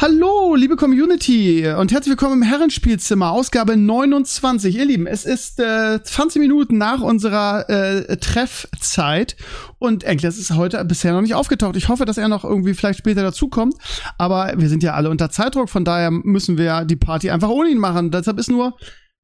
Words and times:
Hallo, 0.00 0.54
liebe 0.54 0.76
Community 0.76 1.66
und 1.76 1.90
herzlich 1.90 2.10
willkommen 2.12 2.34
im 2.40 2.48
Herrenspielzimmer, 2.48 3.32
Ausgabe 3.32 3.76
29. 3.76 4.76
Ihr 4.76 4.84
Lieben, 4.84 5.08
es 5.08 5.24
ist 5.24 5.58
äh, 5.58 6.00
20 6.00 6.40
Minuten 6.40 6.78
nach 6.78 7.00
unserer 7.00 7.68
äh, 7.68 8.16
Treffzeit 8.18 9.34
und 9.80 10.04
Enkles 10.04 10.38
ist 10.38 10.54
heute 10.54 10.84
bisher 10.84 11.12
noch 11.14 11.20
nicht 11.20 11.34
aufgetaucht. 11.34 11.74
Ich 11.74 11.88
hoffe, 11.88 12.04
dass 12.04 12.16
er 12.16 12.28
noch 12.28 12.44
irgendwie 12.44 12.74
vielleicht 12.74 13.00
später 13.00 13.22
dazukommt, 13.22 13.74
aber 14.18 14.52
wir 14.56 14.68
sind 14.68 14.84
ja 14.84 14.94
alle 14.94 15.10
unter 15.10 15.30
Zeitdruck, 15.30 15.68
von 15.68 15.84
daher 15.84 16.12
müssen 16.12 16.58
wir 16.58 16.84
die 16.84 16.94
Party 16.96 17.30
einfach 17.30 17.48
ohne 17.48 17.68
ihn 17.68 17.78
machen. 17.78 18.12
Deshalb 18.12 18.38
ist 18.38 18.50
nur 18.50 18.76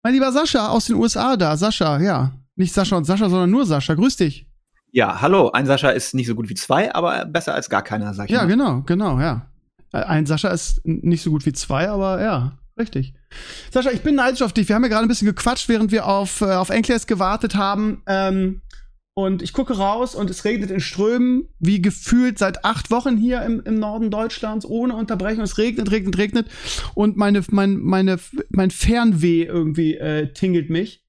mein 0.03 0.15
lieber 0.15 0.33
Sascha 0.33 0.69
aus 0.71 0.87
den 0.87 0.97
USA 0.97 1.37
da. 1.37 1.57
Sascha, 1.57 2.01
ja, 2.01 2.33
nicht 2.57 2.75
Sascha 2.75 2.97
und 2.97 3.05
Sascha, 3.05 3.29
sondern 3.31 3.51
nur 3.51 3.65
Sascha. 3.65 3.95
Grüß 3.95 4.17
dich. 4.17 4.49
Ja, 4.91 5.21
hallo. 5.21 5.51
Ein 5.53 5.67
Sascha 5.67 5.91
ist 5.91 6.15
nicht 6.15 6.27
so 6.27 6.35
gut 6.35 6.49
wie 6.49 6.55
zwei, 6.55 6.93
aber 6.93 7.27
besser 7.27 7.55
als 7.55 7.71
gar 7.71 7.83
keiner, 7.83 8.13
sag 8.13 8.25
ich 8.27 8.33
Ja, 8.33 8.43
mal. 8.43 8.47
genau, 8.49 8.83
genau, 8.87 9.21
ja. 9.21 9.47
Ein 9.95 10.27
Sascha 10.27 10.49
ist 10.49 10.81
nicht 10.85 11.23
so 11.23 11.31
gut 11.31 11.47
wie 11.47 11.53
zwei, 11.53 11.89
aber 11.89 12.21
ja, 12.21 12.59
richtig. 12.79 13.15
Sascha, 13.71 13.91
ich 13.91 14.03
bin 14.03 14.17
neidisch 14.17 14.43
auf 14.43 14.53
dich. 14.53 14.69
Wir 14.69 14.75
haben 14.75 14.83
ja 14.83 14.89
gerade 14.89 15.07
ein 15.07 15.09
bisschen 15.09 15.27
gequatscht, 15.27 15.69
während 15.69 15.93
wir 15.93 16.07
auf, 16.07 16.41
äh, 16.41 16.55
auf 16.55 16.71
Enkles 16.71 17.07
gewartet 17.07 17.55
haben. 17.55 18.03
Ähm, 18.07 18.63
und 19.17 19.43
ich 19.43 19.53
gucke 19.53 19.75
raus 19.75 20.17
und 20.17 20.29
es 20.29 20.45
regnet 20.45 20.73
in 20.73 20.81
Strömen, 20.81 21.49
wie 21.61 21.81
gefühlt 21.81 22.37
seit 22.37 22.65
acht 22.65 22.91
Wochen 22.91 23.17
hier 23.17 23.43
im, 23.43 23.63
im 23.65 23.79
Norden 23.79 24.11
Deutschlands, 24.11 24.67
ohne 24.67 24.97
Unterbrechung. 24.97 25.45
Es 25.45 25.59
regnet, 25.59 25.93
regnet, 25.93 26.19
regnet. 26.19 26.49
Und 26.95 27.17
meine, 27.17 27.45
mein, 27.51 27.77
meine, 27.77 28.19
mein 28.49 28.73
Fernweh 28.73 29.45
irgendwie 29.45 29.95
äh, 29.95 30.33
tingelt 30.33 30.71
mich. 30.71 31.05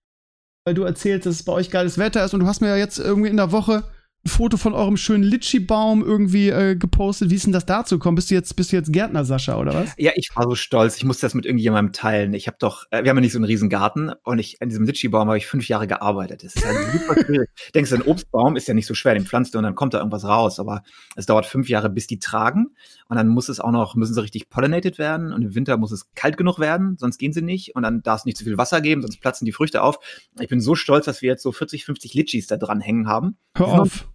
Weil 0.64 0.76
du 0.76 0.84
erzählst, 0.84 1.26
dass 1.26 1.36
es 1.36 1.44
bei 1.44 1.54
euch 1.54 1.72
geiles 1.72 1.98
Wetter 1.98 2.24
ist 2.24 2.36
und 2.36 2.42
du 2.42 2.46
hast 2.48 2.62
mir 2.62 2.70
ja 2.70 2.76
jetzt 2.76 3.00
irgendwie 3.00 3.30
in 3.30 3.38
der 3.38 3.52
Woche 3.52 3.84
ein 4.26 4.30
Foto 4.30 4.58
von 4.58 4.74
eurem 4.74 4.98
schönen 4.98 5.24
Litschi-Baum 5.24 6.04
irgendwie 6.04 6.50
äh, 6.50 6.76
gepostet. 6.76 7.30
Wie 7.30 7.36
ist 7.36 7.46
denn 7.46 7.54
das 7.54 7.66
dazu 7.66 8.00
gekommen? 8.00 8.16
Bist 8.16 8.32
du 8.32 8.36
jetzt, 8.36 8.56
bist 8.56 8.72
du 8.72 8.76
jetzt 8.76 8.92
Gärtner, 8.92 9.24
Sascha, 9.24 9.58
oder 9.58 9.74
was? 9.74 9.94
Ja, 9.98 10.12
ich 10.16 10.30
war 10.34 10.46
so 10.46 10.56
stolz. 10.56 10.98
Ich 10.98 11.06
musste 11.06 11.26
das 11.26 11.36
mit 11.36 11.46
irgendjemandem 11.46 11.94
teilen. 11.94 12.34
Ich 12.34 12.48
habe 12.48 12.58
doch, 12.60 12.86
äh, 12.90 13.04
wir 13.04 13.10
haben 13.12 13.18
ja 13.18 13.22
nicht 13.22 13.34
so 13.34 13.38
einen 13.38 13.46
riesen 13.46 13.70
Garten 13.70 14.12
und 14.24 14.40
ich 14.40 14.62
an 14.62 14.70
diesem 14.70 14.86
Litschi-Baum 14.86 15.28
habe 15.28 15.38
ich 15.38 15.46
fünf 15.46 15.68
Jahre 15.68 15.86
gearbeitet. 15.86 16.44
Das 16.44 16.56
ist 16.56 16.66
halt 16.66 16.78
super 16.92 17.24
schwierig. 17.24 17.50
Denkst 17.76 17.92
du, 17.92 17.98
ein 17.98 18.02
Obstbaum 18.02 18.56
ist 18.56 18.68
ja 18.68 18.74
nicht 18.74 18.88
so 18.88 18.96
schwer, 18.96 19.14
den 19.14 19.26
pflanzt 19.26 19.54
du 19.54 19.60
und 19.60 19.64
dann 19.64 19.76
kommt 19.76 19.94
da 19.94 20.00
irgendwas 20.00 20.26
raus. 20.26 20.60
Aber 20.60 20.82
es 21.16 21.28
dauert 21.28 21.46
fünf 21.46 21.70
Jahre, 21.70 21.90
bis 21.90 22.08
die 22.08 22.18
tragen 22.18 22.72
und 23.10 23.18
dann 23.18 23.28
muss 23.28 23.48
es 23.48 23.60
auch 23.60 23.72
noch, 23.72 23.96
müssen 23.96 24.16
sie 24.16 24.22
richtig 24.22 24.50
pollinated 24.50 24.98
werden 24.98 25.34
und 25.34 25.44
im 25.44 25.54
Winter 25.54 25.78
muss 25.78 25.92
es 25.92 26.12
kalt 26.16 26.38
genug 26.38 26.58
werden, 26.58 26.98
sonst 26.98 27.20
gehen 27.20 27.32
sie 27.32 27.44
nicht 27.44 27.76
und 27.76 27.84
dann 27.84 28.02
darf 28.02 28.22
es 28.22 28.26
nicht 28.26 28.38
zu 28.38 28.44
viel 28.44 28.58
Wasser 28.58 28.82
geben, 28.82 29.02
sonst 29.02 29.20
platzen 29.22 29.46
die 29.46 29.52
Früchte 29.52 29.84
auf. 29.84 30.00
Ich 30.40 30.48
bin 30.48 30.60
so 30.60 30.74
stolz, 30.74 31.06
dass 31.06 31.22
wir 31.22 31.30
jetzt 31.30 31.44
so 31.44 31.52
40, 31.52 31.86
50 31.86 32.16
Litchis 32.16 32.48
da 32.48 32.58
dran 32.58 32.82
hängen 32.82 33.08
haben. 33.08 33.38
Hör 33.56 33.82
auf. 33.82 34.08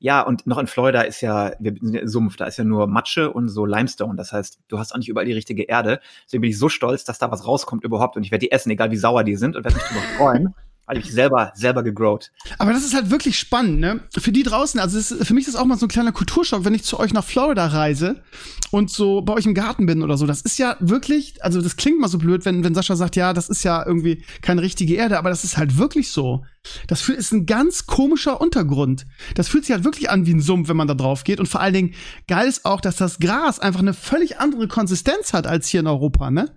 Ja, 0.00 0.22
und 0.22 0.46
noch 0.46 0.58
in 0.58 0.66
Florida 0.66 1.02
ist 1.02 1.20
ja, 1.20 1.52
wir 1.58 1.74
sind 1.80 1.94
ja 1.94 2.06
Sumpf, 2.06 2.36
da 2.36 2.46
ist 2.46 2.56
ja 2.56 2.64
nur 2.64 2.86
Matsche 2.86 3.32
und 3.32 3.48
so 3.48 3.64
Limestone. 3.64 4.16
Das 4.16 4.32
heißt, 4.32 4.60
du 4.68 4.78
hast 4.78 4.92
auch 4.92 4.98
nicht 4.98 5.08
überall 5.08 5.26
die 5.26 5.32
richtige 5.32 5.64
Erde. 5.64 6.00
Deswegen 6.24 6.42
bin 6.42 6.50
ich 6.50 6.58
so 6.58 6.68
stolz, 6.68 7.04
dass 7.04 7.18
da 7.18 7.30
was 7.30 7.46
rauskommt 7.46 7.84
überhaupt. 7.84 8.16
Und 8.16 8.24
ich 8.24 8.30
werde 8.30 8.46
die 8.46 8.52
essen, 8.52 8.70
egal 8.70 8.90
wie 8.90 8.96
sauer 8.96 9.24
die 9.24 9.36
sind 9.36 9.56
und 9.56 9.64
werde 9.64 9.76
mich 9.76 9.84
darüber 9.84 10.06
freuen. 10.16 10.54
Weil 10.86 10.98
ich 10.98 11.10
selber, 11.12 11.52
selber 11.56 11.82
gegrowt. 11.82 12.30
Aber 12.58 12.72
das 12.72 12.84
ist 12.84 12.94
halt 12.94 13.10
wirklich 13.10 13.36
spannend, 13.38 13.80
ne? 13.80 14.00
Für 14.16 14.30
die 14.30 14.44
draußen, 14.44 14.78
also 14.78 14.96
ist, 14.96 15.26
für 15.26 15.34
mich 15.34 15.46
ist 15.46 15.54
das 15.54 15.60
auch 15.60 15.66
mal 15.66 15.76
so 15.76 15.86
ein 15.86 15.88
kleiner 15.88 16.12
Kulturschock, 16.12 16.64
wenn 16.64 16.74
ich 16.74 16.84
zu 16.84 17.00
euch 17.00 17.12
nach 17.12 17.24
Florida 17.24 17.66
reise 17.66 18.22
und 18.70 18.88
so 18.90 19.20
bei 19.20 19.32
euch 19.32 19.46
im 19.46 19.54
Garten 19.54 19.86
bin 19.86 20.02
oder 20.02 20.16
so. 20.16 20.26
Das 20.26 20.42
ist 20.42 20.58
ja 20.58 20.76
wirklich, 20.78 21.42
also 21.42 21.60
das 21.60 21.76
klingt 21.76 21.98
mal 21.98 22.06
so 22.08 22.18
blöd, 22.18 22.44
wenn, 22.44 22.62
wenn 22.62 22.74
Sascha 22.74 22.94
sagt, 22.94 23.16
ja, 23.16 23.32
das 23.32 23.48
ist 23.48 23.64
ja 23.64 23.84
irgendwie 23.84 24.24
keine 24.42 24.62
richtige 24.62 24.94
Erde, 24.94 25.18
aber 25.18 25.28
das 25.30 25.42
ist 25.42 25.56
halt 25.56 25.76
wirklich 25.76 26.12
so. 26.12 26.44
Das 26.86 27.08
ist 27.08 27.32
ein 27.32 27.46
ganz 27.46 27.86
komischer 27.86 28.40
Untergrund. 28.40 29.06
Das 29.34 29.48
fühlt 29.48 29.64
sich 29.64 29.74
halt 29.74 29.84
wirklich 29.84 30.08
an 30.10 30.26
wie 30.26 30.34
ein 30.34 30.40
Sumpf, 30.40 30.68
wenn 30.68 30.76
man 30.76 30.88
da 30.88 30.94
drauf 30.94 31.24
geht. 31.24 31.40
Und 31.40 31.46
vor 31.48 31.60
allen 31.60 31.74
Dingen, 31.74 31.94
geil 32.28 32.46
ist 32.46 32.64
auch, 32.64 32.80
dass 32.80 32.94
das 32.96 33.18
Gras 33.18 33.58
einfach 33.58 33.80
eine 33.80 33.94
völlig 33.94 34.38
andere 34.38 34.68
Konsistenz 34.68 35.32
hat 35.32 35.48
als 35.48 35.66
hier 35.68 35.80
in 35.80 35.86
Europa, 35.88 36.30
ne? 36.30 36.50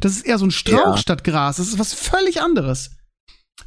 Das 0.00 0.12
ist 0.12 0.24
eher 0.24 0.38
so 0.38 0.46
ein 0.46 0.50
Strauch 0.52 0.94
Ja. 0.94 0.96
statt 0.96 1.24
Gras. 1.24 1.56
Das 1.56 1.66
ist 1.68 1.78
was 1.78 1.92
völlig 1.94 2.40
anderes. 2.40 2.90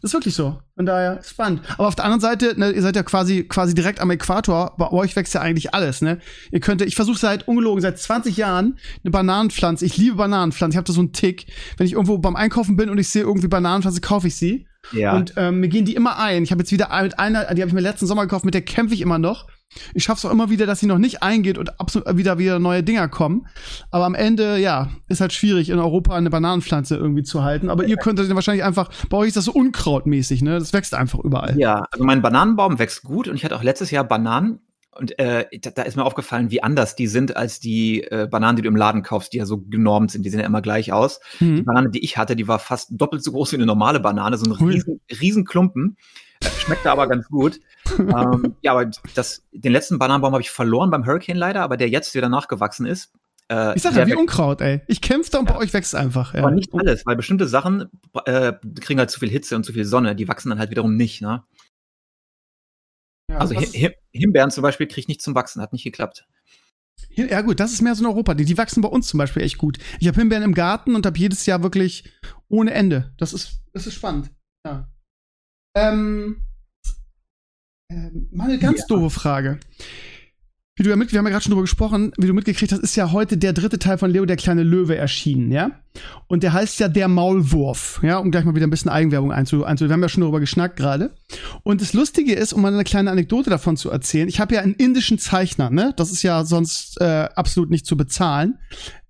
Das 0.01 0.09
ist 0.09 0.13
wirklich 0.13 0.35
so. 0.35 0.59
Von 0.75 0.85
daher 0.85 1.19
ist 1.19 1.29
spannend. 1.29 1.61
Aber 1.77 1.87
auf 1.87 1.95
der 1.95 2.05
anderen 2.05 2.21
Seite, 2.21 2.59
ne, 2.59 2.71
ihr 2.71 2.81
seid 2.81 2.95
ja 2.95 3.03
quasi, 3.03 3.43
quasi 3.43 3.73
direkt 3.73 3.99
am 3.99 4.11
Äquator. 4.11 4.75
Bei 4.77 4.91
euch 4.91 5.15
wächst 5.15 5.33
ja 5.33 5.41
eigentlich 5.41 5.73
alles, 5.73 6.01
ne? 6.01 6.19
Ihr 6.51 6.59
könnt, 6.59 6.81
ich 6.81 6.95
versuche 6.95 7.17
seit 7.17 7.47
ungelogen, 7.47 7.81
seit 7.81 7.97
20 7.97 8.37
Jahren 8.37 8.77
eine 9.03 9.11
Bananenpflanze. 9.11 9.85
Ich 9.85 9.97
liebe 9.97 10.15
Bananenpflanzen. 10.17 10.73
Ich 10.73 10.77
habe 10.77 10.87
da 10.87 10.93
so 10.93 10.99
einen 10.99 11.13
Tick. 11.13 11.47
Wenn 11.77 11.87
ich 11.87 11.93
irgendwo 11.93 12.17
beim 12.17 12.35
Einkaufen 12.35 12.75
bin 12.75 12.89
und 12.89 12.97
ich 12.97 13.09
sehe 13.09 13.23
irgendwie 13.23 13.47
Bananenpflanze, 13.47 14.01
kaufe 14.01 14.27
ich 14.27 14.35
sie. 14.35 14.67
Ja. 14.91 15.15
Und 15.15 15.33
ähm, 15.37 15.59
mir 15.59 15.69
gehen 15.69 15.85
die 15.85 15.95
immer 15.95 16.19
ein. 16.19 16.43
Ich 16.43 16.51
habe 16.51 16.61
jetzt 16.61 16.71
wieder 16.71 16.89
mit 17.01 17.17
einer, 17.17 17.53
die 17.53 17.61
habe 17.61 17.69
ich 17.69 17.73
mir 17.73 17.81
letzten 17.81 18.05
Sommer 18.05 18.23
gekauft, 18.23 18.45
mit 18.45 18.53
der 18.53 18.61
kämpfe 18.61 18.93
ich 18.93 19.01
immer 19.01 19.17
noch. 19.17 19.47
Ich 19.93 20.03
schaffe 20.03 20.19
es 20.19 20.25
auch 20.25 20.31
immer 20.31 20.49
wieder, 20.49 20.65
dass 20.65 20.79
sie 20.79 20.85
noch 20.85 20.97
nicht 20.97 21.21
eingeht 21.21 21.57
und 21.57 21.79
absolut 21.79 22.15
wieder 22.17 22.37
wieder 22.37 22.59
neue 22.59 22.83
Dinger 22.83 23.07
kommen. 23.09 23.47
Aber 23.91 24.05
am 24.05 24.15
Ende, 24.15 24.57
ja, 24.57 24.89
ist 25.09 25.21
halt 25.21 25.33
schwierig, 25.33 25.69
in 25.69 25.79
Europa 25.79 26.15
eine 26.15 26.29
Bananenpflanze 26.29 26.95
irgendwie 26.95 27.23
zu 27.23 27.43
halten. 27.43 27.69
Aber 27.69 27.85
ihr 27.85 27.97
könntet 27.97 28.29
den 28.29 28.35
wahrscheinlich 28.35 28.63
einfach, 28.63 28.89
bei 29.09 29.17
euch 29.17 29.29
ist 29.29 29.37
das 29.37 29.45
so 29.45 29.51
unkrautmäßig, 29.51 30.41
ne? 30.41 30.59
Das 30.59 30.71
wächst 30.71 30.93
einfach 30.93 31.19
überall. 31.19 31.59
ja, 31.59 31.83
also 31.91 32.03
mein 32.05 32.21
Bananenbaum 32.21 32.79
wächst 32.79 33.03
gut 33.03 33.27
und 33.27 33.35
ich 33.35 33.43
hatte 33.43 33.55
auch 33.55 33.63
letztes 33.63 33.91
Jahr 33.91 34.03
Bananen. 34.05 34.59
Und 34.97 35.19
äh, 35.19 35.45
da, 35.59 35.71
da 35.71 35.81
ist 35.81 35.97
mir 35.97 36.05
aufgefallen, 36.05 36.51
wie 36.51 36.63
anders 36.63 36.95
die 36.95 37.07
sind 37.07 37.35
als 37.35 37.59
die 37.59 38.03
äh, 38.03 38.29
Bananen, 38.31 38.55
die 38.55 38.61
du 38.61 38.69
im 38.69 38.77
Laden 38.77 39.03
kaufst, 39.03 39.33
die 39.33 39.37
ja 39.39 39.45
so 39.45 39.57
genormt 39.59 40.11
sind. 40.11 40.23
Die 40.25 40.29
sehen 40.29 40.39
ja 40.39 40.45
immer 40.45 40.61
gleich 40.61 40.93
aus. 40.93 41.19
Die 41.41 41.45
Mhm. 41.45 41.65
Banane, 41.65 41.89
die 41.89 42.01
ich 42.01 42.15
hatte, 42.15 42.37
die 42.37 42.47
war 42.47 42.59
fast 42.59 42.91
doppelt 42.91 43.21
so 43.21 43.33
groß 43.33 43.51
wie 43.51 43.57
eine 43.57 43.65
normale 43.65 43.99
Banane, 43.99 44.37
so 44.37 44.45
ein 44.45 44.53
riesen, 44.53 45.01
riesen 45.19 45.43
Klumpen. 45.43 45.97
Äh, 46.39 46.47
Schmeckte 46.59 46.89
aber 46.91 47.09
ganz 47.09 47.27
gut. 47.27 47.59
Ähm, 47.99 48.55
ja, 48.61 48.71
aber 48.71 48.89
das, 49.13 49.43
den 49.51 49.71
letzten 49.71 49.99
Bananenbaum 49.99 50.33
habe 50.33 50.41
ich 50.41 50.49
verloren 50.51 50.89
beim 50.91 51.05
Hurricane 51.05 51.37
leider, 51.37 51.61
aber 51.61 51.77
der 51.77 51.89
jetzt 51.89 52.13
wieder 52.15 52.29
nachgewachsen 52.29 52.85
ist. 52.85 53.11
Äh, 53.49 53.75
Ich 53.75 53.83
sag 53.83 53.93
der 53.93 54.03
ja, 54.03 54.07
wie 54.07 54.15
Unkraut, 54.15 54.61
ey. 54.61 54.81
Ich 54.87 55.01
kämpfe 55.01 55.29
da 55.31 55.39
und 55.39 55.45
bei 55.47 55.55
euch 55.57 55.73
wächst 55.73 55.93
einfach. 55.95 56.33
Ja. 56.33 56.41
aber 56.41 56.51
nicht 56.51 56.73
alles, 56.73 57.05
weil 57.05 57.15
bestimmte 57.15 57.47
Sachen 57.47 57.89
äh, 58.25 58.53
kriegen 58.81 58.99
halt 58.99 59.11
zu 59.11 59.19
viel 59.19 59.29
Hitze 59.29 59.55
und 59.55 59.63
zu 59.65 59.73
viel 59.73 59.85
Sonne, 59.85 60.15
die 60.15 60.27
wachsen 60.27 60.49
dann 60.49 60.59
halt 60.59 60.71
wiederum 60.71 60.95
nicht. 60.95 61.21
Ne? 61.21 61.43
Ja, 63.29 63.37
Also 63.37 63.55
was- 63.55 63.73
Hi- 63.73 63.87
Hi- 63.89 63.95
Himbeeren 64.13 64.51
zum 64.51 64.61
Beispiel 64.63 64.87
kriegt 64.87 65.07
nicht 65.07 65.21
zum 65.21 65.35
Wachsen, 65.35 65.61
hat 65.61 65.73
nicht 65.73 65.83
geklappt. 65.83 66.25
Ja 67.09 67.41
gut, 67.41 67.59
das 67.59 67.71
ist 67.73 67.81
mehr 67.81 67.93
so 67.95 68.03
in 68.03 68.09
Europa. 68.09 68.33
Die, 68.33 68.45
die 68.45 68.57
wachsen 68.57 68.81
bei 68.81 68.87
uns 68.89 69.07
zum 69.07 69.17
Beispiel 69.17 69.43
echt 69.43 69.57
gut. 69.57 69.77
Ich 69.99 70.07
habe 70.07 70.19
Himbeeren 70.19 70.43
im 70.43 70.53
Garten 70.53 70.95
und 70.95 71.05
habe 71.05 71.17
jedes 71.17 71.45
Jahr 71.45 71.61
wirklich 71.63 72.09
ohne 72.49 72.73
Ende. 72.73 73.13
Das 73.17 73.33
ist, 73.33 73.61
das 73.73 73.85
ist 73.87 73.93
spannend. 73.95 74.31
Ja. 74.65 74.87
Ähm, 75.75 76.41
ähm, 77.89 78.27
mal 78.31 78.49
eine 78.49 78.59
ganz 78.59 78.79
Ja. 78.79 78.85
doofe 78.89 79.09
Frage. 79.09 79.59
Wie 80.77 80.83
du 80.83 80.89
ja 80.89 80.97
mit, 80.97 81.13
wir 81.13 81.19
haben 81.19 81.25
ja 81.25 81.31
gerade 81.31 81.43
schon 81.43 81.51
drüber 81.51 81.61
gesprochen, 81.63 82.11
wie 82.17 82.27
du 82.27 82.33
mitgekriegt 82.33 82.73
hast, 82.73 82.79
ist 82.81 82.97
ja 82.97 83.13
heute 83.13 83.37
der 83.37 83.53
dritte 83.53 83.79
Teil 83.79 83.97
von 83.97 84.11
Leo 84.11 84.25
der 84.25 84.35
kleine 84.35 84.61
Löwe 84.61 84.97
erschienen, 84.97 85.49
ja? 85.49 85.71
Und 86.27 86.43
der 86.43 86.51
heißt 86.51 86.81
ja 86.81 86.89
der 86.89 87.07
Maulwurf, 87.07 88.01
ja, 88.03 88.17
um 88.17 88.29
gleich 88.29 88.43
mal 88.43 88.55
wieder 88.55 88.67
ein 88.67 88.71
bisschen 88.71 88.91
Eigenwerbung 88.91 89.31
einzu, 89.31 89.63
einzu 89.63 89.85
wir 89.85 89.93
haben 89.93 90.01
ja 90.01 90.09
schon 90.09 90.19
darüber 90.19 90.41
geschnackt 90.41 90.75
gerade. 90.75 91.15
Und 91.63 91.79
das 91.79 91.93
Lustige 91.93 92.33
ist, 92.33 92.51
um 92.51 92.61
mal 92.61 92.73
eine 92.73 92.83
kleine 92.83 93.09
Anekdote 93.09 93.49
davon 93.49 93.77
zu 93.77 93.89
erzählen, 93.89 94.27
ich 94.27 94.41
habe 94.41 94.55
ja 94.55 94.61
einen 94.61 94.73
indischen 94.73 95.17
Zeichner, 95.17 95.69
ne? 95.69 95.93
Das 95.95 96.11
ist 96.11 96.23
ja 96.23 96.43
sonst 96.43 96.99
äh, 96.99 97.29
absolut 97.35 97.69
nicht 97.69 97.85
zu 97.85 97.95
bezahlen, 97.95 98.57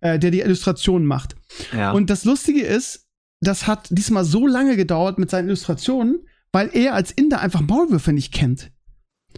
äh, 0.02 0.20
der 0.20 0.30
die 0.30 0.42
Illustrationen 0.42 1.08
macht. 1.08 1.36
Ja. 1.76 1.94
Und 1.94 2.12
das 2.12 2.26
Lustige 2.26 2.62
ist, 2.62 3.08
das 3.42 3.66
hat 3.66 3.88
diesmal 3.90 4.24
so 4.24 4.46
lange 4.46 4.76
gedauert 4.76 5.18
mit 5.18 5.32
seinen 5.32 5.48
Illustrationen, 5.48 6.20
weil 6.56 6.70
er 6.72 6.94
als 6.94 7.12
Inder 7.12 7.42
einfach 7.42 7.60
Maulwürfe 7.60 8.14
nicht 8.14 8.34
kennt. 8.34 8.72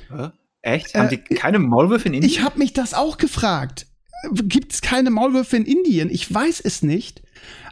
Hä? 0.07 0.29
Echt? 0.61 0.93
Äh, 0.93 0.99
Haben 0.99 1.09
die 1.09 1.17
keine 1.17 1.57
Maulwürfe 1.57 2.09
in 2.09 2.13
Indien? 2.13 2.31
Ich 2.31 2.43
habe 2.43 2.59
mich 2.59 2.73
das 2.73 2.93
auch 2.93 3.17
gefragt. 3.17 3.87
Gibt 4.33 4.71
es 4.71 4.81
keine 4.81 5.09
Maulwürfe 5.09 5.57
in 5.57 5.65
Indien? 5.65 6.11
Ich 6.11 6.31
weiß 6.31 6.59
es 6.59 6.83
nicht. 6.83 7.23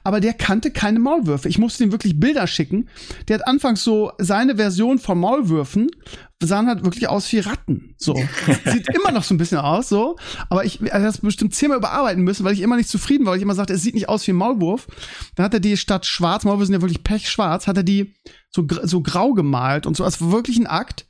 Aber 0.04 0.20
der 0.20 0.34
kannte 0.34 0.72
keine 0.72 0.98
Maulwürfe. 0.98 1.48
Ich 1.48 1.60
musste 1.60 1.84
ihm 1.84 1.92
wirklich 1.92 2.20
Bilder 2.20 2.48
schicken. 2.48 2.90
Der 3.28 3.38
hat 3.38 3.48
anfangs 3.48 3.84
so 3.84 4.14
seine 4.18 4.56
Version 4.56 4.98
von 4.98 5.20
Maulwürfen 5.20 5.92
sahen 6.44 6.68
halt 6.68 6.84
wirklich 6.84 7.08
aus 7.08 7.32
wie 7.32 7.40
Ratten. 7.40 7.96
So. 7.98 8.14
Sieht 8.66 8.88
immer 8.96 9.12
noch 9.12 9.24
so 9.24 9.34
ein 9.34 9.38
bisschen 9.38 9.58
aus, 9.58 9.90
so. 9.90 10.18
Aber 10.50 10.66
ich 10.66 10.82
er 10.82 11.00
hat 11.00 11.04
das 11.04 11.22
bestimmt 11.22 11.56
zehnmal 11.56 11.78
überarbeiten 11.78 12.24
müssen, 12.24 12.44
weil 12.44 12.54
ich 12.54 12.62
immer 12.62 12.76
nicht 12.76 12.90
zufrieden 12.90 13.26
war, 13.26 13.32
weil 13.32 13.38
ich 13.38 13.44
immer 13.44 13.56
sagte, 13.56 13.74
es 13.74 13.82
sieht 13.82 13.96
nicht 13.96 14.10
aus 14.10 14.28
wie 14.28 14.32
ein 14.32 14.38
Maulwurf. 14.38 14.88
Dann 15.36 15.46
hat 15.46 15.54
er 15.54 15.60
die 15.60 15.78
statt 15.78 16.06
schwarz, 16.06 16.44
Maulwürfe 16.44 16.68
sind 16.68 16.76
ja 16.76 16.82
wirklich 16.82 17.04
pechschwarz, 17.04 17.68
hat 17.68 17.78
er 17.78 17.84
die 17.84 18.14
so, 18.56 18.66
so 18.84 19.02
grau 19.02 19.34
gemalt 19.34 19.86
und 19.86 19.98
so. 19.98 20.04
als 20.04 20.22
wirklich 20.32 20.58
ein 20.58 20.68
Akt. 20.68 21.06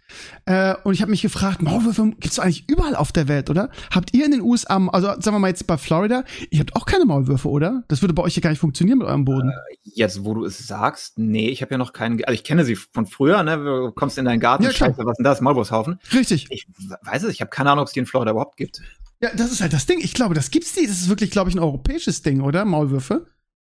Äh, 0.45 0.75
und 0.83 0.94
ich 0.94 1.01
habe 1.01 1.12
mich 1.12 1.22
gefragt, 1.22 1.62
Maulwürfe 1.62 2.12
gibt's 2.19 2.36
doch 2.36 2.44
eigentlich 2.44 2.68
überall 2.69 2.95
auf 2.95 3.12
der 3.12 3.28
Welt, 3.28 3.50
oder? 3.50 3.69
Habt 3.92 4.16
ihr 4.16 4.25
in 4.25 4.31
den 4.31 4.42
USA, 4.42 4.88
also 4.88 5.07
sagen 5.07 5.36
wir 5.36 5.39
mal 5.39 5.48
jetzt 5.48 5.68
bei 5.68 5.78
Florida, 5.78 6.24
ihr 6.50 6.60
habt 6.60 6.75
auch 6.75 6.86
keine 6.86 7.06
Maulwürfe, 7.06 7.50
oder? 7.50 7.83
Das 7.88 8.01
würde 8.01 8.13
bei 8.13 8.24
euch 8.24 8.36
ja 8.36 8.42
gar 8.42 8.50
nicht 8.50 8.60
funktionieren 8.60 9.00
mit 9.00 9.07
eurem 9.07 9.25
Boden. 9.25 9.50
Äh, 9.50 9.78
jetzt, 9.83 10.24
wo 10.24 10.33
du 10.33 10.45
es 10.45 10.68
sagst, 10.68 11.18
nee, 11.18 11.50
ich 11.50 11.62
habe 11.62 11.71
ja 11.71 11.78
noch 11.78 11.94
keinen, 11.94 12.24
also 12.24 12.33
ich 12.33 12.44
kenne 12.44 12.66
sie 12.66 12.75
von 12.75 13.06
früher, 13.06 13.44
ne? 13.44 13.57
Du 13.57 13.92
kommst 13.92 14.18
in 14.18 14.25
deinen 14.25 14.39
Garten, 14.39 14.63
Ja, 14.63 14.71
scheiße, 14.71 15.06
was 15.06 15.14
ist 15.15 15.19
denn 15.19 15.23
das? 15.25 15.41
Maulwurfshaufen. 15.41 16.00
Richtig. 16.13 16.47
Ich 16.50 16.67
weiß 17.03 17.23
es, 17.23 17.33
ich 17.33 17.41
habe 17.41 17.50
keine 17.50 17.71
Ahnung, 17.71 17.81
ob 17.83 17.88
es 17.88 17.94
die 17.94 18.00
in 18.00 18.06
Florida 18.06 18.31
überhaupt 18.31 18.57
gibt. 18.57 18.81
Ja, 19.21 19.33
das 19.35 19.51
ist 19.51 19.62
halt 19.62 19.73
das 19.73 19.85
Ding. 19.85 20.00
Ich 20.01 20.13
glaube, 20.13 20.35
das 20.35 20.51
gibt's 20.51 20.75
nicht. 20.75 20.89
Das 20.89 20.97
ist 21.00 21.09
wirklich, 21.09 21.31
glaube 21.31 21.50
ich, 21.50 21.56
ein 21.56 21.59
europäisches 21.59 22.21
Ding, 22.21 22.41
oder? 22.41 22.65
Maulwürfe. 22.65 23.27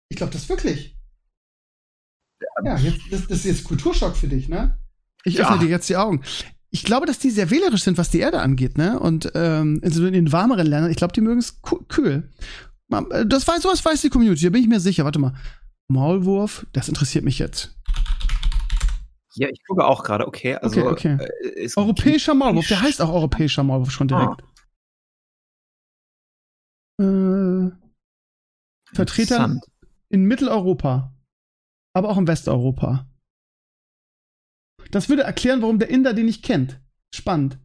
Ich 0.10 0.18
glaube 0.18 0.32
das 0.34 0.48
wirklich. 0.50 0.96
Ja, 2.64 2.78
jetzt, 2.78 3.00
das, 3.12 3.22
das 3.28 3.38
ist 3.40 3.46
jetzt 3.46 3.64
Kulturschock 3.64 4.16
für 4.16 4.28
dich, 4.28 4.50
ne? 4.50 4.78
Ich 5.24 5.36
Ja. 5.36 5.46
öffne 5.46 5.60
dir 5.66 5.70
jetzt 5.70 5.90
die 5.90 5.96
Augen. 5.98 6.22
Ich 6.70 6.84
glaube, 6.84 7.06
dass 7.06 7.20
die 7.20 7.30
sehr 7.32 7.50
wählerisch 7.50 7.84
sind, 7.84 7.98
was 7.98 8.10
die 8.10 8.20
Erde 8.20 8.40
angeht, 8.42 8.78
ne? 8.78 9.00
Und 9.00 9.32
ähm, 9.36 9.80
in, 9.84 9.92
in 10.08 10.14
den 10.14 10.32
warmeren 10.32 10.68
Ländern, 10.68 10.92
ich 10.92 10.98
glaube, 10.98 11.14
die 11.14 11.22
mögen 11.22 11.40
es 11.40 11.60
kühl. 11.90 12.30
Äh, 12.92 13.26
Das 13.26 13.48
weiß, 13.48 13.64
sowas 13.64 13.84
weiß 13.84 14.02
die 14.02 14.10
Community, 14.10 14.44
da 14.46 14.50
bin 14.52 14.62
ich 14.62 14.70
mir 14.70 14.80
sicher. 14.80 15.06
Warte 15.06 15.20
mal. 15.20 15.34
Maulwurf, 15.90 16.66
das 16.74 16.88
interessiert 16.88 17.26
mich 17.26 17.40
jetzt. 17.40 17.76
Ja, 19.36 19.48
ich 19.50 19.62
gucke 19.66 19.86
auch 19.86 20.04
gerade, 20.04 20.28
okay. 20.28 20.56
Also, 20.56 20.82
Okay, 20.88 21.18
okay. 21.18 21.28
Äh, 21.56 21.70
Europäischer 21.76 22.34
Maulwurf, 22.34 22.68
der 22.68 22.82
heißt 22.82 23.02
auch 23.02 23.10
europäischer 23.10 23.64
Maulwurf 23.64 23.92
schon 23.92 24.08
direkt. 24.08 24.42
Äh, 27.00 27.72
Vertreter 28.94 29.60
in 30.10 30.26
Mitteleuropa, 30.26 31.14
aber 31.94 32.10
auch 32.10 32.18
in 32.18 32.28
Westeuropa. 32.28 33.08
Das 34.92 35.08
würde 35.08 35.24
erklären, 35.24 35.62
warum 35.62 35.80
der 35.80 35.90
Inder 35.90 36.14
den 36.14 36.26
nicht 36.26 36.44
kennt. 36.44 36.82
Spannend. 37.14 37.60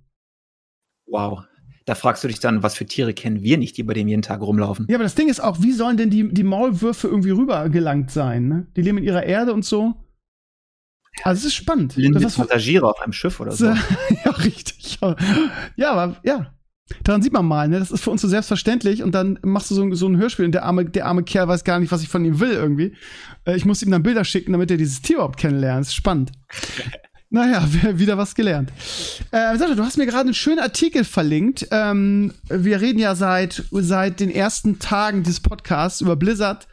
Wow. 1.06 1.44
Da 1.84 1.94
fragst 1.94 2.24
du 2.24 2.28
dich 2.28 2.40
dann, 2.40 2.62
was 2.62 2.74
für 2.74 2.86
Tiere 2.86 3.14
kennen 3.14 3.42
wir 3.42 3.58
nicht, 3.58 3.76
die 3.76 3.84
bei 3.84 3.94
dem 3.94 4.08
jeden 4.08 4.22
Tag 4.22 4.40
rumlaufen? 4.40 4.86
Ja, 4.88 4.96
aber 4.96 5.04
das 5.04 5.14
Ding 5.14 5.28
ist 5.28 5.40
auch, 5.40 5.62
wie 5.62 5.72
sollen 5.72 5.96
denn 5.96 6.10
die, 6.10 6.32
die 6.32 6.42
Maulwürfe 6.42 7.06
irgendwie 7.06 7.30
rübergelangt 7.30 8.10
sein? 8.10 8.48
Ne? 8.48 8.66
Die 8.76 8.82
leben 8.82 8.98
in 8.98 9.04
ihrer 9.04 9.22
Erde 9.22 9.52
und 9.52 9.64
so. 9.64 9.94
Also 11.24 11.40
es 11.40 11.44
ist 11.46 11.54
spannend. 11.54 11.94
Blinde 11.94 12.20
Das 12.20 12.36
Passagiere 12.36 12.86
auf 12.86 13.00
einem 13.00 13.12
Schiff 13.12 13.40
oder 13.40 13.52
so. 13.56 13.66
ja, 13.66 14.30
richtig. 14.44 14.98
Ja, 15.76 15.92
aber 15.92 16.16
ja. 16.24 16.52
Daran 17.02 17.20
sieht 17.20 17.32
man 17.32 17.44
mal, 17.46 17.66
ne? 17.66 17.80
Das 17.80 17.90
ist 17.90 18.04
für 18.04 18.10
uns 18.10 18.22
so 18.22 18.28
selbstverständlich 18.28 19.02
und 19.02 19.12
dann 19.12 19.40
machst 19.42 19.70
du 19.72 19.74
so, 19.74 19.82
ein- 19.82 19.94
so 19.96 20.06
ein 20.06 20.16
Hörspiel 20.18 20.44
und 20.44 20.52
der 20.52 20.64
arme, 20.64 20.84
der 20.84 21.06
arme 21.06 21.24
Kerl 21.24 21.48
weiß 21.48 21.64
gar 21.64 21.80
nicht, 21.80 21.90
was 21.90 22.02
ich 22.02 22.08
von 22.08 22.24
ihm 22.24 22.38
will 22.38 22.52
irgendwie. 22.52 22.94
Äh, 23.44 23.56
Ich 23.56 23.64
muss 23.64 23.82
ihm 23.82 23.90
dann 23.90 24.04
Bilder 24.04 24.24
schicken, 24.24 24.52
damit 24.52 24.70
er 24.70 24.76
dieses 24.76 25.02
Tier 25.02 25.16
überhaupt 25.16 25.36
kennenlernt. 25.38 25.80
Das 25.80 25.88
ist 25.88 25.94
spannend. 25.94 26.32
Naja, 27.28 27.66
wieder 27.98 28.16
was 28.16 28.36
gelernt. 28.36 28.70
Äh, 29.32 29.58
Sascha, 29.58 29.74
du 29.74 29.82
hast 29.82 29.98
mir 29.98 30.06
gerade 30.06 30.26
einen 30.26 30.32
schönen 30.34 30.60
Artikel 30.60 31.02
verlinkt. 31.02 31.66
Ähm, 31.72 32.32
wir 32.48 32.80
reden 32.80 33.00
ja 33.00 33.16
seit, 33.16 33.64
seit 33.72 34.20
den 34.20 34.30
ersten 34.30 34.78
Tagen 34.78 35.24
dieses 35.24 35.40
Podcasts 35.40 36.00
über 36.00 36.14
Blizzard 36.14 36.68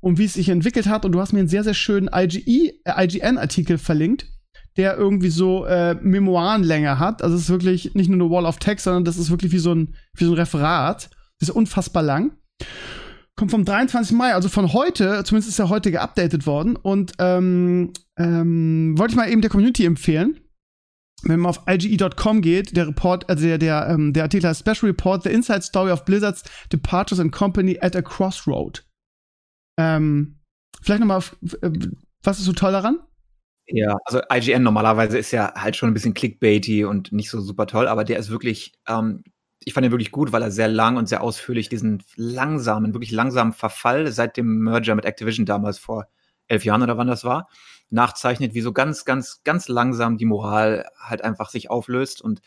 und 0.00 0.18
wie 0.18 0.24
es 0.24 0.34
sich 0.34 0.48
entwickelt 0.48 0.88
hat. 0.88 1.04
Und 1.04 1.12
du 1.12 1.20
hast 1.20 1.32
mir 1.32 1.40
einen 1.40 1.48
sehr, 1.48 1.64
sehr 1.64 1.74
schönen 1.74 2.10
IGE, 2.12 2.72
äh, 2.84 3.04
IGN-Artikel 3.04 3.78
verlinkt, 3.78 4.26
der 4.76 4.96
irgendwie 4.96 5.30
so 5.30 5.64
äh, 5.66 5.94
Memoirenlänge 5.94 6.98
hat. 6.98 7.22
Also 7.22 7.36
es 7.36 7.42
ist 7.42 7.50
wirklich 7.50 7.94
nicht 7.94 8.10
nur 8.10 8.20
eine 8.20 8.30
Wall 8.30 8.46
of 8.46 8.58
Text, 8.58 8.84
sondern 8.84 9.04
das 9.04 9.18
ist 9.18 9.30
wirklich 9.30 9.52
wie 9.52 9.58
so 9.58 9.74
ein, 9.74 9.94
wie 10.14 10.24
so 10.24 10.32
ein 10.32 10.38
Referat. 10.38 11.10
Das 11.38 11.48
ist 11.48 11.54
unfassbar 11.54 12.02
lang. 12.02 12.32
Kommt 13.36 13.52
vom 13.52 13.64
23. 13.64 14.16
Mai, 14.16 14.34
also 14.34 14.48
von 14.48 14.72
heute, 14.72 15.24
zumindest 15.24 15.50
ist 15.50 15.58
er 15.58 15.70
heute 15.70 15.90
geupdatet 15.90 16.46
worden. 16.46 16.76
Und 16.76 17.12
ähm, 17.18 17.92
ähm, 18.18 18.98
wollte 18.98 19.12
ich 19.12 19.16
mal 19.16 19.30
eben 19.30 19.40
der 19.40 19.50
Community 19.50 19.84
empfehlen. 19.84 20.40
Wenn 21.22 21.40
man 21.40 21.50
auf 21.50 21.62
IGE.com 21.66 22.40
geht, 22.40 22.76
der 22.76 22.88
Report, 22.88 23.28
also 23.28 23.44
der, 23.44 23.58
der, 23.58 23.88
ähm, 23.90 24.12
der 24.14 24.24
Artikel 24.24 24.48
heißt 24.48 24.60
Special 24.60 24.90
Report, 24.90 25.22
The 25.22 25.30
Inside 25.30 25.62
Story 25.62 25.90
of 25.90 26.04
Blizzard's 26.04 26.44
Departures 26.72 27.20
and 27.20 27.30
Company 27.30 27.78
at 27.80 27.94
a 27.94 28.00
Crossroad. 28.00 28.82
Ähm, 29.76 30.40
vielleicht 30.82 31.00
nochmal, 31.00 31.22
äh, 31.62 31.70
was 32.22 32.38
ist 32.38 32.44
so 32.44 32.52
toll 32.52 32.72
daran? 32.72 33.00
Ja, 33.66 33.96
also 34.04 34.20
IGN 34.32 34.62
normalerweise 34.62 35.16
ist 35.18 35.30
ja 35.30 35.54
halt 35.54 35.76
schon 35.76 35.90
ein 35.90 35.94
bisschen 35.94 36.14
clickbaity 36.14 36.84
und 36.84 37.12
nicht 37.12 37.30
so 37.30 37.40
super 37.40 37.66
toll, 37.66 37.86
aber 37.86 38.04
der 38.04 38.18
ist 38.18 38.30
wirklich, 38.30 38.72
ähm, 38.88 39.22
ich 39.62 39.74
fand 39.74 39.86
ihn 39.86 39.92
wirklich 39.92 40.10
gut, 40.10 40.32
weil 40.32 40.42
er 40.42 40.50
sehr 40.50 40.68
lang 40.68 40.96
und 40.96 41.08
sehr 41.08 41.22
ausführlich 41.22 41.68
diesen 41.68 42.02
langsamen, 42.16 42.94
wirklich 42.94 43.12
langsamen 43.12 43.52
Verfall 43.52 44.10
seit 44.10 44.36
dem 44.36 44.58
Merger 44.58 44.94
mit 44.94 45.04
Activision 45.04 45.46
damals 45.46 45.78
vor 45.78 46.06
elf 46.48 46.64
Jahren 46.64 46.82
oder 46.82 46.98
wann 46.98 47.06
das 47.06 47.24
war, 47.24 47.48
nachzeichnet, 47.90 48.54
wie 48.54 48.60
so 48.60 48.72
ganz, 48.72 49.04
ganz, 49.04 49.42
ganz 49.44 49.68
langsam 49.68 50.18
die 50.18 50.24
Moral 50.24 50.86
halt 50.98 51.22
einfach 51.22 51.50
sich 51.50 51.70
auflöst 51.70 52.22
und 52.22 52.40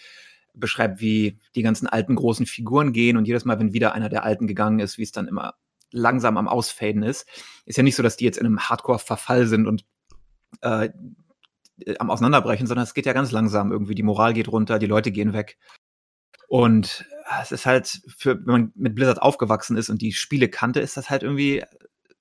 beschreibt, 0.53 0.99
wie 0.99 1.39
die 1.55 1.63
ganzen 1.63 1.87
alten 1.87 2.15
großen 2.15 2.45
Figuren 2.45 2.93
gehen 2.93 3.17
und 3.17 3.27
jedes 3.27 3.45
Mal, 3.45 3.59
wenn 3.59 3.73
wieder 3.73 3.93
einer 3.93 4.09
der 4.09 4.23
Alten 4.23 4.45
gegangen 4.45 4.79
ist, 4.79 4.97
wie 4.97 5.03
es 5.03 5.11
dann 5.11 5.27
immer 5.27 5.55
langsam 5.94 6.38
am 6.38 6.48
Ausfaden 6.48 7.04
ist. 7.04 7.28
Ist 7.66 7.78
ja 7.78 7.84
nicht 7.84 7.95
so, 7.95 8.04
dass 8.04 8.18
die 8.18 8.25
jetzt 8.25 8.38
in 8.38 8.45
einem 8.45 8.60
Hardcore-Verfall 8.60 9.48
sind 9.48 9.68
und 9.68 9.86
äh, 10.62 10.90
am 12.00 12.12
Auseinanderbrechen, 12.12 12.68
sondern 12.68 12.84
es 12.84 12.94
geht 12.94 13.06
ja 13.06 13.13
ganz 13.13 13.31
langsam 13.31 13.72
irgendwie. 13.72 13.95
Die 13.95 14.04
Moral 14.04 14.34
geht 14.34 14.48
runter, 14.48 14.80
die 14.80 14.86
Leute 14.86 15.12
gehen 15.12 15.34
weg. 15.34 15.57
Und 16.48 17.06
äh, 17.30 17.42
es 17.42 17.51
ist 17.51 17.66
halt, 17.66 18.01
für, 18.18 18.36
wenn 18.38 18.51
man 18.51 18.72
mit 18.75 18.95
Blizzard 18.95 19.22
aufgewachsen 19.22 19.78
ist 19.78 19.90
und 19.90 20.01
die 20.01 20.12
Spiele 20.12 20.50
kannte, 20.50 20.81
ist 20.81 20.98
das 20.98 21.10
halt 21.10 21.24
irgendwie 21.24 21.63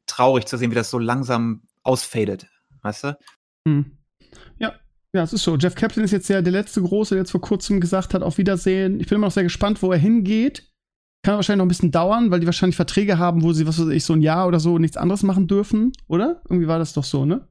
traurig 0.07 0.47
zu 0.47 0.57
sehen, 0.57 0.71
wie 0.71 0.77
das 0.77 0.91
so 0.91 0.99
langsam 0.99 1.63
ausfadet. 1.83 2.47
Weißt 2.83 3.05
du? 3.05 3.19
Hm. 3.67 3.99
Ja, 4.59 4.75
ja, 5.13 5.23
es 5.23 5.33
ist 5.33 5.43
so. 5.43 5.57
Jeff 5.57 5.75
Kaplan 5.75 6.05
ist 6.05 6.13
jetzt 6.13 6.29
ja 6.29 6.41
der 6.41 6.53
letzte 6.53 6.83
Große, 6.83 7.15
der 7.15 7.23
jetzt 7.23 7.33
vor 7.33 7.41
kurzem 7.41 7.81
gesagt 7.81 8.15
hat, 8.15 8.23
auf 8.23 8.39
Wiedersehen. 8.39 9.01
Ich 9.01 9.09
bin 9.09 9.17
immer 9.17 9.27
noch 9.27 9.33
sehr 9.33 9.43
gespannt, 9.43 9.83
wo 9.83 9.93
er 9.93 9.99
hingeht. 9.99 10.72
Kann 11.23 11.37
wahrscheinlich 11.37 11.59
noch 11.59 11.67
ein 11.67 11.69
bisschen 11.69 11.93
dauern, 11.93 12.31
weil 12.31 12.41
die 12.41 12.47
wahrscheinlich 12.47 12.77
Verträge 12.77 13.19
haben, 13.19 13.43
wo 13.43 13.53
sie, 13.53 13.67
was 13.67 13.79
weiß 13.81 13.89
ich, 13.89 14.05
so 14.05 14.13
ein 14.13 14.23
Jahr 14.23 14.49
oder 14.49 14.59
so 14.59 14.79
nichts 14.79 14.97
anderes 14.97 15.23
machen 15.23 15.47
dürfen, 15.47 15.93
oder? 16.09 16.43
Irgendwie 16.49 16.67
war 16.67 16.79
das 16.81 16.93
doch 16.95 17.05
so, 17.05 17.25
ne? 17.25 17.49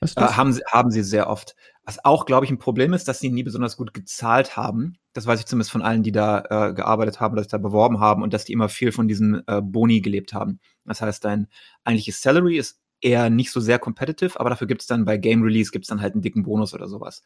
Weißt 0.00 0.18
du 0.20 0.24
Äh, 0.24 0.28
haben, 0.28 0.52
sie, 0.52 0.62
haben 0.66 0.90
sie 0.90 1.02
sehr 1.02 1.28
oft. 1.28 1.56
Was 1.84 2.04
auch, 2.04 2.24
glaube 2.26 2.44
ich, 2.44 2.50
ein 2.50 2.58
Problem 2.58 2.92
ist, 2.92 3.08
dass 3.08 3.20
sie 3.20 3.30
nie 3.30 3.42
besonders 3.42 3.76
gut 3.76 3.92
gezahlt 3.92 4.56
haben. 4.56 4.96
Das 5.12 5.26
weiß 5.26 5.40
ich 5.40 5.46
zumindest 5.46 5.72
von 5.72 5.82
allen, 5.82 6.02
die 6.02 6.12
da 6.12 6.68
äh, 6.68 6.74
gearbeitet 6.74 7.20
haben 7.20 7.32
oder 7.32 7.42
sich 7.42 7.50
da 7.50 7.58
beworben 7.58 8.00
haben 8.00 8.22
und 8.22 8.32
dass 8.32 8.44
die 8.44 8.52
immer 8.52 8.68
viel 8.68 8.92
von 8.92 9.08
diesen 9.08 9.42
äh, 9.48 9.60
Boni 9.60 10.00
gelebt 10.00 10.32
haben. 10.32 10.60
Das 10.84 11.02
heißt, 11.02 11.24
dein 11.24 11.48
eigentliches 11.84 12.22
Salary 12.22 12.56
ist 12.56 12.80
eher 13.00 13.30
nicht 13.30 13.50
so 13.50 13.60
sehr 13.60 13.78
competitive, 13.78 14.38
aber 14.38 14.50
dafür 14.50 14.66
gibt 14.66 14.82
es 14.82 14.86
dann 14.86 15.04
bei 15.04 15.16
Game 15.16 15.42
Release 15.42 15.70
gibt's 15.70 15.88
dann 15.88 16.00
halt 16.00 16.14
einen 16.14 16.22
dicken 16.22 16.42
Bonus 16.42 16.74
oder 16.74 16.88
sowas. 16.88 17.22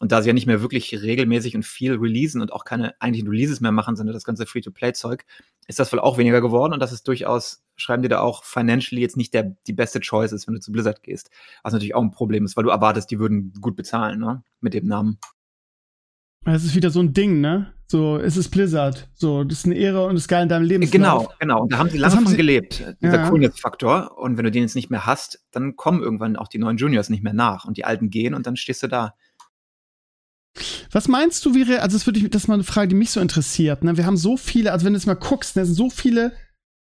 Und 0.00 0.12
da 0.12 0.22
sie 0.22 0.28
ja 0.28 0.32
nicht 0.32 0.46
mehr 0.46 0.62
wirklich 0.62 0.92
regelmäßig 1.02 1.56
und 1.56 1.64
viel 1.64 1.94
releasen 1.94 2.40
und 2.40 2.52
auch 2.52 2.64
keine 2.64 3.00
eigentlichen 3.00 3.28
Releases 3.28 3.60
mehr 3.60 3.72
machen, 3.72 3.96
sondern 3.96 4.14
das 4.14 4.24
ganze 4.24 4.46
Free-to-Play-Zeug, 4.46 5.24
ist 5.66 5.78
das 5.78 5.92
wohl 5.92 6.00
auch 6.00 6.18
weniger 6.18 6.40
geworden 6.40 6.72
und 6.72 6.80
das 6.80 6.92
ist 6.92 7.06
durchaus, 7.06 7.62
schreiben 7.76 8.02
die 8.02 8.08
da 8.08 8.20
auch, 8.20 8.44
financially 8.44 9.02
jetzt 9.02 9.16
nicht 9.16 9.34
der, 9.34 9.56
die 9.66 9.72
beste 9.72 10.00
Choice 10.00 10.32
ist, 10.32 10.46
wenn 10.46 10.54
du 10.54 10.60
zu 10.60 10.72
Blizzard 10.72 11.02
gehst. 11.02 11.30
Was 11.62 11.72
natürlich 11.72 11.94
auch 11.94 12.02
ein 12.02 12.10
Problem 12.10 12.44
ist, 12.44 12.56
weil 12.56 12.64
du 12.64 12.70
erwartest, 12.70 13.10
die 13.10 13.18
würden 13.18 13.52
gut 13.60 13.76
bezahlen, 13.76 14.18
ne? 14.18 14.42
Mit 14.60 14.74
dem 14.74 14.86
Namen. 14.86 15.18
Es 16.44 16.64
ist 16.64 16.74
wieder 16.74 16.90
so 16.90 17.00
ein 17.00 17.12
Ding, 17.12 17.40
ne? 17.40 17.72
So, 17.90 18.18
es 18.18 18.36
ist 18.36 18.50
Blizzard. 18.50 19.08
So, 19.14 19.44
das 19.44 19.60
ist 19.60 19.64
eine 19.66 19.74
Ehre 19.74 20.04
und 20.06 20.14
das 20.14 20.24
ist 20.24 20.28
geil 20.28 20.42
in 20.42 20.48
deinem 20.48 20.64
Lebenslauf. 20.64 21.28
Genau, 21.28 21.34
genau. 21.40 21.62
Und 21.62 21.72
da 21.72 21.78
haben 21.78 21.88
sie 21.90 21.98
lange 21.98 22.14
haben 22.14 22.22
von 22.24 22.30
sie- 22.32 22.36
gelebt. 22.36 22.84
Dieser 23.02 23.16
Ja. 23.16 23.28
Coolness-Faktor. 23.30 24.18
Und 24.18 24.36
wenn 24.36 24.44
du 24.44 24.50
den 24.50 24.62
jetzt 24.62 24.74
nicht 24.74 24.90
mehr 24.90 25.06
hast, 25.06 25.42
dann 25.52 25.74
kommen 25.76 26.02
irgendwann 26.02 26.36
auch 26.36 26.48
die 26.48 26.58
neuen 26.58 26.76
Juniors 26.76 27.08
nicht 27.08 27.22
mehr 27.22 27.32
nach 27.32 27.64
und 27.64 27.76
die 27.78 27.84
alten 27.84 28.10
gehen 28.10 28.34
und 28.34 28.46
dann 28.46 28.56
stehst 28.56 28.82
du 28.82 28.88
da. 28.88 29.14
Was 30.90 31.08
meinst 31.08 31.44
du, 31.46 31.54
wäre, 31.54 31.80
also 31.82 31.96
das, 31.96 32.06
würde 32.06 32.18
ich, 32.18 32.28
das 32.30 32.42
ist 32.42 32.48
mal 32.48 32.54
eine 32.54 32.64
Frage, 32.64 32.88
die 32.88 32.94
mich 32.94 33.10
so 33.10 33.20
interessiert. 33.20 33.84
Ne? 33.84 33.96
Wir 33.96 34.06
haben 34.06 34.16
so 34.16 34.36
viele, 34.36 34.72
also 34.72 34.84
wenn 34.84 34.92
du 34.92 34.98
jetzt 34.98 35.06
mal 35.06 35.14
guckst, 35.14 35.56
ne, 35.56 35.62
es 35.62 35.68
sind 35.68 35.76
so 35.76 35.88
viele 35.90 36.32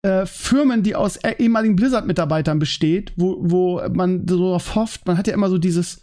äh, 0.04 0.25
Firmen, 0.25 0.84
die 0.84 0.96
aus 0.96 1.18
eh- 1.18 1.36
ehemaligen 1.39 1.75
Blizzard-Mitarbeitern 1.75 2.60
besteht, 2.60 3.13
wo, 3.18 3.38
wo 3.42 3.82
man 3.89 4.27
so 4.27 4.38
darauf 4.38 4.75
hofft, 4.75 5.06
man 5.06 5.18
hat 5.18 5.27
ja 5.27 5.34
immer 5.34 5.50
so 5.50 5.58
dieses, 5.58 6.01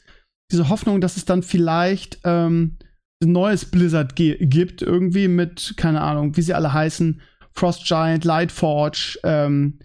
diese 0.52 0.68
Hoffnung, 0.68 1.00
dass 1.00 1.16
es 1.16 1.24
dann 1.24 1.42
vielleicht 1.42 2.18
ähm, 2.24 2.76
neues 3.20 3.64
Blizzard 3.64 4.16
gibt, 4.16 4.82
irgendwie 4.82 5.28
mit, 5.28 5.74
keine 5.76 6.00
Ahnung, 6.00 6.36
wie 6.36 6.42
sie 6.42 6.54
alle 6.54 6.72
heißen, 6.72 7.20
Frost 7.52 7.84
Giant, 7.84 8.24
Lightforge, 8.24 9.18
ähm, 9.22 9.78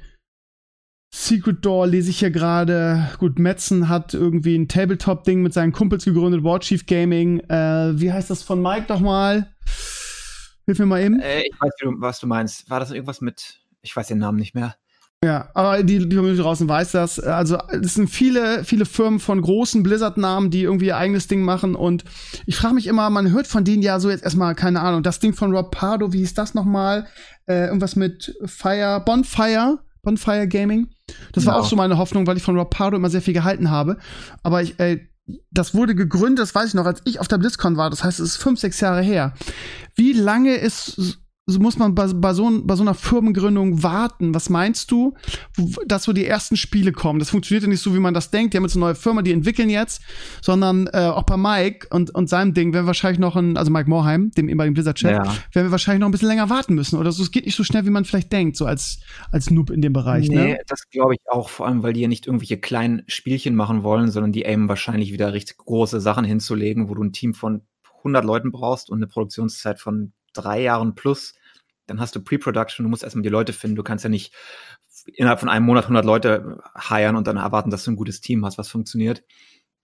Secret 1.11 1.65
Door 1.65 1.87
lese 1.87 2.11
ich 2.11 2.19
hier 2.19 2.29
gerade. 2.29 3.09
Gut, 3.17 3.39
Metzen 3.39 3.89
hat 3.89 4.13
irgendwie 4.13 4.55
ein 4.55 4.67
Tabletop-Ding 4.67 5.41
mit 5.41 5.53
seinen 5.53 5.71
Kumpels 5.71 6.05
gegründet, 6.05 6.43
Warchief 6.43 6.85
Gaming. 6.85 7.39
Äh, 7.49 7.99
wie 7.99 8.11
heißt 8.11 8.29
das 8.29 8.43
von 8.43 8.61
Mike 8.61 8.85
nochmal? 8.89 9.51
Hilf 10.65 10.77
mir 10.77 10.85
mal 10.85 11.01
eben. 11.01 11.19
Äh, 11.19 11.41
ich 11.41 11.55
weiß, 11.59 11.71
was 11.97 12.19
du 12.19 12.27
meinst. 12.27 12.69
War 12.69 12.79
das 12.79 12.91
irgendwas 12.91 13.21
mit, 13.21 13.59
ich 13.81 13.95
weiß 13.95 14.07
den 14.07 14.19
Namen 14.19 14.37
nicht 14.37 14.53
mehr. 14.53 14.75
Ja, 15.23 15.49
aber 15.53 15.83
die, 15.83 15.99
die 16.07 16.15
Community 16.15 16.41
draußen 16.41 16.69
weiß 16.69 16.93
das. 16.93 17.19
Also, 17.19 17.57
es 17.71 17.95
sind 17.95 18.09
viele, 18.09 18.63
viele 18.63 18.85
Firmen 18.85 19.19
von 19.19 19.41
großen 19.41 19.83
Blizzard-Namen, 19.83 20.49
die 20.49 20.61
irgendwie 20.63 20.85
ihr 20.87 20.97
eigenes 20.97 21.27
Ding 21.27 21.41
machen. 21.41 21.75
Und 21.75 22.05
ich 22.45 22.55
frage 22.55 22.75
mich 22.75 22.87
immer, 22.87 23.09
man 23.09 23.29
hört 23.31 23.45
von 23.45 23.65
denen 23.65 23.81
ja 23.83 23.99
so 23.99 24.09
jetzt 24.09 24.23
erstmal, 24.23 24.55
keine 24.55 24.79
Ahnung, 24.79 25.03
das 25.03 25.19
Ding 25.19 25.33
von 25.33 25.53
Rob 25.53 25.71
Pardo, 25.71 26.13
wie 26.13 26.19
hieß 26.19 26.35
das 26.35 26.53
nochmal? 26.53 27.05
Äh, 27.47 27.65
irgendwas 27.65 27.97
mit 27.97 28.33
Fire, 28.45 29.01
Bonfire, 29.05 29.79
Bonfire 30.03 30.47
Gaming. 30.47 30.87
Das 31.33 31.45
war 31.45 31.55
Genau. 31.55 31.65
auch 31.65 31.69
so 31.69 31.75
meine 31.75 31.97
Hoffnung, 31.97 32.25
weil 32.25 32.37
ich 32.37 32.43
von 32.43 32.57
Rob 32.57 32.69
Pardo 32.69 32.95
immer 32.95 33.09
sehr 33.09 33.21
viel 33.21 33.33
gehalten 33.33 33.69
habe. 33.69 33.97
Aber 34.41 34.61
ich, 34.63 34.79
äh, 34.79 35.01
das 35.51 35.73
wurde 35.75 35.95
gegründet, 35.95 36.39
das 36.39 36.55
weiß 36.55 36.69
ich 36.69 36.73
noch, 36.75 36.85
als 36.85 37.01
ich 37.03 37.19
auf 37.19 37.27
der 37.27 37.39
BlizzCon 37.39 37.75
war. 37.75 37.89
Das 37.89 38.05
heißt, 38.05 38.21
es 38.21 38.29
ist 38.29 38.37
fünf, 38.37 38.57
sechs 38.61 38.79
Jahre 38.79 39.01
her. 39.01 39.33
Wie 39.95 40.13
lange 40.13 40.55
ist 40.55 41.19
muss 41.57 41.77
man 41.77 41.95
bei, 41.95 42.07
bei, 42.07 42.33
so, 42.33 42.49
bei 42.63 42.75
so 42.75 42.83
einer 42.83 42.93
Firmengründung 42.93 43.81
warten? 43.81 44.33
Was 44.35 44.49
meinst 44.49 44.91
du, 44.91 45.15
dass 45.85 46.03
so 46.03 46.13
die 46.13 46.25
ersten 46.25 46.55
Spiele 46.57 46.91
kommen? 46.91 47.19
Das 47.19 47.29
funktioniert 47.29 47.63
ja 47.63 47.69
nicht 47.69 47.81
so, 47.81 47.95
wie 47.95 47.99
man 47.99 48.13
das 48.13 48.31
denkt. 48.31 48.53
Die 48.53 48.57
haben 48.57 48.65
jetzt 48.65 48.75
eine 48.75 48.85
neue 48.85 48.95
Firma, 48.95 49.21
die 49.21 49.31
entwickeln 49.31 49.69
jetzt, 49.69 50.01
sondern 50.41 50.87
äh, 50.87 51.05
auch 51.07 51.23
bei 51.23 51.37
Mike 51.37 51.87
und, 51.89 52.13
und 52.13 52.29
seinem 52.29 52.53
Ding 52.53 52.73
werden 52.73 52.83
wir 52.83 52.87
wahrscheinlich 52.87 53.19
noch 53.19 53.35
ein, 53.35 53.57
also 53.57 53.71
Mike 53.71 53.89
Morheim, 53.89 54.31
dem 54.31 54.49
ehemaligen 54.49 54.73
Blizzard-Chef, 54.73 55.11
ja. 55.11 55.23
werden 55.23 55.67
wir 55.67 55.71
wahrscheinlich 55.71 56.01
noch 56.01 56.07
ein 56.07 56.11
bisschen 56.11 56.27
länger 56.27 56.49
warten 56.49 56.75
müssen. 56.75 56.99
Oder 56.99 57.11
so, 57.11 57.23
es 57.23 57.31
geht 57.31 57.45
nicht 57.45 57.55
so 57.55 57.63
schnell, 57.63 57.85
wie 57.85 57.89
man 57.89 58.05
vielleicht 58.05 58.31
denkt, 58.31 58.57
so 58.57 58.65
als, 58.65 58.99
als 59.31 59.49
Noob 59.49 59.69
in 59.69 59.81
dem 59.81 59.93
Bereich. 59.93 60.29
Nee, 60.29 60.35
ne? 60.35 60.59
das 60.67 60.89
glaube 60.89 61.15
ich 61.15 61.21
auch, 61.31 61.49
vor 61.49 61.67
allem, 61.67 61.83
weil 61.83 61.93
die 61.93 62.01
ja 62.01 62.07
nicht 62.07 62.27
irgendwelche 62.27 62.57
kleinen 62.57 63.03
Spielchen 63.07 63.55
machen 63.55 63.83
wollen, 63.83 64.11
sondern 64.11 64.31
die 64.31 64.45
aimen 64.45 64.69
wahrscheinlich 64.69 65.13
wieder 65.13 65.33
richtig 65.33 65.57
große 65.57 66.01
Sachen 66.01 66.25
hinzulegen, 66.25 66.89
wo 66.89 66.95
du 66.95 67.03
ein 67.03 67.13
Team 67.13 67.33
von 67.33 67.61
100 67.99 68.25
Leuten 68.25 68.51
brauchst 68.51 68.89
und 68.89 68.99
eine 68.99 69.07
Produktionszeit 69.07 69.79
von 69.79 70.13
drei 70.33 70.61
Jahren 70.61 70.95
plus, 70.95 71.33
dann 71.89 71.99
hast 71.99 72.15
du 72.15 72.21
Pre-Production, 72.21 72.83
du 72.83 72.89
musst 72.89 73.03
erstmal 73.03 73.23
die 73.23 73.29
Leute 73.29 73.53
finden. 73.53 73.75
Du 73.75 73.83
kannst 73.83 74.03
ja 74.03 74.09
nicht 74.09 74.33
innerhalb 75.05 75.39
von 75.39 75.49
einem 75.49 75.65
Monat 75.65 75.85
100 75.85 76.05
Leute 76.05 76.61
heiern 76.77 77.15
und 77.15 77.27
dann 77.27 77.37
erwarten, 77.37 77.69
dass 77.69 77.83
du 77.83 77.91
ein 77.91 77.95
gutes 77.95 78.21
Team 78.21 78.45
hast, 78.45 78.57
was 78.57 78.69
funktioniert. 78.69 79.23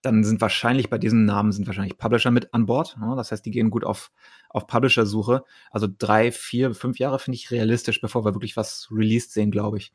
Dann 0.02 0.24
sind 0.24 0.40
wahrscheinlich 0.40 0.90
bei 0.90 0.98
diesen 0.98 1.24
Namen 1.24 1.52
sind 1.52 1.66
wahrscheinlich 1.66 1.98
Publisher 1.98 2.30
mit 2.30 2.52
an 2.54 2.66
Bord. 2.66 2.96
Ja, 3.00 3.16
das 3.16 3.32
heißt, 3.32 3.44
die 3.44 3.50
gehen 3.50 3.70
gut 3.70 3.84
auf, 3.84 4.12
auf 4.50 4.66
Publisher-Suche. 4.66 5.42
Also 5.70 5.88
drei, 5.98 6.30
vier, 6.30 6.74
fünf 6.74 6.98
Jahre 6.98 7.18
finde 7.18 7.36
ich 7.36 7.50
realistisch, 7.50 8.00
bevor 8.00 8.24
wir 8.24 8.34
wirklich 8.34 8.56
was 8.56 8.88
released 8.90 9.32
sehen, 9.32 9.50
glaube 9.50 9.78
ich. 9.78 9.92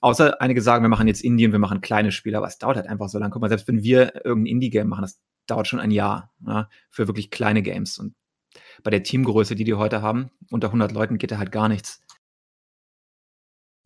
Außer 0.00 0.40
einige 0.40 0.62
sagen, 0.62 0.82
wir 0.82 0.88
machen 0.88 1.06
jetzt 1.06 1.22
Indie 1.22 1.46
und 1.46 1.52
wir 1.52 1.60
machen 1.60 1.80
kleine 1.80 2.10
Spiele, 2.10 2.38
aber 2.38 2.48
es 2.48 2.58
dauert 2.58 2.76
halt 2.76 2.88
einfach 2.88 3.08
so 3.08 3.18
lange. 3.18 3.30
Guck 3.30 3.42
mal, 3.42 3.48
selbst 3.48 3.68
wenn 3.68 3.84
wir 3.84 4.24
irgendein 4.24 4.54
Indie-Game 4.54 4.88
machen, 4.88 5.02
das 5.02 5.20
dauert 5.46 5.68
schon 5.68 5.78
ein 5.78 5.92
Jahr 5.92 6.32
ja, 6.44 6.68
für 6.90 7.06
wirklich 7.06 7.30
kleine 7.30 7.62
Games. 7.62 7.98
Und 7.98 8.14
bei 8.82 8.90
der 8.90 9.02
Teamgröße, 9.02 9.54
die 9.54 9.64
die 9.64 9.74
heute 9.74 10.02
haben, 10.02 10.30
unter 10.50 10.68
100 10.68 10.92
Leuten 10.92 11.18
geht 11.18 11.30
da 11.30 11.38
halt 11.38 11.52
gar 11.52 11.68
nichts. 11.68 12.02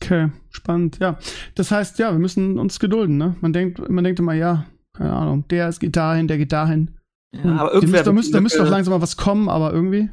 Okay, 0.03 0.31
spannend, 0.51 0.99
ja. 1.01 1.19
Das 1.55 1.71
heißt, 1.71 1.99
ja, 1.99 2.13
wir 2.13 2.19
müssen 2.19 2.59
uns 2.59 2.79
gedulden, 2.79 3.17
ne? 3.17 3.37
Man 3.41 3.53
denkt, 3.53 3.89
man 3.89 4.05
denkt 4.05 4.21
immer, 4.21 4.35
ja, 4.35 4.67
keine 4.93 5.13
Ahnung, 5.13 5.49
der 5.49 5.71
geht 5.73 5.97
dahin, 5.97 6.29
der 6.29 6.39
geht 6.39 6.53
dahin. 6.53 6.99
Ja, 7.33 7.57
aber 7.57 7.73
irgendwer 7.73 8.03
da 8.03 8.13
müsste, 8.13 8.33
da 8.33 8.41
müsste 8.41 8.59
doch 8.59 8.71
langsam 8.71 8.93
mal 8.93 9.03
was 9.03 9.17
kommen, 9.17 9.49
aber 9.49 9.73
irgendwie. 9.73 10.11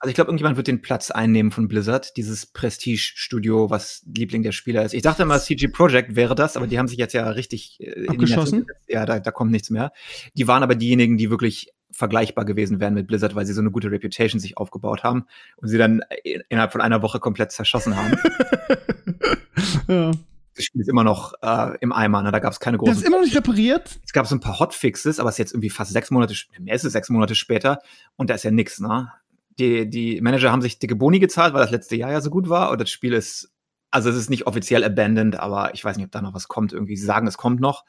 Also 0.00 0.10
ich 0.10 0.14
glaube, 0.14 0.28
irgendjemand 0.28 0.56
wird 0.56 0.68
den 0.68 0.80
Platz 0.80 1.10
einnehmen 1.10 1.50
von 1.50 1.66
Blizzard, 1.66 2.16
dieses 2.16 2.46
Prestige-Studio, 2.46 3.68
was 3.68 4.04
Liebling 4.06 4.44
der 4.44 4.52
Spieler 4.52 4.84
ist. 4.84 4.94
Ich 4.94 5.02
dachte 5.02 5.24
immer, 5.24 5.40
CG 5.40 5.68
Projekt 5.68 6.14
wäre 6.14 6.36
das, 6.36 6.56
aber 6.56 6.68
die 6.68 6.78
haben 6.78 6.86
sich 6.86 6.98
jetzt 6.98 7.14
ja 7.14 7.28
richtig 7.30 7.78
äh, 7.80 8.06
abgeschossen. 8.06 8.66
ja, 8.86 9.06
da, 9.06 9.18
da 9.18 9.30
kommt 9.32 9.50
nichts 9.50 9.70
mehr. 9.70 9.92
Die 10.34 10.46
waren 10.46 10.62
aber 10.62 10.76
diejenigen, 10.76 11.16
die 11.16 11.30
wirklich 11.30 11.72
vergleichbar 11.90 12.44
gewesen 12.44 12.80
wären 12.80 12.94
mit 12.94 13.06
Blizzard, 13.06 13.34
weil 13.34 13.46
sie 13.46 13.52
so 13.52 13.60
eine 13.60 13.70
gute 13.70 13.90
Reputation 13.90 14.40
sich 14.40 14.56
aufgebaut 14.56 15.02
haben 15.02 15.26
und 15.56 15.68
sie 15.68 15.78
dann 15.78 16.02
innerhalb 16.48 16.72
von 16.72 16.80
einer 16.80 17.02
Woche 17.02 17.18
komplett 17.18 17.52
zerschossen 17.52 17.96
haben. 17.96 18.16
ja. 19.88 20.10
Das 20.54 20.64
Spiel 20.64 20.80
ist 20.80 20.88
immer 20.88 21.04
noch 21.04 21.34
äh, 21.40 21.78
im 21.80 21.92
Eimer, 21.92 22.20
ne? 22.22 22.32
da 22.32 22.40
gab 22.40 22.52
es 22.52 22.58
keine 22.58 22.78
großen. 22.78 22.92
Das 22.92 23.02
ist 23.02 23.06
immer 23.06 23.18
noch 23.18 23.24
nicht 23.24 23.36
repariert? 23.36 24.00
Es 24.04 24.12
gab 24.12 24.26
so 24.26 24.34
ein 24.34 24.40
paar 24.40 24.58
Hotfixes, 24.58 25.20
aber 25.20 25.28
es 25.28 25.36
ist 25.36 25.38
jetzt 25.38 25.52
irgendwie 25.52 25.70
fast 25.70 25.92
sechs 25.92 26.10
Monate, 26.10 26.34
mehr 26.58 26.74
ist 26.74 26.84
es 26.84 26.92
sechs 26.92 27.08
Monate 27.10 27.36
später 27.36 27.78
und 28.16 28.28
da 28.28 28.34
ist 28.34 28.42
ja 28.42 28.50
nix, 28.50 28.80
ne? 28.80 29.12
Die, 29.60 29.88
die 29.88 30.20
Manager 30.20 30.52
haben 30.52 30.62
sich 30.62 30.78
dicke 30.78 30.96
Boni 30.96 31.20
gezahlt, 31.20 31.54
weil 31.54 31.62
das 31.62 31.70
letzte 31.70 31.96
Jahr 31.96 32.10
ja 32.12 32.20
so 32.20 32.30
gut 32.30 32.48
war 32.48 32.70
und 32.70 32.80
das 32.80 32.90
Spiel 32.90 33.12
ist, 33.12 33.52
also 33.90 34.10
es 34.10 34.16
ist 34.16 34.30
nicht 34.30 34.46
offiziell 34.46 34.84
abandoned, 34.84 35.38
aber 35.38 35.74
ich 35.74 35.84
weiß 35.84 35.96
nicht, 35.96 36.06
ob 36.06 36.12
da 36.12 36.22
noch 36.22 36.34
was 36.34 36.48
kommt 36.48 36.72
irgendwie. 36.72 36.96
Sie 36.96 37.06
sagen, 37.06 37.26
es 37.26 37.38
kommt 37.38 37.60
noch. 37.60 37.84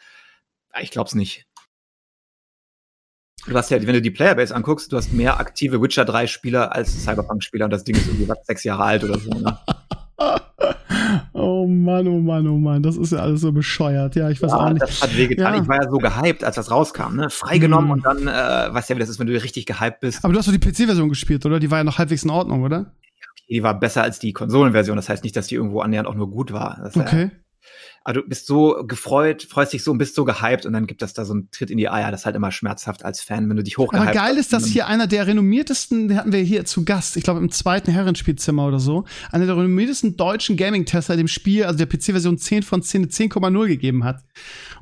Ich 0.80 0.92
glaube 0.92 1.08
es 1.08 1.16
nicht. 1.16 1.48
Du 3.50 3.58
hast 3.58 3.72
ja, 3.72 3.82
wenn 3.82 3.94
du 3.94 4.02
die 4.02 4.12
Playerbase 4.12 4.56
anguckst, 4.56 4.92
du 4.92 4.98
hast 4.98 5.12
mehr 5.12 5.40
aktive 5.40 5.82
Witcher 5.82 6.06
3 6.06 6.28
Spieler 6.28 6.76
als 6.76 7.04
Cyberpunk 7.04 7.44
Spieler 7.44 7.66
und 7.66 7.72
das 7.72 7.84
Ding 7.84 7.96
ist 7.96 8.06
irgendwie 8.06 8.30
was, 8.30 8.38
sechs 8.46 8.64
Jahre 8.64 8.84
alt 8.84 9.04
oder 9.04 9.18
so. 9.18 9.32
Ne? 9.32 9.58
oh 11.34 11.66
Mann, 11.66 12.08
oh 12.08 12.20
Mann, 12.20 12.48
oh 12.48 12.58
Mann, 12.58 12.84
das 12.84 12.96
ist 12.96 13.12
ja 13.12 13.20
alles 13.20 13.42
so 13.42 13.52
bescheuert. 13.52 14.16
Ja, 14.16 14.30
ich 14.30 14.40
weiß 14.40 14.52
ja, 14.52 14.58
auch 14.58 14.70
nicht. 14.70 14.84
Das 14.84 15.02
hat 15.02 15.18
wehgetan. 15.18 15.56
Ja. 15.56 15.62
Ich 15.64 15.68
war 15.68 15.82
ja 15.82 15.90
so 15.90 15.98
gehyped, 15.98 16.44
als 16.44 16.58
das 16.58 16.70
rauskam, 16.70 17.16
ne? 17.16 17.32
Freigenommen 17.32 17.88
mhm. 17.88 17.92
und 17.94 18.06
dann, 18.06 18.28
äh, 18.28 18.72
weißt 18.72 18.92
ja, 18.92 18.96
wie 18.96 19.00
das 19.00 19.10
ist, 19.10 19.18
wenn 19.18 19.26
du 19.26 19.34
richtig 19.34 19.66
gehyped 19.66 20.00
bist. 20.00 20.24
Aber 20.24 20.32
du 20.32 20.38
hast 20.38 20.48
doch 20.48 20.54
die 20.54 20.60
PC-Version 20.60 21.10
gespielt, 21.10 21.44
oder? 21.48 21.60
Die 21.60 21.72
war 21.72 21.80
ja 21.80 21.84
noch 21.84 21.98
halbwegs 21.98 22.24
in 22.24 22.30
Ordnung, 22.30 22.62
oder? 22.62 22.94
Die 23.50 23.64
war 23.64 23.80
besser 23.80 24.04
als 24.04 24.20
die 24.20 24.32
Konsolenversion. 24.32 24.96
Das 24.96 25.10
heißt 25.10 25.24
nicht, 25.24 25.36
dass 25.36 25.48
die 25.48 25.56
irgendwo 25.56 25.82
annähernd 25.82 26.08
auch 26.08 26.14
nur 26.14 26.30
gut 26.30 26.54
war. 26.54 26.80
Das, 26.84 26.96
okay. 26.96 27.32
Du 28.06 28.22
bist 28.24 28.48
so 28.48 28.84
gefreut, 28.88 29.44
freust 29.44 29.74
dich 29.74 29.84
so 29.84 29.92
und 29.92 29.98
bist 29.98 30.16
so 30.16 30.26
gehypt 30.26 30.66
und 30.66 30.74
dann 30.74 30.88
gibt 30.88 31.02
es 31.02 31.14
da 31.14 31.26
so 31.26 31.34
einen 31.34 31.52
Tritt 31.52 31.70
in 31.70 31.78
die 31.78 31.90
Eier. 31.90 32.12
Das 32.12 32.22
ist 32.22 32.26
halt 32.26 32.36
immer 32.36 32.52
schmerzhaft 32.52 33.06
als 33.06 33.22
Fan, 33.22 33.50
wenn 33.50 33.58
du 33.58 33.64
dich 33.64 33.78
hochgehypt 33.78 34.02
Aber 34.02 34.14
geil 34.14 34.38
ist, 34.38 34.52
dass 34.54 34.66
hier 34.66 34.88
einer 34.88 35.06
der 35.06 35.28
renommiertesten, 35.28 36.08
den 36.08 36.18
hatten 36.18 36.32
wir 36.32 36.40
hier 36.40 36.66
zu 36.66 36.86
Gast, 36.86 37.18
ich 37.18 37.24
glaube 37.24 37.40
im 37.40 37.52
zweiten 37.52 37.92
Herrenspielzimmer 37.92 38.66
oder 38.66 38.80
so, 38.80 39.06
einer 39.32 39.46
der 39.46 39.58
renommiertesten 39.58 40.18
deutschen 40.18 40.58
Gaming-Tester 40.58 41.18
dem 41.18 41.28
Spiel, 41.28 41.66
also 41.66 41.78
der 41.78 41.86
PC-Version 41.86 42.38
10 42.38 42.64
von 42.64 42.82
10, 42.82 43.10
10,0 43.10 43.68
gegeben 43.68 44.04
hat. 44.04 44.24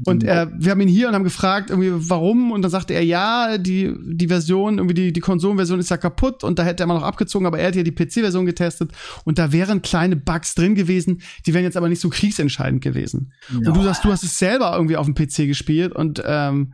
Und 0.05 0.23
mhm. 0.23 0.29
äh, 0.29 0.47
wir 0.57 0.71
haben 0.71 0.81
ihn 0.81 0.87
hier 0.87 1.07
und 1.07 1.15
haben 1.15 1.23
gefragt, 1.23 1.69
irgendwie, 1.69 1.91
warum? 2.09 2.51
Und 2.51 2.61
dann 2.61 2.71
sagte 2.71 2.93
er, 2.93 3.03
ja, 3.03 3.57
die, 3.57 3.93
die 3.99 4.27
Version, 4.27 4.77
irgendwie 4.77 4.93
die, 4.93 5.13
die 5.13 5.19
Konsolenversion 5.19 5.79
ist 5.79 5.89
ja 5.89 5.97
kaputt 5.97 6.43
und 6.43 6.59
da 6.59 6.63
hätte 6.63 6.83
er 6.83 6.87
mal 6.87 6.95
noch 6.95 7.03
abgezogen, 7.03 7.45
aber 7.45 7.59
er 7.59 7.67
hat 7.67 7.75
ja 7.75 7.83
die 7.83 7.91
PC-Version 7.91 8.45
getestet 8.45 8.91
und 9.25 9.39
da 9.39 9.51
wären 9.51 9.81
kleine 9.81 10.15
Bugs 10.15 10.55
drin 10.55 10.75
gewesen, 10.75 11.21
die 11.45 11.53
wären 11.53 11.63
jetzt 11.63 11.77
aber 11.77 11.89
nicht 11.89 12.01
so 12.01 12.09
kriegsentscheidend 12.09 12.83
gewesen. 12.83 13.33
No. 13.51 13.69
Und 13.69 13.77
du 13.77 13.83
sagst, 13.83 14.03
du 14.03 14.11
hast 14.11 14.23
es 14.23 14.37
selber 14.37 14.73
irgendwie 14.73 14.97
auf 14.97 15.05
dem 15.05 15.15
PC 15.15 15.47
gespielt 15.47 15.93
und 15.93 16.21
ähm, 16.25 16.73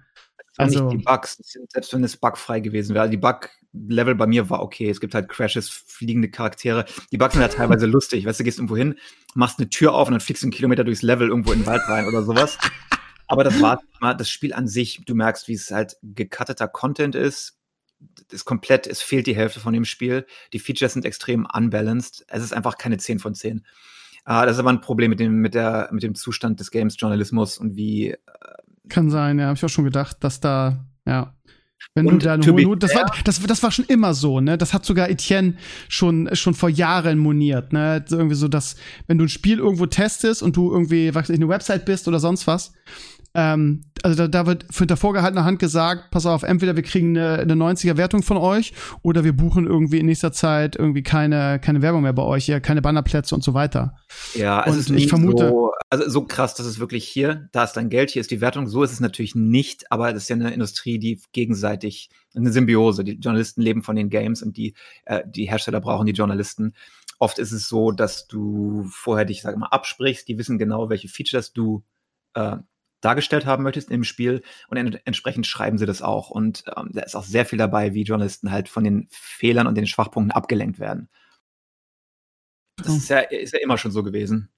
also 0.58 0.89
nicht 0.89 1.00
die 1.00 1.03
Bugs, 1.03 1.38
selbst 1.70 1.94
wenn 1.94 2.03
es 2.03 2.18
bugfrei 2.18 2.60
gewesen 2.60 2.94
wäre. 2.94 3.03
Also 3.03 3.12
die 3.12 3.18
Bug-Level 3.18 4.15
bei 4.15 4.27
mir 4.27 4.50
war 4.50 4.62
okay. 4.62 4.89
Es 4.89 5.00
gibt 5.00 5.15
halt 5.15 5.27
Crashes, 5.30 5.70
fliegende 5.70 6.30
Charaktere. 6.30 6.86
Die 7.12 7.18
Bugs 7.18 7.34
sind 7.34 7.42
ja 7.42 7.48
teilweise 7.48 7.86
lustig. 7.88 8.25
Weißt 8.25 8.39
du, 8.39 8.44
gehst 8.44 8.60
irgendwo 8.60 8.77
hin, 8.77 8.96
machst 9.34 9.60
eine 9.60 9.70
Tür 9.70 9.94
auf 9.94 10.08
und 10.08 10.13
dann 10.13 10.22
fliegst 10.22 10.44
du 10.44 10.48
einen 10.48 10.53
Kilometer 10.53 10.84
durchs 10.84 11.01
Level 11.01 11.30
irgendwo 11.30 11.53
in 11.53 11.62
den 11.62 11.65
Wald 11.65 11.82
rein 11.88 12.06
oder 12.08 12.24
sowas. 12.24 12.58
Aber 13.34 13.44
das 13.44 13.62
war 13.62 13.82
mal 14.00 14.13
das 14.13 14.30
Spiel 14.30 14.54
an 14.54 14.68
sich. 14.68 15.02
Du 15.06 15.16
merkst, 15.16 15.48
wie 15.48 15.54
es 15.54 15.72
halt 15.72 15.98
gecutteter 16.02 16.68
Content 16.68 17.16
ist. 17.16 17.60
Ist 18.32 18.46
komplett, 18.46 18.86
es 18.86 19.02
fehlt 19.02 19.28
die 19.28 19.36
Hälfte 19.36 19.60
von 19.60 19.74
dem 19.74 19.86
Spiel. 19.86 20.25
Die 20.52 20.60
Features 20.60 20.94
sind 20.94 21.06
extrem 21.06 21.48
unbalanced. 21.52 22.25
Es 22.28 22.44
ist 22.44 22.54
einfach 22.54 22.78
keine 22.78 22.98
10 22.98 23.20
von 23.20 23.34
10. 23.34 23.60
Uh, 23.60 23.62
ah, 24.25 24.46
das 24.46 24.56
ist 24.56 24.60
aber 24.60 24.70
ein 24.70 24.82
Problem 24.82 25.10
mit 25.10 25.20
dem, 25.20 25.36
mit 25.36 25.54
der, 25.54 25.90
mit 25.92 26.04
dem 26.04 26.16
Zustand 26.16 26.60
des 26.60 26.72
Games-Journalismus 26.72 27.58
und 27.58 27.75
wie. 27.75 28.12
Äh, 28.12 28.18
Kann 28.88 29.10
sein, 29.10 29.40
ja, 29.40 29.48
habe 29.48 29.58
ich 29.58 29.66
auch 29.66 29.70
schon 29.70 29.84
gedacht, 29.84 30.18
dass 30.22 30.40
da, 30.40 30.86
ja. 31.06 31.36
Wenn 31.94 32.08
und 32.08 32.24
du 32.24 32.25
da 32.25 32.38
nur, 32.38 32.78
das, 32.78 32.96
war, 32.96 33.13
das, 33.24 33.42
das 33.42 33.62
war 33.62 33.72
schon 33.72 33.86
immer 33.86 34.13
so, 34.13 34.40
ne? 34.40 34.58
Das 34.58 34.74
hat 34.74 34.86
sogar 34.86 35.10
Etienne 35.10 35.56
schon, 35.90 36.30
schon 36.34 36.54
vor 36.54 36.70
Jahren 36.70 37.20
moniert, 37.20 37.74
ne? 37.74 38.04
Irgendwie 38.10 38.36
so, 38.36 38.48
dass, 38.48 38.78
wenn 39.08 39.18
du 39.18 39.25
ein 39.25 39.30
Spiel 39.30 39.60
irgendwo 39.60 39.86
testest 39.86 40.42
und 40.42 40.56
du 40.56 40.72
irgendwie, 40.72 41.13
weiß 41.13 41.30
ich, 41.30 41.36
eine 41.36 41.50
Website 41.50 41.86
bist 41.86 42.08
oder 42.08 42.20
sonst 42.20 42.48
was, 42.48 42.74
ähm, 43.36 43.84
also 44.04 44.16
da, 44.16 44.28
da 44.28 44.46
wird 44.46 44.66
hinter 44.72 44.98
vorgehaltener 44.98 45.46
Hand 45.46 45.58
gesagt, 45.58 46.12
pass 46.12 46.25
auf, 46.25 46.44
entweder 46.44 46.75
wir 46.75 46.84
kriegen 46.84 47.18
eine, 47.18 47.40
eine 47.40 47.54
90er-Wertung 47.54 48.22
von 48.22 48.38
euch 48.38 48.74
oder 49.02 49.24
wir 49.24 49.34
buchen 49.34 49.66
irgendwie 49.66 50.00
in 50.00 50.06
nächster 50.06 50.32
Zeit 50.32 50.75
irgendwie 50.75 51.04
keine, 51.04 51.60
keine 51.60 51.82
Werbung 51.82 52.04
mehr 52.04 52.13
bei 52.13 52.24
euch, 52.24 52.48
ja, 52.48 52.60
keine 52.60 52.82
Bannerplätze 52.82 53.34
und 53.34 53.44
so 53.44 53.54
weiter. 53.54 53.96
Ja, 54.36 54.63
es 54.66 54.74
und 54.74 54.80
ist 54.80 54.90
nicht 54.90 55.04
ich 55.06 55.10
vermute, 55.10 55.50
so, 55.50 55.72
also 55.90 56.10
so 56.10 56.25
krass, 56.25 56.54
dass 56.54 56.68
es 56.68 56.80
wirklich 56.80 57.08
hier, 57.08 57.50
da 57.54 57.63
ist 57.63 57.74
dein 57.74 57.90
Geld, 57.90 58.12
hier 58.12 58.20
ist 58.20 58.30
die 58.30 58.42
Wertung, 58.42 58.68
so 58.68 58.84
ist 58.84 58.92
es 58.92 59.00
natürlich 59.00 59.34
nicht, 59.34 59.92
aber 59.92 60.13
das 60.13 60.24
ist 60.24 60.30
ja 60.30 60.36
eine 60.36 60.54
Industrie, 60.54 61.00
die 61.00 61.20
gegenseitig, 61.32 62.10
eine 62.36 62.52
Symbiose, 62.52 63.04
die 63.04 63.13
Journalisten 63.13 63.62
leben 63.62 63.84
von 63.84 63.96
den 63.96 64.10
Games 64.10 64.44
und 64.44 64.58
die, 64.58 64.75
äh, 65.06 65.24
die 65.25 65.50
Hersteller 65.50 65.82
brauchen 65.82 66.06
die 66.06 66.13
Journalisten. 66.13 66.74
Oft 67.20 67.40
ist 67.40 67.52
es 67.52 67.70
so, 67.70 67.92
dass 67.92 68.28
du 68.28 68.86
vorher 68.90 69.25
dich, 69.25 69.42
sag 69.42 69.58
mal, 69.58 69.68
absprichst, 69.68 70.28
die 70.28 70.38
wissen 70.38 70.58
genau, 70.58 70.90
welche 70.90 71.08
Features 71.08 71.54
du 71.54 71.84
äh, 72.34 72.58
dargestellt 73.04 73.46
haben 73.46 73.64
möchtest 73.64 73.92
im 73.92 74.04
Spiel 74.04 74.44
und 74.68 74.78
ent 74.78 75.02
entsprechend 75.06 75.46
schreiben 75.48 75.78
sie 75.78 75.86
das 75.86 76.02
auch. 76.02 76.30
Und 76.30 76.64
ähm, 76.76 76.90
da 76.94 77.02
ist 77.02 77.16
auch 77.16 77.24
sehr 77.24 77.46
viel 77.46 77.60
dabei, 77.60 77.94
wie 77.94 78.04
Journalisten 78.04 78.52
halt 78.52 78.70
von 78.70 78.84
den 78.84 79.08
Fehlern 79.10 79.68
und 79.68 79.76
den 79.76 79.88
Schwachpunkten 79.88 80.32
abgelenkt 80.32 80.80
werden. 80.80 81.10
Das 82.78 82.96
ist 82.96 83.10
ja, 83.10 83.20
ist 83.20 83.54
ja 83.54 83.60
immer 83.60 83.78
schon 83.78 83.92
so 83.92 84.04
gewesen. 84.04 84.50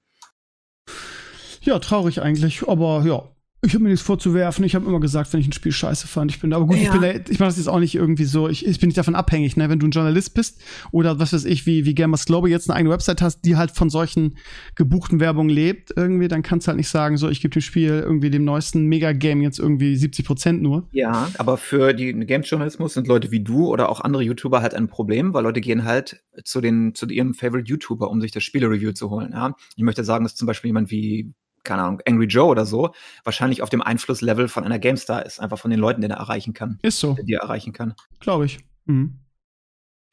Ja, 1.61 1.79
traurig 1.79 2.21
eigentlich, 2.21 2.67
aber 2.67 3.03
ja, 3.05 3.27
ich 3.67 3.73
habe 3.73 3.83
mir 3.83 3.89
nichts 3.89 4.05
vorzuwerfen. 4.05 4.63
Ich 4.63 4.75
habe 4.75 4.85
immer 4.85 4.99
gesagt, 4.99 5.33
wenn 5.33 5.39
ich 5.39 5.47
ein 5.47 5.53
Spiel 5.53 5.71
scheiße 5.71 6.07
fand, 6.07 6.31
ich 6.31 6.39
bin 6.39 6.53
aber 6.53 6.65
gut, 6.65 6.77
ja. 6.77 6.83
ich 6.83 6.91
bin 6.91 7.01
da, 7.01 7.09
ich 7.11 7.39
mache 7.39 7.49
das 7.49 7.57
jetzt 7.57 7.67
auch 7.67 7.79
nicht 7.79 7.95
irgendwie 7.95 8.25
so, 8.25 8.47
ich, 8.47 8.65
ich 8.65 8.79
bin 8.79 8.87
nicht 8.87 8.97
davon 8.97 9.15
abhängig, 9.15 9.57
ne, 9.57 9.69
wenn 9.69 9.79
du 9.79 9.87
ein 9.87 9.91
Journalist 9.91 10.33
bist 10.33 10.61
oder 10.91 11.19
was 11.19 11.33
weiß 11.33 11.45
ich, 11.45 11.65
wie 11.65 11.85
wie 11.85 11.95
Gamers 11.95 12.25
Global 12.25 12.49
jetzt 12.49 12.69
eine 12.69 12.77
eigene 12.77 12.93
Website 12.93 13.21
hast, 13.21 13.41
die 13.41 13.55
halt 13.55 13.71
von 13.71 13.89
solchen 13.89 14.37
gebuchten 14.75 15.19
Werbungen 15.19 15.49
lebt, 15.49 15.91
irgendwie, 15.95 16.27
dann 16.27 16.43
kannst 16.43 16.67
du 16.67 16.69
halt 16.69 16.77
nicht 16.77 16.89
sagen, 16.89 17.17
so 17.17 17.29
ich 17.29 17.41
gebe 17.41 17.53
dem 17.53 17.61
Spiel 17.61 18.03
irgendwie 18.05 18.29
dem 18.29 18.45
neuesten 18.45 18.85
Mega 18.85 19.11
Game 19.11 19.41
jetzt 19.41 19.59
irgendwie 19.59 19.95
70 19.95 20.25
Prozent 20.25 20.61
nur. 20.61 20.87
Ja, 20.91 21.29
aber 21.37 21.57
für 21.57 21.93
den 21.93 22.25
Games 22.27 22.49
Journalismus 22.49 22.93
sind 22.93 23.07
Leute 23.07 23.31
wie 23.31 23.43
du 23.43 23.67
oder 23.67 23.89
auch 23.89 24.01
andere 24.01 24.23
YouTuber 24.23 24.61
halt 24.61 24.73
ein 24.73 24.87
Problem, 24.87 25.33
weil 25.33 25.43
Leute 25.43 25.61
gehen 25.61 25.83
halt 25.85 26.23
zu 26.43 26.61
den 26.61 26.93
zu 26.95 27.07
ihrem 27.07 27.33
Favorite 27.33 27.69
YouTuber, 27.69 28.09
um 28.09 28.21
sich 28.21 28.31
das 28.31 28.43
Spiele-Review 28.43 28.91
zu 28.93 29.09
holen. 29.09 29.31
Ja? 29.33 29.55
Ich 29.75 29.83
möchte 29.83 30.03
sagen, 30.03 30.25
dass 30.25 30.35
zum 30.35 30.47
Beispiel 30.47 30.69
jemand 30.69 30.91
wie 30.91 31.33
keine 31.65 31.83
Ahnung, 31.83 32.01
Angry 32.07 32.25
Joe 32.27 32.45
oder 32.45 32.65
so, 32.65 32.93
wahrscheinlich 33.23 33.61
auf 33.61 33.69
dem 33.69 33.81
Einflusslevel 33.81 34.47
von 34.47 34.63
einer 34.63 34.79
GameStar 34.79 35.25
ist, 35.25 35.39
einfach 35.39 35.59
von 35.59 35.71
den 35.71 35.79
Leuten, 35.79 36.01
den 36.01 36.11
er 36.11 36.17
erreichen 36.17 36.53
kann. 36.53 36.79
Ist 36.81 36.99
so. 36.99 37.17
Die 37.21 37.33
er 37.33 37.41
erreichen 37.41 37.73
kann. 37.73 37.93
Glaube 38.19 38.45
ich. 38.45 38.59
Mhm. 38.85 39.19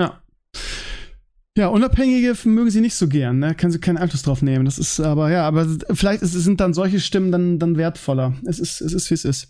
Ja. 0.01 0.23
Ja, 1.55 1.69
Unabhängige 1.69 2.35
mögen 2.45 2.71
sie 2.71 2.81
nicht 2.81 2.95
so 2.95 3.09
gern, 3.09 3.39
ne? 3.39 3.55
Können 3.55 3.73
sie 3.73 3.79
keinen 3.79 3.99
Einfluss 3.99 4.23
drauf 4.23 4.41
nehmen. 4.41 4.65
Das 4.65 4.79
ist 4.79 4.99
aber, 5.01 5.31
ja, 5.31 5.47
aber 5.47 5.67
vielleicht 5.93 6.23
ist, 6.23 6.33
sind 6.33 6.61
dann 6.61 6.73
solche 6.73 6.99
Stimmen 6.99 7.31
dann, 7.31 7.59
dann 7.59 7.77
wertvoller. 7.77 8.33
Es 8.47 8.59
ist, 8.59 8.81
es 8.81 8.95
ist, 8.95 9.11
wie 9.11 9.15
es 9.15 9.27
ist. 9.27 9.49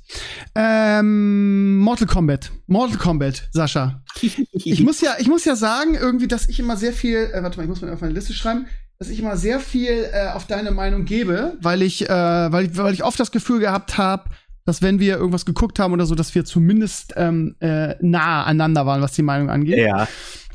Ähm, 0.56 1.78
Mortal 1.78 2.08
Kombat. 2.08 2.50
Mortal 2.66 2.98
Kombat, 2.98 3.48
Sascha. 3.52 4.02
ich 4.20 4.82
muss 4.82 5.00
ja, 5.00 5.14
ich 5.20 5.28
muss 5.28 5.44
ja 5.44 5.54
sagen, 5.54 5.94
irgendwie, 5.94 6.26
dass 6.26 6.48
ich 6.48 6.58
immer 6.58 6.76
sehr 6.76 6.92
viel, 6.92 7.30
äh, 7.32 7.40
warte 7.40 7.56
mal, 7.58 7.62
ich 7.62 7.68
muss 7.68 7.82
mal 7.82 7.92
auf 7.92 8.00
meine 8.00 8.14
Liste 8.14 8.32
schreiben, 8.32 8.66
dass 9.02 9.10
ich 9.10 9.18
immer 9.18 9.36
sehr 9.36 9.58
viel 9.58 10.08
äh, 10.12 10.28
auf 10.28 10.46
deine 10.46 10.70
Meinung 10.70 11.04
gebe, 11.04 11.56
weil 11.60 11.82
ich, 11.82 12.08
äh, 12.08 12.08
weil 12.08 12.66
ich, 12.66 12.76
weil 12.76 12.94
ich 12.94 13.02
oft 13.02 13.18
das 13.18 13.32
Gefühl 13.32 13.58
gehabt 13.58 13.98
habe, 13.98 14.30
dass 14.64 14.80
wenn 14.80 15.00
wir 15.00 15.16
irgendwas 15.16 15.44
geguckt 15.44 15.80
haben 15.80 15.92
oder 15.92 16.06
so, 16.06 16.14
dass 16.14 16.36
wir 16.36 16.44
zumindest 16.44 17.14
ähm, 17.16 17.56
äh, 17.58 17.96
nah 18.00 18.44
aneinander 18.44 18.86
waren, 18.86 19.02
was 19.02 19.10
die 19.10 19.22
Meinung 19.22 19.50
angeht. 19.50 19.78
Ja. 19.78 20.06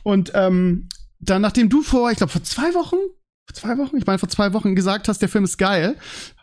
Und 0.03 0.31
ähm, 0.33 0.87
dann, 1.19 1.41
nachdem 1.41 1.67
du 1.67 1.81
vor, 1.81 2.09
ich 2.09 2.15
glaube, 2.19 2.31
vor 2.31 2.43
zwei 2.43 2.73
Wochen, 2.73 2.95
vor 3.47 3.55
zwei 3.55 3.77
Wochen, 3.77 3.97
ich 3.97 4.05
meine, 4.05 4.19
vor 4.19 4.27
zwei 4.27 4.51
Wochen 4.51 4.75
gesagt 4.75 5.07
hast, 5.07 5.21
der 5.21 5.29
Film 5.29 5.45
ist 5.45 5.57
geil, 5.57 5.95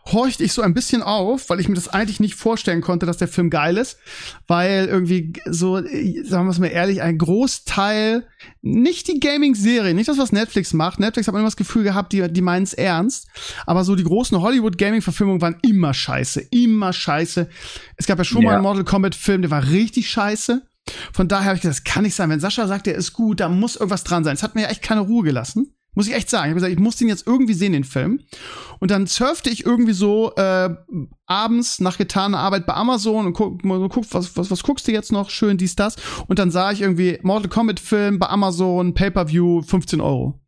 horchte 0.07 0.43
ich 0.43 0.55
so 0.55 0.63
ein 0.63 0.73
bisschen 0.73 1.03
auf, 1.03 1.51
weil 1.51 1.61
ich 1.61 1.69
mir 1.69 1.75
das 1.75 1.89
eigentlich 1.89 2.19
nicht 2.19 2.35
vorstellen 2.35 2.81
konnte, 2.81 3.05
dass 3.05 3.19
der 3.19 3.29
Film 3.29 3.51
geil 3.51 3.77
ist, 3.77 3.99
weil 4.47 4.87
irgendwie 4.87 5.35
so, 5.45 5.77
sagen 5.77 6.47
wir 6.47 6.51
es 6.51 6.59
mal 6.59 6.69
ehrlich, 6.69 7.03
ein 7.03 7.19
Großteil, 7.19 8.27
nicht 8.63 9.07
die 9.09 9.21
Gaming-Serie, 9.21 9.93
nicht 9.93 10.09
das, 10.09 10.17
was 10.17 10.33
Netflix 10.33 10.73
macht. 10.73 10.99
Netflix 10.99 11.29
hat 11.29 11.35
immer 11.35 11.45
das 11.45 11.57
Gefühl 11.57 11.83
gehabt, 11.83 12.15
die, 12.15 12.27
die 12.33 12.41
meinen 12.41 12.63
es 12.63 12.73
ernst, 12.73 13.29
aber 13.67 13.85
so 13.85 13.97
die 13.97 14.05
großen 14.05 14.41
Hollywood-Gaming-Verfilmungen 14.41 15.43
waren 15.43 15.57
immer 15.61 15.93
scheiße, 15.93 16.41
immer 16.53 16.95
scheiße. 16.95 17.51
Es 17.99 18.07
gab 18.07 18.17
ja 18.17 18.25
schon 18.25 18.43
ja. 18.43 18.49
mal 18.49 18.55
einen 18.55 18.63
Mortal 18.63 18.85
Kombat-Film, 18.85 19.43
der 19.43 19.51
war 19.51 19.69
richtig 19.69 20.09
scheiße. 20.09 20.63
Von 21.13 21.29
daher 21.29 21.47
habe 21.47 21.57
ich 21.57 21.63
gesagt, 21.63 21.87
das 21.87 21.93
kann 21.93 22.05
nicht 22.05 22.15
sein. 22.15 22.31
Wenn 22.31 22.41
Sascha 22.41 22.67
sagt, 22.67 22.87
der 22.87 22.95
ist 22.95 23.13
gut, 23.13 23.41
da 23.41 23.51
muss 23.51 23.77
irgendwas 23.77 24.05
dran 24.05 24.25
sein. 24.25 24.35
Es 24.35 24.43
hat 24.43 24.55
mir 24.55 24.63
ja 24.63 24.69
echt 24.69 24.83
keine 24.83 25.01
Ruhe 25.01 25.25
gelassen. 25.25 25.74
Muss 25.95 26.07
ich 26.07 26.15
echt 26.15 26.31
sagen. 26.31 26.45
Ich 26.45 26.51
habe 26.51 26.55
gesagt, 26.55 26.73
ich 26.73 26.79
muss 26.79 26.97
den 26.97 27.09
jetzt 27.09 27.27
irgendwie 27.27 27.55
sehen, 27.55 27.73
den 27.73 27.85
Film. 27.85 28.21
Und 28.81 28.91
dann 28.91 29.07
surfte 29.07 29.51
ich 29.51 29.65
irgendwie 29.65 29.93
so 29.93 30.35
äh, 30.37 30.71
abends 31.27 31.81
nach 31.81 31.99
getaner 31.99 32.39
Arbeit 32.39 32.67
bei 32.67 32.75
Amazon 32.75 33.27
und 33.27 33.33
guck, 33.33 33.63
guck 33.63 34.13
was, 34.13 34.37
was, 34.37 34.51
was 34.51 34.63
guckst 34.63 34.89
du 34.89 34.93
jetzt 34.93 35.13
noch? 35.13 35.31
Schön 35.31 35.57
dies, 35.57 35.77
das. 35.77 35.97
Und 36.27 36.39
dann 36.39 36.51
sah 36.51 36.73
ich 36.73 36.81
irgendwie 36.81 37.19
Mortal 37.23 37.49
Kombat 37.49 37.81
Film 37.81 38.19
bei 38.19 38.29
Amazon, 38.29 38.95
Pay-Per-View, 38.95 39.63
15 39.63 40.01
Euro. 40.01 40.41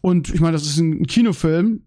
Und 0.00 0.32
ich 0.32 0.40
meine, 0.40 0.52
das 0.52 0.66
ist 0.66 0.78
ein 0.78 1.06
Kinofilm. 1.06 1.82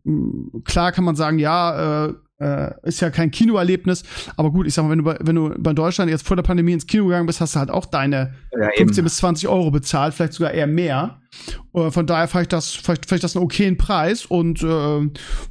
Klar 0.66 0.92
kann 0.92 1.06
man 1.06 1.16
sagen, 1.16 1.40
ja, 1.40 2.06
äh, 2.08 2.14
äh, 2.42 2.74
ist 2.84 3.00
ja 3.02 3.10
kein 3.10 3.32
Kinoerlebnis, 3.32 4.04
aber 4.36 4.52
gut, 4.52 4.68
ich 4.68 4.74
sag 4.74 4.84
mal, 4.84 4.92
wenn 4.92 5.00
du 5.00 5.04
bei, 5.06 5.18
wenn 5.22 5.36
du 5.36 5.54
bei 5.58 5.74
Deutschland 5.74 6.10
jetzt 6.10 6.28
vor 6.28 6.36
der 6.36 6.44
Pandemie 6.44 6.74
ins 6.74 6.88
Kino 6.88 7.06
gegangen 7.06 7.28
bist, 7.28 7.42
hast 7.42 7.56
du 7.56 7.60
halt 7.60 7.70
auch 7.70 7.86
deine 7.86 8.34
ja, 8.52 8.70
15 8.78 9.04
bis 9.04 9.18
20 9.18 9.48
Euro 9.48 9.72
bezahlt, 9.72 10.14
vielleicht 10.14 10.34
sogar 10.34 10.52
eher 10.52 10.68
mehr. 10.68 11.22
Äh, 11.74 11.92
von 11.92 12.06
daher 12.06 12.28
fand 12.28 12.44
ich 12.44 12.50
das, 12.50 12.74
vielleicht, 12.74 13.06
vielleicht 13.06 13.24
das 13.24 13.36
einen 13.36 13.46
okayen 13.46 13.78
Preis 13.78 14.26
und 14.26 14.62
äh, 14.64 15.02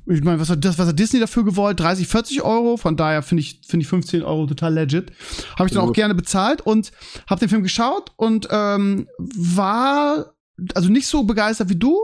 ich 0.07 0.23
meine, 0.23 0.41
was 0.41 0.51
hat 0.51 0.65
das, 0.65 0.79
was 0.79 0.89
hat 0.89 0.99
Disney 0.99 1.21
dafür 1.21 1.45
gewollt? 1.45 1.81
30, 1.81 2.07
40 2.07 2.43
Euro. 2.43 2.77
Von 2.77 2.97
daher 2.97 3.23
finde 3.23 3.43
ich, 3.43 3.61
finde 3.67 3.85
ich 3.85 3.89
15 3.89 4.23
Euro 4.23 4.47
total 4.47 4.75
legit. 4.75 5.13
Habe 5.59 5.69
ich 5.69 5.75
dann 5.75 5.83
auch 5.83 5.93
gerne 5.93 6.15
bezahlt 6.15 6.61
und 6.61 6.93
habe 7.29 7.41
den 7.41 7.49
Film 7.49 7.63
geschaut 7.63 8.13
und 8.17 8.49
ähm, 8.51 9.09
war 9.19 10.35
also 10.75 10.91
nicht 10.91 11.07
so 11.07 11.25
begeistert 11.25 11.69
wie 11.71 11.77
du, 11.77 11.99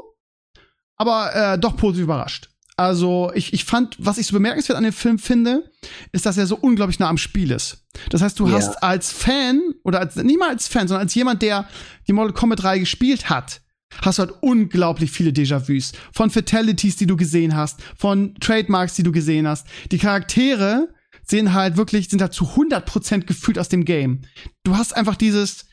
aber 0.96 1.34
äh, 1.34 1.58
doch 1.58 1.76
positiv 1.76 2.04
überrascht. 2.04 2.48
Also 2.76 3.32
ich, 3.34 3.54
ich 3.54 3.64
fand, 3.64 3.96
was 3.98 4.18
ich 4.18 4.26
so 4.26 4.34
bemerkenswert 4.34 4.76
an 4.76 4.84
dem 4.84 4.92
Film 4.92 5.18
finde, 5.18 5.70
ist, 6.12 6.26
dass 6.26 6.36
er 6.36 6.46
so 6.46 6.56
unglaublich 6.56 6.98
nah 6.98 7.08
am 7.08 7.16
Spiel 7.16 7.50
ist. 7.50 7.86
Das 8.10 8.20
heißt, 8.20 8.38
du 8.38 8.46
yeah. 8.46 8.56
hast 8.56 8.82
als 8.82 9.12
Fan 9.12 9.62
oder 9.82 10.00
als, 10.00 10.16
nicht 10.16 10.38
mal 10.38 10.50
als 10.50 10.68
Fan, 10.68 10.86
sondern 10.86 11.06
als 11.06 11.14
jemand, 11.14 11.40
der 11.40 11.66
die 12.06 12.12
Mortal 12.12 12.34
Kombat 12.34 12.62
3 12.62 12.78
gespielt 12.80 13.30
hat, 13.30 13.62
hast 14.02 14.18
du 14.18 14.24
halt 14.24 14.34
unglaublich 14.42 15.10
viele 15.10 15.30
Déjà-vus. 15.30 15.92
Von 16.12 16.30
Fatalities, 16.30 16.96
die 16.96 17.06
du 17.06 17.16
gesehen 17.16 17.56
hast, 17.56 17.80
von 17.96 18.34
Trademarks, 18.40 18.94
die 18.94 19.02
du 19.02 19.12
gesehen 19.12 19.48
hast. 19.48 19.66
Die 19.90 19.98
Charaktere 19.98 20.88
sehen 21.24 21.54
halt 21.54 21.78
wirklich, 21.78 22.10
sind 22.10 22.20
halt 22.20 22.34
zu 22.34 22.44
100% 22.44 23.20
gefühlt 23.20 23.58
aus 23.58 23.70
dem 23.70 23.86
Game. 23.86 24.22
Du 24.64 24.76
hast 24.76 24.94
einfach 24.94 25.16
dieses, 25.16 25.65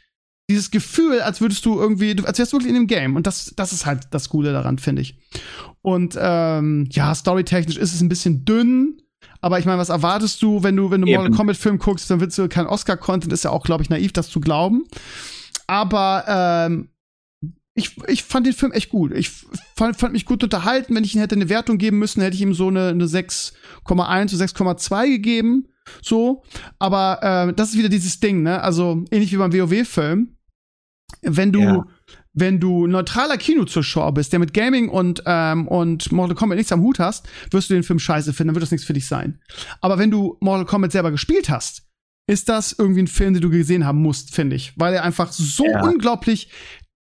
dieses 0.50 0.72
Gefühl, 0.72 1.22
als 1.22 1.42
würdest 1.42 1.66
du 1.66 1.80
irgendwie, 1.80 2.16
als 2.26 2.40
wärst 2.40 2.52
du 2.52 2.58
wirklich 2.58 2.70
in 2.70 2.76
dem 2.76 2.88
Game. 2.88 3.16
Und 3.16 3.28
das, 3.28 3.54
das 3.56 3.72
ist 3.72 3.86
halt 3.86 4.08
das 4.12 4.30
Coole 4.30 4.52
daran, 4.52 4.78
finde 4.78 5.02
ich. 5.02 5.18
Und 5.82 6.18
ähm, 6.20 6.88
ja, 6.92 7.14
storytechnisch 7.16 7.78
ist 7.78 7.94
es 7.94 8.02
ein 8.02 8.10
bisschen 8.10 8.46
dünn. 8.46 9.02
Aber 9.42 9.60
ich 9.60 9.66
meine, 9.66 9.78
was 9.78 9.90
erwartest 9.90 10.42
du, 10.42 10.64
wenn 10.64 10.76
du, 10.76 10.92
wenn 10.92 11.02
du 11.02 11.08
Mortal 11.12 11.32
Kombat 11.32 11.58
Film 11.58 11.78
guckst, 11.78 12.10
dann 12.10 12.20
willst 12.20 12.38
du 12.38 12.48
kein 12.48 12.66
Oscar-Content, 12.66 13.32
ist 13.32 13.44
ja 13.44 13.52
auch, 13.52 13.64
glaube 13.64 13.84
ich, 13.84 13.90
naiv, 13.90 14.12
das 14.14 14.30
zu 14.30 14.40
glauben. 14.40 14.84
Aber 15.68 16.26
ähm, 16.28 16.90
ich, 17.76 17.98
ich 18.08 18.24
fand 18.24 18.46
den 18.46 18.54
Film 18.54 18.72
echt 18.72 18.90
gut. 18.90 19.12
Ich 19.14 19.32
fand, 19.76 19.98
fand 19.98 20.14
mich 20.14 20.26
gut 20.26 20.44
unterhalten. 20.44 20.96
Wenn 20.96 21.04
ich 21.04 21.16
ihm 21.16 21.22
hätte 21.22 21.36
eine 21.36 21.50
Wertung 21.50 21.78
geben 21.78 22.00
müssen, 22.00 22.22
hätte 22.22 22.36
ich 22.36 22.42
ihm 22.42 22.54
so 22.54 22.68
eine, 22.68 22.90
eine 22.90 23.06
6,1 23.06 24.28
zu 24.28 24.36
6,2 24.36 25.08
gegeben. 25.08 25.68
So. 26.02 26.44
Aber 26.80 27.20
äh, 27.50 27.54
das 27.54 27.70
ist 27.70 27.78
wieder 27.78 27.90
dieses 27.90 28.20
Ding, 28.20 28.44
ne? 28.44 28.62
Also 28.62 29.04
ähnlich 29.12 29.32
wie 29.32 29.38
beim 29.38 29.54
WoW-Film. 29.54 30.33
Wenn 31.24 31.52
du, 31.52 31.62
ja 31.62 31.86
wenn 32.34 32.60
du 32.60 32.88
neutraler 32.88 33.38
Kinozuschauer 33.38 34.14
bist, 34.14 34.34
der 34.34 34.40
mit 34.40 34.54
Gaming 34.54 34.90
und, 34.90 35.24
ähm, 35.26 35.68
und 35.68 36.12
Mortal 36.12 36.36
Kombat 36.36 36.58
nichts 36.58 36.72
am 36.72 36.82
Hut 36.82 37.00
hast, 37.00 37.28
wirst 37.52 37.70
du 37.70 37.76
den 37.76 37.84
Film 37.84 38.00
scheiße 38.00 38.34
finden, 38.34 38.50
dann 38.50 38.56
wird 38.56 38.64
das 38.64 38.72
nichts 38.72 38.86
für 38.86 38.94
dich 38.94 39.08
sein. 39.08 39.40
Aber 39.82 40.00
wenn 40.00 40.12
du 40.12 40.38
Mortal 40.42 40.66
Kombat 40.66 40.92
selber 40.92 41.12
gespielt 41.12 41.50
hast, 41.50 41.84
ist 42.28 42.50
das 42.50 42.76
irgendwie 42.78 43.04
ein 43.04 43.08
Film, 43.08 43.34
den 43.34 43.42
du 43.42 43.50
gesehen 43.50 43.86
haben 43.86 44.02
musst, 44.02 44.34
finde 44.34 44.56
ich. 44.56 44.74
Weil 44.78 44.94
er 44.94 45.04
einfach 45.04 45.32
so 45.32 45.66
ja. 45.66 45.84
unglaublich 45.84 46.50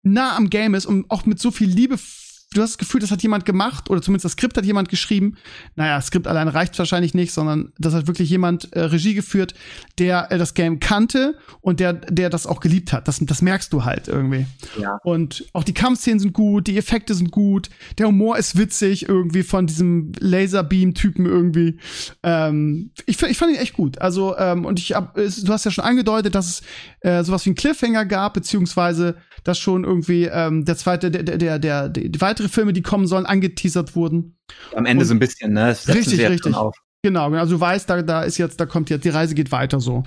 nah 0.03 0.37
am 0.37 0.51
Game 0.51 0.75
ist 0.75 0.87
und 0.87 1.11
auch 1.11 1.27
mit 1.27 1.39
so 1.39 1.51
viel 1.51 1.69
Liebe 1.69 1.99
du 2.53 2.63
hast 2.63 2.73
das 2.73 2.79
Gefühl, 2.79 3.01
das 3.01 3.13
hat 3.13 3.23
jemand 3.23 3.45
gemacht 3.45 3.91
oder 3.91 4.03
zumindest 4.03 4.25
das 4.25 4.33
Skript 4.33 4.57
hat 4.57 4.65
jemand 4.65 4.89
geschrieben. 4.89 5.37
Naja, 5.77 6.01
Skript 6.01 6.27
alleine 6.27 6.53
reicht 6.53 6.77
wahrscheinlich 6.79 7.15
nicht, 7.15 7.33
sondern 7.33 7.73
das 7.79 7.95
hat 7.95 8.09
wirklich 8.09 8.29
jemand 8.29 8.73
äh, 8.73 8.81
Regie 8.81 9.15
geführt, 9.15 9.55
der 9.99 10.33
äh, 10.33 10.39
das 10.39 10.55
Game 10.55 10.81
kannte 10.81 11.39
und 11.61 11.79
der, 11.79 11.93
der 11.93 12.29
das 12.29 12.47
auch 12.47 12.61
geliebt 12.61 12.93
hat. 12.93 13.07
Das, 13.07 13.19
das 13.21 13.43
merkst 13.43 13.73
du 13.73 13.85
halt 13.85 14.09
irgendwie. 14.09 14.47
Ja. 14.81 14.99
Und 15.05 15.45
auch 15.53 15.63
die 15.63 15.75
Kampfszenen 15.75 16.19
sind 16.19 16.33
gut, 16.33 16.67
die 16.67 16.77
Effekte 16.77 17.15
sind 17.15 17.31
gut, 17.31 17.71
der 17.99 18.09
Humor 18.09 18.37
ist 18.37 18.59
witzig 18.59 19.09
irgendwie 19.09 19.45
von 19.45 19.69
diesem 19.69 20.11
Laserbeam-Typen 20.19 21.27
irgendwie. 21.27 21.79
Ähm, 22.25 22.91
ich, 23.07 23.23
ich 23.23 23.39
fand 23.39 23.53
ihn 23.53 23.61
echt 23.61 23.75
gut. 23.75 24.01
Also, 24.01 24.37
ähm, 24.37 24.65
und 24.65 24.81
ich 24.81 24.95
hab, 24.95 25.15
du 25.15 25.53
hast 25.53 25.65
ja 25.65 25.71
schon 25.71 25.85
angedeutet, 25.85 26.35
dass 26.35 26.47
es 26.47 26.63
äh, 27.01 27.23
sowas 27.23 27.45
wie 27.47 27.51
einen 27.51 27.57
Cliffhanger 27.57 28.07
gab, 28.07 28.35
beziehungsweise 28.35 29.17
dass 29.45 29.59
schon 29.59 29.85
irgendwie 29.85 30.25
ähm, 30.25 30.65
der 30.65 30.77
zweite, 30.77 31.11
der, 31.11 31.23
der, 31.23 31.39
der, 31.39 31.59
der, 31.59 31.89
die 31.89 32.21
weitere 32.21 32.40
Filme, 32.49 32.73
die 32.73 32.83
kommen 32.83 33.07
sollen, 33.07 33.27
angeteasert 33.27 33.95
wurden. 33.97 34.39
Am 34.75 34.87
Ende 34.87 35.03
und 35.03 35.09
so 35.09 35.15
ein 35.15 35.19
bisschen, 35.19 35.53
ne? 35.53 35.67
Das 35.67 35.89
richtig, 35.89 36.21
richtig. 36.29 36.55
Genau, 37.03 37.31
also 37.33 37.55
du 37.55 37.61
weißt, 37.61 37.89
da, 37.89 38.03
da 38.03 38.23
ist 38.23 38.37
jetzt, 38.37 38.61
da 38.61 38.67
kommt 38.67 38.91
jetzt, 38.91 39.07
die 39.07 39.09
Reise 39.09 39.35
geht 39.35 39.53
weiter 39.53 39.81
so. 39.81 40.03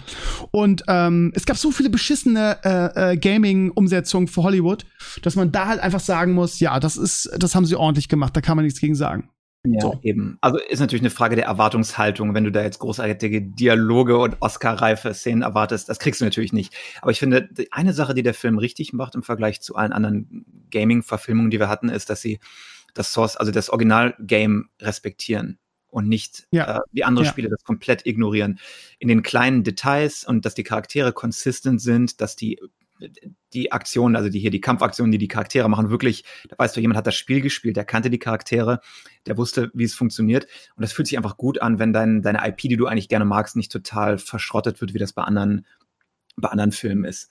Und 0.51 0.83
ähm, 0.87 1.31
es 1.33 1.45
gab 1.45 1.57
so 1.57 1.71
viele 1.71 1.89
beschissene 1.89 2.57
äh, 2.63 3.13
äh, 3.13 3.17
Gaming-Umsetzungen 3.17 4.27
für 4.27 4.43
Hollywood, 4.43 4.85
dass 5.23 5.35
man 5.35 5.51
da 5.51 5.67
halt 5.67 5.79
einfach 5.79 5.99
sagen 5.99 6.33
muss, 6.33 6.59
ja, 6.59 6.79
das 6.79 6.95
ist, 6.95 7.31
das 7.35 7.55
haben 7.55 7.65
sie 7.65 7.75
ordentlich 7.75 8.09
gemacht, 8.09 8.35
da 8.35 8.41
kann 8.41 8.57
man 8.57 8.65
nichts 8.65 8.79
gegen 8.79 8.93
sagen. 8.93 9.29
Ja, 9.65 9.79
so. 9.79 9.99
eben. 10.03 10.37
Also 10.41 10.59
ist 10.59 10.79
natürlich 10.79 11.03
eine 11.03 11.09
Frage 11.09 11.37
der 11.37 11.45
Erwartungshaltung, 11.45 12.33
wenn 12.33 12.43
du 12.43 12.51
da 12.51 12.61
jetzt 12.61 12.79
großartige 12.79 13.41
Dialoge 13.41 14.17
und 14.17 14.35
Oscar-reife 14.41 15.13
Szenen 15.13 15.41
erwartest. 15.41 15.87
Das 15.87 15.99
kriegst 15.99 16.19
du 16.19 16.25
natürlich 16.25 16.51
nicht. 16.51 16.75
Aber 17.01 17.11
ich 17.11 17.19
finde, 17.19 17.49
eine 17.71 17.93
Sache, 17.93 18.13
die 18.13 18.23
der 18.23 18.33
Film 18.33 18.57
richtig 18.57 18.91
macht 18.91 19.15
im 19.15 19.23
Vergleich 19.23 19.61
zu 19.61 19.75
allen 19.75 19.93
anderen 19.93 20.45
Gaming-Verfilmungen, 20.69 21.49
die 21.49 21.59
wir 21.59 21.69
hatten, 21.69 21.87
ist, 21.87 22.09
dass 22.09 22.21
sie 22.21 22.39
das 22.93 23.13
Source, 23.13 23.37
also 23.37 23.51
das 23.51 23.69
Original-Game 23.69 24.69
respektieren 24.81 25.59
und 25.87 26.09
nicht 26.09 26.47
ja. 26.51 26.77
äh, 26.77 26.79
wie 26.91 27.05
andere 27.05 27.25
ja. 27.25 27.31
Spiele 27.31 27.49
das 27.49 27.63
komplett 27.63 28.05
ignorieren. 28.05 28.59
In 28.99 29.07
den 29.07 29.23
kleinen 29.23 29.63
Details 29.63 30.25
und 30.25 30.43
dass 30.43 30.55
die 30.55 30.63
Charaktere 30.63 31.13
consistent 31.13 31.81
sind, 31.81 32.19
dass 32.19 32.35
die 32.35 32.59
die 33.53 33.71
Aktionen, 33.71 34.15
also 34.15 34.29
die 34.29 34.39
hier 34.39 34.51
die 34.51 34.61
Kampfaktionen, 34.61 35.11
die 35.11 35.17
die 35.17 35.27
Charaktere 35.27 35.69
machen, 35.69 35.89
wirklich, 35.89 36.23
da 36.49 36.55
weißt 36.57 36.75
du, 36.75 36.81
jemand 36.81 36.97
hat 36.97 37.07
das 37.07 37.15
Spiel 37.15 37.41
gespielt, 37.41 37.75
der 37.75 37.85
kannte 37.85 38.09
die 38.09 38.19
Charaktere, 38.19 38.79
der 39.25 39.37
wusste, 39.37 39.71
wie 39.73 39.83
es 39.83 39.93
funktioniert. 39.93 40.47
Und 40.75 40.81
das 40.81 40.93
fühlt 40.93 41.07
sich 41.07 41.17
einfach 41.17 41.37
gut 41.37 41.61
an, 41.61 41.79
wenn 41.79 41.93
dein, 41.93 42.21
deine 42.21 42.47
IP, 42.47 42.57
die 42.57 42.77
du 42.77 42.87
eigentlich 42.87 43.09
gerne 43.09 43.25
magst, 43.25 43.55
nicht 43.55 43.71
total 43.71 44.17
verschrottet 44.17 44.81
wird, 44.81 44.93
wie 44.93 44.99
das 44.99 45.13
bei 45.13 45.23
anderen, 45.23 45.65
bei 46.35 46.49
anderen 46.49 46.71
Filmen 46.71 47.05
ist. 47.05 47.29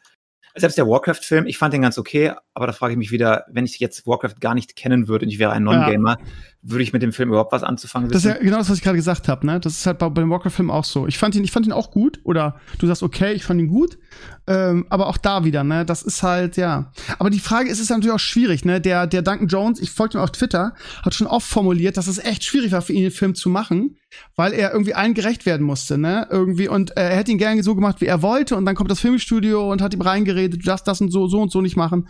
Selbst 0.55 0.77
der 0.77 0.87
Warcraft-Film, 0.87 1.47
ich 1.47 1.57
fand 1.57 1.73
den 1.73 1.81
ganz 1.81 1.97
okay, 1.97 2.35
aber 2.53 2.67
da 2.67 2.75
frage 2.75 2.93
ich 2.93 2.99
mich 2.99 3.11
wieder, 3.11 3.47
wenn 3.49 3.65
ich 3.65 3.79
jetzt 3.81 4.07
Warcraft 4.07 4.35
gar 4.39 4.55
nicht 4.55 4.77
kennen 4.77 5.09
würde 5.09 5.25
und 5.25 5.31
ich 5.31 5.39
wäre 5.39 5.53
ein 5.53 5.65
Non-Gamer, 5.65 6.19
ja. 6.21 6.27
Würde 6.65 6.85
ich 6.85 6.93
mit 6.93 7.03
dem 7.03 7.13
Film 7.13 7.31
überhaupt 7.31 7.51
was 7.51 7.65
anzufangen 7.65 8.09
wissen? 8.09 8.15
Das 8.15 8.25
ist 8.25 8.39
ja 8.39 8.45
genau 8.45 8.59
das, 8.59 8.71
was 8.71 8.77
ich 8.79 8.85
gerade 8.85 8.97
gesagt 8.97 9.27
habe, 9.27 9.45
ne? 9.45 9.59
Das 9.59 9.73
ist 9.73 9.85
halt 9.85 9.99
bei, 9.99 10.09
bei 10.09 10.21
dem 10.21 10.31
Warcraft-Film 10.31 10.71
auch 10.71 10.85
so. 10.85 11.09
Ich 11.09 11.19
fand 11.19 11.35
ihn, 11.35 11.43
ich 11.43 11.51
fand 11.51 11.67
ihn 11.67 11.73
auch 11.73 11.91
gut, 11.91 12.21
oder 12.23 12.57
du 12.79 12.87
sagst, 12.87 13.03
okay, 13.03 13.33
ich 13.33 13.45
fand 13.45 13.61
ihn 13.61 13.67
gut, 13.67 13.99
ähm, 14.47 14.87
aber 14.89 15.09
auch 15.09 15.17
da 15.17 15.45
wieder, 15.45 15.65
ne? 15.65 15.85
Das 15.85 16.03
ist 16.03 16.23
halt, 16.23 16.57
ja. 16.57 16.93
Aber 17.19 17.31
die 17.31 17.41
Frage 17.41 17.69
ist, 17.69 17.79
es 17.79 17.85
ist 17.85 17.91
natürlich 17.91 18.13
auch 18.13 18.21
schwierig, 18.21 18.65
ne? 18.65 18.81
Der, 18.81 19.09
der 19.09 19.23
Duncan 19.23 19.49
Jones, 19.49 19.81
ich 19.81 19.91
folge 19.91 20.19
ihm 20.19 20.21
auf 20.21 20.31
Twitter, 20.31 20.75
hat 21.05 21.15
schon 21.15 21.27
oft 21.27 21.47
formuliert, 21.47 21.97
dass 21.97 22.07
es 22.07 22.19
echt 22.19 22.45
schwierig 22.45 22.71
war 22.71 22.83
für 22.83 22.93
ihn, 22.93 23.03
den 23.03 23.11
Film 23.11 23.35
zu 23.35 23.49
machen, 23.49 23.97
weil 24.37 24.53
er 24.53 24.73
irgendwie 24.73 24.95
allen 24.95 25.15
gerecht 25.15 25.47
werden 25.47 25.67
musste, 25.67 25.99
ne? 25.99 26.29
Irgendwie, 26.31 26.69
und 26.69 26.97
äh, 26.97 27.09
er 27.09 27.17
hätte 27.17 27.33
ihn 27.33 27.39
gerne 27.39 27.63
so 27.65 27.75
gemacht, 27.75 28.01
wie 28.01 28.07
er 28.07 28.23
wollte, 28.23 28.55
und 28.55 28.67
dann 28.67 28.77
kommt 28.77 28.91
das 28.91 29.01
Filmstudio 29.01 29.73
und 29.73 29.83
hat 29.83 29.95
ihm 29.95 30.01
reingeredet, 30.01 30.63
du 30.63 30.67
darfst 30.67 30.87
das 30.87 31.01
und 31.01 31.11
so, 31.11 31.27
so 31.27 31.41
und 31.41 31.51
so 31.51 31.61
nicht 31.61 31.77
machen. 31.77 32.09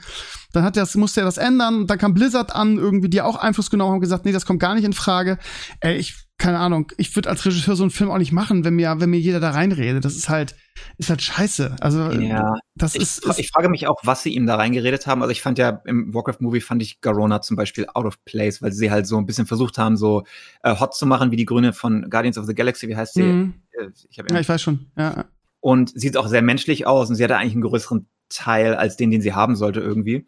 Dann 0.52 0.64
hat 0.64 0.76
das, 0.76 0.94
musste 0.96 1.22
er 1.22 1.24
das 1.24 1.38
ändern. 1.38 1.86
Dann 1.86 1.96
kam 1.96 2.12
Blizzard 2.12 2.54
an, 2.54 2.76
irgendwie, 2.76 3.08
die 3.08 3.22
auch 3.22 3.36
Einfluss 3.36 3.70
genommen 3.70 3.92
haben, 3.92 4.00
gesagt, 4.00 4.26
nee, 4.26 4.32
das 4.32 4.41
kommt 4.46 4.60
gar 4.60 4.74
nicht 4.74 4.84
in 4.84 4.92
Frage. 4.92 5.38
Ey, 5.80 5.96
ich, 5.96 6.14
keine 6.38 6.58
Ahnung, 6.58 6.90
ich 6.96 7.14
würde 7.14 7.28
als 7.30 7.44
Regisseur 7.44 7.76
so 7.76 7.84
einen 7.84 7.90
Film 7.90 8.10
auch 8.10 8.18
nicht 8.18 8.32
machen, 8.32 8.64
wenn 8.64 8.74
mir, 8.74 8.96
wenn 8.98 9.10
mir 9.10 9.20
jeder 9.20 9.38
da 9.38 9.50
reinredet. 9.50 10.04
Das 10.04 10.16
ist 10.16 10.28
halt, 10.28 10.56
ist 10.98 11.08
halt 11.10 11.22
scheiße. 11.22 11.76
Also, 11.80 12.10
ja, 12.10 12.54
das 12.74 12.94
ich, 12.96 13.02
ist, 13.02 13.24
ist 13.24 13.38
ich 13.38 13.50
frage 13.50 13.68
mich 13.68 13.86
auch, 13.86 14.00
was 14.02 14.22
sie 14.22 14.34
ihm 14.34 14.46
da 14.46 14.56
reingeredet 14.56 15.06
haben. 15.06 15.22
Also 15.22 15.30
ich 15.30 15.40
fand 15.42 15.58
ja 15.58 15.82
im 15.84 16.12
Warcraft-Movie 16.12 16.60
fand 16.60 16.82
ich 16.82 17.00
Garona 17.00 17.40
zum 17.42 17.56
Beispiel 17.56 17.86
out 17.94 18.06
of 18.06 18.24
place, 18.24 18.60
weil 18.60 18.72
sie 18.72 18.90
halt 18.90 19.06
so 19.06 19.18
ein 19.18 19.26
bisschen 19.26 19.46
versucht 19.46 19.78
haben, 19.78 19.96
so 19.96 20.24
äh, 20.62 20.74
hot 20.78 20.94
zu 20.94 21.06
machen 21.06 21.30
wie 21.30 21.36
die 21.36 21.46
Grüne 21.46 21.72
von 21.72 22.10
Guardians 22.10 22.38
of 22.38 22.46
the 22.46 22.54
Galaxy. 22.54 22.88
Wie 22.88 22.96
heißt 22.96 23.14
sie? 23.14 23.22
Mhm. 23.22 23.54
Äh, 23.78 23.88
Ich 24.08 24.16
ja, 24.16 24.24
ich 24.40 24.48
weiß 24.48 24.60
schon. 24.62 24.86
Ja. 24.96 25.26
und 25.60 25.92
sieht 25.98 26.16
auch 26.16 26.26
sehr 26.26 26.42
menschlich 26.42 26.86
aus 26.86 27.08
und 27.08 27.14
sie 27.14 27.22
hatte 27.22 27.36
eigentlich 27.36 27.52
einen 27.52 27.62
größeren 27.62 28.06
Teil 28.30 28.74
als 28.74 28.96
den, 28.96 29.10
den 29.10 29.20
sie 29.20 29.34
haben 29.34 29.54
sollte 29.54 29.80
irgendwie. 29.80 30.26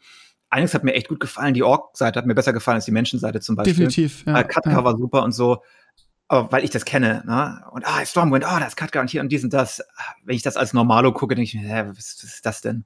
Einiges 0.54 0.72
hat 0.74 0.84
mir 0.84 0.94
echt 0.94 1.08
gut 1.08 1.20
gefallen. 1.20 1.52
Die 1.54 1.62
Ork-Seite 1.62 2.18
hat 2.18 2.26
mir 2.26 2.34
besser 2.34 2.52
gefallen 2.52 2.76
als 2.76 2.84
die 2.84 2.92
Menschenseite 2.92 3.40
zum 3.40 3.56
Beispiel. 3.56 3.74
Definitiv. 3.74 4.24
Ja, 4.26 4.40
äh, 4.40 4.44
Katka 4.44 4.70
ja. 4.70 4.84
war 4.84 4.96
super 4.96 5.22
und 5.24 5.32
so. 5.32 5.62
Aber 6.28 6.50
weil 6.52 6.64
ich 6.64 6.70
das 6.70 6.84
kenne, 6.84 7.22
ne? 7.26 7.62
Und 7.72 7.86
ah, 7.86 8.04
Stormwind, 8.04 8.44
ah, 8.44 8.60
da 8.60 8.66
ist 8.66 8.76
Katka 8.76 9.00
und 9.00 9.10
hier 9.10 9.20
und 9.20 9.30
dies 9.30 9.44
und 9.44 9.52
das. 9.52 9.82
Wenn 10.24 10.36
ich 10.36 10.42
das 10.42 10.56
als 10.56 10.72
Normalo 10.72 11.12
gucke, 11.12 11.34
denke 11.34 11.48
ich 11.48 11.54
mir, 11.54 11.68
hä, 11.68 11.84
was, 11.88 12.16
was 12.22 12.34
ist 12.34 12.46
das 12.46 12.60
denn? 12.60 12.84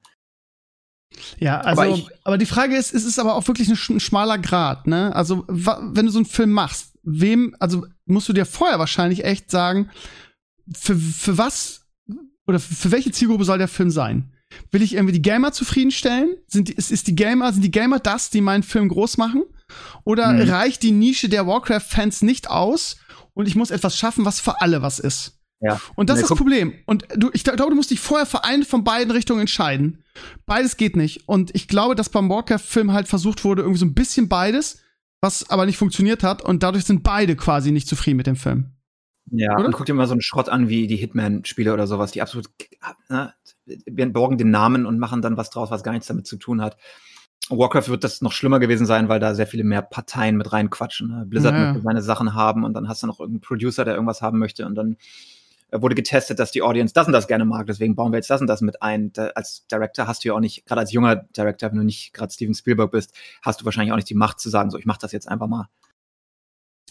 Ja, 1.37 1.61
also, 1.61 1.81
Aber 1.81 2.01
aber, 2.23 2.35
ich- 2.35 2.39
die 2.39 2.45
Frage 2.45 2.75
ist, 2.75 2.93
es 2.93 3.05
ist 3.05 3.17
aber 3.19 3.35
auch 3.35 3.47
wirklich 3.47 3.69
ein, 3.69 3.77
ein 3.95 3.99
schmaler 3.99 4.37
Grad, 4.37 4.87
ne? 4.87 5.15
Also, 5.15 5.45
wenn 5.47 6.05
du 6.05 6.11
so 6.11 6.19
einen 6.19 6.25
Film 6.25 6.51
machst, 6.51 6.93
wem, 7.03 7.55
also 7.59 7.85
musst 8.05 8.27
du 8.29 8.33
dir 8.33 8.45
vorher 8.45 8.79
wahrscheinlich 8.79 9.23
echt 9.23 9.49
sagen, 9.49 9.89
für, 10.75 10.95
für 10.95 11.37
was 11.37 11.87
oder 12.45 12.59
für 12.59 12.91
welche 12.91 13.11
Zielgruppe 13.11 13.45
soll 13.45 13.57
der 13.57 13.67
Film 13.67 13.89
sein? 13.89 14.33
Will 14.71 14.81
ich 14.81 14.93
irgendwie 14.93 15.13
die 15.13 15.21
Gamer 15.21 15.51
zufriedenstellen? 15.51 16.35
Sind 16.47 16.67
die, 16.69 16.73
ist, 16.73 16.91
ist 16.91 17.07
die 17.07 17.15
Gamer, 17.15 17.51
sind 17.53 17.61
die 17.63 17.71
Gamer 17.71 17.99
das, 17.99 18.29
die 18.29 18.41
meinen 18.41 18.63
Film 18.63 18.87
groß 18.89 19.17
machen? 19.17 19.43
Oder 20.03 20.33
Mhm. 20.33 20.49
reicht 20.49 20.81
die 20.83 20.91
Nische 20.91 21.29
der 21.29 21.45
Warcraft-Fans 21.45 22.21
nicht 22.23 22.49
aus 22.49 22.97
und 23.33 23.47
ich 23.47 23.55
muss 23.55 23.69
etwas 23.71 23.95
schaffen, 23.97 24.25
was 24.25 24.39
für 24.39 24.61
alle 24.61 24.81
was 24.81 24.99
ist? 24.99 25.35
Ja. 25.61 25.79
Und 25.95 26.09
das 26.09 26.17
Nee, 26.17 26.23
ist 26.23 26.29
das 26.31 26.37
Problem. 26.37 26.73
Und 26.85 27.05
du, 27.15 27.29
ich 27.33 27.43
glaube, 27.43 27.57
du 27.69 27.75
musst 27.75 27.91
dich 27.91 27.99
vorher 27.99 28.25
für 28.25 28.43
eine 28.45 28.63
von 28.65 28.83
beiden 28.83 29.11
Richtungen 29.11 29.41
entscheiden. 29.41 30.03
Beides 30.45 30.77
geht 30.77 30.95
nicht. 30.95 31.27
Und 31.27 31.53
ich 31.53 31.67
glaube, 31.67 31.95
dass 31.95 32.09
beim 32.09 32.29
Warcraft-Film 32.29 32.93
halt 32.93 33.07
versucht 33.09 33.43
wurde, 33.43 33.61
irgendwie 33.63 33.79
so 33.79 33.85
ein 33.85 33.93
bisschen 33.93 34.29
beides, 34.29 34.79
was 35.21 35.49
aber 35.49 35.65
nicht 35.65 35.77
funktioniert 35.77 36.23
hat. 36.23 36.41
Und 36.41 36.63
dadurch 36.63 36.85
sind 36.85 37.03
beide 37.03 37.35
quasi 37.35 37.71
nicht 37.71 37.87
zufrieden 37.89 38.17
mit 38.17 38.27
dem 38.27 38.37
Film. 38.37 38.71
Ja, 39.31 39.55
Oder? 39.55 39.65
und 39.65 39.71
guck 39.73 39.85
dir 39.85 39.93
mal 39.93 40.07
so 40.07 40.13
einen 40.13 40.21
Schrott 40.21 40.49
an 40.49 40.69
wie 40.69 40.87
die 40.87 40.95
Hitman-Spiele 40.95 41.73
oder 41.73 41.87
sowas, 41.87 42.11
die 42.11 42.21
absolut, 42.21 42.47
ne, 43.09 43.33
wir 43.65 44.11
borgen 44.11 44.37
den 44.37 44.51
Namen 44.51 44.85
und 44.85 44.99
machen 44.99 45.21
dann 45.21 45.37
was 45.37 45.49
draus, 45.49 45.71
was 45.71 45.83
gar 45.83 45.91
nichts 45.91 46.07
damit 46.07 46.27
zu 46.27 46.37
tun 46.37 46.61
hat. 46.61 46.77
Warcraft 47.49 47.87
wird 47.87 48.03
das 48.03 48.21
noch 48.21 48.31
schlimmer 48.31 48.59
gewesen 48.59 48.85
sein, 48.85 49.09
weil 49.09 49.19
da 49.19 49.33
sehr 49.33 49.47
viele 49.47 49.63
mehr 49.63 49.81
Parteien 49.81 50.37
mit 50.37 50.51
reinquatschen. 50.51 51.07
Ne? 51.07 51.25
Blizzard 51.25 51.53
Ja, 51.53 51.59
ja. 51.59 51.65
möchte 51.67 51.81
seine 51.83 52.01
Sachen 52.01 52.33
haben 52.33 52.63
und 52.63 52.73
dann 52.73 52.87
hast 52.87 53.01
du 53.01 53.07
noch 53.07 53.19
irgendeinen 53.19 53.41
Producer, 53.41 53.85
der 53.85 53.95
irgendwas 53.95 54.21
haben 54.21 54.39
möchte 54.39 54.65
und 54.65 54.75
dann 54.75 54.97
äh, 55.71 55.81
wurde 55.81 55.95
getestet, 55.95 56.39
dass 56.39 56.51
die 56.51 56.61
Audience 56.61 56.93
das 56.93 57.07
und 57.07 57.13
das 57.13 57.27
gerne 57.27 57.45
mag, 57.45 57.65
deswegen 57.67 57.95
bauen 57.95 58.11
wir 58.11 58.17
jetzt 58.17 58.29
das 58.29 58.41
und 58.41 58.47
das 58.47 58.61
mit 58.61 58.81
ein. 58.81 59.13
Da, 59.13 59.27
als 59.35 59.65
Director 59.67 60.07
hast 60.07 60.23
du 60.23 60.29
ja 60.29 60.33
auch 60.35 60.39
nicht, 60.39 60.65
gerade 60.65 60.81
als 60.81 60.91
junger 60.91 61.15
Director, 61.15 61.71
wenn 61.71 61.77
du 61.77 61.83
nicht 61.83 62.13
gerade 62.13 62.31
Steven 62.31 62.53
Spielberg 62.53 62.91
bist, 62.91 63.13
hast 63.41 63.61
du 63.61 63.65
wahrscheinlich 63.65 63.91
auch 63.91 63.97
nicht 63.97 64.09
die 64.09 64.15
Macht 64.15 64.39
zu 64.39 64.49
sagen, 64.49 64.69
so 64.69 64.77
ich 64.77 64.85
mach 64.85 64.97
das 64.97 65.11
jetzt 65.11 65.27
einfach 65.27 65.47
mal. 65.47 65.69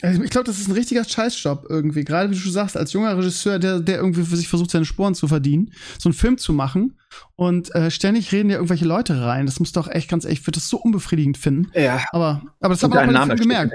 Also 0.03 0.23
ich 0.23 0.31
glaube, 0.31 0.45
das 0.45 0.61
ist 0.61 0.69
ein 0.69 0.75
richtiger 0.75 1.05
Scheißjob 1.05 1.67
irgendwie. 1.69 2.05
Gerade 2.05 2.31
wie 2.31 2.35
du 2.35 2.41
schon 2.41 2.53
sagst, 2.53 2.77
als 2.77 2.93
junger 2.93 3.17
Regisseur, 3.19 3.59
der, 3.59 3.81
der 3.81 3.97
irgendwie 3.97 4.23
für 4.23 4.37
sich 4.37 4.49
versucht, 4.49 4.71
seine 4.71 4.85
Sporen 4.85 5.15
zu 5.15 5.27
verdienen, 5.27 5.73
so 5.99 6.09
einen 6.09 6.15
Film 6.15 6.39
zu 6.39 6.53
machen. 6.53 6.95
Und 7.35 7.75
äh, 7.75 7.91
ständig 7.91 8.31
reden 8.33 8.51
ja 8.51 8.57
irgendwelche 8.57 8.85
Leute 8.85 9.21
rein. 9.21 9.47
Das 9.47 9.59
muss 9.61 9.73
doch 9.73 9.89
echt 9.89 10.09
ganz 10.09 10.25
echt, 10.25 10.41
ich 10.41 10.47
würde 10.47 10.57
das 10.57 10.69
so 10.69 10.77
unbefriedigend 10.77 11.39
finden. 11.39 11.71
Ja. 11.75 12.05
Aber, 12.13 12.43
aber 12.61 12.75
das 12.75 12.83
hat 12.83 12.91
Und 12.91 12.97
man 12.97 13.09
auch 13.09 13.13
Name 13.13 13.37
gemerkt. 13.37 13.73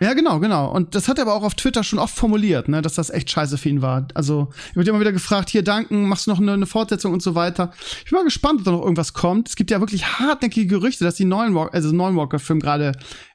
Ja, 0.00 0.14
genau, 0.14 0.40
genau. 0.40 0.70
Und 0.70 0.94
das 0.94 1.08
hat 1.08 1.18
er 1.18 1.22
aber 1.22 1.34
auch 1.34 1.42
auf 1.42 1.54
Twitter 1.54 1.84
schon 1.84 1.98
oft 1.98 2.14
formuliert, 2.14 2.68
ne, 2.68 2.80
dass 2.80 2.94
das 2.94 3.10
echt 3.10 3.30
scheiße 3.30 3.58
für 3.58 3.68
ihn 3.68 3.82
war. 3.82 4.06
Also, 4.14 4.48
ich 4.70 4.76
wird 4.76 4.88
immer 4.88 5.00
wieder 5.00 5.12
gefragt, 5.12 5.50
hier 5.50 5.64
danken, 5.64 6.06
machst 6.06 6.26
du 6.26 6.30
noch 6.30 6.40
eine, 6.40 6.52
eine 6.52 6.66
Fortsetzung 6.66 7.12
und 7.12 7.22
so 7.22 7.34
weiter. 7.34 7.72
Ich 8.04 8.10
bin 8.10 8.18
mal 8.18 8.24
gespannt, 8.24 8.60
ob 8.60 8.64
da 8.64 8.70
noch 8.70 8.82
irgendwas 8.82 9.12
kommt. 9.12 9.48
Es 9.48 9.56
gibt 9.56 9.70
ja 9.70 9.80
wirklich 9.80 10.18
hartnäckige 10.18 10.66
Gerüchte, 10.66 11.04
dass 11.04 11.16
die 11.16 11.24
neuen 11.24 11.54
Walker, 11.54 11.74
also 11.74 11.92
neuen 11.92 12.16
Walker-Film 12.16 12.60
gerade 12.60 12.92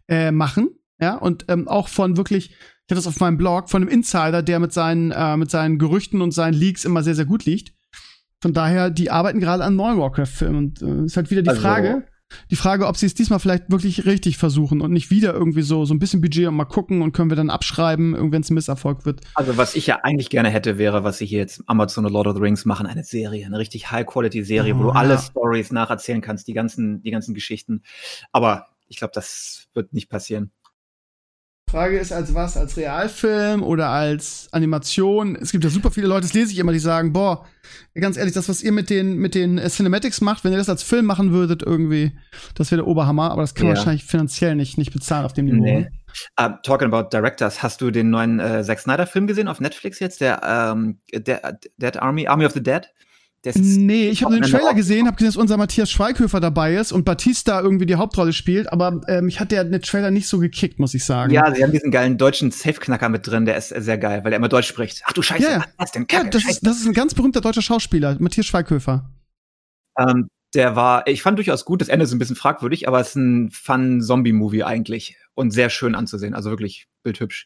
äh, 0.08 0.32
machen. 0.32 0.69
Ja, 1.00 1.16
und 1.16 1.46
ähm, 1.48 1.68
auch 1.68 1.88
von 1.88 2.18
wirklich, 2.18 2.50
ich 2.52 2.56
hatte 2.92 2.96
das 2.96 3.08
auf 3.08 3.20
meinem 3.20 3.38
Blog, 3.38 3.70
von 3.70 3.82
einem 3.84 3.92
Insider, 3.92 4.42
der 4.42 4.60
mit 4.60 4.74
seinen, 4.74 5.12
äh, 5.12 5.38
mit 5.38 5.52
seinen 5.52 5.78
Gerüchten 5.78 6.22
und 6.22 6.32
seinen 6.32 6.54
Leaks 6.54 6.86
immer 6.86 7.04
sehr, 7.04 7.16
sehr 7.16 7.26
gut 7.26 7.46
liegt. 7.46 7.74
Von 8.42 8.54
daher, 8.54 8.90
die 8.90 9.10
arbeiten 9.12 9.40
gerade 9.40 9.64
an 9.64 9.76
neuen 9.76 9.98
Warcraft-Filmen. 10.00 10.58
Und 10.58 10.82
äh, 10.82 11.06
ist 11.06 11.18
halt 11.18 11.30
wieder 11.32 11.42
die 11.42 11.50
Also- 11.50 11.62
Frage, 11.62 12.08
die 12.52 12.58
Frage, 12.58 12.88
ob 12.88 12.98
sie 12.98 13.06
es 13.06 13.14
diesmal 13.14 13.40
vielleicht 13.40 13.72
wirklich 13.72 14.06
richtig 14.06 14.38
versuchen 14.38 14.82
und 14.82 14.92
nicht 14.92 15.10
wieder 15.12 15.34
irgendwie 15.34 15.62
so, 15.62 15.86
so 15.86 15.94
ein 15.94 16.00
bisschen 16.00 16.20
Budget 16.20 16.48
und 16.48 16.56
mal 16.56 16.66
gucken 16.66 17.02
und 17.02 17.14
können 17.14 17.30
wir 17.32 17.38
dann 17.38 17.50
abschreiben, 17.50 18.32
wenn 18.34 18.42
es 18.42 18.50
ein 18.50 18.54
Misserfolg 18.56 19.06
wird. 19.06 19.22
Also 19.36 19.56
was 19.56 19.76
ich 19.76 19.88
ja 19.88 20.00
eigentlich 20.04 20.30
gerne 20.30 20.50
hätte, 20.50 20.78
wäre, 20.78 21.06
was 21.06 21.20
sie 21.20 21.26
hier 21.26 21.40
jetzt 21.40 21.64
Amazon 21.68 22.06
und 22.06 22.12
Lord 22.12 22.28
of 22.28 22.36
the 22.36 22.42
Rings 22.42 22.66
machen, 22.66 22.86
eine 22.86 23.06
Serie, 23.06 23.46
eine 23.46 23.58
richtig 23.58 23.92
High-Quality-Serie, 23.92 24.76
wo 24.76 24.80
Oh, 24.80 24.84
du 24.84 24.90
ja. 24.90 24.96
alle 24.96 25.18
Stories 25.18 25.72
nacherzählen 25.72 26.20
kannst, 26.22 26.48
die 26.50 26.54
ganzen, 26.54 27.02
die 27.02 27.12
ganzen 27.12 27.34
Geschichten. 27.34 27.84
Aber 28.34 28.68
ich 28.90 28.98
glaube, 28.98 29.12
das 29.16 29.68
wird 29.74 29.94
nicht 29.94 30.10
passieren. 30.10 30.52
Frage 31.69 31.97
ist, 31.99 32.13
als 32.13 32.34
was? 32.34 32.56
Als 32.56 32.77
Realfilm 32.77 33.62
oder 33.62 33.89
als 33.89 34.47
Animation? 34.51 35.36
Es 35.36 35.51
gibt 35.51 35.63
ja 35.65 35.69
super 35.69 35.91
viele 35.91 36.08
Leute, 36.08 36.21
das 36.21 36.34
lese 36.34 36.51
ich 36.53 36.60
immer, 36.60 36.71
die 36.71 36.80
sagen, 36.80 37.12
boah, 37.12 37.45
ganz 37.93 38.15
ehrlich, 38.15 38.34
das, 38.34 38.47
was 38.47 38.63
ihr 38.63 38.71
mit 38.71 38.89
den, 38.89 39.17
mit 39.17 39.36
den 39.36 39.58
äh, 39.58 39.69
Cinematics 39.69 40.21
macht, 40.21 40.43
wenn 40.45 40.53
ihr 40.53 40.58
das 40.58 40.69
als 40.69 40.84
Film 40.84 41.06
machen 41.06 41.34
würdet, 41.34 41.62
irgendwie, 41.63 42.13
das 42.56 42.71
wäre 42.71 42.82
der 42.84 42.88
Oberhammer, 42.88 43.32
aber 43.32 43.41
das 43.41 43.53
kann 43.53 43.65
man 43.67 43.75
Ja. 43.75 43.80
wahrscheinlich 43.80 44.06
finanziell 44.06 44.56
nicht, 44.56 44.77
nicht 44.77 44.93
bezahlen 44.93 45.25
auf 45.25 45.34
dem 45.34 45.45
Niveau. 45.45 45.63
ne? 45.63 45.89
Uh, 46.39 46.49
talking 46.63 46.91
about 46.91 47.10
Directors, 47.12 47.62
hast 47.62 47.82
du 47.82 47.91
den 47.91 48.10
neuen 48.10 48.39
äh, 48.39 48.63
Zack 48.63 48.80
Snyder-Film 48.80 49.27
gesehen 49.27 49.47
auf 49.49 49.60
Netflix 49.60 49.99
jetzt? 49.99 50.21
Der 50.21 50.41
ähm, 50.43 50.99
der 51.13 51.60
Dead 51.77 51.97
Army, 51.97 52.27
Army 52.27 52.45
of 52.45 52.53
the 52.53 52.63
Dead? 52.63 52.88
Ist 53.45 53.58
Nee, 53.60 54.10
ich 54.10 54.23
habe 54.23 54.34
den 54.34 54.41
Wochenende 54.43 54.58
Trailer 54.58 54.73
gesehen, 54.73 55.08
habe 55.08 55.15
gesehen, 55.15 55.30
dass 55.30 55.38
unser 55.38 55.56
Matthias 55.58 55.89
Schweighöfer 55.89 56.39
dabei 56.39 56.76
ist 56.76 56.91
und 56.91 57.06
Batista 57.06 57.62
irgendwie 57.62 57.86
die 57.86 57.95
Hauptrolle 57.95 58.34
spielt, 58.34 58.71
aber 58.73 59.02
äh, 59.08 59.21
mich 59.21 59.39
hat 59.39 59.52
der, 59.52 59.63
der 59.63 59.80
Trailer 59.82 60.12
nicht 60.12 60.28
so 60.28 60.39
gekickt, 60.39 60.80
muss 60.80 60.93
ich 60.93 61.06
sagen. 61.06 61.32
Ja, 61.32 61.54
sie 61.56 61.63
haben 61.63 61.71
diesen 61.71 61.91
geilen 61.91 62.17
deutschen 62.17 62.52
Safe-Knacker 62.52 63.08
mit 63.10 63.26
drin, 63.26 63.45
der 63.45 63.56
ist 63.56 63.69
sehr 63.69 63.97
geil, 63.97 64.23
weil 64.26 64.34
er 64.34 64.38
immer 64.38 64.50
Deutsch 64.50 64.67
spricht. 64.67 65.02
Ach 65.06 65.13
du 65.13 65.21
Scheiße, 65.21 65.43
Ja, 65.43 65.52
ja. 65.52 65.60
was 65.60 65.67
das 65.78 65.91
denn? 65.93 66.08
Ja, 66.12 66.17
Kacke, 66.17 66.30
das 66.32 66.41
Scheiße. 66.41 66.52
ist, 66.58 66.67
das 66.67 66.78
ist 66.78 66.88
ein 66.88 66.93
ganz 66.93 67.13
berühmter 67.13 67.39
deutscher 67.39 67.62
Schauspieler, 67.62 68.17
Matthias 68.19 68.47
Schweighöfer. 68.47 69.10
Ähm, 69.97 70.28
der 70.54 70.76
war, 70.76 71.08
ich 71.08 71.21
fand 71.21 71.38
durchaus 71.38 71.63
gut, 71.63 71.82
das 71.82 71.88
Ende 71.89 72.04
ist 72.06 72.12
ein 72.12 72.19
bisschen 72.19 72.36
fragwürdig, 72.36 72.88
aber 72.88 73.00
es 73.00 73.10
ist 73.10 73.15
ein 73.15 73.50
Fun-Zombie-Movie 73.52 74.63
eigentlich 74.63 75.17
und 75.36 75.52
sehr 75.52 75.69
schön 75.69 75.95
anzusehen, 75.95 76.34
also 76.34 76.50
wirklich 76.50 76.88
bildhübsch. 77.04 77.45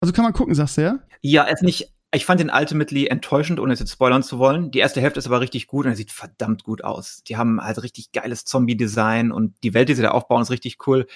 Also 0.00 0.12
kann 0.12 0.24
man 0.24 0.32
gucken, 0.32 0.54
sagst 0.54 0.76
du, 0.78 0.82
ja? 0.82 0.98
Ja, 1.22 1.44
er 1.44 1.54
ist 1.54 1.62
nicht, 1.62 1.92
ich 2.10 2.24
fand 2.24 2.40
den 2.40 2.50
ultimately 2.50 3.06
enttäuschend, 3.06 3.60
ohne 3.60 3.74
es 3.74 3.80
jetzt 3.80 3.92
spoilern 3.92 4.22
zu 4.22 4.38
wollen. 4.38 4.70
Die 4.70 4.78
erste 4.78 5.00
Hälfte 5.00 5.18
ist 5.18 5.26
aber 5.26 5.40
richtig 5.40 5.66
gut 5.66 5.84
und 5.84 5.92
er 5.92 5.96
sieht 5.96 6.10
verdammt 6.10 6.64
gut 6.64 6.82
aus. 6.82 7.22
Die 7.28 7.36
haben 7.36 7.60
halt 7.60 7.82
richtig 7.82 8.12
geiles 8.12 8.44
Zombie-Design 8.44 9.30
und 9.30 9.54
die 9.62 9.74
Welt, 9.74 9.88
die 9.88 9.94
sie 9.94 10.02
da 10.02 10.12
aufbauen, 10.12 10.42
ist 10.42 10.50
richtig 10.50 10.86
cool. 10.86 11.06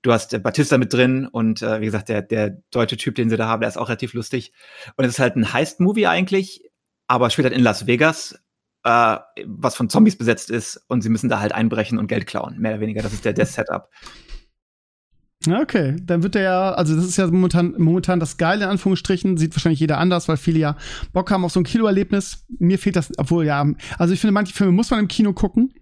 Du 0.00 0.12
hast 0.12 0.32
äh, 0.32 0.38
Batista 0.38 0.78
mit 0.78 0.92
drin 0.92 1.26
und 1.26 1.60
äh, 1.60 1.80
wie 1.80 1.86
gesagt, 1.86 2.08
der, 2.08 2.22
der 2.22 2.62
deutsche 2.70 2.96
Typ, 2.96 3.14
den 3.14 3.28
sie 3.28 3.36
da 3.36 3.46
haben, 3.46 3.60
der 3.60 3.68
ist 3.68 3.76
auch 3.76 3.88
relativ 3.88 4.14
lustig. 4.14 4.52
Und 4.96 5.04
es 5.04 5.12
ist 5.12 5.18
halt 5.18 5.36
ein 5.36 5.52
Heist-Movie 5.52 6.06
eigentlich, 6.06 6.70
aber 7.08 7.28
spielt 7.30 7.46
halt 7.46 7.56
in 7.56 7.62
Las 7.62 7.86
Vegas, 7.86 8.40
äh, 8.84 9.18
was 9.44 9.74
von 9.74 9.90
Zombies 9.90 10.16
besetzt 10.16 10.50
ist 10.50 10.82
und 10.88 11.02
sie 11.02 11.10
müssen 11.10 11.28
da 11.28 11.40
halt 11.40 11.52
einbrechen 11.52 11.98
und 11.98 12.06
Geld 12.06 12.26
klauen, 12.26 12.58
mehr 12.58 12.72
oder 12.72 12.80
weniger. 12.80 13.02
Das 13.02 13.12
ist 13.12 13.24
der, 13.24 13.34
der 13.34 13.46
Setup. 13.46 13.90
Okay. 15.52 15.96
Dann 16.02 16.22
wird 16.22 16.34
der 16.34 16.42
ja, 16.42 16.72
also 16.72 16.94
das 16.96 17.04
ist 17.04 17.16
ja 17.16 17.26
momentan, 17.26 17.74
momentan 17.78 18.20
das 18.20 18.36
Geile 18.36 18.64
in 18.64 18.70
Anführungsstrichen, 18.70 19.36
sieht 19.36 19.54
wahrscheinlich 19.54 19.80
jeder 19.80 19.98
anders, 19.98 20.28
weil 20.28 20.36
viele 20.36 20.58
ja 20.58 20.76
Bock 21.12 21.30
haben 21.30 21.44
auf 21.44 21.52
so 21.52 21.60
ein 21.60 21.64
Kinoerlebnis. 21.64 22.44
Mir 22.58 22.78
fehlt 22.78 22.96
das, 22.96 23.12
obwohl 23.18 23.46
ja, 23.46 23.66
also 23.98 24.14
ich 24.14 24.20
finde, 24.20 24.32
manche 24.32 24.54
Filme 24.54 24.72
muss 24.72 24.90
man 24.90 25.00
im 25.00 25.08
Kino 25.08 25.32
gucken. 25.32 25.72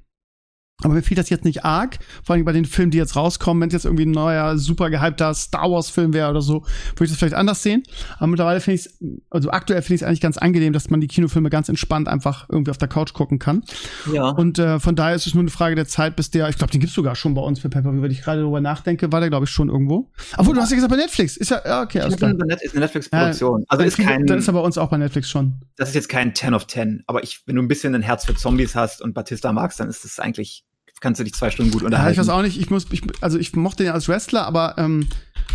Aber 0.83 0.93
mir 0.93 1.03
fehlt 1.03 1.17
das 1.19 1.31
jetzt 1.31 1.47
nicht 1.47 1.65
arg, 1.65 1.99
vor 2.23 2.35
allem 2.35 2.45
bei 2.45 2.53
den 2.53 2.67
Filmen, 2.67 2.91
die 2.91 2.99
jetzt 2.99 3.17
rauskommen, 3.17 3.63
wenn 3.63 3.69
es 3.69 3.73
jetzt 3.73 3.87
irgendwie 3.87 4.05
ein 4.05 4.11
neuer, 4.11 4.59
super 4.59 4.91
gehypter 4.91 5.33
Star 5.33 5.71
Wars-Film 5.71 6.13
wäre 6.13 6.29
oder 6.29 6.43
so, 6.43 6.65
würde 6.97 7.05
ich 7.05 7.11
das 7.11 7.19
vielleicht 7.19 7.35
anders 7.35 7.63
sehen. 7.63 7.83
Aber 8.19 8.27
mittlerweile 8.27 8.61
finde 8.61 8.81
ich 8.81 8.87
es, 8.87 8.99
also 9.31 9.51
aktuell 9.51 9.81
finde 9.81 9.95
ich 9.95 10.03
es 10.03 10.07
eigentlich 10.07 10.21
ganz 10.21 10.37
angenehm, 10.37 10.75
dass 10.75 10.91
man 10.91 11.01
die 11.01 11.07
Kinofilme 11.07 11.49
ganz 11.49 11.71
entspannt 11.71 12.09
einfach 12.09 12.47
irgendwie 12.51 12.71
auf 12.71 12.77
der 12.77 12.89
Couch 12.89 13.15
gucken 13.15 13.39
kann. 13.39 13.63
Ja. 14.13 14.29
Und 14.29 14.59
äh, 14.59 14.79
von 14.79 14.97
daher 14.97 15.17
ist 15.17 15.27
es 15.27 15.33
nur 15.33 15.43
eine 15.43 15.51
Frage 15.51 15.77
der 15.77 15.87
Zeit, 15.87 16.15
bis 16.15 16.31
der, 16.31 16.51
ich 16.51 16.59
glaube, 16.59 16.73
den 16.73 16.81
gibt's 16.81 16.95
sogar 16.95 17.17
schon 17.17 17.33
bei 17.33 17.41
uns 17.41 17.59
für 17.59 17.71
Pepper, 17.71 17.91
wenn 17.91 18.11
ich 18.11 18.21
gerade 18.21 18.41
darüber 18.43 18.61
nachdenke, 18.61 19.11
war 19.11 19.21
der, 19.21 19.31
glaube 19.31 19.47
ich, 19.47 19.51
schon 19.51 19.71
irgendwo. 19.71 20.11
Obwohl, 20.37 20.55
du 20.55 20.61
hast 20.61 20.71
ja 20.71 20.75
gesagt, 20.75 20.91
bei 20.91 20.99
Netflix. 20.99 21.39
Ist 21.39 21.51
ja, 21.51 21.63
ja 21.65 21.83
okay, 21.83 22.01
alles 22.01 22.17
ist 22.17 22.23
eine 22.23 22.35
ist 22.63 22.73
eine 22.75 22.81
Netflix-Produktion. 22.81 23.65
also 23.67 23.79
Dann 23.81 23.89
ist 23.89 23.97
kein, 23.97 24.27
Dann 24.27 24.39
ist 24.39 24.49
er 24.49 24.53
bei 24.53 24.61
uns 24.61 24.77
auch 24.77 24.91
bei 24.91 24.99
Netflix 24.99 25.31
schon. 25.31 25.55
das 25.77 25.89
ist 25.89 25.95
jetzt 25.95 26.09
kein 26.11 26.35
10 26.35 26.53
of 26.53 26.67
10, 26.67 27.05
aber 27.07 27.23
ich, 27.23 27.45
wenn 27.47 27.57
du 27.57 27.63
ein 27.63 27.69
bisschen 27.69 27.95
ein 27.95 28.03
Herz 28.03 28.27
für 28.27 28.35
Zombies 28.35 28.75
hast 28.75 29.01
und 29.01 29.15
Batista 29.15 29.53
magst, 29.53 29.81
dann 29.81 29.89
ist 29.89 30.05
das 30.05 30.19
eigentlich 30.19 30.66
kannst 31.01 31.21
du 31.21 31.25
dich 31.25 31.35
zwei 31.35 31.51
Stunden 31.51 31.73
gut 31.73 31.83
Ja, 31.83 31.87
unterhalten. 31.87 32.13
ich 32.13 32.19
weiß 32.19 32.29
auch 32.31 32.43
nicht, 32.43 32.59
ich 32.61 32.71
muss, 32.71 32.87
ich, 32.91 33.03
also 33.21 33.39
ich 33.39 33.55
mochte 33.55 33.85
ihn 33.85 33.91
als 33.91 34.09
Wrestler, 34.09 34.47
aber 34.47 34.75
ähm, 34.79 35.07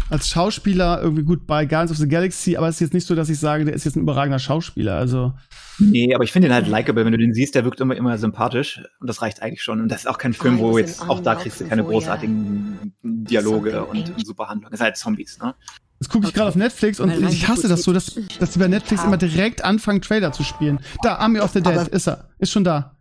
als 0.10 0.30
Schauspieler 0.30 1.02
irgendwie 1.02 1.24
gut 1.24 1.48
bei 1.48 1.66
Guardians 1.66 1.92
of 1.92 1.98
the 1.98 2.08
Galaxy, 2.08 2.58
aber 2.58 2.68
es 2.68 2.76
ist 2.76 2.82
jetzt 2.82 2.94
nicht 2.94 3.08
so, 3.08 3.16
dass 3.16 3.30
ich 3.30 3.40
sage, 3.40 3.66
der 3.66 3.74
ist 3.74 3.86
jetzt 3.86 3.96
ein 3.96 4.02
überragender 4.02 4.40
Schauspieler. 4.40 4.96
Also 4.98 5.34
Nee, 5.80 6.14
aber 6.14 6.24
ich 6.24 6.32
finde 6.32 6.50
ihn 6.50 6.54
halt 6.54 6.68
likable. 6.68 7.06
Wenn 7.06 7.12
du 7.12 7.18
den 7.18 7.34
siehst, 7.34 7.56
der 7.56 7.64
wirkt 7.66 7.80
immer, 7.82 7.96
immer 7.96 8.16
sympathisch. 8.20 8.84
Und 9.00 9.08
das 9.10 9.24
reicht 9.24 9.42
eigentlich 9.42 9.64
schon. 9.64 9.82
Und 9.82 9.90
das 9.90 10.02
ist 10.02 10.08
auch 10.08 10.20
kein 10.20 10.34
Film, 10.34 10.60
wo 10.60 10.78
jetzt, 10.78 11.02
auch 11.10 11.22
da 11.22 11.34
kriegst 11.34 11.60
du 11.60 11.66
keine 11.66 11.84
großartigen 11.84 12.94
Dialoge 13.02 13.84
und 13.86 14.14
super 14.24 14.48
Handlungen. 14.48 14.70
Das 14.72 14.78
sind 14.78 14.86
halt 14.86 14.98
Zombies, 14.98 15.40
ne? 15.40 15.56
Jetzt 16.00 16.10
gucke 16.10 16.28
ich 16.28 16.34
gerade 16.34 16.50
auf 16.50 16.56
Netflix 16.56 17.00
und 17.00 17.12
ich 17.30 17.48
hasse 17.48 17.68
das 17.68 17.84
so, 17.84 17.94
dass, 17.94 18.16
dass 18.40 18.52
die 18.52 18.60
bei 18.60 18.68
Netflix 18.68 19.04
immer 19.04 19.18
direkt 19.18 19.64
anfangen, 19.64 20.02
Trailer 20.02 20.32
zu 20.32 20.44
spielen. 20.44 20.80
Da, 21.04 21.16
Army 21.16 21.40
of 21.40 21.52
the 21.52 21.62
Dead, 21.62 21.78
Aber- 21.78 21.92
ist 21.94 22.08
er. 22.08 22.30
Ist 22.40 22.52
schon 22.52 22.64
da. 22.64 22.98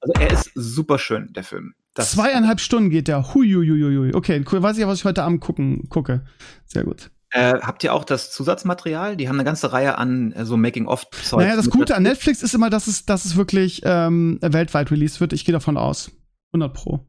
Also 0.00 0.12
er 0.20 0.30
ist 0.32 0.50
super 0.54 0.98
schön, 0.98 1.32
der 1.32 1.44
Film. 1.44 1.74
Das, 1.94 2.12
Zweieinhalb 2.12 2.60
Stunden 2.60 2.90
geht 2.90 3.08
der. 3.08 3.34
Huiuiuiui. 3.34 4.14
Okay, 4.14 4.44
cool. 4.52 4.62
Weiß 4.62 4.76
ich 4.76 4.82
ja, 4.82 4.88
was 4.88 4.98
ich 4.98 5.04
heute 5.04 5.22
Abend 5.22 5.40
gucken, 5.40 5.88
gucke. 5.88 6.26
Sehr 6.66 6.84
gut. 6.84 7.10
Äh, 7.30 7.58
habt 7.60 7.82
ihr 7.84 7.92
auch 7.92 8.04
das 8.04 8.30
Zusatzmaterial? 8.30 9.16
Die 9.16 9.28
haben 9.28 9.36
eine 9.36 9.44
ganze 9.44 9.72
Reihe 9.72 9.98
an 9.98 10.32
äh, 10.32 10.44
so 10.44 10.56
Making-of-Zeug. 10.56 11.40
Naja, 11.40 11.56
das 11.56 11.70
Gute 11.70 11.96
an. 11.96 12.02
Netflix 12.02 12.42
ist 12.42 12.54
immer, 12.54 12.70
dass 12.70 12.86
es, 12.86 13.04
dass 13.06 13.24
es 13.24 13.36
wirklich 13.36 13.82
ähm, 13.84 14.38
weltweit 14.42 14.90
released 14.90 15.20
wird. 15.20 15.32
Ich 15.32 15.44
gehe 15.44 15.52
davon 15.52 15.76
aus. 15.76 16.10
100 16.52 16.72
Pro. 16.72 17.06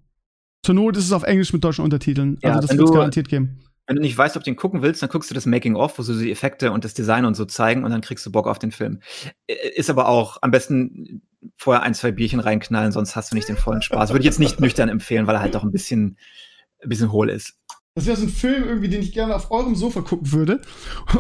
Zur 0.64 0.76
Not 0.76 0.98
ist 0.98 1.06
es 1.06 1.12
auf 1.12 1.24
Englisch 1.24 1.54
mit 1.54 1.64
deutschen 1.64 1.84
Untertiteln. 1.84 2.40
Ja, 2.42 2.56
also 2.56 2.68
das 2.68 2.78
wird 2.78 2.90
es 2.90 2.94
garantiert 2.94 3.30
geben. 3.30 3.60
Wenn 3.86 3.96
du 3.96 4.02
nicht 4.02 4.18
weißt, 4.18 4.36
ob 4.36 4.44
du 4.44 4.52
den 4.52 4.58
gucken 4.58 4.82
willst, 4.82 5.02
dann 5.02 5.10
guckst 5.10 5.30
du 5.30 5.34
das 5.34 5.46
Making-of, 5.46 5.98
wo 5.98 6.04
sie 6.04 6.22
die 6.22 6.32
Effekte 6.32 6.74
und 6.74 6.84
das 6.84 6.94
Design 6.94 7.24
und 7.24 7.36
so 7.36 7.46
zeigen 7.46 7.86
und 7.86 7.92
dann 7.92 8.02
kriegst 8.02 8.26
du 8.26 8.32
Bock 8.32 8.48
auf 8.48 8.60
den 8.60 8.72
Film. 8.72 9.00
Äh, 9.48 9.56
Ist 9.76 9.90
aber 9.90 10.10
auch 10.10 10.40
am 10.42 10.52
besten 10.52 11.22
vorher 11.58 11.84
ein, 11.84 11.94
zwei 11.94 12.12
Bierchen 12.12 12.40
reinknallen, 12.40 12.92
sonst 12.92 13.16
hast 13.16 13.32
du 13.32 13.36
nicht 13.36 13.50
den 13.50 13.58
vollen 13.58 13.82
Spaß. 13.82 14.10
Würde 14.10 14.20
ich 14.20 14.26
jetzt 14.26 14.40
nicht 14.40 14.60
nüchtern 14.60 14.90
empfehlen, 14.90 15.28
weil 15.28 15.36
er 15.36 15.42
halt 15.42 15.56
doch 15.56 15.64
ein 15.64 15.72
bisschen, 15.72 16.18
ein 16.84 16.90
bisschen 16.90 17.12
hohl 17.12 17.30
ist. 17.30 17.58
Das 17.98 18.06
wäre 18.06 18.16
so 18.16 18.26
ein 18.28 18.30
Film 18.30 18.64
irgendwie, 18.64 18.90
den 18.90 19.02
ich 19.02 19.12
gerne 19.12 19.34
auf 19.34 19.50
eurem 19.50 19.74
Sofa 19.74 20.02
gucken 20.02 20.32
würde. 20.32 20.62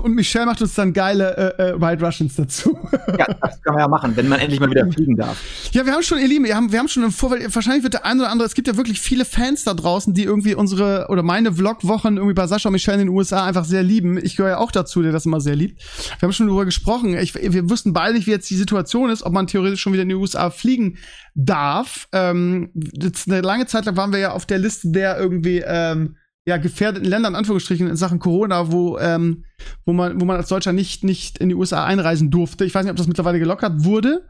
Und 0.03 0.13
Michelle 0.13 0.45
macht 0.45 0.61
uns 0.61 0.75
dann 0.75 0.93
geile 0.93 1.55
äh, 1.57 1.69
äh, 1.69 1.81
White 1.81 2.05
Russians 2.05 2.35
dazu. 2.35 2.77
Ja, 3.17 3.25
das 3.41 3.59
kann 3.63 3.73
man 3.73 3.79
ja 3.79 3.87
machen, 3.87 4.15
wenn 4.15 4.27
man 4.27 4.39
endlich 4.39 4.59
mal 4.59 4.69
wieder 4.69 4.87
fliegen 4.91 5.15
darf. 5.15 5.41
Ja, 5.71 5.87
wir 5.87 5.93
haben 5.93 6.03
schon, 6.03 6.19
ihr 6.19 6.27
Lieben, 6.27 6.45
wir 6.45 6.55
haben, 6.55 6.71
wir 6.71 6.77
haben 6.77 6.87
schon 6.87 7.01
im 7.01 7.09
Vorfeld, 7.09 7.55
wahrscheinlich 7.55 7.81
wird 7.81 7.95
der 7.95 8.05
ein 8.05 8.19
oder 8.19 8.29
andere, 8.29 8.45
es 8.45 8.53
gibt 8.53 8.67
ja 8.67 8.77
wirklich 8.77 9.01
viele 9.01 9.25
Fans 9.25 9.63
da 9.63 9.73
draußen, 9.73 10.13
die 10.13 10.23
irgendwie 10.23 10.53
unsere 10.53 11.07
oder 11.09 11.23
meine 11.23 11.51
Vlog-Wochen 11.51 12.17
irgendwie 12.17 12.35
bei 12.35 12.45
Sascha 12.45 12.69
und 12.69 12.73
Michelle 12.73 13.01
in 13.01 13.07
den 13.07 13.15
USA 13.15 13.43
einfach 13.43 13.65
sehr 13.65 13.81
lieben. 13.81 14.23
Ich 14.23 14.35
gehöre 14.35 14.51
ja 14.51 14.57
auch 14.59 14.71
dazu, 14.71 15.01
der 15.01 15.11
das 15.11 15.25
immer 15.25 15.41
sehr 15.41 15.55
liebt. 15.55 15.81
Wir 16.19 16.27
haben 16.27 16.33
schon 16.33 16.45
darüber 16.45 16.65
gesprochen. 16.65 17.17
Ich, 17.17 17.33
wir 17.33 17.71
wussten 17.71 17.91
beide 17.91 18.13
nicht, 18.13 18.27
wie 18.27 18.31
jetzt 18.31 18.51
die 18.51 18.55
Situation 18.55 19.09
ist, 19.09 19.23
ob 19.23 19.33
man 19.33 19.47
theoretisch 19.47 19.81
schon 19.81 19.93
wieder 19.93 20.03
in 20.03 20.09
die 20.09 20.15
USA 20.15 20.51
fliegen 20.51 20.99
darf. 21.33 22.07
Ähm, 22.11 22.69
jetzt 23.01 23.27
eine 23.27 23.41
lange 23.41 23.65
Zeit 23.65 23.85
lang 23.85 23.97
waren 23.97 24.11
wir 24.11 24.19
ja 24.19 24.31
auf 24.33 24.45
der 24.45 24.59
Liste 24.59 24.91
der 24.91 25.17
irgendwie, 25.17 25.63
ähm, 25.65 26.17
ja, 26.47 26.55
gefährdeten 26.55 27.09
Länder, 27.09 27.27
in 27.27 27.35
Anführungsstrichen, 27.35 27.89
in 27.89 27.97
Sachen 27.97 28.19
Corona, 28.19 28.71
wo, 28.71 28.97
ähm, 28.99 29.43
wo 29.85 29.91
man, 29.91 30.21
wo 30.21 30.23
man 30.23 30.37
als 30.37 30.47
Deutscher 30.47 30.71
nicht, 30.71 31.03
nicht 31.03 31.39
in 31.39 31.49
die 31.49 31.55
USA 31.55 31.83
einreisen 31.83 32.31
durfte. 32.31 32.63
Ich 32.63 32.73
weiß 32.73 32.85
nicht, 32.85 32.91
ob 32.91 32.95
das 32.95 33.07
mittlerweile 33.07 33.37
gelockert 33.37 33.83
wurde. 33.83 34.25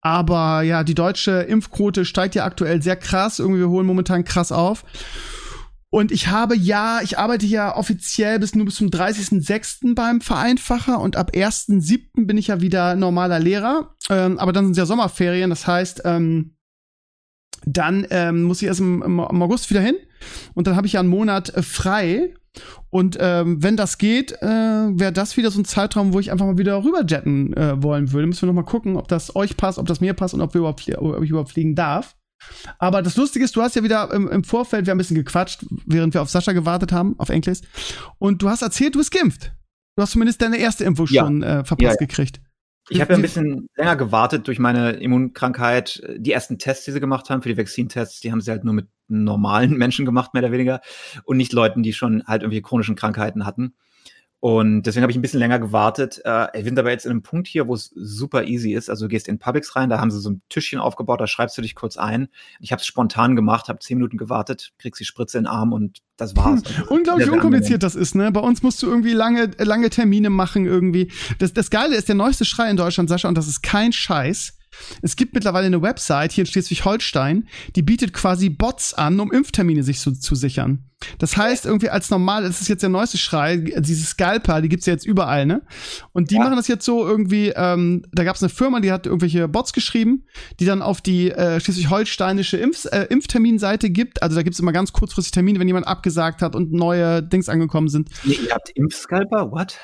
Aber 0.00 0.62
ja, 0.62 0.82
die 0.82 0.94
deutsche 0.94 1.42
Impfquote 1.42 2.06
steigt 2.06 2.34
ja 2.34 2.46
aktuell 2.46 2.80
sehr 2.80 2.96
krass. 2.96 3.38
Irgendwie, 3.38 3.60
wir 3.60 3.68
holen 3.68 3.86
momentan 3.86 4.24
krass 4.24 4.50
auf. 4.50 4.86
Und 5.90 6.10
ich 6.10 6.28
habe 6.28 6.56
ja, 6.56 7.00
ich 7.02 7.18
arbeite 7.18 7.44
ja 7.44 7.76
offiziell 7.76 8.38
bis 8.38 8.54
nur 8.54 8.64
bis 8.64 8.76
zum 8.76 8.88
30.06. 8.88 9.94
beim 9.94 10.22
Vereinfacher 10.22 11.00
und 11.00 11.16
ab 11.16 11.32
1.07. 11.34 12.26
bin 12.26 12.38
ich 12.38 12.46
ja 12.46 12.62
wieder 12.62 12.94
normaler 12.94 13.40
Lehrer. 13.40 13.94
Ähm, 14.08 14.38
aber 14.38 14.54
dann 14.54 14.64
sind 14.64 14.78
ja 14.78 14.86
Sommerferien, 14.86 15.50
das 15.50 15.66
heißt, 15.66 16.00
ähm, 16.06 16.56
dann 17.66 18.06
ähm, 18.08 18.44
muss 18.44 18.62
ich 18.62 18.68
erst 18.68 18.80
im, 18.80 19.02
im 19.02 19.20
August 19.20 19.68
wieder 19.68 19.82
hin 19.82 19.96
und 20.54 20.66
dann 20.66 20.76
habe 20.76 20.86
ich 20.86 20.94
ja 20.94 21.00
einen 21.00 21.08
Monat 21.08 21.54
äh, 21.54 21.62
frei. 21.62 22.34
Und 22.90 23.16
ähm, 23.18 23.62
wenn 23.62 23.78
das 23.78 23.96
geht, 23.96 24.32
äh, 24.42 24.46
wäre 24.46 25.10
das 25.12 25.38
wieder 25.38 25.50
so 25.50 25.58
ein 25.58 25.64
Zeitraum, 25.64 26.12
wo 26.12 26.20
ich 26.20 26.30
einfach 26.30 26.44
mal 26.44 26.58
wieder 26.58 26.84
rüberjetten 26.84 27.56
äh, 27.56 27.82
wollen 27.82 28.12
würde. 28.12 28.26
Müssen 28.26 28.42
wir 28.42 28.48
noch 28.48 28.62
mal 28.62 28.70
gucken, 28.70 28.96
ob 28.98 29.08
das 29.08 29.34
euch 29.34 29.56
passt, 29.56 29.78
ob 29.78 29.86
das 29.86 30.02
mir 30.02 30.12
passt 30.12 30.34
und 30.34 30.42
ob, 30.42 30.52
wir 30.52 30.58
überhaupt, 30.58 30.86
ob 30.98 31.22
ich 31.22 31.30
überhaupt 31.30 31.52
fliegen 31.52 31.74
darf. 31.74 32.14
Aber 32.78 33.00
das 33.00 33.16
Lustige 33.16 33.42
ist, 33.42 33.56
du 33.56 33.62
hast 33.62 33.74
ja 33.76 33.82
wieder 33.82 34.12
im, 34.12 34.28
im 34.28 34.44
Vorfeld, 34.44 34.84
wir 34.84 34.90
haben 34.90 34.96
ein 34.96 34.98
bisschen 34.98 35.16
gequatscht, 35.16 35.64
während 35.86 36.12
wir 36.12 36.20
auf 36.20 36.28
Sascha 36.28 36.52
gewartet 36.52 36.92
haben, 36.92 37.14
auf 37.18 37.30
Enkles. 37.30 37.62
Und 38.18 38.42
du 38.42 38.50
hast 38.50 38.60
erzählt, 38.60 38.94
du 38.96 38.98
bist 38.98 39.12
geimpft. 39.12 39.52
Du 39.96 40.02
hast 40.02 40.10
zumindest 40.12 40.42
deine 40.42 40.58
erste 40.58 40.84
Impfung 40.84 41.06
Ja. 41.08 41.24
schon 41.24 41.42
äh, 41.42 41.64
verpasst 41.64 41.80
Ja, 41.80 41.90
ja. 41.90 41.96
gekriegt. 41.96 42.41
Ich 42.88 43.00
habe 43.00 43.12
ja 43.12 43.18
ein 43.18 43.22
bisschen 43.22 43.68
länger 43.76 43.96
gewartet 43.96 44.48
durch 44.48 44.58
meine 44.58 44.92
Immunkrankheit. 44.92 46.02
Die 46.16 46.32
ersten 46.32 46.58
Tests, 46.58 46.84
die 46.84 46.92
sie 46.92 47.00
gemacht 47.00 47.30
haben 47.30 47.42
für 47.42 47.48
die 47.48 47.56
Vaccine-Tests, 47.56 48.20
die 48.20 48.32
haben 48.32 48.40
sie 48.40 48.50
halt 48.50 48.64
nur 48.64 48.74
mit 48.74 48.88
normalen 49.08 49.72
Menschen 49.78 50.04
gemacht, 50.04 50.34
mehr 50.34 50.42
oder 50.42 50.52
weniger. 50.52 50.80
Und 51.24 51.36
nicht 51.36 51.52
Leuten, 51.52 51.82
die 51.82 51.92
schon 51.92 52.24
halt 52.26 52.42
irgendwie 52.42 52.62
chronischen 52.62 52.96
Krankheiten 52.96 53.46
hatten. 53.46 53.74
Und 54.44 54.82
deswegen 54.82 55.02
habe 55.02 55.12
ich 55.12 55.16
ein 55.16 55.22
bisschen 55.22 55.38
länger 55.38 55.60
gewartet. 55.60 56.20
Äh, 56.24 56.48
wir 56.52 56.64
sind 56.64 56.76
aber 56.76 56.90
jetzt 56.90 57.04
in 57.04 57.12
einem 57.12 57.22
Punkt 57.22 57.46
hier, 57.46 57.68
wo 57.68 57.74
es 57.74 57.92
super 57.94 58.42
easy 58.42 58.72
ist. 58.72 58.90
Also 58.90 59.04
du 59.04 59.08
gehst 59.08 59.28
in 59.28 59.38
Publix 59.38 59.76
rein, 59.76 59.88
da 59.88 60.00
haben 60.00 60.10
sie 60.10 60.18
so 60.18 60.30
ein 60.30 60.42
Tischchen 60.48 60.80
aufgebaut, 60.80 61.20
da 61.20 61.28
schreibst 61.28 61.56
du 61.56 61.62
dich 61.62 61.76
kurz 61.76 61.96
ein. 61.96 62.26
Ich 62.58 62.72
habe 62.72 62.80
es 62.80 62.86
spontan 62.86 63.36
gemacht, 63.36 63.68
habe 63.68 63.78
zehn 63.78 63.98
Minuten 63.98 64.16
gewartet, 64.16 64.72
kriegst 64.78 64.98
die 64.98 65.04
Spritze 65.04 65.38
in 65.38 65.44
den 65.44 65.48
Arm 65.48 65.72
und 65.72 66.00
das 66.16 66.34
war's. 66.34 66.64
Also, 66.66 66.90
Unglaublich 66.92 67.26
sehr, 67.26 67.34
sehr 67.34 67.34
unkompliziert 67.34 67.84
das 67.84 67.94
ist, 67.94 68.16
ne? 68.16 68.32
Bei 68.32 68.40
uns 68.40 68.64
musst 68.64 68.82
du 68.82 68.88
irgendwie 68.88 69.12
lange, 69.12 69.52
lange 69.58 69.90
Termine 69.90 70.28
machen 70.28 70.66
irgendwie. 70.66 71.12
Das, 71.38 71.52
das 71.52 71.70
Geile 71.70 71.94
ist, 71.94 72.08
der 72.08 72.16
neueste 72.16 72.44
Schrei 72.44 72.68
in 72.68 72.76
Deutschland, 72.76 73.08
Sascha, 73.08 73.28
und 73.28 73.38
das 73.38 73.46
ist 73.46 73.62
kein 73.62 73.92
Scheiß. 73.92 74.58
Es 75.02 75.16
gibt 75.16 75.34
mittlerweile 75.34 75.66
eine 75.66 75.82
Website 75.82 76.32
hier 76.32 76.42
in 76.42 76.46
Schleswig-Holstein, 76.46 77.48
die 77.76 77.82
bietet 77.82 78.12
quasi 78.12 78.50
Bots 78.50 78.94
an, 78.94 79.20
um 79.20 79.32
Impftermine 79.32 79.82
sich 79.82 79.98
zu, 80.00 80.12
zu 80.12 80.34
sichern. 80.34 80.84
Das 81.18 81.36
heißt, 81.36 81.66
irgendwie 81.66 81.88
als 81.90 82.10
normal, 82.10 82.44
das 82.44 82.60
ist 82.60 82.68
jetzt 82.68 82.82
der 82.82 82.88
neueste 82.90 83.18
Schrei, 83.18 83.56
diese 83.56 84.04
Scalper, 84.06 84.62
die 84.62 84.68
gibt's 84.68 84.86
ja 84.86 84.92
jetzt 84.92 85.04
überall, 85.04 85.46
ne? 85.46 85.62
Und 86.12 86.30
die 86.30 86.36
Ja. 86.36 86.42
machen 86.42 86.54
das 86.56 86.68
jetzt 86.68 86.84
so 86.84 87.04
irgendwie, 87.04 87.52
ähm, 87.56 88.04
da 88.12 88.22
gab's 88.22 88.40
eine 88.40 88.50
Firma, 88.50 88.78
die 88.78 88.92
hat 88.92 89.06
irgendwelche 89.06 89.48
Bots 89.48 89.72
geschrieben, 89.72 90.26
die 90.60 90.64
dann 90.64 90.80
auf 90.80 91.00
die 91.00 91.32
äh, 91.32 91.58
schleswig-holsteinische 91.58 92.56
Impf 92.56 92.84
äh, 92.92 93.06
Impfterminseite 93.10 93.90
gibt. 93.90 94.22
Also 94.22 94.36
da 94.36 94.42
gibt's 94.42 94.60
immer 94.60 94.72
ganz 94.72 94.92
kurzfristig 94.92 95.32
Termine, 95.32 95.58
wenn 95.58 95.66
jemand 95.66 95.88
abgesagt 95.88 96.40
hat 96.40 96.54
und 96.54 96.72
neue 96.72 97.20
Dings 97.20 97.48
angekommen 97.48 97.88
sind. 97.88 98.08
Nee, 98.22 98.38
ihr 98.46 98.54
habt 98.54 98.70
Impfscalper? 98.70 99.50
What? 99.50 99.76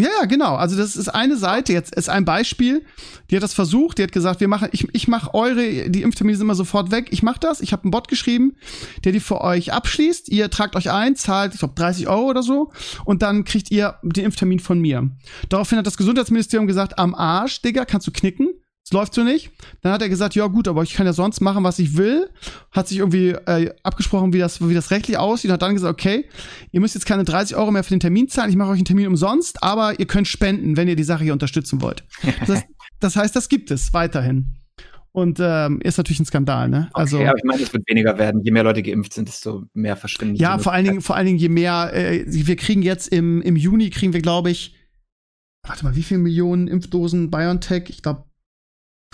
Ja, 0.00 0.08
ja, 0.20 0.26
genau. 0.26 0.56
Also 0.56 0.76
das 0.76 0.96
ist 0.96 1.08
eine 1.08 1.36
Seite, 1.36 1.72
jetzt 1.72 1.94
ist 1.94 2.08
ein 2.08 2.24
Beispiel. 2.24 2.84
Die 3.30 3.36
hat 3.36 3.44
das 3.44 3.54
versucht, 3.54 3.98
die 3.98 4.02
hat 4.02 4.10
gesagt, 4.10 4.40
wir 4.40 4.48
machen, 4.48 4.68
ich, 4.72 4.88
ich 4.92 5.06
mache 5.06 5.32
eure, 5.34 5.88
die 5.88 6.02
Impftermine 6.02 6.36
sind 6.36 6.46
immer 6.46 6.56
sofort 6.56 6.90
weg. 6.90 7.08
Ich 7.10 7.22
mache 7.22 7.38
das. 7.38 7.60
Ich 7.60 7.72
habe 7.72 7.84
einen 7.84 7.92
Bot 7.92 8.08
geschrieben, 8.08 8.56
der 9.04 9.12
die 9.12 9.20
für 9.20 9.40
euch 9.40 9.72
abschließt. 9.72 10.28
Ihr 10.30 10.50
tragt 10.50 10.74
euch 10.74 10.90
ein, 10.90 11.14
zahlt, 11.14 11.54
ich 11.54 11.60
glaube, 11.60 11.74
30 11.76 12.08
Euro 12.08 12.28
oder 12.28 12.42
so. 12.42 12.72
Und 13.04 13.22
dann 13.22 13.44
kriegt 13.44 13.70
ihr 13.70 13.96
den 14.02 14.24
Impftermin 14.24 14.58
von 14.58 14.80
mir. 14.80 15.10
Daraufhin 15.48 15.78
hat 15.78 15.86
das 15.86 15.96
Gesundheitsministerium 15.96 16.66
gesagt, 16.66 16.98
am 16.98 17.14
Arsch, 17.14 17.62
Digga, 17.62 17.84
kannst 17.84 18.08
du 18.08 18.10
knicken. 18.10 18.48
Es 18.84 18.92
läuft 18.92 19.14
so 19.14 19.24
nicht. 19.24 19.50
Dann 19.80 19.92
hat 19.92 20.02
er 20.02 20.10
gesagt, 20.10 20.34
ja 20.34 20.46
gut, 20.46 20.68
aber 20.68 20.82
ich 20.82 20.92
kann 20.92 21.06
ja 21.06 21.14
sonst 21.14 21.40
machen, 21.40 21.64
was 21.64 21.78
ich 21.78 21.96
will. 21.96 22.28
Hat 22.70 22.86
sich 22.86 22.98
irgendwie 22.98 23.30
äh, 23.30 23.74
abgesprochen, 23.82 24.34
wie 24.34 24.38
das, 24.38 24.66
wie 24.66 24.74
das 24.74 24.90
rechtlich 24.90 25.16
aussieht. 25.16 25.50
Hat 25.50 25.62
dann 25.62 25.72
gesagt, 25.72 25.90
okay, 25.90 26.26
ihr 26.70 26.80
müsst 26.80 26.94
jetzt 26.94 27.06
keine 27.06 27.24
30 27.24 27.56
Euro 27.56 27.70
mehr 27.70 27.82
für 27.82 27.94
den 27.94 28.00
Termin 28.00 28.28
zahlen. 28.28 28.50
Ich 28.50 28.56
mache 28.56 28.68
euch 28.68 28.76
einen 28.76 28.84
Termin 28.84 29.06
umsonst, 29.06 29.62
aber 29.62 29.98
ihr 29.98 30.06
könnt 30.06 30.28
spenden, 30.28 30.76
wenn 30.76 30.86
ihr 30.86 30.96
die 30.96 31.04
Sache 31.04 31.24
hier 31.24 31.32
unterstützen 31.32 31.80
wollt. 31.80 32.04
Das 32.40 32.50
heißt, 32.50 32.66
das, 33.00 33.16
heißt, 33.16 33.36
das 33.36 33.48
gibt 33.48 33.70
es 33.70 33.94
weiterhin. 33.94 34.56
Und 35.12 35.38
ähm, 35.40 35.80
ist 35.80 35.96
natürlich 35.96 36.20
ein 36.20 36.26
Skandal, 36.26 36.68
ne? 36.68 36.90
Also 36.92 37.18
okay, 37.18 37.28
aber 37.28 37.38
ich 37.38 37.44
meine, 37.44 37.62
es 37.62 37.72
wird 37.72 37.88
weniger 37.88 38.18
werden. 38.18 38.42
Je 38.42 38.50
mehr 38.50 38.64
Leute 38.64 38.82
geimpft 38.82 39.14
sind, 39.14 39.28
desto 39.28 39.64
mehr 39.72 39.96
verschwinden. 39.96 40.34
ja, 40.36 40.58
vor 40.58 40.72
allen 40.72 40.84
Dingen, 40.84 41.00
vor 41.00 41.16
allen 41.16 41.26
Dingen, 41.26 41.38
je 41.38 41.48
mehr, 41.48 41.90
äh, 41.94 42.24
wir 42.26 42.56
kriegen 42.56 42.82
jetzt 42.82 43.08
im, 43.08 43.40
im 43.40 43.56
Juni 43.56 43.88
kriegen 43.90 44.12
wir, 44.12 44.20
glaube 44.20 44.50
ich, 44.50 44.76
warte 45.62 45.84
mal, 45.84 45.96
wie 45.96 46.02
viele 46.02 46.20
Millionen 46.20 46.68
Impfdosen 46.68 47.30
BioNTech? 47.30 47.84
Ich 47.88 48.02
glaube 48.02 48.24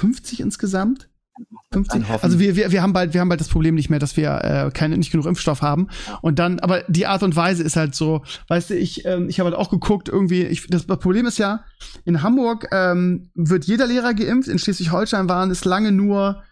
50 0.01 0.41
insgesamt. 0.41 1.09
50. 1.73 1.95
Ein 1.95 2.09
Haufen. 2.09 2.25
Also 2.25 2.39
wir, 2.39 2.57
wir, 2.57 2.73
wir 2.73 2.83
haben 2.83 2.93
bald, 2.93 3.15
wir 3.15 3.21
haben 3.21 3.29
bald 3.29 3.41
das 3.41 3.49
Problem 3.49 3.75
nicht 3.75 3.91
mehr, 3.91 3.99
dass 3.99 4.17
wir 4.17 4.41
äh, 4.43 4.71
keine, 4.73 4.99
nicht 4.99 5.13
genug 5.13 5.27
Impfstoff 5.27 5.63
haben. 5.63 5.89
Und 6.21 6.39
dann, 6.39 6.59
aber 6.61 6.83
die 6.89 7.07
Art 7.07 7.23
und 7.23 7.37
Weise 7.37 7.63
ist 7.63 7.77
halt 7.77 7.95
so, 7.95 8.23
weißt 8.49 8.71
du, 8.71 8.77
ich, 8.77 9.05
ähm, 9.05 9.29
ich 9.29 9.39
habe 9.39 9.51
halt 9.51 9.59
auch 9.59 9.71
geguckt, 9.71 10.09
irgendwie, 10.09 10.43
ich, 10.43 10.67
das 10.69 10.87
Problem 10.87 11.27
ist 11.27 11.39
ja, 11.39 11.65
in 12.05 12.23
Hamburg 12.23 12.69
ähm, 12.73 13.31
wird 13.35 13.65
jeder 13.65 13.87
Lehrer 13.87 14.15
geimpft, 14.15 14.49
in 14.49 14.59
Schleswig-Holstein 14.59 15.29
waren 15.29 15.51
es 15.51 15.65
lange 15.65 15.93
nur 15.93 16.43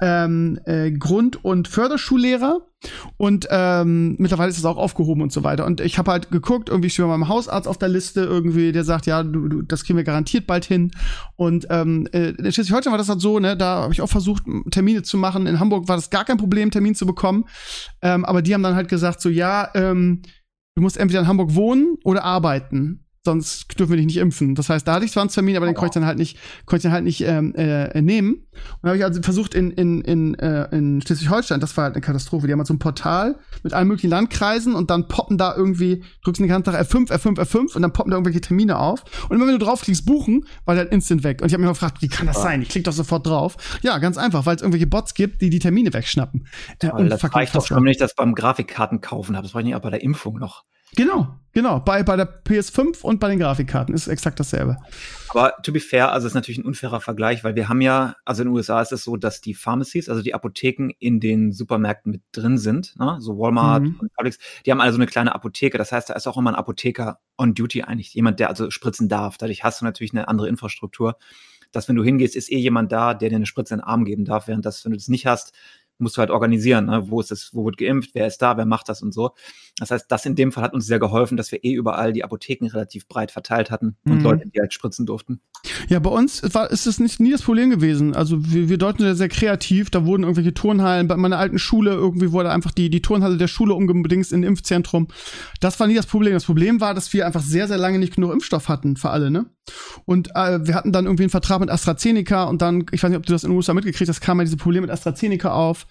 ähm, 0.00 0.60
äh, 0.66 0.90
Grund- 0.92 1.44
und 1.44 1.66
Förderschullehrer 1.68 2.67
und 3.16 3.48
ähm, 3.50 4.14
mittlerweile 4.18 4.50
ist 4.50 4.58
es 4.58 4.64
auch 4.64 4.76
aufgehoben 4.76 5.22
und 5.22 5.32
so 5.32 5.42
weiter. 5.42 5.66
Und 5.66 5.80
ich 5.80 5.98
habe 5.98 6.12
halt 6.12 6.30
geguckt, 6.30 6.68
irgendwie 6.68 6.90
steht 6.90 7.04
bei 7.04 7.10
meinem 7.10 7.28
Hausarzt 7.28 7.66
auf 7.66 7.78
der 7.78 7.88
Liste 7.88 8.20
irgendwie, 8.20 8.70
der 8.70 8.84
sagt, 8.84 9.06
ja, 9.06 9.22
du, 9.22 9.48
du, 9.48 9.62
das 9.62 9.84
kriegen 9.84 9.96
wir 9.96 10.04
garantiert 10.04 10.46
bald 10.46 10.64
hin. 10.64 10.92
Und 11.34 11.66
ähm, 11.70 12.06
äh, 12.12 12.30
in 12.30 12.52
Schleswig-Holstein 12.52 12.92
war 12.92 12.98
das 12.98 13.08
halt 13.08 13.20
so, 13.20 13.38
ne, 13.40 13.56
da 13.56 13.82
habe 13.82 13.92
ich 13.92 14.00
auch 14.00 14.08
versucht, 14.08 14.44
Termine 14.70 15.02
zu 15.02 15.16
machen. 15.16 15.46
In 15.46 15.58
Hamburg 15.58 15.88
war 15.88 15.96
das 15.96 16.10
gar 16.10 16.24
kein 16.24 16.36
Problem, 16.36 16.70
Termin 16.70 16.94
zu 16.94 17.06
bekommen. 17.06 17.46
Ähm, 18.00 18.24
aber 18.24 18.42
die 18.42 18.54
haben 18.54 18.62
dann 18.62 18.76
halt 18.76 18.88
gesagt, 18.88 19.20
so, 19.20 19.28
ja, 19.28 19.68
ähm, 19.74 20.22
du 20.76 20.82
musst 20.82 20.96
entweder 20.96 21.20
in 21.20 21.28
Hamburg 21.28 21.54
wohnen 21.54 21.96
oder 22.04 22.24
arbeiten. 22.24 23.07
Sonst 23.28 23.78
dürfen 23.78 23.90
wir 23.90 23.96
dich 23.98 24.06
nicht 24.06 24.16
impfen. 24.16 24.54
Das 24.54 24.70
heißt, 24.70 24.88
da 24.88 24.94
hatte 24.94 25.04
ich 25.04 25.12
zwar 25.12 25.22
einen 25.22 25.30
Termin, 25.30 25.56
aber 25.56 25.66
den 25.66 25.74
konnte 25.74 25.90
ich 25.90 25.94
dann 26.00 26.06
halt 26.06 26.16
nicht, 26.16 26.38
konnte 26.64 26.78
ich 26.78 26.82
dann 26.84 26.92
halt 26.92 27.04
nicht 27.04 27.20
ähm, 27.20 27.54
äh, 27.54 28.00
nehmen. 28.00 28.34
Und 28.34 28.78
dann 28.82 28.90
habe 28.90 28.98
ich 28.98 29.04
also 29.04 29.20
versucht 29.22 29.54
in, 29.54 29.70
in, 29.70 30.00
in, 30.00 30.34
äh, 30.36 30.74
in 30.74 31.02
Schleswig-Holstein, 31.02 31.60
das 31.60 31.76
war 31.76 31.84
halt 31.84 31.94
eine 31.94 32.00
Katastrophe. 32.00 32.46
Die 32.46 32.52
haben 32.52 32.58
halt 32.58 32.66
so 32.66 32.74
ein 32.74 32.78
Portal 32.78 33.36
mit 33.62 33.74
allen 33.74 33.86
möglichen 33.86 34.08
Landkreisen 34.08 34.74
und 34.74 34.88
dann 34.90 35.08
poppen 35.08 35.36
da 35.36 35.54
irgendwie, 35.54 36.02
drückst 36.24 36.40
den 36.40 36.48
ganzen 36.48 36.72
Tag 36.72 36.80
F5, 36.80 37.10
F5, 37.10 37.38
F5 37.38 37.76
und 37.76 37.82
dann 37.82 37.92
poppen 37.92 38.10
da 38.10 38.16
irgendwelche 38.16 38.40
Termine 38.40 38.78
auf. 38.78 39.04
Und 39.28 39.36
immer 39.36 39.46
wenn 39.46 39.58
du 39.58 39.64
draufklickst, 39.64 40.06
buchen, 40.06 40.46
war 40.64 40.74
der 40.74 40.84
halt 40.84 40.92
instant 40.92 41.22
weg. 41.22 41.42
Und 41.42 41.48
ich 41.48 41.52
habe 41.52 41.60
mich 41.60 41.66
mal 41.66 41.74
gefragt, 41.74 42.00
wie 42.00 42.08
kann 42.08 42.26
das 42.26 42.40
sein? 42.40 42.62
Ich 42.62 42.70
klick 42.70 42.84
doch 42.84 42.92
sofort 42.92 43.26
drauf. 43.26 43.56
Ja, 43.82 43.98
ganz 43.98 44.16
einfach, 44.16 44.46
weil 44.46 44.56
es 44.56 44.62
irgendwelche 44.62 44.86
Bots 44.86 45.12
gibt, 45.12 45.42
die 45.42 45.50
die 45.50 45.58
Termine 45.58 45.92
wegschnappen. 45.92 46.46
Äh, 46.80 47.08
das 47.08 47.22
reicht 47.34 47.54
doch 47.54 47.66
schon, 47.66 47.84
wenn 47.84 47.90
ich 47.90 47.98
das 47.98 48.14
beim 48.14 48.34
Grafikkarten 48.34 49.00
kaufen 49.00 49.36
habe. 49.36 49.46
Das 49.46 49.54
war 49.54 49.60
ich 49.60 49.66
nicht 49.66 49.74
auch 49.74 49.82
bei 49.82 49.90
der 49.90 50.02
Impfung 50.02 50.38
noch. 50.38 50.64
Genau, 50.98 51.28
genau. 51.52 51.78
Bei, 51.78 52.02
bei 52.02 52.16
der 52.16 52.42
PS5 52.42 53.02
und 53.02 53.20
bei 53.20 53.28
den 53.28 53.38
Grafikkarten 53.38 53.94
ist 53.94 54.08
exakt 54.08 54.40
dasselbe. 54.40 54.78
Aber 55.28 55.52
to 55.62 55.72
be 55.72 55.78
fair, 55.78 56.10
also 56.10 56.26
ist 56.26 56.34
natürlich 56.34 56.58
ein 56.58 56.64
unfairer 56.64 57.00
Vergleich, 57.00 57.44
weil 57.44 57.54
wir 57.54 57.68
haben 57.68 57.80
ja, 57.80 58.16
also 58.24 58.42
in 58.42 58.48
den 58.48 58.56
USA 58.56 58.82
ist 58.82 58.90
es 58.90 59.04
so, 59.04 59.16
dass 59.16 59.40
die 59.40 59.54
Pharmacies, 59.54 60.08
also 60.08 60.22
die 60.22 60.34
Apotheken 60.34 60.90
in 60.98 61.20
den 61.20 61.52
Supermärkten 61.52 62.10
mit 62.10 62.22
drin 62.32 62.58
sind, 62.58 62.98
ne? 62.98 63.18
so 63.20 63.38
Walmart 63.38 63.84
mhm. 63.84 64.00
und 64.00 64.12
Publix, 64.12 64.38
die 64.66 64.72
haben 64.72 64.80
also 64.80 64.96
eine 64.98 65.06
kleine 65.06 65.36
Apotheke. 65.36 65.78
Das 65.78 65.92
heißt, 65.92 66.10
da 66.10 66.14
ist 66.14 66.26
auch 66.26 66.36
immer 66.36 66.50
ein 66.50 66.56
Apotheker 66.56 67.20
on 67.38 67.54
duty 67.54 67.82
eigentlich, 67.82 68.12
jemand, 68.14 68.40
der 68.40 68.48
also 68.48 68.68
spritzen 68.72 69.08
darf. 69.08 69.38
Dadurch 69.38 69.62
hast 69.62 69.80
du 69.80 69.84
natürlich 69.84 70.12
eine 70.12 70.26
andere 70.26 70.48
Infrastruktur 70.48 71.16
dass 71.70 71.86
wenn 71.86 71.96
du 71.96 72.02
hingehst, 72.02 72.34
ist 72.34 72.50
eh 72.50 72.56
jemand 72.56 72.92
da, 72.92 73.12
der 73.12 73.28
dir 73.28 73.36
eine 73.36 73.44
Spritze 73.44 73.74
in 73.74 73.80
den 73.80 73.86
Arm 73.86 74.06
geben 74.06 74.24
darf, 74.24 74.48
während 74.48 74.64
das, 74.64 74.86
wenn 74.86 74.92
du 74.92 74.96
das 74.96 75.08
nicht 75.08 75.26
hast, 75.26 75.52
musst 75.98 76.16
du 76.16 76.20
halt 76.20 76.30
organisieren, 76.30 76.86
ne? 76.86 77.04
wo 77.08 77.20
ist 77.20 77.30
das, 77.30 77.50
wo 77.52 77.64
wird 77.64 77.76
geimpft, 77.76 78.10
wer 78.14 78.26
ist 78.26 78.38
da, 78.38 78.56
wer 78.56 78.66
macht 78.66 78.88
das 78.88 79.02
und 79.02 79.12
so. 79.12 79.32
Das 79.78 79.90
heißt, 79.90 80.06
das 80.08 80.26
in 80.26 80.34
dem 80.34 80.52
Fall 80.52 80.64
hat 80.64 80.74
uns 80.74 80.86
sehr 80.86 80.98
geholfen, 80.98 81.36
dass 81.36 81.52
wir 81.52 81.62
eh 81.64 81.72
überall 81.72 82.12
die 82.12 82.24
Apotheken 82.24 82.66
relativ 82.68 83.06
breit 83.08 83.30
verteilt 83.30 83.70
hatten 83.70 83.96
und 84.04 84.18
mhm. 84.18 84.22
Leute, 84.22 84.48
die 84.48 84.60
halt 84.60 84.72
spritzen 84.72 85.06
durften. 85.06 85.40
Ja, 85.88 85.98
bei 85.98 86.10
uns 86.10 86.42
war, 86.54 86.70
ist 86.70 86.86
es 86.86 87.00
nicht 87.00 87.20
nie 87.20 87.32
das 87.32 87.42
Problem 87.42 87.70
gewesen. 87.70 88.14
Also 88.14 88.52
wir, 88.52 88.68
wir 88.68 88.78
deuten 88.78 89.02
ja 89.04 89.14
sehr 89.14 89.28
kreativ, 89.28 89.90
da 89.90 90.04
wurden 90.04 90.22
irgendwelche 90.22 90.54
Turnhallen, 90.54 91.08
bei 91.08 91.16
meiner 91.16 91.38
alten 91.38 91.58
Schule 91.58 91.92
irgendwie 91.92 92.32
wurde 92.32 92.50
einfach 92.50 92.72
die, 92.72 92.90
die 92.90 93.02
Turnhalle 93.02 93.36
der 93.36 93.48
Schule 93.48 93.74
umgedingst 93.74 94.32
in 94.32 94.40
ein 94.40 94.48
Impfzentrum. 94.48 95.08
Das 95.60 95.78
war 95.80 95.86
nie 95.86 95.94
das 95.94 96.06
Problem. 96.06 96.34
Das 96.34 96.44
Problem 96.44 96.80
war, 96.80 96.94
dass 96.94 97.12
wir 97.12 97.26
einfach 97.26 97.42
sehr, 97.42 97.68
sehr 97.68 97.78
lange 97.78 97.98
nicht 97.98 98.14
genug 98.14 98.32
Impfstoff 98.32 98.68
hatten 98.68 98.96
für 98.96 99.10
alle, 99.10 99.30
ne? 99.30 99.46
Und 100.04 100.30
äh, 100.34 100.66
wir 100.66 100.74
hatten 100.74 100.92
dann 100.92 101.06
irgendwie 101.06 101.24
einen 101.24 101.30
Vertrag 101.30 101.60
mit 101.60 101.70
AstraZeneca 101.70 102.44
und 102.44 102.62
dann, 102.62 102.86
ich 102.92 103.02
weiß 103.02 103.10
nicht, 103.10 103.18
ob 103.18 103.26
du 103.26 103.32
das 103.32 103.44
in 103.44 103.50
den 103.50 103.56
USA 103.56 103.74
mitgekriegt 103.74 104.08
hast, 104.08 104.20
kam 104.20 104.38
ja 104.38 104.44
diese 104.44 104.56
Probleme 104.56 104.86
mit 104.86 104.90
AstraZeneca 104.90 105.52
auf 105.52 105.86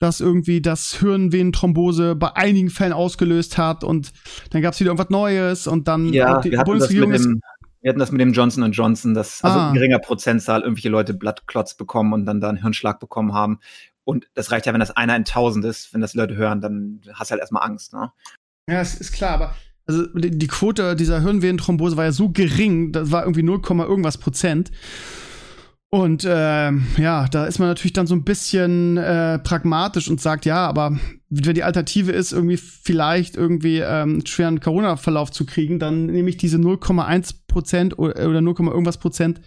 dass 0.00 0.20
irgendwie 0.20 0.60
das 0.60 0.92
Hirnvenenthrombose 0.98 2.16
bei 2.16 2.34
einigen 2.34 2.68
Fällen 2.68 2.92
ausgelöst 2.92 3.56
hat 3.56 3.84
und 3.84 4.12
dann 4.50 4.60
gab 4.60 4.74
es 4.74 4.80
wieder 4.80 4.90
irgendwas 4.90 5.08
Neues 5.08 5.66
und 5.66 5.88
dann 5.88 6.12
ja, 6.12 6.40
die 6.40 6.50
Bundesregierung 6.50 7.12
ist 7.12 7.28
wir 7.84 7.90
hatten 7.90 8.00
das 8.00 8.12
mit 8.12 8.20
dem 8.22 8.32
Johnson 8.32 8.72
Johnson, 8.72 9.12
dass 9.12 9.44
also 9.44 9.58
ah. 9.58 9.68
ein 9.68 9.74
geringer 9.74 9.98
Prozentzahl 9.98 10.62
irgendwelche 10.62 10.88
Leute 10.88 11.12
Blattklotz 11.12 11.74
bekommen 11.74 12.14
und 12.14 12.24
dann 12.24 12.40
da 12.40 12.48
einen 12.48 12.62
Hirnschlag 12.62 12.98
bekommen 12.98 13.34
haben. 13.34 13.60
Und 14.04 14.26
das 14.32 14.50
reicht 14.50 14.64
ja, 14.64 14.72
wenn 14.72 14.80
das 14.80 14.90
einer 14.90 15.14
in 15.14 15.26
tausend 15.26 15.66
ist, 15.66 15.92
wenn 15.92 16.00
das 16.00 16.12
die 16.12 16.18
Leute 16.18 16.34
hören, 16.34 16.62
dann 16.62 17.02
hast 17.12 17.28
du 17.28 17.32
halt 17.32 17.42
erstmal 17.42 17.62
Angst, 17.62 17.92
ne? 17.92 18.10
Ja, 18.70 18.80
es 18.80 18.94
ist 18.94 19.12
klar, 19.12 19.32
aber 19.32 19.54
also 19.86 20.06
die 20.14 20.46
Quote 20.46 20.96
dieser 20.96 21.20
Hirnvenenthrombose 21.20 21.96
war 21.96 22.04
ja 22.04 22.12
so 22.12 22.30
gering, 22.30 22.92
das 22.92 23.10
war 23.10 23.22
irgendwie 23.22 23.42
0, 23.42 23.60
irgendwas 23.68 24.18
Prozent. 24.18 24.70
Und 25.94 26.24
äh, 26.24 26.72
ja, 26.96 27.28
da 27.30 27.46
ist 27.46 27.60
man 27.60 27.68
natürlich 27.68 27.92
dann 27.92 28.08
so 28.08 28.16
ein 28.16 28.24
bisschen 28.24 28.96
äh, 28.96 29.38
pragmatisch 29.38 30.08
und 30.08 30.20
sagt, 30.20 30.44
ja, 30.44 30.66
aber 30.66 30.98
wenn 31.28 31.54
die 31.54 31.62
Alternative 31.62 32.10
ist, 32.10 32.32
irgendwie 32.32 32.56
vielleicht 32.56 33.36
irgendwie 33.36 33.78
ähm, 33.78 34.26
schweren 34.26 34.58
Corona-Verlauf 34.58 35.30
zu 35.30 35.46
kriegen, 35.46 35.78
dann 35.78 36.06
nehme 36.06 36.30
ich 36.30 36.36
diese 36.36 36.56
0,1 36.56 37.36
Prozent 37.46 37.96
oder 37.96 38.40
0, 38.40 38.54
irgendwas 38.58 38.98
Prozent 38.98 39.40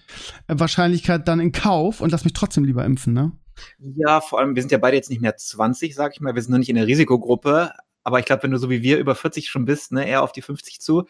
äh, 0.47 0.57
Wahrscheinlichkeit 0.57 1.27
dann 1.27 1.41
in 1.41 1.51
Kauf 1.51 1.99
und 1.99 2.13
lass 2.13 2.23
mich 2.23 2.31
trotzdem 2.31 2.63
lieber 2.63 2.85
impfen, 2.85 3.11
ne? 3.11 3.33
Ja, 3.79 4.21
vor 4.21 4.39
allem, 4.39 4.55
wir 4.55 4.61
sind 4.61 4.71
ja 4.71 4.77
beide 4.77 4.95
jetzt 4.95 5.09
nicht 5.09 5.21
mehr 5.21 5.35
20, 5.35 5.95
sag 5.95 6.13
ich 6.13 6.21
mal, 6.21 6.33
wir 6.33 6.41
sind 6.41 6.51
noch 6.51 6.59
nicht 6.59 6.69
in 6.69 6.75
der 6.77 6.87
Risikogruppe, 6.87 7.71
aber 8.07 8.19
ich 8.19 8.25
glaube, 8.25 8.43
wenn 8.43 8.51
du 8.51 8.57
so 8.57 8.69
wie 8.69 8.83
wir 8.83 8.99
über 8.99 9.15
40 9.15 9.49
schon 9.49 9.65
bist, 9.65 9.91
ne, 9.91 10.07
eher 10.07 10.23
auf 10.23 10.31
die 10.31 10.41
50 10.41 10.79
zu, 10.79 11.07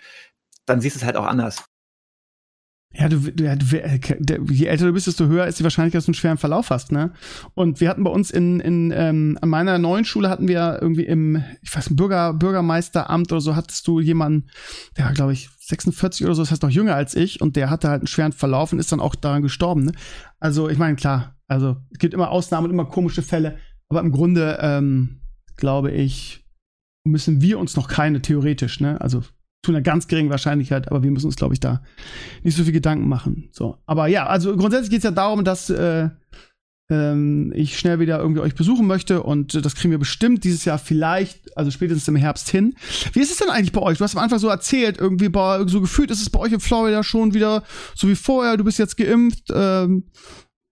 dann 0.65 0.81
siehst 0.81 0.95
du 0.95 0.99
es 0.99 1.05
halt 1.05 1.15
auch 1.15 1.27
anders. 1.27 1.63
Ja, 2.91 3.07
du, 3.07 3.19
du, 3.19 3.55
du, 3.55 4.51
je 4.51 4.65
älter 4.65 4.87
du 4.87 4.93
bist, 4.93 5.05
desto 5.05 5.27
höher 5.27 5.45
ist 5.45 5.59
die 5.59 5.63
Wahrscheinlichkeit, 5.63 5.99
dass 5.99 6.05
du 6.05 6.09
einen 6.09 6.15
schweren 6.15 6.39
Verlauf 6.39 6.71
hast, 6.71 6.91
ne? 6.91 7.13
Und 7.53 7.81
wir 7.81 7.89
hatten 7.89 8.03
bei 8.03 8.09
uns 8.09 8.31
in, 8.31 8.59
in 8.61 8.91
ähm, 8.95 9.37
an 9.39 9.49
meiner 9.49 9.77
neuen 9.77 10.05
Schule 10.05 10.27
hatten 10.27 10.47
wir 10.47 10.79
irgendwie 10.81 11.05
im, 11.05 11.43
ich 11.61 11.75
weiß, 11.75 11.95
Bürger, 11.95 12.33
Bürgermeisteramt 12.33 13.31
oder 13.31 13.41
so, 13.41 13.55
hattest 13.55 13.87
du 13.87 13.99
jemanden, 13.99 14.49
der 14.97 15.05
war, 15.05 15.13
glaube 15.13 15.33
ich, 15.33 15.49
46 15.59 16.25
oder 16.25 16.33
so, 16.33 16.41
das 16.41 16.49
heißt 16.49 16.63
noch 16.63 16.71
jünger 16.71 16.95
als 16.95 17.13
ich, 17.13 17.41
und 17.41 17.57
der 17.57 17.69
hatte 17.69 17.89
halt 17.89 18.01
einen 18.01 18.07
schweren 18.07 18.31
Verlauf 18.31 18.73
und 18.73 18.79
ist 18.79 18.91
dann 18.91 19.01
auch 19.01 19.13
daran 19.13 19.43
gestorben, 19.43 19.83
ne? 19.83 19.91
Also, 20.39 20.67
ich 20.67 20.79
meine, 20.79 20.95
klar, 20.95 21.35
also 21.47 21.77
es 21.91 21.99
gibt 21.99 22.15
immer 22.15 22.31
Ausnahmen 22.31 22.65
und 22.65 22.73
immer 22.73 22.85
komische 22.85 23.21
Fälle, 23.21 23.59
aber 23.87 23.99
im 23.99 24.11
Grunde, 24.11 24.57
ähm, 24.61 25.21
glaube 25.57 25.91
ich, 25.91 26.46
müssen 27.07 27.41
wir 27.41 27.59
uns 27.59 27.75
noch 27.75 27.87
keine 27.87 28.21
theoretisch, 28.21 28.79
ne? 28.79 28.99
Also 29.01 29.23
zu 29.63 29.71
einer 29.71 29.81
ganz 29.81 30.07
geringen 30.07 30.29
Wahrscheinlichkeit, 30.29 30.89
aber 30.89 31.03
wir 31.03 31.11
müssen 31.11 31.25
uns, 31.25 31.35
glaube 31.35 31.53
ich, 31.53 31.59
da 31.59 31.81
nicht 32.43 32.55
so 32.55 32.63
viel 32.63 32.73
Gedanken 32.73 33.09
machen. 33.09 33.49
So, 33.51 33.77
aber 33.85 34.07
ja, 34.07 34.27
also 34.27 34.55
grundsätzlich 34.55 34.91
geht 34.91 34.99
es 34.99 35.03
ja 35.03 35.11
darum, 35.11 35.43
dass 35.43 35.69
äh, 35.69 36.09
ähm, 36.89 37.51
ich 37.53 37.77
schnell 37.77 37.99
wieder 37.99 38.19
irgendwie 38.19 38.41
euch 38.41 38.55
besuchen 38.55 38.87
möchte 38.87 39.23
und 39.23 39.55
äh, 39.55 39.61
das 39.61 39.75
kriegen 39.75 39.91
wir 39.91 39.97
bestimmt 39.97 40.43
dieses 40.43 40.63
Jahr 40.63 40.77
vielleicht, 40.77 41.57
also 41.57 41.69
spätestens 41.69 42.07
im 42.07 42.15
Herbst 42.15 42.49
hin. 42.49 42.75
Wie 43.13 43.19
ist 43.19 43.31
es 43.31 43.37
denn 43.37 43.49
eigentlich 43.49 43.73
bei 43.73 43.81
euch? 43.81 43.97
Du 43.97 44.03
hast 44.03 44.15
am 44.15 44.23
Anfang 44.23 44.39
so 44.39 44.47
erzählt, 44.47 44.97
irgendwie 44.97 45.29
bei, 45.29 45.65
so 45.67 45.81
gefühlt 45.81 46.11
ist 46.11 46.21
es 46.21 46.29
bei 46.29 46.39
euch 46.39 46.53
in 46.53 46.59
Florida 46.59 47.03
schon 47.03 47.33
wieder 47.33 47.63
so 47.93 48.07
wie 48.07 48.15
vorher. 48.15 48.55
Du 48.55 48.63
bist 48.63 48.79
jetzt 48.79 48.95
geimpft. 48.95 49.51
Ähm, 49.53 50.05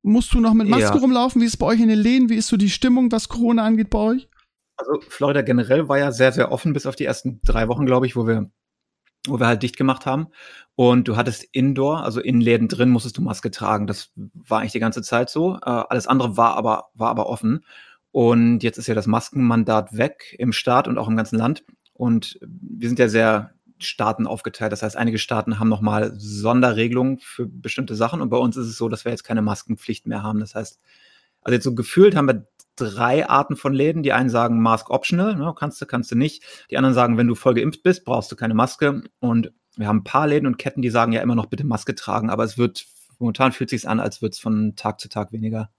musst 0.04 0.34
du 0.34 0.40
noch 0.40 0.54
mit 0.54 0.70
Maske 0.70 0.86
ja. 0.86 1.02
rumlaufen? 1.02 1.42
Wie 1.42 1.46
ist 1.46 1.54
es 1.54 1.58
bei 1.58 1.66
euch 1.66 1.82
in 1.82 1.90
den 1.90 2.00
Läden? 2.00 2.30
Wie 2.30 2.36
ist 2.36 2.48
so 2.48 2.58
die 2.58 2.70
Stimmung, 2.70 3.12
was 3.12 3.28
Corona 3.28 3.64
angeht 3.64 3.90
bei 3.90 4.00
euch? 4.00 4.30
Also 4.78 5.00
Florida 5.08 5.42
generell 5.42 5.88
war 5.88 5.98
ja 5.98 6.12
sehr, 6.12 6.32
sehr 6.32 6.52
offen 6.52 6.74
bis 6.74 6.86
auf 6.86 6.96
die 6.96 7.06
ersten 7.06 7.40
drei 7.44 7.68
Wochen, 7.68 7.86
glaube 7.86 8.06
ich, 8.06 8.16
wo 8.16 8.28
wir 8.28 8.50
wo 9.28 9.40
wir 9.40 9.48
halt 9.48 9.64
dicht 9.64 9.78
gemacht 9.78 10.06
haben. 10.06 10.28
Und 10.76 11.08
du 11.08 11.16
hattest 11.16 11.44
Indoor, 11.52 12.04
also 12.04 12.20
in 12.22 12.42
Läden 12.42 12.68
drin, 12.68 12.90
musstest 12.90 13.18
du 13.18 13.22
Maske 13.22 13.52
tragen. 13.52 13.88
Das 13.88 14.12
war 14.16 14.60
eigentlich 14.60 14.74
die 14.74 14.80
ganze 14.80 15.02
Zeit 15.02 15.30
so. 15.30 15.56
Äh, 15.56 15.60
alles 15.64 16.08
andere 16.08 16.38
war 16.38 16.56
aber, 16.56 16.90
war 16.94 17.10
aber 17.10 17.28
offen. 17.28 17.66
Und 18.12 18.64
jetzt 18.64 18.78
ist 18.78 18.88
ja 18.88 18.96
das 18.96 19.08
Maskenmandat 19.08 19.98
weg 19.98 20.36
im 20.40 20.54
Staat 20.54 20.88
und 20.88 20.98
auch 20.98 21.08
im 21.08 21.18
ganzen 21.18 21.38
Land. 21.38 21.64
Und 21.94 22.40
wir 22.42 22.90
sind 22.90 23.00
ja 23.00 23.08
sehr 23.10 23.52
Staaten 23.78 24.28
aufgeteilt. 24.28 24.72
Das 24.72 24.84
heißt, 24.84 24.96
einige 24.96 25.18
Staaten 25.18 25.60
haben 25.60 25.70
nochmal 25.70 26.14
Sonderregelungen 26.18 27.20
für 27.20 27.46
bestimmte 27.46 27.96
Sachen. 27.96 28.22
Und 28.22 28.30
bei 28.30 28.38
uns 28.38 28.58
ist 28.58 28.68
es 28.68 28.78
so, 28.78 28.90
dass 28.90 29.06
wir 29.06 29.12
jetzt 29.12 29.24
keine 29.24 29.42
Maskenpflicht 29.42 30.08
mehr 30.08 30.24
haben. 30.24 30.40
Das 30.40 30.56
heißt, 30.56 30.80
also 31.42 31.54
jetzt 31.54 31.64
so 31.64 31.76
gefühlt 31.76 32.16
haben 32.16 32.28
wir 32.28 32.48
drei 32.76 33.28
Arten 33.28 33.56
von 33.56 33.74
Läden. 33.74 34.04
Die 34.04 34.14
einen 34.14 34.30
sagen 34.30 34.62
Mask 34.62 34.90
optional, 34.90 35.36
ne, 35.36 35.54
kannst 35.58 35.82
du, 35.82 35.86
kannst 35.86 36.12
du 36.12 36.16
nicht. 36.16 36.44
Die 36.70 36.78
anderen 36.78 36.94
sagen, 36.94 37.18
wenn 37.18 37.28
du 37.28 37.36
voll 37.36 37.54
geimpft 37.54 37.84
bist, 37.84 38.06
brauchst 38.06 38.32
du 38.32 38.36
keine 38.36 38.54
Maske. 38.54 39.04
Und 39.20 39.52
wir 39.76 39.88
haben 39.88 40.00
ein 40.00 40.04
paar 40.04 40.28
Läden 40.28 40.48
und 40.48 40.58
Ketten, 40.58 40.82
die 40.82 40.90
sagen 40.90 41.12
ja 41.12 41.22
immer 41.22 41.36
noch 41.36 41.48
bitte 41.48 41.66
Maske 41.66 41.96
tragen, 41.96 42.30
aber 42.30 42.44
es 42.44 42.58
wird, 42.58 42.86
momentan 43.20 43.52
fühlt 43.52 43.70
sich 43.70 43.88
an, 43.88 44.00
als 44.00 44.22
würde 44.22 44.34
es 44.34 44.40
von 44.40 44.76
Tag 44.76 45.00
zu 45.00 45.10
Tag 45.10 45.32
weniger. 45.32 45.70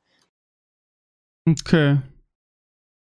Okay. 1.48 1.98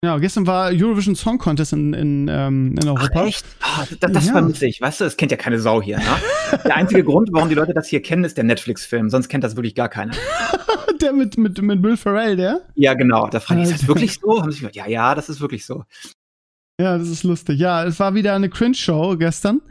Ja, 0.06 0.19
gestern 0.19 0.45
war 0.45 0.69
Eurovision 0.71 1.15
Song 1.15 1.39
Contest 1.39 1.73
in, 1.73 1.93
in, 1.93 2.28
ähm, 2.30 2.76
in 2.80 2.88
Europa. 2.88 3.10
Ach, 3.15 3.26
echt? 3.26 3.45
Oh, 3.63 3.84
das, 4.00 4.12
das 4.12 4.26
ja. 4.28 4.34
vermisse 4.34 4.67
ich. 4.67 4.80
Weißt 4.80 5.00
du, 5.00 5.06
das 5.06 5.17
kennt 5.17 5.32
ja 5.32 5.38
keine 5.38 5.60
Sau 5.60 5.82
hier. 5.82 5.97
Ne? 5.97 6.06
Der 6.65 6.76
einzige 6.76 7.04
Grund, 7.06 7.30
warum 7.32 7.50
die 7.50 7.56
Leute 7.56 7.73
das 7.73 7.88
hier 7.88 8.02
kennen, 8.04 8.23
ist 8.23 8.38
der 8.38 8.43
Netflix-Film. 8.43 9.10
Sonst 9.10 9.28
kennt 9.28 9.43
das 9.43 9.56
wirklich 9.56 9.73
gar 9.73 9.89
keiner. 9.89 10.13
der 11.01 11.13
mit, 11.13 11.38
mit, 11.38 11.62
mit 11.62 11.83
Will 11.83 11.97
Ferrell, 11.97 12.36
der? 12.36 12.62
Ja, 12.75 12.93
genau. 12.93 13.27
Da 13.27 13.39
frage 13.39 13.62
ich, 13.62 13.69
ist 13.69 13.81
das 13.81 13.88
wirklich 13.88 14.19
so? 14.19 14.41
Haben 14.41 14.51
sie 14.51 14.60
gesagt, 14.60 14.75
ja, 14.75 14.88
ja, 14.88 15.15
das 15.15 15.29
ist 15.29 15.41
wirklich 15.41 15.65
so. 15.65 15.83
Ja, 16.79 16.97
das 16.97 17.10
ist 17.10 17.23
lustig. 17.23 17.60
Ja, 17.60 17.86
es 17.86 17.99
war 17.99 18.13
wieder 18.13 18.36
eine 18.36 18.49
Cringe-Show 18.49 19.17
gestern. 19.17 19.62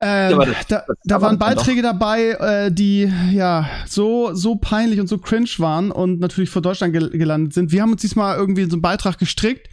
Ähm, 0.00 0.38
das, 0.38 0.66
da, 0.68 0.84
da 1.04 1.20
waren 1.20 1.38
Beiträge 1.38 1.82
dabei, 1.82 2.30
äh, 2.30 2.72
die 2.72 3.12
ja 3.32 3.68
so 3.86 4.32
so 4.32 4.54
peinlich 4.54 5.00
und 5.00 5.08
so 5.08 5.18
cringe 5.18 5.50
waren 5.58 5.90
und 5.90 6.20
natürlich 6.20 6.50
vor 6.50 6.62
Deutschland 6.62 6.92
gel 6.92 7.10
gelandet 7.10 7.52
sind. 7.52 7.72
Wir 7.72 7.82
haben 7.82 7.92
uns 7.92 8.02
diesmal 8.02 8.36
irgendwie 8.36 8.64
so 8.66 8.74
einen 8.74 8.82
Beitrag 8.82 9.18
gestrickt, 9.18 9.68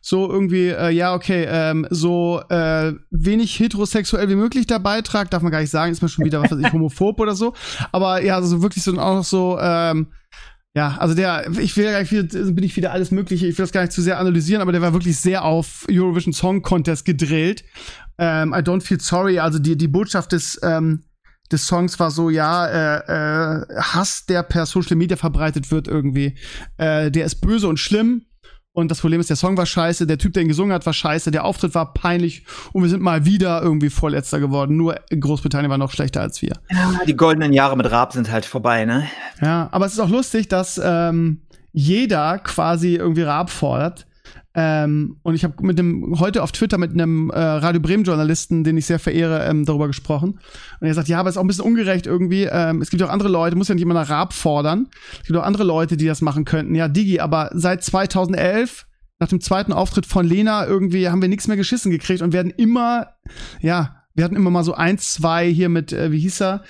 so 0.00 0.30
irgendwie 0.30 0.68
äh, 0.68 0.90
ja 0.90 1.14
okay, 1.14 1.46
ähm, 1.48 1.86
so 1.90 2.40
äh, 2.48 2.92
wenig 3.10 3.58
heterosexuell 3.58 4.28
wie 4.28 4.34
möglich 4.34 4.66
der 4.66 4.78
Beitrag, 4.78 5.30
darf 5.30 5.42
man 5.42 5.52
gar 5.52 5.60
nicht 5.60 5.70
sagen, 5.70 5.92
ist 5.92 6.02
mir 6.02 6.08
schon 6.08 6.24
wieder 6.24 6.42
was 6.42 6.50
weiß 6.50 6.58
ich 6.58 6.72
homophob 6.72 7.20
oder 7.20 7.34
so. 7.34 7.54
Aber 7.92 8.22
ja, 8.22 8.36
also 8.36 8.62
wirklich 8.62 8.84
so 8.84 8.92
auch 8.98 9.16
noch 9.16 9.24
so 9.24 9.58
ähm, 9.60 10.08
ja, 10.78 10.96
also 10.98 11.14
der, 11.14 11.50
ich 11.58 11.76
will 11.76 11.86
ja 11.86 12.04
viel, 12.04 12.24
bin 12.24 12.62
ich 12.62 12.76
wieder 12.76 12.92
alles 12.92 13.10
Mögliche, 13.10 13.46
ich 13.46 13.58
will 13.58 13.64
das 13.64 13.72
gar 13.72 13.80
nicht 13.80 13.92
zu 13.92 14.00
sehr 14.00 14.20
analysieren, 14.20 14.62
aber 14.62 14.70
der 14.70 14.80
war 14.80 14.92
wirklich 14.92 15.16
sehr 15.16 15.44
auf 15.44 15.84
Eurovision 15.90 16.32
Song 16.32 16.62
Contest 16.62 17.04
gedrillt. 17.04 17.64
Ähm, 18.18 18.52
I 18.52 18.58
don't 18.58 18.82
feel 18.82 19.00
sorry, 19.00 19.40
also 19.40 19.58
die, 19.58 19.76
die 19.76 19.88
Botschaft 19.88 20.30
des, 20.30 20.60
ähm, 20.62 21.02
des 21.50 21.66
Songs 21.66 21.98
war 21.98 22.12
so, 22.12 22.30
ja, 22.30 22.66
äh, 22.66 23.62
äh, 23.62 23.80
Hass, 23.80 24.26
der 24.26 24.44
per 24.44 24.66
Social 24.66 24.96
Media 24.96 25.16
verbreitet 25.16 25.72
wird 25.72 25.88
irgendwie, 25.88 26.36
äh, 26.76 27.10
der 27.10 27.24
ist 27.24 27.40
böse 27.40 27.66
und 27.66 27.78
schlimm 27.78 28.26
Und 28.78 28.92
das 28.92 29.00
Problem 29.00 29.18
ist, 29.18 29.28
der 29.28 29.34
Song 29.36 29.56
war 29.56 29.66
scheiße, 29.66 30.06
der 30.06 30.18
Typ, 30.18 30.34
der 30.34 30.42
ihn 30.42 30.48
gesungen 30.48 30.72
hat, 30.72 30.86
war 30.86 30.92
scheiße, 30.92 31.32
der 31.32 31.44
Auftritt 31.44 31.74
war 31.74 31.94
peinlich 31.94 32.44
und 32.72 32.84
wir 32.84 32.88
sind 32.88 33.02
mal 33.02 33.24
wieder 33.24 33.60
irgendwie 33.60 33.90
Vorletzter 33.90 34.38
geworden. 34.38 34.76
Nur 34.76 35.00
Großbritannien 35.10 35.68
war 35.68 35.78
noch 35.78 35.90
schlechter 35.90 36.20
als 36.20 36.40
wir. 36.42 36.52
Ja, 36.70 36.92
die 37.04 37.16
goldenen 37.16 37.52
Jahre 37.52 37.76
mit 37.76 37.90
Raab 37.90 38.12
sind 38.12 38.30
halt 38.30 38.46
vorbei, 38.46 38.84
ne? 38.84 39.08
Ja, 39.42 39.68
aber 39.72 39.86
es 39.86 39.94
ist 39.94 39.98
auch 39.98 40.08
lustig, 40.08 40.46
dass 40.46 40.80
ähm, 40.80 41.40
jeder 41.72 42.38
quasi 42.38 42.94
irgendwie 42.94 43.22
Raab 43.22 43.50
fordert. 43.50 44.06
Ähm, 44.54 45.18
und 45.22 45.34
ich 45.34 45.44
habe 45.44 45.54
mit 45.64 45.78
dem 45.78 46.18
heute 46.18 46.42
auf 46.42 46.52
Twitter 46.52 46.78
mit 46.78 46.92
einem 46.92 47.30
äh, 47.30 47.38
Radio 47.38 47.80
Bremen 47.80 48.04
Journalisten, 48.04 48.64
den 48.64 48.76
ich 48.76 48.86
sehr 48.86 48.98
verehre, 48.98 49.44
ähm, 49.44 49.64
darüber 49.64 49.86
gesprochen. 49.86 50.40
Und 50.80 50.86
er 50.86 50.94
sagt, 50.94 51.08
ja, 51.08 51.20
aber 51.20 51.28
es 51.28 51.34
ist 51.34 51.38
auch 51.38 51.44
ein 51.44 51.48
bisschen 51.48 51.64
ungerecht 51.64 52.06
irgendwie. 52.06 52.48
Ähm, 52.50 52.80
es 52.82 52.90
gibt 52.90 53.02
auch 53.02 53.10
andere 53.10 53.28
Leute, 53.28 53.56
muss 53.56 53.68
ja 53.68 53.74
nicht 53.74 53.84
immer 53.84 53.94
nach 53.94 54.10
Raab 54.10 54.32
fordern. 54.32 54.88
Es 55.20 55.26
gibt 55.26 55.38
auch 55.38 55.44
andere 55.44 55.64
Leute, 55.64 55.96
die 55.96 56.06
das 56.06 56.22
machen 56.22 56.44
könnten. 56.44 56.74
Ja, 56.74 56.88
Digi, 56.88 57.20
aber 57.20 57.50
seit 57.54 57.84
2011 57.84 58.86
nach 59.20 59.28
dem 59.28 59.40
zweiten 59.40 59.72
Auftritt 59.72 60.06
von 60.06 60.26
Lena 60.26 60.66
irgendwie 60.66 61.08
haben 61.08 61.20
wir 61.20 61.28
nichts 61.28 61.48
mehr 61.48 61.56
geschissen 61.56 61.90
gekriegt 61.90 62.22
und 62.22 62.32
werden 62.32 62.52
immer, 62.56 63.14
ja, 63.60 63.96
wir 64.14 64.24
hatten 64.24 64.36
immer 64.36 64.50
mal 64.50 64.64
so 64.64 64.74
eins, 64.74 65.12
zwei 65.12 65.48
hier 65.48 65.68
mit, 65.68 65.92
äh, 65.92 66.10
wie 66.10 66.20
hieß 66.20 66.40
er? 66.42 66.64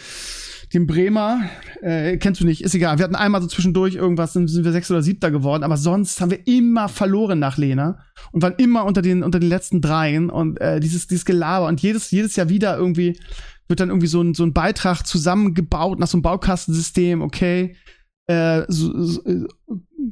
Den 0.75 0.87
Bremer, 0.87 1.41
äh, 1.81 2.19
kennst 2.19 2.41
du 2.41 2.45
nicht, 2.45 2.63
ist 2.63 2.75
egal. 2.75 2.99
Wir 2.99 3.05
hatten 3.05 3.15
einmal 3.15 3.41
so 3.41 3.49
zwischendurch 3.49 3.95
irgendwas, 3.95 4.35
dann 4.35 4.49
sind 4.49 4.65
wir 4.65 4.73
sechs 4.73 4.91
oder 4.91 5.03
siebter 5.03 5.31
geworden, 5.31 5.63
aber 5.63 5.77
sonst 5.77 6.21
haben 6.21 6.31
wir 6.31 6.47
immer 6.47 6.89
verloren 6.89 7.39
nach 7.39 7.57
Lena 7.57 8.01
und 8.33 8.43
waren 8.43 8.55
immer 8.59 8.85
unter 8.85 9.01
den, 9.01 9.23
unter 9.23 9.41
den 9.41 9.49
letzten 9.49 9.81
dreien 9.81 10.29
und 10.29 10.61
äh, 10.61 10.81
dieses, 10.81 11.07
dieses 11.07 11.25
Gelaber 11.25 11.67
und 11.69 11.81
jedes, 11.81 12.11
jedes 12.11 12.37
Jahr 12.37 12.49
wieder 12.49 12.77
irgendwie 12.77 13.19
wird 13.69 13.81
dann 13.81 13.91
irgendwie 13.91 14.07
so 14.07 14.23
ein, 14.23 14.35
so 14.35 14.45
ein 14.45 14.53
Beitrag 14.53 15.07
zusammengebaut 15.07 15.99
nach 15.99 16.09
so 16.09 16.17
einem 16.17 16.23
Baukastensystem, 16.23 17.23
okay. 17.23 17.77
Äh, 18.27 18.65
so, 18.69 19.03
so, 19.05 19.25
äh, 19.25 19.47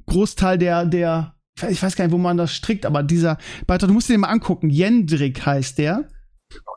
Großteil 0.07 0.59
der, 0.59 0.85
der, 0.87 1.35
ich 1.69 1.83
weiß 1.83 1.97
gar 1.97 2.05
nicht, 2.05 2.13
wo 2.13 2.19
man 2.19 2.37
das 2.37 2.53
strickt, 2.53 2.87
aber 2.87 3.03
dieser 3.03 3.39
Beitrag, 3.67 3.89
du 3.89 3.95
musst 3.95 4.09
dir 4.09 4.15
den 4.15 4.21
mal 4.21 4.29
angucken. 4.29 4.71
Jendrik 4.71 5.45
heißt 5.45 5.79
der. 5.79 6.09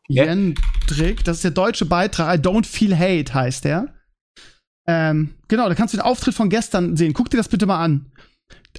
Jendrik, 0.07 1.23
das 1.23 1.37
ist 1.37 1.43
der 1.43 1.51
deutsche 1.51 1.85
Beitrag. 1.85 2.37
I 2.37 2.41
don't 2.41 2.65
feel 2.65 2.97
hate 2.97 3.33
heißt 3.33 3.65
der. 3.65 3.93
Ähm, 4.87 5.35
genau, 5.47 5.69
da 5.69 5.75
kannst 5.75 5.93
du 5.93 5.97
den 5.97 6.05
Auftritt 6.05 6.33
von 6.33 6.49
gestern 6.49 6.97
sehen. 6.97 7.13
Guck 7.13 7.29
dir 7.29 7.37
das 7.37 7.47
bitte 7.47 7.67
mal 7.67 7.83
an. 7.83 8.11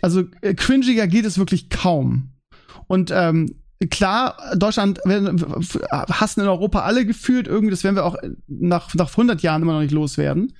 Also, 0.02 0.24
äh, 0.40 0.54
cringiger 0.54 1.06
geht 1.06 1.24
es 1.24 1.38
wirklich 1.38 1.70
kaum. 1.70 2.32
Und 2.88 3.12
ähm, 3.14 3.60
klar, 3.90 4.36
Deutschland 4.56 4.98
werden, 5.04 5.40
hassen 5.90 6.40
in 6.40 6.48
Europa 6.48 6.80
alle 6.80 7.06
gefühlt. 7.06 7.46
Irgendwie, 7.46 7.70
das 7.70 7.84
werden 7.84 7.94
wir 7.94 8.04
auch 8.04 8.16
nach, 8.48 8.92
nach 8.94 9.10
100 9.10 9.40
Jahren 9.42 9.62
immer 9.62 9.74
noch 9.74 9.80
nicht 9.80 9.92
loswerden. 9.92 10.56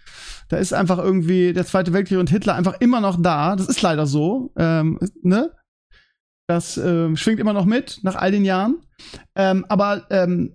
Da 0.49 0.59
ist 0.59 0.73
einfach 0.73 0.99
irgendwie 0.99 1.53
der 1.53 1.67
Zweite 1.67 1.93
Weltkrieg 1.93 2.19
und 2.19 2.31
Hitler 2.31 2.55
einfach 2.55 2.81
immer 2.81 3.01
noch 3.01 3.21
da. 3.21 3.57
Das 3.57 3.67
ist 3.67 3.83
leider 3.83 4.07
so. 4.07 4.53
Ähm, 4.57 5.01
ne? 5.23 5.51
Das 6.47 6.77
äh, 6.77 7.17
schwingt 7.17 7.41
immer 7.41 7.53
noch 7.53 7.67
mit 7.67 8.01
nach 8.03 8.17
all 8.17 8.31
den 8.31 8.45
Jahren. 8.45 8.77
Ähm, 9.35 9.65
aber 9.69 10.07
ähm, 10.11 10.55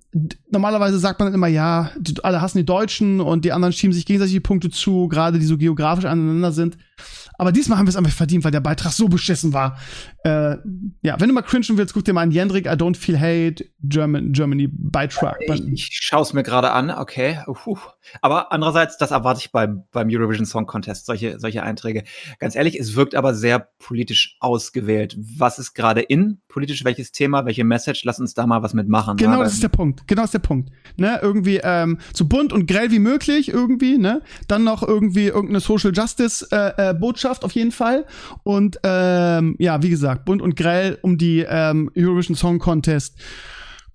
normalerweise 0.50 1.00
sagt 1.00 1.20
man 1.20 1.28
dann 1.28 1.36
immer, 1.36 1.48
ja, 1.48 1.92
die, 1.98 2.24
alle 2.24 2.42
hassen 2.42 2.58
die 2.58 2.66
Deutschen 2.66 3.22
und 3.22 3.46
die 3.46 3.52
anderen 3.52 3.74
schieben 3.74 3.94
sich 3.94 4.06
gegenseitig 4.06 4.34
die 4.34 4.40
Punkte 4.40 4.70
zu, 4.70 5.08
gerade 5.08 5.40
die 5.40 5.46
so 5.46 5.58
geografisch 5.58 6.06
aneinander 6.06 6.52
sind. 6.52 6.78
Aber 7.38 7.52
diesmal 7.52 7.78
haben 7.78 7.86
wir 7.86 7.90
es 7.90 7.98
einfach 7.98 8.12
verdient, 8.12 8.44
weil 8.44 8.52
der 8.52 8.62
Beitrag 8.62 8.94
so 8.94 9.08
beschissen 9.08 9.54
war. 9.54 9.78
Äh, 10.24 10.58
ja, 11.02 11.20
wenn 11.20 11.28
du 11.28 11.34
mal 11.34 11.42
cringen 11.42 11.78
willst, 11.78 11.94
guck 11.94 12.06
dir 12.06 12.14
mal 12.14 12.22
an 12.22 12.32
Jendrik, 12.32 12.66
I 12.66 12.70
don't 12.70 12.96
feel 12.96 13.20
hate, 13.20 13.66
German, 13.82 14.32
Germany 14.32 14.70
Beitrag. 14.72 15.38
Ich, 15.42 15.68
ich 15.68 15.90
schaue 16.02 16.22
es 16.22 16.34
mir 16.34 16.44
gerade 16.44 16.72
an, 16.72 16.92
okay. 16.92 17.40
Uhuh. 17.48 17.78
Aber 18.22 18.52
andererseits, 18.52 18.98
das 18.98 19.12
erwarte 19.12 19.42
ich 19.42 19.52
beim, 19.52 19.84
beim 19.92 20.08
Eurovision 20.10 20.46
Song 20.46 20.66
Contest, 20.66 21.06
solche, 21.06 21.40
solche 21.40 21.64
Einträge. 21.64 22.04
Ganz 22.40 22.56
ehrlich, 22.56 22.80
es 22.80 22.96
wirkt 22.96 23.16
aber 23.16 23.34
sehr 23.34 23.60
politisch 23.80 24.38
ausgewählt. 24.40 25.18
Was 25.18 25.60
ist 25.60 25.74
gerade 25.74 26.02
in? 26.02 26.42
Politisch 26.48 26.84
welches 26.86 27.12
Thema, 27.12 27.46
welche 27.46 27.64
Message? 27.64 28.04
Lass 28.06 28.20
uns 28.20 28.34
da 28.34 28.46
mal 28.48 28.64
was 28.64 28.74
mitmachen. 28.74 29.18
Genau, 29.18 29.44
das 29.44 29.54
ist 29.54 29.64
der 29.64 29.70
Punkt. 29.70 30.08
Genau, 30.08 30.22
das 30.22 30.30
ist 30.30 30.34
der 30.36 30.40
Punkt. 30.40 30.72
Ne, 30.98 31.20
irgendwie 31.22 31.60
ähm, 31.64 32.00
so 32.14 32.26
bunt 32.26 32.54
und 32.54 32.68
grell 32.68 32.92
wie 32.92 33.00
möglich 33.00 33.50
irgendwie, 33.50 33.98
ne? 33.98 34.22
Dann 34.48 34.64
noch 34.64 34.84
irgendwie 34.84 35.28
irgendeine 35.28 35.60
Social 35.60 35.92
Justice 35.94 36.48
äh, 36.52 36.92
äh, 36.92 36.94
Botschaft 36.94 37.44
auf 37.44 37.52
jeden 37.52 37.72
Fall. 37.72 38.06
Und 38.44 38.80
ähm, 38.84 39.56
ja, 39.60 39.82
wie 39.82 39.90
gesagt, 39.90 40.26
bunt 40.26 40.42
und 40.42 40.56
grell, 40.56 40.98
um 41.02 41.18
die 41.18 41.46
ähm, 41.48 41.92
Eurovision 41.96 42.36
Song 42.36 42.60
Contest 42.60 43.16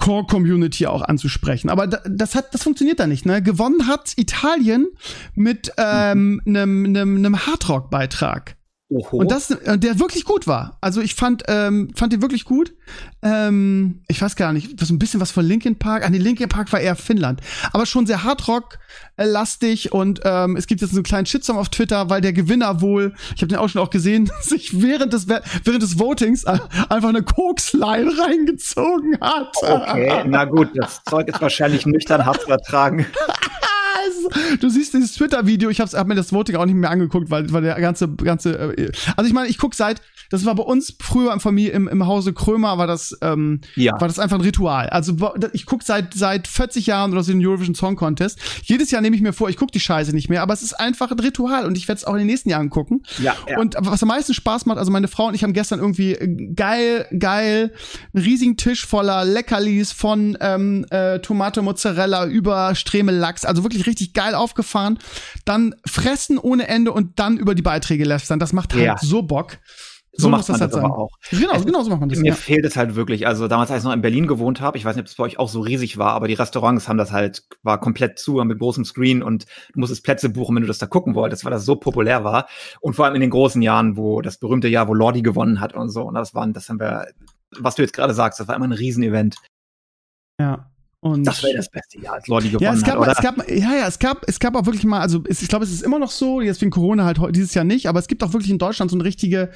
Core 0.00 0.26
Community 0.26 0.86
auch 0.86 1.02
anzusprechen. 1.02 1.70
Aber 1.70 1.86
da, 1.86 2.00
das 2.08 2.34
hat, 2.34 2.52
das 2.52 2.64
funktioniert 2.64 2.98
da 2.98 3.06
nicht. 3.06 3.26
Ne? 3.26 3.42
Gewonnen 3.42 3.86
hat 3.86 4.14
Italien 4.16 4.88
mit 5.34 5.72
ähm, 5.76 6.42
einem 6.46 6.84
einem, 6.86 7.16
einem 7.16 7.46
Hardrock 7.46 7.90
Beitrag. 7.90 8.56
Oho. 8.90 9.18
Und 9.18 9.30
das, 9.30 9.50
äh, 9.52 9.78
der 9.78 10.00
wirklich 10.00 10.24
gut 10.24 10.48
war. 10.48 10.76
Also 10.80 11.00
ich 11.00 11.14
fand, 11.14 11.44
ähm, 11.46 11.92
fand 11.94 12.12
den 12.12 12.22
wirklich 12.22 12.44
gut. 12.44 12.74
Ähm, 13.22 14.02
ich 14.08 14.20
weiß 14.20 14.34
gar 14.34 14.52
nicht, 14.52 14.74
das 14.74 14.88
ist 14.88 14.90
ein 14.90 14.98
bisschen 14.98 15.20
was 15.20 15.30
von 15.30 15.44
Linkin 15.44 15.78
Park. 15.78 16.04
Ah, 16.04 16.10
nee, 16.10 16.18
Linkin 16.18 16.48
Park 16.48 16.72
war 16.72 16.80
eher 16.80 16.96
Finnland. 16.96 17.40
Aber 17.72 17.86
schon 17.86 18.06
sehr 18.06 18.24
Hardrock-lastig 18.24 19.92
und 19.92 20.22
ähm, 20.24 20.56
es 20.56 20.66
gibt 20.66 20.80
jetzt 20.80 20.90
so 20.90 20.96
einen 20.96 21.04
kleinen 21.04 21.26
Shitstorm 21.26 21.56
auf 21.56 21.68
Twitter, 21.68 22.10
weil 22.10 22.20
der 22.20 22.32
Gewinner 22.32 22.80
wohl, 22.80 23.14
ich 23.36 23.42
habe 23.42 23.46
den 23.46 23.58
auch 23.58 23.68
schon 23.68 23.80
auch 23.80 23.90
gesehen, 23.90 24.28
sich 24.40 24.82
während 24.82 25.12
des, 25.12 25.28
während 25.28 25.82
des 25.82 26.00
Votings 26.00 26.44
einfach 26.44 27.10
eine 27.10 27.22
Koksline 27.22 28.10
reingezogen 28.18 29.18
hat. 29.20 29.54
Okay, 29.62 30.24
na 30.26 30.46
gut, 30.46 30.70
das 30.74 31.00
Zeug 31.08 31.28
ist 31.28 31.40
wahrscheinlich 31.40 31.86
nüchtern 31.86 32.26
hart 32.26 32.40
zu 32.42 32.50
ertragen. 32.50 33.06
du 34.60 34.68
siehst 34.68 34.94
dieses 34.94 35.14
Twitter-Video, 35.14 35.70
ich 35.70 35.80
habe 35.80 35.90
hab 35.90 36.06
mir 36.06 36.14
das 36.14 36.32
Voting 36.32 36.56
auch 36.56 36.66
nicht 36.66 36.74
mehr 36.74 36.90
angeguckt, 36.90 37.30
weil, 37.30 37.52
weil 37.52 37.62
der 37.62 37.80
ganze, 37.80 38.08
ganze, 38.08 38.74
äh, 38.76 38.92
also 39.16 39.28
ich 39.28 39.34
meine, 39.34 39.48
ich 39.48 39.58
guck 39.58 39.74
seit, 39.74 40.00
das 40.30 40.44
war 40.44 40.54
bei 40.54 40.62
uns 40.62 40.94
früher 41.00 41.32
im 41.32 41.40
Familie, 41.40 41.72
im, 41.72 41.88
im 41.88 42.06
Hause 42.06 42.32
Krömer 42.32 42.78
war 42.78 42.86
das, 42.86 43.16
ähm, 43.20 43.60
ja. 43.74 43.92
war 44.00 44.08
das 44.08 44.18
einfach 44.18 44.38
ein 44.38 44.42
Ritual. 44.42 44.88
Also 44.88 45.14
ich 45.52 45.66
guck 45.66 45.82
seit, 45.82 46.14
seit 46.14 46.46
40 46.46 46.86
Jahren 46.86 47.12
oder 47.12 47.22
so 47.22 47.32
den 47.32 47.44
Eurovision 47.44 47.74
Song 47.74 47.96
Contest. 47.96 48.38
Jedes 48.62 48.90
Jahr 48.90 49.02
nehme 49.02 49.16
ich 49.16 49.22
mir 49.22 49.32
vor, 49.32 49.48
ich 49.48 49.56
guck 49.56 49.72
die 49.72 49.80
Scheiße 49.80 50.12
nicht 50.12 50.28
mehr, 50.28 50.42
aber 50.42 50.54
es 50.54 50.62
ist 50.62 50.74
einfach 50.74 51.10
ein 51.10 51.18
Ritual 51.18 51.66
und 51.66 51.76
ich 51.76 51.88
werde 51.88 51.98
es 51.98 52.04
auch 52.04 52.12
in 52.12 52.18
den 52.18 52.28
nächsten 52.28 52.48
Jahren 52.48 52.70
gucken. 52.70 53.02
Ja, 53.18 53.34
ja. 53.48 53.58
Und 53.58 53.76
was 53.78 54.02
am 54.02 54.08
meisten 54.08 54.32
Spaß 54.32 54.66
macht, 54.66 54.78
also 54.78 54.92
meine 54.92 55.08
Frau 55.08 55.26
und 55.26 55.34
ich 55.34 55.42
haben 55.42 55.52
gestern 55.52 55.80
irgendwie 55.80 56.12
äh, 56.12 56.52
geil, 56.54 57.06
geil, 57.18 57.72
einen 58.14 58.24
riesigen 58.24 58.56
Tisch 58.56 58.86
voller 58.86 59.24
Leckerlis 59.24 59.92
von 59.92 60.38
ähm, 60.40 60.86
äh, 60.90 61.18
Tomate, 61.18 61.62
Mozzarella 61.62 62.26
über 62.26 62.74
Stremellachs, 62.74 63.44
also 63.44 63.64
wirklich 63.64 63.86
richtig 63.90 64.14
geil 64.14 64.34
aufgefahren, 64.34 64.98
dann 65.44 65.74
fressen 65.86 66.38
ohne 66.38 66.68
Ende 66.68 66.92
und 66.92 67.18
dann 67.18 67.36
über 67.36 67.54
die 67.54 67.62
Beiträge 67.62 68.04
lästern. 68.04 68.38
Das 68.38 68.52
macht 68.52 68.72
halt 68.72 68.84
ja. 68.84 68.96
so 69.00 69.22
Bock. 69.22 69.58
So, 70.12 70.24
so 70.24 70.28
macht 70.28 70.48
man 70.48 70.54
das, 70.54 70.60
halt 70.60 70.72
das 70.72 70.80
aber 70.80 70.98
auch. 70.98 71.10
Genau, 71.30 71.52
es, 71.54 71.64
genau 71.64 71.82
so 71.82 71.90
macht 71.90 72.00
man 72.00 72.08
das. 72.08 72.18
Mir 72.18 72.30
ja. 72.30 72.34
fehlt 72.34 72.64
es 72.64 72.76
halt 72.76 72.96
wirklich. 72.96 73.28
Also 73.28 73.46
damals, 73.46 73.70
als 73.70 73.82
ich 73.82 73.84
noch 73.84 73.94
in 73.94 74.02
Berlin 74.02 74.26
gewohnt 74.26 74.60
habe, 74.60 74.76
ich 74.76 74.84
weiß 74.84 74.96
nicht, 74.96 75.04
ob 75.04 75.06
es 75.06 75.14
bei 75.14 75.22
euch 75.22 75.38
auch 75.38 75.48
so 75.48 75.60
riesig 75.60 75.98
war, 75.98 76.14
aber 76.14 76.26
die 76.26 76.34
Restaurants 76.34 76.88
haben 76.88 76.98
das 76.98 77.12
halt, 77.12 77.44
war 77.62 77.78
komplett 77.78 78.18
zu 78.18 78.32
mit 78.44 78.58
großem 78.58 78.84
Screen 78.84 79.22
und 79.22 79.46
du 79.72 79.80
musstest 79.80 80.02
Plätze 80.02 80.28
buchen, 80.28 80.56
wenn 80.56 80.62
du 80.62 80.68
das 80.68 80.78
da 80.78 80.86
gucken 80.86 81.14
wolltest, 81.14 81.44
weil 81.44 81.52
das 81.52 81.64
so 81.64 81.76
populär 81.76 82.24
war. 82.24 82.48
Und 82.80 82.94
vor 82.94 83.04
allem 83.04 83.14
in 83.14 83.20
den 83.20 83.30
großen 83.30 83.62
Jahren, 83.62 83.96
wo 83.96 84.20
das 84.20 84.38
berühmte 84.38 84.66
Jahr, 84.66 84.88
wo 84.88 84.94
Lordi 84.94 85.22
gewonnen 85.22 85.60
hat 85.60 85.74
und 85.74 85.90
so. 85.90 86.02
Und 86.02 86.14
das 86.14 86.34
waren, 86.34 86.52
das 86.52 86.68
haben 86.68 86.80
wir, 86.80 87.06
was 87.58 87.76
du 87.76 87.82
jetzt 87.82 87.94
gerade 87.94 88.14
sagst, 88.14 88.40
das 88.40 88.48
war 88.48 88.56
immer 88.56 88.66
ein 88.66 88.72
Riesenevent. 88.72 89.36
Ja. 90.40 90.69
Und 91.02 91.24
das 91.24 91.42
wäre 91.42 91.56
das 91.56 91.70
beste 91.70 91.98
Jahr, 91.98 92.14
als 92.14 92.26
Lordi 92.26 92.48
gewonnen 92.48 92.64
ja, 92.64 92.74
es 92.74 92.82
gab, 92.82 92.94
hat, 92.96 93.00
oder? 93.00 93.12
Es 93.12 93.18
gab, 93.20 93.48
ja, 93.48 93.74
ja, 93.74 93.86
es 93.88 93.98
gab, 93.98 94.28
es 94.28 94.38
gab 94.38 94.54
auch 94.54 94.66
wirklich 94.66 94.84
mal, 94.84 95.00
also 95.00 95.22
es, 95.26 95.40
ich 95.40 95.48
glaube, 95.48 95.64
es 95.64 95.72
ist 95.72 95.82
immer 95.82 95.98
noch 95.98 96.10
so, 96.10 96.42
jetzt 96.42 96.60
wegen 96.60 96.70
Corona 96.70 97.06
halt 97.06 97.18
dieses 97.34 97.54
Jahr 97.54 97.64
nicht, 97.64 97.86
aber 97.86 97.98
es 97.98 98.06
gibt 98.06 98.22
auch 98.22 98.34
wirklich 98.34 98.50
in 98.50 98.58
Deutschland 98.58 98.90
so 98.90 98.96
eine 98.98 99.04
richtige, 99.04 99.50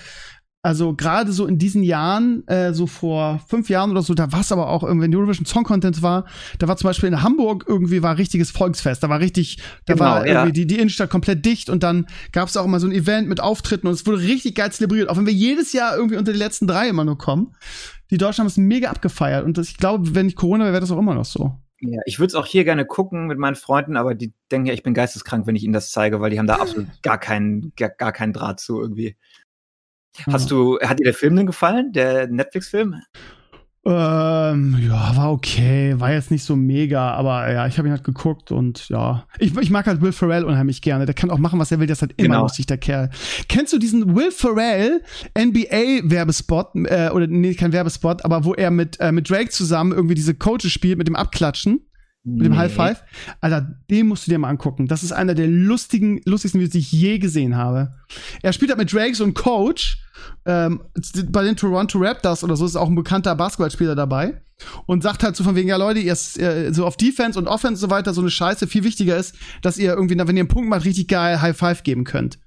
also 0.64 0.94
gerade 0.94 1.32
so 1.32 1.46
in 1.46 1.58
diesen 1.58 1.82
Jahren, 1.82 2.46
äh, 2.48 2.72
so 2.72 2.86
vor 2.86 3.40
fünf 3.46 3.68
Jahren 3.68 3.90
oder 3.90 4.02
so, 4.02 4.14
da 4.14 4.32
war 4.32 4.40
es 4.40 4.50
aber 4.50 4.68
auch 4.68 4.82
irgendwie, 4.82 5.04
wenn 5.04 5.14
Eurovision 5.14 5.46
Song 5.46 5.64
Content 5.64 6.02
war, 6.02 6.24
da 6.58 6.66
war 6.66 6.76
zum 6.76 6.88
Beispiel 6.88 7.08
in 7.08 7.22
Hamburg 7.22 7.64
irgendwie 7.68 8.02
war 8.02 8.18
richtiges 8.18 8.50
Volksfest, 8.50 9.02
da 9.02 9.08
war 9.08 9.20
richtig, 9.20 9.58
da 9.86 9.94
genau, 9.94 10.04
war 10.04 10.26
irgendwie 10.26 10.52
die, 10.52 10.66
die 10.66 10.76
Innenstadt 10.76 11.10
komplett 11.10 11.44
dicht 11.44 11.70
und 11.70 11.82
dann 11.82 12.06
gab 12.32 12.48
es 12.48 12.56
auch 12.56 12.64
immer 12.64 12.80
so 12.80 12.86
ein 12.86 12.92
Event 12.92 13.28
mit 13.28 13.40
Auftritten 13.40 13.86
und 13.86 13.92
es 13.92 14.06
wurde 14.06 14.22
richtig 14.22 14.56
geil 14.56 14.72
zelebriert, 14.72 15.08
auch 15.08 15.16
wenn 15.16 15.26
wir 15.26 15.32
jedes 15.32 15.72
Jahr 15.72 15.96
irgendwie 15.96 16.16
unter 16.16 16.32
die 16.32 16.38
letzten 16.38 16.66
drei 16.66 16.88
immer 16.88 17.04
nur 17.04 17.18
kommen 17.18 17.54
die 18.10 18.18
Deutschen 18.18 18.42
haben 18.42 18.46
es 18.46 18.56
mega 18.56 18.90
abgefeiert. 18.90 19.44
Und 19.44 19.58
das, 19.58 19.68
ich 19.70 19.76
glaube, 19.76 20.14
wenn 20.14 20.28
ich 20.28 20.36
Corona 20.36 20.64
wäre, 20.64 20.74
wäre 20.74 20.80
das 20.80 20.90
auch 20.90 20.98
immer 20.98 21.14
noch 21.14 21.24
so. 21.24 21.58
Ja, 21.80 22.00
ich 22.06 22.18
würde 22.18 22.28
es 22.28 22.34
auch 22.34 22.46
hier 22.46 22.64
gerne 22.64 22.86
gucken 22.86 23.26
mit 23.26 23.38
meinen 23.38 23.56
Freunden, 23.56 23.96
aber 23.96 24.14
die 24.14 24.32
denken 24.50 24.68
ja, 24.68 24.72
ich 24.72 24.82
bin 24.82 24.94
geisteskrank, 24.94 25.46
wenn 25.46 25.56
ich 25.56 25.64
ihnen 25.64 25.72
das 25.72 25.90
zeige, 25.90 26.20
weil 26.20 26.30
die 26.30 26.38
haben 26.38 26.46
da 26.46 26.54
absolut 26.60 26.86
gar 27.02 27.18
keinen, 27.18 27.72
gar, 27.76 27.90
gar 27.90 28.12
keinen 28.12 28.32
Draht 28.32 28.60
zu 28.60 28.80
irgendwie. 28.80 29.16
Hast 30.30 30.50
du, 30.50 30.78
hat 30.80 31.00
dir 31.00 31.04
der 31.04 31.14
Film 31.14 31.36
denn 31.36 31.46
gefallen, 31.46 31.92
der 31.92 32.28
Netflix-Film? 32.28 32.96
Ähm, 33.86 34.78
ja, 34.80 35.14
war 35.14 35.30
okay. 35.30 35.94
War 35.98 36.10
jetzt 36.12 36.30
nicht 36.30 36.42
so 36.42 36.56
mega, 36.56 37.10
aber 37.10 37.52
ja, 37.52 37.66
ich 37.66 37.76
habe 37.76 37.86
ihn 37.86 37.92
halt 37.92 38.04
geguckt 38.04 38.50
und 38.50 38.88
ja. 38.88 39.26
Ich, 39.38 39.54
ich 39.58 39.70
mag 39.70 39.86
halt 39.86 40.00
Will 40.00 40.12
Ferrell 40.12 40.44
unheimlich 40.44 40.80
gerne. 40.80 41.04
Der 41.04 41.14
kann 41.14 41.30
auch 41.30 41.38
machen, 41.38 41.58
was 41.58 41.70
er 41.70 41.80
will. 41.80 41.86
Der 41.86 41.92
ist 41.92 42.00
halt 42.00 42.14
immer 42.16 42.28
genau. 42.28 42.42
lustig, 42.42 42.64
der 42.64 42.78
Kerl. 42.78 43.10
Kennst 43.48 43.74
du 43.74 43.78
diesen 43.78 44.16
Will 44.16 44.30
Ferrell 44.30 45.02
NBA-Werbespot? 45.38 46.68
Äh, 46.86 47.10
oder 47.12 47.26
nee, 47.26 47.54
kein 47.54 47.72
Werbespot, 47.72 48.24
aber 48.24 48.44
wo 48.44 48.54
er 48.54 48.70
mit, 48.70 48.98
äh, 49.00 49.12
mit 49.12 49.28
Drake 49.28 49.50
zusammen 49.50 49.92
irgendwie 49.92 50.14
diese 50.14 50.34
Coaches 50.34 50.72
spielt 50.72 50.96
mit 50.96 51.06
dem 51.06 51.16
Abklatschen? 51.16 51.80
Mit 52.26 52.46
dem 52.46 52.56
High 52.56 52.72
Five. 52.72 53.02
Alter, 53.42 53.76
den 53.90 54.06
musst 54.06 54.26
du 54.26 54.30
dir 54.30 54.38
mal 54.38 54.48
angucken. 54.48 54.88
Das 54.88 55.02
ist 55.02 55.12
einer 55.12 55.34
der 55.34 55.46
lustigen, 55.46 56.22
lustigsten 56.24 56.58
Videos, 56.58 56.72
die 56.72 56.78
ich 56.78 56.90
je 56.90 57.18
gesehen 57.18 57.54
habe. 57.54 57.92
Er 58.40 58.54
spielt 58.54 58.70
halt 58.70 58.78
mit 58.78 58.90
Drake 58.90 59.14
so 59.14 59.24
einen 59.24 59.34
Coach 59.34 60.03
ähm, 60.46 60.82
bei 61.30 61.42
den 61.42 61.56
Toronto 61.56 61.98
Raptors 61.98 62.44
oder 62.44 62.56
so 62.56 62.64
ist 62.64 62.76
auch 62.76 62.88
ein 62.88 62.94
bekannter 62.94 63.34
Basketballspieler 63.34 63.94
dabei 63.94 64.40
und 64.86 65.02
sagt 65.02 65.22
halt 65.22 65.36
so 65.36 65.44
von 65.44 65.56
wegen, 65.56 65.68
ja 65.68 65.76
Leute, 65.76 66.00
ihr 66.00 66.12
äh, 66.12 66.72
so 66.72 66.86
auf 66.86 66.96
Defense 66.96 67.38
und 67.38 67.48
Offense 67.48 67.84
und 67.84 67.90
so 67.90 67.90
weiter 67.90 68.14
so 68.14 68.20
eine 68.20 68.30
Scheiße, 68.30 68.66
viel 68.66 68.84
wichtiger 68.84 69.16
ist, 69.16 69.34
dass 69.62 69.78
ihr 69.78 69.92
irgendwie, 69.92 70.16
wenn 70.16 70.36
ihr 70.36 70.42
einen 70.42 70.48
Punkt 70.48 70.68
macht, 70.68 70.84
richtig 70.84 71.08
geil 71.08 71.40
High 71.40 71.56
Five 71.56 71.82
geben 71.82 72.04
könnt. 72.04 72.38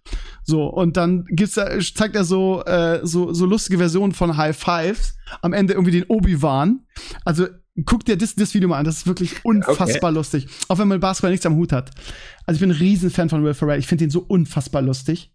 So, 0.44 0.66
und 0.66 0.98
dann 0.98 1.26
gibt's 1.30 1.56
da, 1.56 1.80
zeigt 1.80 2.16
er 2.16 2.24
so, 2.24 2.64
äh, 2.64 3.02
so, 3.04 3.34
so 3.34 3.46
lustige 3.46 3.78
Versionen 3.78 4.14
von 4.14 4.38
High 4.38 4.58
Fives, 4.58 5.18
am 5.42 5.54
Ende 5.54 5.74
irgendwie 5.74 5.92
den 5.92 6.06
Obi-Wan. 6.08 6.86
Also 7.26 7.48
guck 7.86 8.06
dir 8.06 8.18
das, 8.18 8.36
das 8.36 8.54
Video 8.54 8.70
mal 8.70 8.78
an, 8.78 8.86
das 8.86 8.98
ist 8.98 9.08
wirklich 9.08 9.44
unfassbar 9.44 10.10
okay. 10.10 10.18
lustig. 10.18 10.48
Auch 10.68 10.80
wenn 10.80 10.88
man 10.88 11.00
Basketball 11.00 11.32
nichts 11.32 11.46
am 11.46 11.56
Hut 11.56 11.72
hat. 11.72 11.92
Also 12.46 12.58
ich 12.58 12.62
bin 12.62 12.72
ein 12.72 12.78
Riesenfan 12.78 13.30
von 13.30 13.44
Will 13.44 13.54
Ferrell, 13.54 13.80
ich 13.80 13.88
finde 13.88 14.06
ihn 14.06 14.10
so 14.10 14.22
unfassbar 14.22 14.82
lustig. 14.82 15.32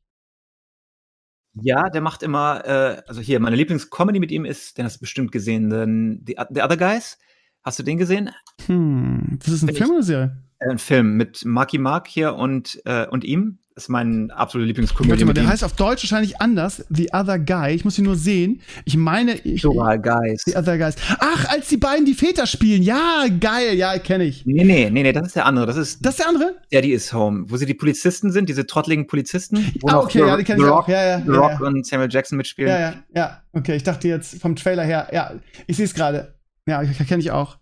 Ja, 1.54 1.90
der 1.90 2.00
macht 2.00 2.22
immer, 2.22 2.64
äh, 2.64 3.02
also 3.06 3.20
hier, 3.20 3.38
meine 3.40 3.56
Lieblingscomedy 3.56 4.20
mit 4.20 4.30
ihm 4.30 4.44
ist, 4.44 4.78
den 4.78 4.84
hast 4.84 4.96
du 4.96 5.00
bestimmt 5.00 5.32
gesehen, 5.32 5.70
den 5.70 6.24
The, 6.26 6.36
The 6.50 6.62
Other 6.62 6.76
Guys. 6.76 7.18
Hast 7.62 7.78
du 7.78 7.82
den 7.82 7.98
gesehen? 7.98 8.30
Hm, 8.66 9.38
das 9.38 9.48
ist 9.48 9.62
ein 9.62 9.74
Film 9.74 9.90
oder 9.90 10.02
Serie? 10.02 10.36
Äh, 10.58 10.70
ein 10.70 10.78
Film 10.78 11.16
mit 11.16 11.44
Marky 11.44 11.78
Mark 11.78 12.08
hier 12.08 12.34
und, 12.34 12.80
äh, 12.84 13.06
und 13.06 13.24
ihm. 13.24 13.58
Das 13.74 13.84
ist 13.84 13.88
mein 13.88 14.30
absoluter 14.30 14.66
Lieblingskomödie. 14.66 15.12
Warte 15.12 15.24
mal, 15.24 15.32
der 15.32 15.46
heißt 15.46 15.64
auf 15.64 15.72
Deutsch 15.72 16.02
wahrscheinlich 16.02 16.42
anders. 16.42 16.84
The 16.90 17.08
Other 17.14 17.38
Guy. 17.38 17.74
Ich 17.74 17.86
muss 17.86 17.98
ihn 17.98 18.04
nur 18.04 18.16
sehen. 18.16 18.60
Ich 18.84 18.98
meine. 18.98 19.34
Ich, 19.36 19.62
The 19.62 19.68
Other 19.68 19.96
Guys. 19.96 20.42
The 20.44 20.56
Other 20.56 20.76
Guys. 20.76 20.94
Ach, 21.18 21.48
als 21.48 21.68
die 21.68 21.78
beiden 21.78 22.04
die 22.04 22.12
Väter 22.12 22.46
spielen. 22.46 22.82
Ja, 22.82 23.24
geil. 23.40 23.74
Ja, 23.76 23.98
kenne 23.98 24.24
ich. 24.24 24.44
Nee, 24.44 24.64
nee, 24.64 24.90
nee, 24.90 25.02
nee, 25.02 25.12
das 25.12 25.28
ist 25.28 25.36
der 25.36 25.46
andere. 25.46 25.64
Das 25.64 25.78
ist. 25.78 26.04
Das 26.04 26.14
ist 26.14 26.20
der 26.20 26.28
andere? 26.28 26.56
Daddy 26.70 26.92
is 26.92 27.14
Home. 27.14 27.44
Wo 27.48 27.56
sie 27.56 27.64
die 27.64 27.72
Polizisten 27.72 28.30
sind, 28.30 28.50
diese 28.50 28.66
trottligen 28.66 29.06
Polizisten. 29.06 29.72
Wo 29.80 29.88
ah, 29.88 30.00
okay, 30.00 30.18
ja, 30.18 30.36
die 30.36 30.44
kenne 30.44 30.62
ich 30.62 30.68
auch. 30.68 30.86
Ja, 30.86 31.04
ja. 31.04 31.22
The 31.22 31.30
Rock 31.30 31.52
ja, 31.52 31.60
ja. 31.60 31.66
und 31.66 31.86
Samuel 31.86 32.12
Jackson 32.12 32.36
mitspielen. 32.36 32.70
Ja, 32.70 32.78
ja, 32.78 32.94
ja. 33.14 33.42
Okay, 33.54 33.76
ich 33.76 33.84
dachte 33.84 34.06
jetzt 34.06 34.38
vom 34.38 34.54
Trailer 34.54 34.84
her. 34.84 35.08
Ja, 35.12 35.32
ich 35.66 35.78
sehe 35.78 35.86
es 35.86 35.94
gerade. 35.94 36.34
Ja, 36.66 36.84
kenne 36.84 37.20
ich 37.20 37.30
auch. 37.30 37.56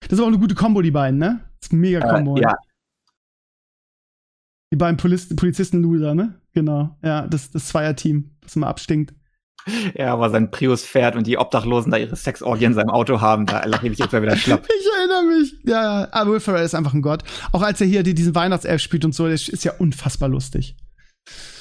Das 0.00 0.18
ist 0.18 0.20
auch 0.20 0.28
eine 0.28 0.38
gute 0.38 0.54
Kombo, 0.54 0.80
die 0.80 0.90
beiden, 0.90 1.18
ne? 1.18 1.40
Das 1.60 1.68
ist 1.68 1.72
ein 1.74 1.80
mega 1.80 2.00
Kombo. 2.00 2.38
Äh, 2.38 2.42
ja, 2.42 2.54
die 4.74 4.78
beiden 4.78 4.96
Polizisten-Loser, 4.96 6.16
ne? 6.16 6.34
Genau. 6.52 6.96
Ja, 7.00 7.28
das, 7.28 7.52
das 7.52 7.68
Zweierteam, 7.68 8.32
das 8.40 8.56
immer 8.56 8.66
abstinkt. 8.66 9.14
Ja, 9.96 10.12
aber 10.12 10.30
sein 10.30 10.50
Prius 10.50 10.84
fährt 10.84 11.14
und 11.14 11.28
die 11.28 11.38
Obdachlosen 11.38 11.92
da 11.92 11.96
ihre 11.96 12.16
Sexorgien 12.16 12.72
in 12.72 12.74
seinem 12.74 12.90
Auto 12.90 13.20
haben, 13.20 13.46
da 13.46 13.64
lache 13.64 13.88
ich 13.88 13.96
jetzt 13.96 14.12
mal 14.12 14.20
wieder 14.20 14.36
schlapp. 14.36 14.66
Ich 14.78 14.86
erinnere 14.98 15.38
mich. 15.38 15.54
Ja, 15.64 16.00
ja. 16.00 16.08
Aber 16.10 16.32
Will 16.32 16.40
Ferrell 16.40 16.64
ist 16.64 16.74
einfach 16.74 16.92
ein 16.92 17.02
Gott. 17.02 17.22
Auch 17.52 17.62
als 17.62 17.80
er 17.80 17.86
hier 17.86 18.02
die, 18.02 18.14
diesen 18.14 18.34
Weihnachtself 18.34 18.82
spielt 18.82 19.04
und 19.04 19.14
so, 19.14 19.28
das 19.28 19.48
ist 19.48 19.64
ja 19.64 19.72
unfassbar 19.78 20.28
lustig. 20.28 20.76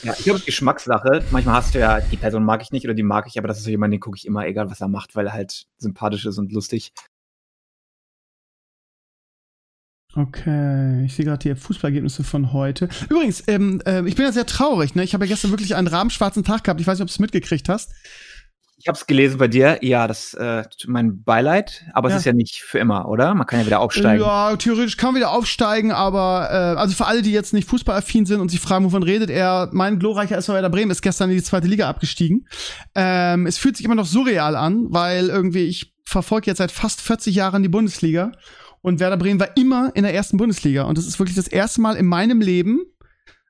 Ja, 0.02 0.14
ich 0.18 0.24
glaube, 0.24 0.38
es 0.38 0.42
ist 0.42 0.48
Geschmackssache. 0.48 1.24
Manchmal 1.30 1.56
hast 1.56 1.76
du 1.76 1.80
ja, 1.80 2.02
die 2.02 2.18
Person 2.18 2.44
mag 2.44 2.64
ich 2.64 2.72
nicht 2.72 2.86
oder 2.86 2.96
die 2.96 3.04
mag 3.04 3.28
ich, 3.28 3.38
aber 3.38 3.48
das 3.48 3.60
ist 3.60 3.66
so 3.66 3.70
jemand, 3.70 3.94
den 3.94 4.00
gucke 4.00 4.18
ich 4.18 4.26
immer, 4.26 4.46
egal 4.48 4.72
was 4.72 4.82
er 4.82 4.88
macht, 4.88 5.16
weil 5.16 5.28
er 5.28 5.34
halt 5.34 5.68
sympathisch 5.78 6.26
ist 6.26 6.40
und 6.40 6.52
lustig. 6.52 6.94
Okay, 10.16 11.06
ich 11.06 11.16
sehe 11.16 11.26
gerade 11.26 11.40
die 11.40 11.56
Fußballergebnisse 11.56 12.24
von 12.24 12.54
heute. 12.54 12.88
Übrigens, 13.10 13.44
ähm, 13.48 13.82
äh, 13.86 14.08
ich 14.08 14.16
bin 14.16 14.26
ja 14.26 14.32
sehr 14.32 14.46
traurig. 14.46 14.94
Ne? 14.94 15.04
Ich 15.04 15.14
habe 15.16 15.26
ja 15.26 15.30
gestern 15.30 15.52
wirklich 15.52 15.76
einen 15.76 15.88
rahmenschwarzen 15.88 16.44
Tag 16.44 16.64
gehabt. 16.64 16.80
Ich 16.80 16.86
weiß 16.86 17.00
nicht, 17.00 17.04
ob 17.04 17.08
du 17.08 17.14
es 17.14 17.20
mitgekriegt 17.20 17.68
hast. 17.68 17.92
Ich 18.78 18.88
habe 18.88 18.98
es 18.98 19.08
gelesen 19.08 19.38
bei 19.40 19.48
dir. 19.48 19.80
Ja, 19.82 20.08
das 20.08 20.36
äh, 20.36 20.64
mein 20.86 21.24
Beileid. 21.24 21.86
Aber 21.94 22.10
ja. 22.10 22.16
es 22.16 22.22
ist 22.22 22.26
ja 22.26 22.34
nicht 22.34 22.62
für 22.62 22.78
immer, 22.78 23.08
oder? 23.08 23.34
Man 23.34 23.48
kann 23.48 23.62
ja 23.62 23.66
wieder 23.66 23.80
aufsteigen. 23.80 24.22
Ja, 24.22 24.56
theoretisch 24.56 24.98
kann 24.98 25.14
man 25.14 25.16
wieder 25.16 25.32
aufsteigen. 25.32 25.92
Aber 25.92 26.50
äh, 26.52 26.80
also 26.80 26.94
für 26.94 27.08
alle, 27.08 27.24
die 27.24 27.32
jetzt 27.32 27.54
nicht 27.54 27.68
fußballaffin 27.68 28.28
sind 28.28 28.40
und 28.40 28.50
sich 28.50 28.60
fragen, 28.60 28.86
wovon 28.86 29.02
redet 29.02 29.32
er, 29.32 29.70
mein 29.72 29.98
glorreicher 29.98 30.38
SV 30.38 30.54
Werder 30.54 30.70
Bremen 30.70 30.92
ist 30.92 31.02
gestern 31.02 31.32
in 31.32 31.38
die 31.38 31.44
zweite 31.44 31.68
Liga 31.68 31.90
abgestiegen. 31.90 32.48
Ähm, 32.94 33.48
es 33.48 33.58
fühlt 33.58 33.78
sich 33.78 33.86
immer 33.86 33.96
noch 33.96 34.06
surreal 34.06 34.56
an, 34.56 34.86
weil 34.90 35.30
irgendwie 35.30 35.64
ich 35.64 35.94
verfolge 36.04 36.48
jetzt 36.48 36.58
seit 36.60 36.72
fast 36.72 37.02
40 37.02 37.34
Jahren 37.34 37.64
die 37.64 37.70
Bundesliga 37.70 38.34
und 38.84 39.00
Werder 39.00 39.18
Bremen 39.18 39.40
war 39.40 39.58
immer 39.58 39.92
in 39.96 40.04
der 40.04 40.14
ersten 40.14 40.38
Bundesliga. 40.38 40.84
Und 40.84 40.98
das 40.98 41.08
ist 41.08 41.18
wirklich 41.18 41.36
das 41.36 41.48
erste 41.48 41.82
Mal 41.82 41.96
in 41.96 42.06
meinem 42.06 42.42
Leben, 42.42 42.82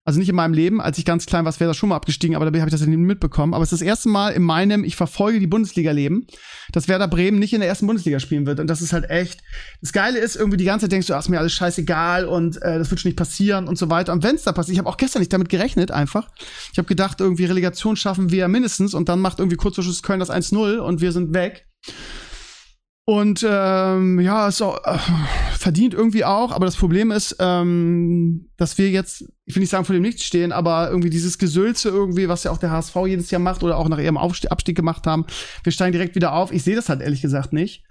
also 0.05 0.19
nicht 0.19 0.27
in 0.27 0.35
meinem 0.35 0.53
Leben, 0.53 0.81
als 0.81 0.97
ich 0.97 1.05
ganz 1.05 1.25
klein 1.25 1.45
war, 1.45 1.59
wäre 1.59 1.69
das 1.69 1.77
schon 1.77 1.87
mal 1.89 1.95
abgestiegen, 1.95 2.35
aber 2.35 2.43
da 2.43 2.59
habe 2.59 2.67
ich 2.67 2.71
das 2.71 2.81
ja 2.81 2.87
nicht 2.87 2.97
mitbekommen. 2.97 3.53
Aber 3.53 3.63
es 3.63 3.71
ist 3.71 3.79
das 3.79 3.87
erste 3.87 4.09
Mal 4.09 4.31
in 4.31 4.43
meinem, 4.43 4.83
ich 4.83 4.97
verfolge 4.97 5.39
die 5.39 5.47
Bundesliga-Leben, 5.47 6.27
dass 6.73 6.89
Werder 6.89 7.07
Bremen 7.07 7.39
nicht 7.39 7.53
in 7.53 7.61
der 7.61 7.69
ersten 7.69 7.87
Bundesliga 7.87 8.19
spielen 8.19 8.45
wird. 8.45 8.59
Und 8.59 8.67
das 8.67 8.81
ist 8.81 8.91
halt 8.91 9.09
echt. 9.09 9.41
Das 9.81 9.93
Geile 9.93 10.19
ist, 10.19 10.35
irgendwie 10.35 10.57
die 10.57 10.65
ganze 10.65 10.85
Zeit 10.85 10.91
denkst 10.91 11.07
du, 11.07 11.13
ach, 11.13 11.21
ist 11.21 11.29
mir 11.29 11.39
alles 11.39 11.53
scheißegal 11.53 12.25
und 12.25 12.61
äh, 12.61 12.79
das 12.79 12.91
wird 12.91 12.99
schon 12.99 13.09
nicht 13.09 13.17
passieren 13.17 13.67
und 13.67 13.77
so 13.77 13.89
weiter. 13.89 14.11
Und 14.11 14.23
wenn 14.23 14.35
es 14.35 14.43
da 14.43 14.51
passiert, 14.51 14.73
ich 14.73 14.79
habe 14.79 14.89
auch 14.89 14.97
gestern 14.97 15.21
nicht 15.21 15.31
damit 15.31 15.47
gerechnet, 15.47 15.91
einfach. 15.91 16.29
Ich 16.73 16.77
habe 16.77 16.87
gedacht, 16.87 17.21
irgendwie 17.21 17.45
Relegation 17.45 17.95
schaffen 17.95 18.29
wir 18.29 18.49
mindestens 18.49 18.93
und 18.93 19.07
dann 19.07 19.21
macht 19.21 19.39
irgendwie 19.39 19.57
Kurzverschluss 19.57 20.03
Köln 20.03 20.19
das 20.19 20.29
1-0 20.29 20.79
und 20.79 20.99
wir 20.99 21.13
sind 21.13 21.33
weg. 21.33 21.65
Und 23.05 23.45
ähm, 23.47 24.19
ja, 24.21 24.47
ist 24.47 24.61
auch, 24.61 24.77
äh, 24.85 24.97
verdient 25.57 25.93
irgendwie 25.93 26.23
auch, 26.23 26.51
aber 26.51 26.65
das 26.65 26.77
Problem 26.77 27.11
ist, 27.11 27.35
ähm, 27.39 28.49
dass 28.55 28.77
wir 28.77 28.89
jetzt, 28.91 29.25
ich 29.45 29.55
will 29.55 29.61
nicht 29.61 29.69
sagen 29.69 29.85
vor 29.85 29.93
dem 29.93 30.01
Nichts 30.01 30.23
stehen, 30.23 30.51
aber 30.51 30.89
irgendwie 30.89 31.09
dieses 31.09 31.37
Gesülze 31.37 31.89
irgendwie, 31.89 32.29
was 32.29 32.43
ja 32.43 32.51
auch 32.51 32.57
der 32.57 32.71
HSV 32.71 32.95
jedes 33.07 33.29
Jahr 33.31 33.41
macht 33.41 33.63
oder 33.63 33.77
auch 33.77 33.89
nach 33.89 33.99
ihrem 33.99 34.17
Abstieg 34.17 34.75
gemacht 34.75 35.05
haben, 35.05 35.25
wir 35.63 35.71
steigen 35.71 35.91
direkt 35.91 36.15
wieder 36.15 36.33
auf. 36.33 36.51
Ich 36.51 36.63
sehe 36.63 36.75
das 36.75 36.89
halt 36.89 37.01
ehrlich 37.01 37.21
gesagt 37.21 37.51
nicht 37.53 37.83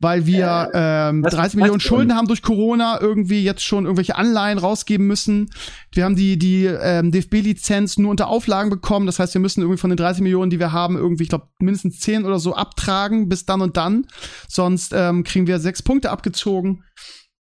weil 0.00 0.26
wir 0.26 0.70
äh, 0.74 1.08
ähm, 1.08 1.22
30 1.22 1.56
Millionen 1.56 1.80
Schulden 1.80 2.14
haben 2.14 2.28
durch 2.28 2.42
Corona, 2.42 3.00
irgendwie 3.00 3.42
jetzt 3.42 3.64
schon 3.64 3.84
irgendwelche 3.84 4.16
Anleihen 4.16 4.58
rausgeben 4.58 5.06
müssen. 5.06 5.50
Wir 5.92 6.04
haben 6.04 6.14
die, 6.14 6.38
die 6.38 6.66
ähm, 6.66 7.10
DFB-Lizenz 7.10 7.98
nur 7.98 8.10
unter 8.10 8.28
Auflagen 8.28 8.70
bekommen. 8.70 9.06
Das 9.06 9.18
heißt, 9.18 9.34
wir 9.34 9.40
müssen 9.40 9.60
irgendwie 9.60 9.78
von 9.78 9.90
den 9.90 9.96
30 9.96 10.22
Millionen, 10.22 10.50
die 10.50 10.60
wir 10.60 10.72
haben, 10.72 10.96
irgendwie, 10.96 11.24
ich 11.24 11.28
glaube, 11.28 11.48
mindestens 11.58 12.00
10 12.00 12.24
oder 12.24 12.38
so 12.38 12.54
abtragen 12.54 13.28
bis 13.28 13.44
dann 13.44 13.60
und 13.60 13.76
dann. 13.76 14.06
Sonst 14.46 14.92
ähm, 14.94 15.24
kriegen 15.24 15.46
wir 15.46 15.58
sechs 15.58 15.82
Punkte 15.82 16.10
abgezogen. 16.10 16.84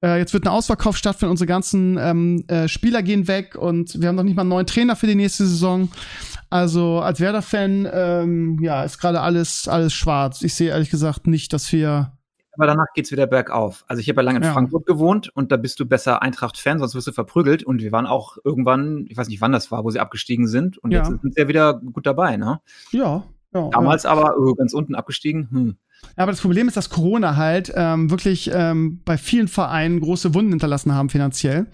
Äh, 0.04 0.18
jetzt 0.18 0.34
wird 0.34 0.44
ein 0.44 0.52
Ausverkauf 0.52 0.98
stattfinden, 0.98 1.30
unsere 1.30 1.46
ganzen 1.46 1.96
ähm, 1.98 2.44
äh, 2.48 2.68
Spieler 2.68 3.02
gehen 3.02 3.26
weg 3.26 3.56
und 3.56 3.98
wir 3.98 4.08
haben 4.08 4.16
noch 4.16 4.22
nicht 4.22 4.36
mal 4.36 4.42
einen 4.42 4.50
neuen 4.50 4.66
Trainer 4.66 4.96
für 4.96 5.06
die 5.06 5.14
nächste 5.14 5.46
Saison. 5.46 5.88
Also 6.50 7.00
als 7.00 7.20
Werder-Fan, 7.20 7.88
ähm, 7.90 8.58
ja, 8.60 8.84
ist 8.84 8.98
gerade 8.98 9.22
alles, 9.22 9.66
alles 9.66 9.94
schwarz. 9.94 10.42
Ich 10.42 10.54
sehe 10.54 10.68
ehrlich 10.68 10.90
gesagt 10.90 11.26
nicht, 11.26 11.54
dass 11.54 11.72
wir 11.72 12.12
aber 12.56 12.66
danach 12.66 12.86
geht's 12.94 13.10
wieder 13.10 13.26
bergauf. 13.26 13.84
Also 13.88 13.98
ich 13.98 14.08
habe 14.08 14.20
ja 14.20 14.26
lange 14.26 14.38
in 14.38 14.44
ja. 14.44 14.52
Frankfurt 14.52 14.86
gewohnt 14.86 15.28
und 15.34 15.50
da 15.50 15.56
bist 15.56 15.80
du 15.80 15.86
besser 15.86 16.22
Eintracht-Fan, 16.22 16.78
sonst 16.78 16.94
wirst 16.94 17.08
du 17.08 17.12
verprügelt. 17.12 17.64
Und 17.64 17.82
wir 17.82 17.90
waren 17.90 18.06
auch 18.06 18.36
irgendwann, 18.44 19.06
ich 19.08 19.16
weiß 19.16 19.26
nicht 19.26 19.40
wann 19.40 19.50
das 19.50 19.72
war, 19.72 19.82
wo 19.84 19.90
sie 19.90 19.98
abgestiegen 19.98 20.46
sind. 20.46 20.78
Und 20.78 20.92
ja. 20.92 20.98
jetzt 20.98 21.08
sind 21.08 21.34
sie 21.34 21.40
ja 21.40 21.48
wieder 21.48 21.74
gut 21.74 22.06
dabei, 22.06 22.36
ne? 22.36 22.60
Ja. 22.92 23.24
ja 23.52 23.70
Damals 23.70 24.06
aber 24.06 24.36
oh, 24.38 24.54
ganz 24.54 24.72
unten 24.72 24.94
abgestiegen. 24.94 25.48
Hm. 25.50 25.76
Aber 26.16 26.32
das 26.32 26.40
Problem 26.40 26.68
ist, 26.68 26.76
dass 26.76 26.90
Corona 26.90 27.36
halt 27.36 27.72
ähm, 27.74 28.10
wirklich 28.10 28.50
ähm, 28.52 29.00
bei 29.04 29.18
vielen 29.18 29.48
Vereinen 29.48 30.00
große 30.00 30.34
Wunden 30.34 30.50
hinterlassen 30.50 30.94
haben 30.94 31.10
finanziell. 31.10 31.66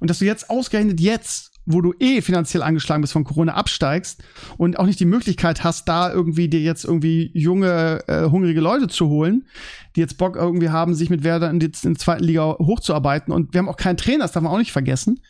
Und 0.00 0.10
dass 0.10 0.18
du 0.18 0.24
jetzt 0.24 0.50
ausgerechnet 0.50 1.00
jetzt 1.00 1.50
wo 1.66 1.80
du 1.80 1.94
eh 2.00 2.20
finanziell 2.22 2.62
angeschlagen 2.62 3.00
bist 3.00 3.12
von 3.12 3.24
Corona, 3.24 3.54
absteigst 3.54 4.22
und 4.56 4.78
auch 4.78 4.86
nicht 4.86 5.00
die 5.00 5.06
Möglichkeit 5.06 5.64
hast, 5.64 5.88
da 5.88 6.12
irgendwie 6.12 6.48
dir 6.48 6.60
jetzt 6.60 6.84
irgendwie 6.84 7.30
junge, 7.34 8.00
äh, 8.08 8.28
hungrige 8.28 8.60
Leute 8.60 8.88
zu 8.88 9.08
holen, 9.08 9.46
die 9.94 10.00
jetzt 10.00 10.18
Bock 10.18 10.36
irgendwie 10.36 10.70
haben, 10.70 10.94
sich 10.94 11.10
mit 11.10 11.22
Werder 11.22 11.50
in, 11.50 11.60
die, 11.60 11.66
in 11.66 11.94
der 11.94 11.98
zweiten 11.98 12.24
Liga 12.24 12.56
hochzuarbeiten. 12.58 13.32
Und 13.32 13.52
wir 13.52 13.58
haben 13.58 13.68
auch 13.68 13.76
keinen 13.76 13.96
Trainer, 13.96 14.24
das 14.24 14.32
darf 14.32 14.42
man 14.42 14.52
auch 14.52 14.58
nicht 14.58 14.72
vergessen. 14.72 15.20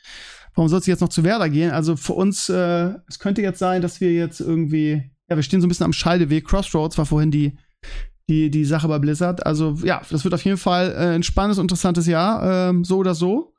Warum 0.54 0.68
soll 0.68 0.80
es 0.80 0.86
jetzt 0.86 1.00
noch 1.00 1.08
zu 1.08 1.24
Werder 1.24 1.48
gehen? 1.48 1.70
Also 1.70 1.96
für 1.96 2.14
uns, 2.14 2.48
äh, 2.48 2.94
es 3.08 3.18
könnte 3.18 3.42
jetzt 3.42 3.58
sein, 3.58 3.82
dass 3.82 4.00
wir 4.00 4.12
jetzt 4.12 4.40
irgendwie, 4.40 5.10
ja, 5.28 5.36
wir 5.36 5.42
stehen 5.42 5.60
so 5.60 5.66
ein 5.66 5.68
bisschen 5.68 5.84
am 5.84 5.92
Scheideweg. 5.92 6.46
Crossroads 6.46 6.98
war 6.98 7.06
vorhin 7.06 7.30
die, 7.30 7.56
die, 8.30 8.50
die 8.50 8.64
Sache 8.64 8.88
bei 8.88 8.98
Blizzard. 8.98 9.44
Also 9.44 9.76
ja, 9.82 10.00
das 10.08 10.24
wird 10.24 10.32
auf 10.32 10.44
jeden 10.44 10.56
Fall 10.56 10.92
äh, 10.92 11.14
ein 11.14 11.22
spannendes, 11.22 11.58
interessantes 11.58 12.06
Jahr, 12.06 12.70
äh, 12.70 12.74
so 12.82 12.98
oder 12.98 13.14
so. 13.14 13.52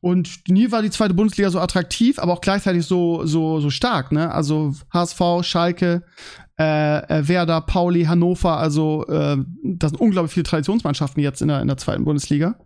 Und 0.00 0.48
nie 0.48 0.70
war 0.70 0.82
die 0.82 0.90
zweite 0.90 1.14
Bundesliga 1.14 1.50
so 1.50 1.60
attraktiv, 1.60 2.18
aber 2.18 2.32
auch 2.32 2.40
gleichzeitig 2.40 2.86
so, 2.86 3.26
so, 3.26 3.60
so 3.60 3.70
stark, 3.70 4.12
ne? 4.12 4.32
Also 4.32 4.74
HSV, 4.92 5.20
Schalke, 5.42 6.02
äh, 6.58 6.98
äh, 6.98 7.28
Werder, 7.28 7.60
Pauli, 7.62 8.04
Hannover, 8.04 8.56
also 8.56 9.06
äh, 9.08 9.36
das 9.62 9.90
sind 9.90 10.00
unglaublich 10.00 10.32
viele 10.32 10.44
Traditionsmannschaften 10.44 11.22
jetzt 11.22 11.42
in 11.42 11.48
der, 11.48 11.60
in 11.60 11.68
der 11.68 11.76
zweiten 11.76 12.04
Bundesliga. 12.04 12.56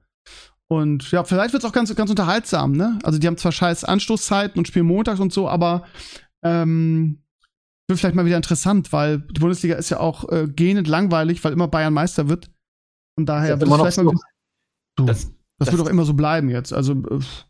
Und 0.68 1.10
ja, 1.10 1.24
vielleicht 1.24 1.52
wird 1.52 1.62
es 1.62 1.68
auch 1.68 1.74
ganz, 1.74 1.94
ganz 1.94 2.10
unterhaltsam, 2.10 2.72
ne? 2.72 2.98
Also 3.02 3.18
die 3.18 3.26
haben 3.26 3.36
zwar 3.36 3.52
scheiß 3.52 3.84
Anstoßzeiten 3.84 4.58
und 4.58 4.68
spielen 4.68 4.86
montags 4.86 5.20
und 5.20 5.32
so, 5.32 5.48
aber 5.48 5.84
ähm, 6.42 7.23
wird 7.86 7.98
vielleicht 7.98 8.14
mal 8.14 8.24
wieder 8.24 8.36
interessant, 8.36 8.92
weil 8.92 9.18
die 9.18 9.40
Bundesliga 9.40 9.76
ist 9.76 9.90
ja 9.90 10.00
auch 10.00 10.30
äh, 10.30 10.48
gähnend 10.48 10.88
langweilig, 10.88 11.44
weil 11.44 11.52
immer 11.52 11.68
Bayern 11.68 11.92
Meister 11.92 12.28
wird. 12.28 12.50
Und 13.16 13.26
daher 13.26 13.60
wird 13.60 13.70
es 13.70 13.76
vielleicht 13.76 13.94
so, 13.94 14.02
mal. 14.04 14.14
Du. 14.96 15.06
Das, 15.06 15.30
das, 15.58 15.68
das 15.68 15.72
wird 15.72 15.86
auch 15.86 15.90
immer 15.90 16.04
so 16.04 16.14
bleiben 16.14 16.48
jetzt. 16.50 16.72
Also, 16.72 16.94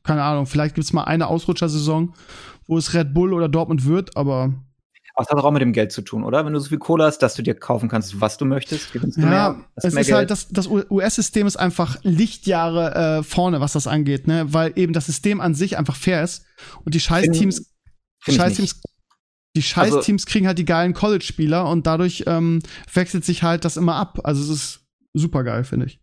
keine 0.03 0.22
Ahnung, 0.22 0.47
vielleicht 0.47 0.74
gibt 0.74 0.85
es 0.85 0.93
mal 0.93 1.05
eine 1.05 1.28
Ausrutschersaison, 1.28 2.14
wo 2.66 2.76
es 2.76 2.93
Red 2.95 3.14
Bull 3.14 3.32
oder 3.32 3.49
Dortmund 3.49 3.87
wird, 3.87 4.16
aber. 4.16 4.53
Aber 5.16 5.22
es 5.22 5.28
hat 5.30 5.39
auch 5.39 5.51
mit 5.53 5.62
dem 5.62 5.72
Geld 5.72 5.93
zu 5.93 6.03
tun, 6.03 6.24
oder? 6.24 6.45
Wenn 6.45 6.53
du 6.53 6.59
so 6.59 6.68
viel 6.68 6.78
Kohle 6.78 7.05
hast, 7.05 7.18
dass 7.18 7.35
du 7.35 7.43
dir 7.43 7.55
kaufen 7.55 7.89
kannst, 7.89 8.20
was 8.20 8.37
du 8.37 8.45
möchtest, 8.45 8.93
gewinnst 8.93 9.16
du 9.16 9.22
ja, 9.22 9.28
mehr. 9.28 9.64
Es 9.76 9.85
ist 9.85 9.95
halt 9.95 10.07
Geld. 10.07 10.16
halt, 10.16 10.30
das, 10.32 10.49
das 10.49 10.66
US-System 10.66 11.47
ist 11.47 11.57
einfach 11.57 11.99
Lichtjahre 12.03 13.18
äh, 13.18 13.22
vorne, 13.22 13.61
was 13.61 13.74
das 13.74 13.87
angeht, 13.87 14.26
ne? 14.26 14.53
Weil 14.53 14.72
eben 14.74 14.93
das 14.93 15.07
System 15.07 15.41
an 15.41 15.55
sich 15.55 15.78
einfach 15.78 15.95
fair 15.95 16.24
ist 16.24 16.45
und 16.85 16.97
die 16.97 17.01
Scheißteams, 17.01 17.72
Scheißteams 18.22 18.80
Die 19.57 19.62
Scheiß-Teams 19.62 20.24
also, 20.24 20.32
kriegen 20.32 20.46
halt 20.46 20.59
die 20.59 20.64
geilen 20.64 20.94
College-Spieler 20.94 21.68
und 21.68 21.86
dadurch 21.86 22.24
ähm, 22.26 22.61
wechselt 22.92 23.24
sich 23.24 23.42
halt 23.42 23.64
das 23.64 23.76
immer 23.76 23.94
ab. 23.94 24.20
Also 24.24 24.42
es 24.42 24.48
ist 24.48 24.80
super 25.12 25.44
geil, 25.44 25.64
finde 25.64 25.86
ich. 25.86 26.00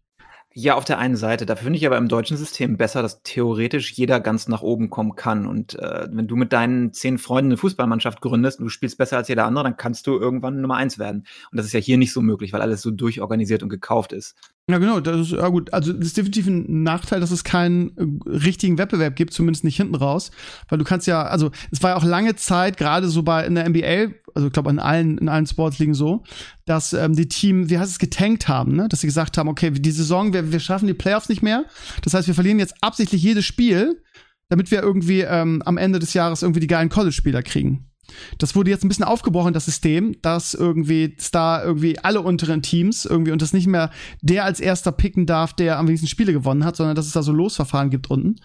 Ja, 0.54 0.76
auf 0.76 0.84
der 0.84 0.98
einen 1.00 1.16
Seite. 1.16 1.46
Dafür 1.46 1.64
finde 1.66 1.78
ich 1.78 1.86
aber 1.86 1.98
im 1.98 2.10
deutschen 2.10 2.36
System 2.36 2.76
besser, 2.76 3.02
dass 3.02 3.24
theoretisch 3.24 3.94
jeder 3.94 4.20
ganz 4.20 4.50
nach 4.50 4.62
oben 4.62 4.90
kommen 4.90 5.16
kann. 5.16 5.48
Und 5.48 5.80
äh, 5.80 6.10
wenn 6.12 6.28
du 6.28 6.36
mit 6.36 6.52
deinen 6.52 6.92
zehn 6.92 7.18
Freunden 7.20 7.52
eine 7.52 7.58
Fußballmannschaft 7.58 8.20
gründest 8.20 8.60
und 8.60 8.66
du 8.66 8.70
spielst 8.70 8.98
besser 8.98 9.16
als 9.16 9.30
jeder 9.30 9.46
andere, 9.46 9.64
dann 9.64 9.78
kannst 9.78 10.08
du 10.08 10.20
irgendwann 10.20 10.60
Nummer 10.60 10.76
eins 10.76 11.00
werden. 11.00 11.26
Und 11.52 11.58
das 11.58 11.66
ist 11.68 11.72
ja 11.72 11.80
hier 11.80 11.98
nicht 11.98 12.12
so 12.12 12.22
möglich, 12.22 12.52
weil 12.52 12.62
alles 12.62 12.82
so 12.82 12.92
durchorganisiert 12.92 13.64
und 13.64 13.70
gekauft 13.70 14.12
ist. 14.12 14.36
Ja, 14.70 14.78
genau. 14.78 15.00
Das 15.00 15.20
ist 15.20 15.32
ja 15.32 15.48
gut. 15.50 15.74
Also 15.74 15.92
das 15.92 16.08
ist 16.08 16.18
definitiv 16.18 16.48
ein 16.48 16.84
Nachteil, 16.84 17.20
dass 17.20 17.32
es 17.32 17.44
keinen 17.44 17.98
äh, 17.98 18.30
richtigen 18.30 18.78
Wettbewerb 18.78 19.16
gibt, 19.16 19.34
zumindest 19.34 19.64
nicht 19.64 19.76
hinten 19.76 19.96
raus. 19.96 20.32
Weil 20.70 20.78
du 20.78 20.86
kannst 20.86 21.08
ja, 21.08 21.24
also 21.24 21.52
es 21.72 21.82
war 21.84 21.92
ja 21.92 21.96
auch 21.98 22.04
lange 22.04 22.36
Zeit, 22.36 22.78
gerade 22.78 23.10
so 23.10 23.24
bei 23.24 23.46
in 23.46 23.56
der 23.56 23.68
NBA, 23.68 24.14
also 24.34 24.48
ich 24.48 24.54
glaube 24.54 24.70
in 24.70 24.80
allen, 24.80 25.18
in 25.18 25.30
allen 25.30 25.48
Sports 25.48 25.80
liegen 25.80 25.94
so, 25.94 26.24
dass 26.66 26.94
ähm, 26.94 27.16
die 27.16 27.28
Team, 27.28 27.70
wie 27.70 27.80
heißt 27.80 27.92
es, 27.92 28.00
getankt 28.00 28.48
haben, 28.48 28.76
ne? 28.76 28.88
Dass 28.88 29.02
sie 29.02 29.08
gesagt 29.08 29.38
haben, 29.38 29.50
okay, 29.50 29.72
die 29.72 29.92
Saison, 29.92 30.32
wir, 30.32 30.52
wir 30.52 30.60
schaffen 30.60 30.88
die 30.88 30.94
Playoffs 30.94 31.28
nicht 31.28 31.42
mehr. 31.42 31.66
Das 32.04 32.14
heißt, 32.14 32.28
wir 32.28 32.36
verlieren 32.36 32.60
jetzt 32.60 32.76
absichtlich 32.82 33.24
jedes 33.24 33.46
Spiel, 33.46 34.02
damit 34.48 34.72
wir 34.72 34.82
irgendwie 34.82 35.22
ähm, 35.22 35.62
am 35.66 35.78
Ende 35.78 36.00
des 36.00 36.14
Jahres 36.14 36.44
irgendwie 36.44 36.60
die 36.60 36.68
geilen 36.68 36.90
College-Spieler 36.90 37.44
kriegen. 37.44 37.91
Das 38.38 38.56
wurde 38.56 38.70
jetzt 38.70 38.84
ein 38.84 38.88
bisschen 38.88 39.06
aufgebrochen, 39.06 39.54
das 39.54 39.66
System, 39.66 40.16
dass 40.22 40.54
irgendwie 40.54 41.16
da 41.32 41.64
irgendwie 41.64 42.00
alle 42.00 42.22
unteren 42.22 42.62
Teams 42.62 43.06
irgendwie 43.06 43.32
und 43.32 43.42
das 43.42 43.54
nicht 43.54 43.68
mehr 43.68 43.92
der 44.22 44.46
als 44.46 44.60
erster 44.60 44.92
picken 44.92 45.26
darf, 45.26 45.54
der 45.54 45.78
am 45.78 45.88
wenigsten 45.88 46.08
Spiele 46.08 46.34
gewonnen 46.34 46.66
hat, 46.66 46.76
sondern 46.76 46.96
dass 46.96 47.08
es 47.08 47.14
da 47.14 47.24
so 47.24 47.32
Losverfahren 47.32 47.90
gibt 47.90 48.10
unten. 48.10 48.36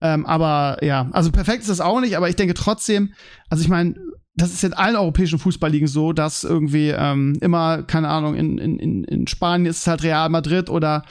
Ähm, 0.00 0.26
aber 0.26 0.78
ja, 0.82 1.08
also 1.12 1.30
perfekt 1.30 1.62
ist 1.62 1.70
das 1.70 1.80
auch 1.80 2.00
nicht, 2.00 2.16
aber 2.16 2.28
ich 2.28 2.36
denke 2.36 2.54
trotzdem, 2.54 3.12
also 3.48 3.62
ich 3.62 3.68
meine, 3.68 3.94
das 4.36 4.52
ist 4.52 4.64
in 4.64 4.72
allen 4.72 4.96
europäischen 4.96 5.38
Fußballligen 5.38 5.86
so, 5.86 6.12
dass 6.12 6.42
irgendwie 6.42 6.88
ähm, 6.88 7.38
immer, 7.40 7.84
keine 7.84 8.08
Ahnung, 8.08 8.34
in, 8.34 8.58
in, 8.58 9.04
in 9.04 9.26
Spanien 9.28 9.66
ist 9.66 9.78
es 9.78 9.86
halt 9.86 10.02
Real 10.02 10.28
Madrid 10.28 10.68
oder, 10.68 11.04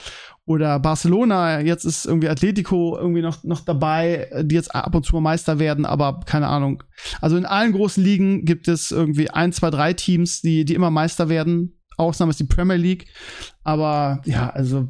oder 0.46 0.78
Barcelona, 0.78 1.60
jetzt 1.60 1.84
ist 1.84 2.04
irgendwie 2.04 2.28
Atletico 2.28 2.98
irgendwie 2.98 3.22
noch, 3.22 3.44
noch 3.44 3.60
dabei, 3.60 4.28
die 4.42 4.54
jetzt 4.54 4.74
ab 4.74 4.94
und 4.94 5.06
zu 5.06 5.14
mal 5.16 5.20
Meister 5.20 5.58
werden, 5.58 5.86
aber 5.86 6.20
keine 6.26 6.48
Ahnung. 6.48 6.82
Also 7.20 7.36
in 7.36 7.46
allen 7.46 7.72
großen 7.72 8.04
Ligen 8.04 8.44
gibt 8.44 8.68
es 8.68 8.90
irgendwie 8.90 9.30
ein, 9.30 9.52
zwei, 9.52 9.70
drei 9.70 9.94
Teams, 9.94 10.42
die, 10.42 10.64
die 10.64 10.74
immer 10.74 10.90
Meister 10.90 11.28
werden. 11.28 11.80
Ausnahme 11.96 12.30
ist 12.30 12.40
die 12.40 12.44
Premier 12.44 12.76
League. 12.76 13.06
Aber 13.62 14.20
ja, 14.26 14.50
also 14.50 14.88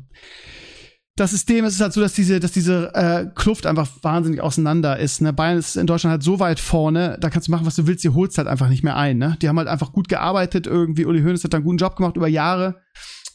das 1.16 1.30
System 1.30 1.64
ist 1.64 1.80
halt 1.80 1.92
so, 1.92 2.00
dass 2.00 2.14
diese, 2.14 2.40
dass 2.40 2.50
diese 2.50 2.92
äh, 2.94 3.26
Kluft 3.36 3.66
einfach 3.66 3.88
wahnsinnig 4.02 4.40
auseinander 4.40 4.98
ist. 4.98 5.20
Ne? 5.20 5.32
Bayern 5.32 5.58
ist 5.58 5.76
in 5.76 5.86
Deutschland 5.86 6.10
halt 6.10 6.24
so 6.24 6.40
weit 6.40 6.58
vorne, 6.58 7.16
da 7.20 7.30
kannst 7.30 7.46
du 7.46 7.52
machen, 7.52 7.66
was 7.66 7.76
du 7.76 7.86
willst, 7.86 8.02
die 8.02 8.08
holst 8.08 8.36
halt 8.38 8.48
einfach 8.48 8.68
nicht 8.68 8.82
mehr 8.82 8.96
ein. 8.96 9.18
Ne? 9.18 9.36
Die 9.40 9.48
haben 9.48 9.58
halt 9.58 9.68
einfach 9.68 9.92
gut 9.92 10.08
gearbeitet 10.08 10.66
irgendwie. 10.66 11.06
Uli 11.06 11.22
Hoeneß 11.22 11.44
hat 11.44 11.54
einen 11.54 11.62
guten 11.62 11.78
Job 11.78 11.94
gemacht 11.94 12.16
über 12.16 12.26
Jahre. 12.26 12.80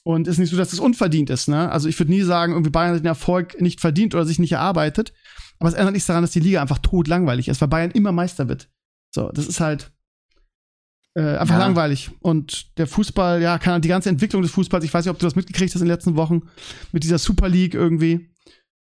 Und 0.03 0.27
ist 0.27 0.37
nicht 0.37 0.49
so, 0.49 0.57
dass 0.57 0.69
es 0.69 0.77
das 0.77 0.79
unverdient 0.79 1.29
ist. 1.29 1.47
Ne? 1.47 1.69
Also 1.71 1.89
ich 1.89 1.99
würde 1.99 2.11
nie 2.11 2.21
sagen, 2.21 2.53
irgendwie 2.53 2.71
Bayern 2.71 2.93
hat 2.93 3.01
den 3.01 3.05
Erfolg 3.05 3.59
nicht 3.61 3.81
verdient 3.81 4.15
oder 4.15 4.25
sich 4.25 4.39
nicht 4.39 4.53
erarbeitet. 4.53 5.13
Aber 5.59 5.69
es 5.69 5.75
ändert 5.75 5.93
nichts 5.93 6.07
daran, 6.07 6.23
dass 6.23 6.31
die 6.31 6.39
Liga 6.39 6.61
einfach 6.61 6.79
tot 6.79 7.07
langweilig 7.07 7.47
ist, 7.49 7.59
weil 7.61 7.67
Bayern 7.67 7.91
immer 7.91 8.11
Meister 8.11 8.47
wird. 8.47 8.69
So, 9.13 9.29
das 9.31 9.47
ist 9.47 9.59
halt 9.59 9.91
äh, 11.15 11.37
einfach 11.37 11.55
ja. 11.55 11.65
langweilig. 11.65 12.11
Und 12.21 12.77
der 12.77 12.87
Fußball, 12.87 13.41
ja, 13.41 13.57
kann 13.57 13.81
die 13.81 13.89
ganze 13.89 14.09
Entwicklung 14.09 14.41
des 14.41 14.51
Fußballs, 14.51 14.85
ich 14.85 14.93
weiß 14.93 15.05
nicht, 15.05 15.11
ob 15.11 15.19
du 15.19 15.25
das 15.25 15.35
mitgekriegt 15.35 15.73
hast 15.73 15.81
in 15.81 15.87
den 15.87 15.93
letzten 15.93 16.15
Wochen, 16.15 16.43
mit 16.91 17.03
dieser 17.03 17.17
Super 17.17 17.49
League 17.49 17.73
irgendwie. 17.73 18.29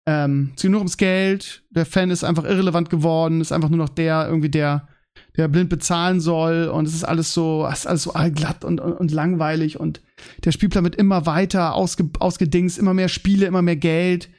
Ähm, 0.06 0.52
es 0.56 0.62
geht 0.62 0.72
nur 0.72 0.80
ums 0.80 0.98
Geld, 0.98 1.64
der 1.70 1.86
Fan 1.86 2.10
ist 2.10 2.24
einfach 2.24 2.44
irrelevant 2.44 2.90
geworden, 2.90 3.40
ist 3.40 3.52
einfach 3.52 3.70
nur 3.70 3.78
noch 3.78 3.90
der, 3.90 4.26
irgendwie 4.28 4.50
der, 4.50 4.88
der 5.38 5.48
blind 5.48 5.70
bezahlen 5.70 6.20
soll 6.22 6.68
und 6.68 6.88
es 6.88 6.94
ist 6.94 7.04
alles 7.04 7.34
so, 7.34 7.68
es 7.72 7.80
ist 7.80 7.88
alles 7.88 8.04
so 8.04 8.14
allglatt 8.14 8.64
und, 8.64 8.80
und, 8.80 8.94
und 8.94 9.12
langweilig 9.12 9.80
und 9.80 10.02
der 10.46 10.52
Spielplan 10.52 10.84
wird 10.84 10.96
immer 10.96 11.26
weiter 11.26 11.74
ausge, 11.74 12.10
ausgedingst, 12.20 12.78
immer 12.78 12.94
mehr 12.94 13.10
Spiele, 13.10 13.46
immer 13.46 13.62
mehr 13.62 13.76
Geld 13.76 14.30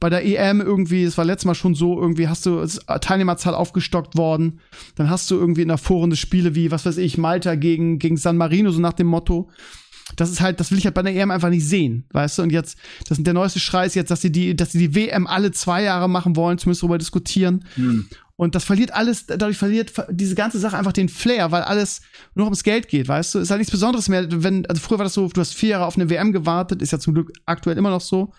bei 0.00 0.08
der 0.08 0.24
EM 0.24 0.60
irgendwie, 0.60 1.04
es 1.04 1.18
war 1.18 1.24
letztes 1.24 1.44
Mal 1.44 1.54
schon 1.54 1.74
so, 1.74 2.00
irgendwie 2.00 2.28
hast 2.28 2.46
du 2.46 2.64
Teilnehmerzahl 3.00 3.54
aufgestockt 3.54 4.16
worden. 4.16 4.60
Dann 4.94 5.10
hast 5.10 5.30
du 5.30 5.36
irgendwie 5.36 5.62
in 5.62 5.68
der 5.68 5.78
Vorrunde 5.78 6.16
Spiele 6.16 6.54
wie, 6.54 6.70
was 6.70 6.86
weiß 6.86 6.98
ich, 6.98 7.18
Malta 7.18 7.56
gegen, 7.56 7.98
gegen 7.98 8.16
San 8.16 8.36
Marino, 8.36 8.70
so 8.70 8.80
nach 8.80 8.92
dem 8.92 9.08
Motto. 9.08 9.50
Das 10.16 10.30
ist 10.30 10.40
halt, 10.40 10.60
das 10.60 10.70
will 10.70 10.78
ich 10.78 10.84
halt 10.84 10.94
bei 10.94 11.02
der 11.02 11.14
EM 11.14 11.30
einfach 11.30 11.48
nicht 11.48 11.66
sehen, 11.66 12.04
weißt 12.12 12.38
du? 12.38 12.42
Und 12.42 12.50
jetzt, 12.50 12.76
das 13.08 13.22
der 13.22 13.34
neueste 13.34 13.60
Schrei 13.60 13.86
ist 13.86 13.94
jetzt, 13.94 14.10
dass 14.10 14.20
sie 14.20 14.32
die, 14.32 14.54
dass 14.54 14.72
sie 14.72 14.78
die 14.78 14.94
WM 14.94 15.26
alle 15.26 15.52
zwei 15.52 15.82
Jahre 15.82 16.08
machen 16.08 16.36
wollen, 16.36 16.58
zumindest 16.58 16.82
darüber 16.82 16.98
diskutieren. 16.98 17.64
Hm. 17.74 18.08
Und 18.36 18.54
das 18.54 18.64
verliert 18.64 18.92
alles, 18.94 19.26
dadurch 19.26 19.58
verliert 19.58 19.92
diese 20.10 20.34
ganze 20.34 20.58
Sache 20.58 20.76
einfach 20.76 20.92
den 20.92 21.08
Flair, 21.08 21.52
weil 21.52 21.62
alles 21.62 22.00
nur 22.34 22.46
ums 22.46 22.62
Geld 22.62 22.88
geht, 22.88 23.06
weißt 23.08 23.34
du? 23.34 23.38
Ist 23.38 23.50
halt 23.50 23.60
nichts 23.60 23.70
Besonderes 23.70 24.08
mehr. 24.08 24.26
Wenn, 24.30 24.66
also 24.66 24.80
früher 24.80 24.98
war 24.98 25.04
das 25.04 25.14
so, 25.14 25.28
du 25.28 25.40
hast 25.40 25.54
vier 25.54 25.70
Jahre 25.70 25.86
auf 25.86 25.96
eine 25.96 26.08
WM 26.08 26.32
gewartet, 26.32 26.82
ist 26.82 26.92
ja 26.92 26.98
zum 26.98 27.14
Glück 27.14 27.32
aktuell 27.46 27.76
immer 27.76 27.90
noch 27.90 28.00
so. 28.00 28.32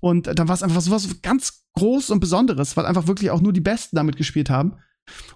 Und 0.00 0.26
dann 0.26 0.48
war 0.48 0.54
es 0.54 0.62
einfach 0.62 0.80
so 0.80 0.90
was 0.90 1.20
ganz 1.22 1.64
groß 1.74 2.10
und 2.10 2.20
Besonderes, 2.20 2.76
weil 2.76 2.86
einfach 2.86 3.06
wirklich 3.06 3.30
auch 3.30 3.40
nur 3.40 3.52
die 3.52 3.60
Besten 3.60 3.96
damit 3.96 4.16
gespielt 4.16 4.48
haben. 4.48 4.76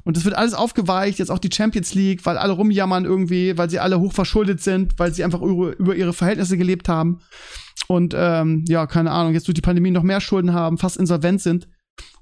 Und 0.04 0.16
das 0.16 0.24
wird 0.24 0.36
alles 0.36 0.54
aufgeweicht, 0.54 1.18
jetzt 1.18 1.30
auch 1.30 1.40
die 1.40 1.50
Champions 1.52 1.92
League, 1.94 2.24
weil 2.24 2.38
alle 2.38 2.52
rumjammern 2.52 3.04
irgendwie, 3.04 3.58
weil 3.58 3.68
sie 3.68 3.80
alle 3.80 3.98
hochverschuldet 3.98 4.62
sind, 4.62 4.98
weil 4.98 5.12
sie 5.12 5.24
einfach 5.24 5.42
über, 5.42 5.76
über 5.76 5.96
ihre 5.96 6.12
Verhältnisse 6.12 6.56
gelebt 6.56 6.88
haben. 6.88 7.18
Und 7.88 8.14
ähm, 8.16 8.64
ja, 8.68 8.86
keine 8.86 9.10
Ahnung, 9.10 9.34
jetzt 9.34 9.48
durch 9.48 9.54
die 9.56 9.62
Pandemie 9.62 9.90
noch 9.90 10.04
mehr 10.04 10.20
Schulden 10.20 10.52
haben, 10.52 10.78
fast 10.78 10.96
insolvent 10.96 11.42
sind 11.42 11.68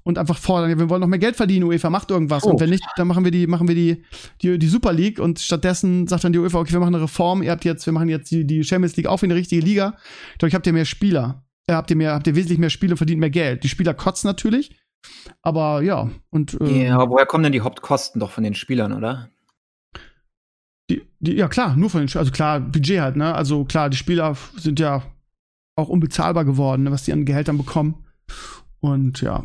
und 0.04 0.18
einfach 0.18 0.38
fordern, 0.38 0.78
wir 0.78 0.88
wollen 0.90 1.00
noch 1.00 1.08
mehr 1.08 1.18
Geld 1.18 1.34
verdienen, 1.34 1.64
UEFA 1.64 1.90
macht 1.90 2.10
irgendwas. 2.10 2.44
Oh. 2.44 2.50
Und 2.50 2.60
wenn 2.60 2.70
nicht, 2.70 2.84
dann 2.96 3.08
machen 3.08 3.24
wir 3.24 3.30
die, 3.30 3.46
machen 3.46 3.66
wir 3.66 3.74
die, 3.74 4.04
die, 4.42 4.58
die 4.58 4.68
Super 4.68 4.92
League 4.92 5.18
und 5.18 5.40
stattdessen 5.40 6.06
sagt 6.06 6.24
dann 6.24 6.32
die 6.32 6.38
UEFA, 6.38 6.60
okay, 6.60 6.72
wir 6.72 6.80
machen 6.80 6.94
eine 6.94 7.04
Reform, 7.04 7.42
ihr 7.42 7.50
habt 7.50 7.64
jetzt, 7.64 7.86
wir 7.86 7.92
machen 7.92 8.08
jetzt 8.08 8.30
die, 8.30 8.46
die 8.46 8.62
Champions 8.62 8.96
League 8.96 9.06
auch 9.06 9.22
wie 9.22 9.26
eine 9.26 9.34
richtige 9.34 9.62
Liga. 9.62 9.96
Dadurch 10.38 10.54
habt 10.54 10.66
ihr 10.66 10.72
mehr 10.72 10.84
Spieler. 10.84 11.42
Äh, 11.66 11.72
habt 11.72 11.90
ihr 11.90 11.96
mehr, 11.96 12.12
habt 12.12 12.26
ihr 12.26 12.36
wesentlich 12.36 12.58
mehr 12.58 12.70
Spiele 12.70 12.92
und 12.92 12.98
verdient 12.98 13.20
mehr 13.20 13.30
Geld. 13.30 13.64
Die 13.64 13.68
Spieler 13.68 13.94
kotzen 13.94 14.28
natürlich. 14.28 14.76
Aber 15.42 15.82
ja, 15.82 16.10
und. 16.30 16.60
Äh, 16.60 16.86
ja, 16.86 16.94
aber 16.94 17.10
woher 17.10 17.26
kommen 17.26 17.44
denn 17.44 17.52
die 17.52 17.62
Hauptkosten 17.62 18.20
doch 18.20 18.30
von 18.30 18.44
den 18.44 18.54
Spielern, 18.54 18.92
oder? 18.92 19.30
Die, 20.90 21.02
die, 21.18 21.32
ja, 21.32 21.48
klar, 21.48 21.76
nur 21.76 21.88
von 21.88 22.06
den 22.06 22.16
Also 22.16 22.30
klar, 22.30 22.60
Budget 22.60 23.00
halt, 23.00 23.16
ne? 23.16 23.34
Also 23.34 23.64
klar, 23.64 23.88
die 23.88 23.96
Spieler 23.96 24.36
sind 24.56 24.80
ja 24.80 25.02
auch 25.76 25.88
unbezahlbar 25.88 26.44
geworden, 26.44 26.84
ne, 26.84 26.92
was 26.92 27.04
die 27.04 27.12
an 27.12 27.24
Gehältern 27.24 27.56
bekommen. 27.56 28.04
Und 28.80 29.22
ja, 29.22 29.44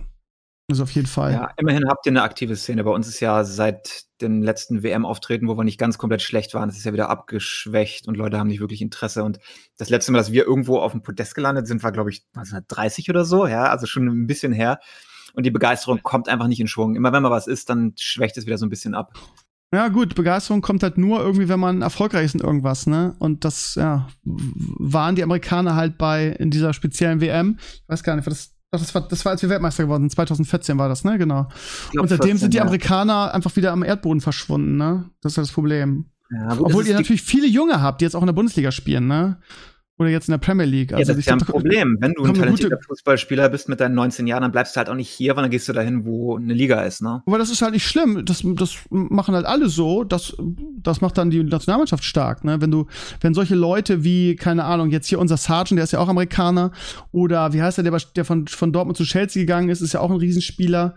also 0.69 0.83
auf 0.83 0.91
jeden 0.91 1.07
Fall. 1.07 1.33
Ja, 1.33 1.51
immerhin 1.57 1.87
habt 1.87 2.05
ihr 2.05 2.11
eine 2.11 2.21
aktive 2.21 2.55
Szene. 2.55 2.83
Bei 2.83 2.91
uns 2.91 3.07
ist 3.07 3.19
ja 3.19 3.43
seit 3.43 4.03
dem 4.21 4.43
letzten 4.43 4.83
WM-Auftreten, 4.83 5.47
wo 5.47 5.57
wir 5.57 5.63
nicht 5.63 5.79
ganz 5.79 5.97
komplett 5.97 6.21
schlecht 6.21 6.53
waren, 6.53 6.69
es 6.69 6.77
ist 6.77 6.85
ja 6.85 6.93
wieder 6.93 7.09
abgeschwächt 7.09 8.07
und 8.07 8.17
Leute 8.17 8.37
haben 8.37 8.47
nicht 8.47 8.59
wirklich 8.59 8.81
Interesse. 8.81 9.23
Und 9.23 9.39
das 9.77 9.89
letzte 9.89 10.11
Mal, 10.11 10.19
dass 10.19 10.31
wir 10.31 10.45
irgendwo 10.45 10.77
auf 10.77 10.91
dem 10.91 11.01
Podest 11.01 11.35
gelandet 11.35 11.67
sind, 11.67 11.83
war, 11.83 11.91
glaube 11.91 12.11
ich, 12.11 12.23
1930 12.35 13.09
oder 13.09 13.25
so, 13.25 13.47
ja, 13.47 13.63
also 13.63 13.87
schon 13.87 14.07
ein 14.07 14.27
bisschen 14.27 14.53
her. 14.53 14.79
Und 15.33 15.45
die 15.45 15.51
Begeisterung 15.51 16.01
kommt 16.03 16.27
einfach 16.27 16.47
nicht 16.47 16.59
in 16.59 16.67
Schwung. 16.67 16.95
Immer 16.95 17.13
wenn 17.13 17.23
mal 17.23 17.31
was 17.31 17.47
ist, 17.47 17.69
dann 17.69 17.93
schwächt 17.97 18.37
es 18.37 18.45
wieder 18.45 18.57
so 18.57 18.65
ein 18.65 18.69
bisschen 18.69 18.93
ab. 18.93 19.13
Ja, 19.71 19.87
gut, 19.87 20.15
Begeisterung 20.15 20.61
kommt 20.61 20.81
halt 20.81 20.97
nur 20.97 21.19
irgendwie, 21.19 21.47
wenn 21.47 21.59
man 21.59 21.83
erfolgreich 21.83 22.25
ist 22.25 22.35
in 22.35 22.41
irgendwas, 22.41 22.87
ne? 22.87 23.15
Und 23.19 23.45
das, 23.45 23.75
ja, 23.75 24.07
waren 24.23 25.15
die 25.15 25.21
Amerikaner 25.23 25.75
halt 25.75 25.99
bei 25.99 26.27
in 26.27 26.49
dieser 26.49 26.73
speziellen 26.73 27.21
WM. 27.21 27.57
Ich 27.59 27.83
weiß 27.87 28.03
gar 28.03 28.15
nicht, 28.15 28.25
war 28.25 28.31
das 28.31 28.58
Ach, 28.71 28.79
das 28.79 28.93
war, 28.93 29.07
das 29.07 29.25
war, 29.25 29.31
als 29.31 29.41
wir 29.41 29.49
Weltmeister 29.49 29.83
geworden 29.83 30.03
sind. 30.03 30.11
2014 30.11 30.77
war 30.77 30.89
das, 30.89 31.03
ne? 31.03 31.17
Genau. 31.17 31.47
Glaub, 31.91 32.03
und 32.03 32.09
seitdem 32.09 32.31
14, 32.31 32.37
sind 32.37 32.53
die 32.53 32.61
Amerikaner 32.61 33.13
ja. 33.13 33.31
einfach 33.31 33.55
wieder 33.55 33.71
am 33.71 33.83
Erdboden 33.83 34.21
verschwunden, 34.21 34.77
ne? 34.77 35.09
Das 35.21 35.31
ist 35.31 35.37
das 35.37 35.51
Problem. 35.51 36.05
Ja, 36.31 36.55
Obwohl 36.59 36.85
ihr 36.85 36.93
natürlich 36.93 37.23
viele 37.23 37.47
Junge 37.47 37.81
habt, 37.81 38.01
die 38.01 38.05
jetzt 38.05 38.15
auch 38.15 38.21
in 38.21 38.27
der 38.27 38.33
Bundesliga 38.33 38.71
spielen, 38.71 39.07
ne? 39.07 39.39
Oder 39.99 40.09
jetzt 40.09 40.29
in 40.29 40.31
der 40.31 40.37
Premier 40.37 40.65
League. 40.65 40.93
Also 40.93 41.01
ja, 41.01 41.07
das 41.09 41.17
ist 41.17 41.25
ja 41.25 41.33
ein 41.33 41.39
Problem. 41.39 41.97
Wenn 41.99 42.13
du 42.13 42.23
ein 42.23 42.33
talentierter 42.33 42.79
Fußballspieler 42.87 43.49
bist 43.49 43.67
mit 43.67 43.81
deinen 43.81 43.95
19 43.95 44.27
Jahren, 44.27 44.43
dann 44.43 44.51
bleibst 44.53 44.73
du 44.73 44.77
halt 44.77 44.89
auch 44.89 44.95
nicht 44.95 45.09
hier, 45.09 45.35
weil 45.35 45.43
dann 45.43 45.51
gehst 45.51 45.67
du 45.67 45.73
dahin, 45.73 46.05
wo 46.05 46.37
eine 46.37 46.53
Liga 46.53 46.81
ist, 46.83 47.01
ne? 47.01 47.21
Aber 47.25 47.37
das 47.37 47.49
ist 47.49 47.61
halt 47.61 47.73
nicht 47.73 47.85
schlimm. 47.85 48.23
Das, 48.23 48.41
das 48.45 48.77
machen 48.89 49.35
halt 49.35 49.45
alle 49.45 49.67
so. 49.67 50.05
Das, 50.05 50.37
das 50.77 51.01
macht 51.01 51.17
dann 51.17 51.29
die 51.29 51.43
Nationalmannschaft 51.43 52.05
stark, 52.05 52.45
ne? 52.45 52.61
Wenn 52.61 52.71
du, 52.71 52.87
wenn 53.19 53.33
solche 53.33 53.55
Leute 53.55 54.05
wie, 54.05 54.37
keine 54.37 54.63
Ahnung, 54.63 54.89
jetzt 54.89 55.07
hier 55.07 55.19
unser 55.19 55.35
Sargent, 55.35 55.77
der 55.77 55.83
ist 55.83 55.91
ja 55.91 55.99
auch 55.99 56.07
Amerikaner, 56.07 56.71
oder 57.11 57.51
wie 57.51 57.61
heißt 57.61 57.77
der, 57.77 57.83
der, 57.83 57.99
der 58.15 58.23
von, 58.23 58.47
von 58.47 58.71
Dortmund 58.71 58.95
zu 58.95 59.03
Chelsea 59.03 59.43
gegangen 59.43 59.67
ist, 59.67 59.81
ist 59.81 59.93
ja 59.93 59.99
auch 59.99 60.11
ein 60.11 60.17
Riesenspieler. 60.17 60.95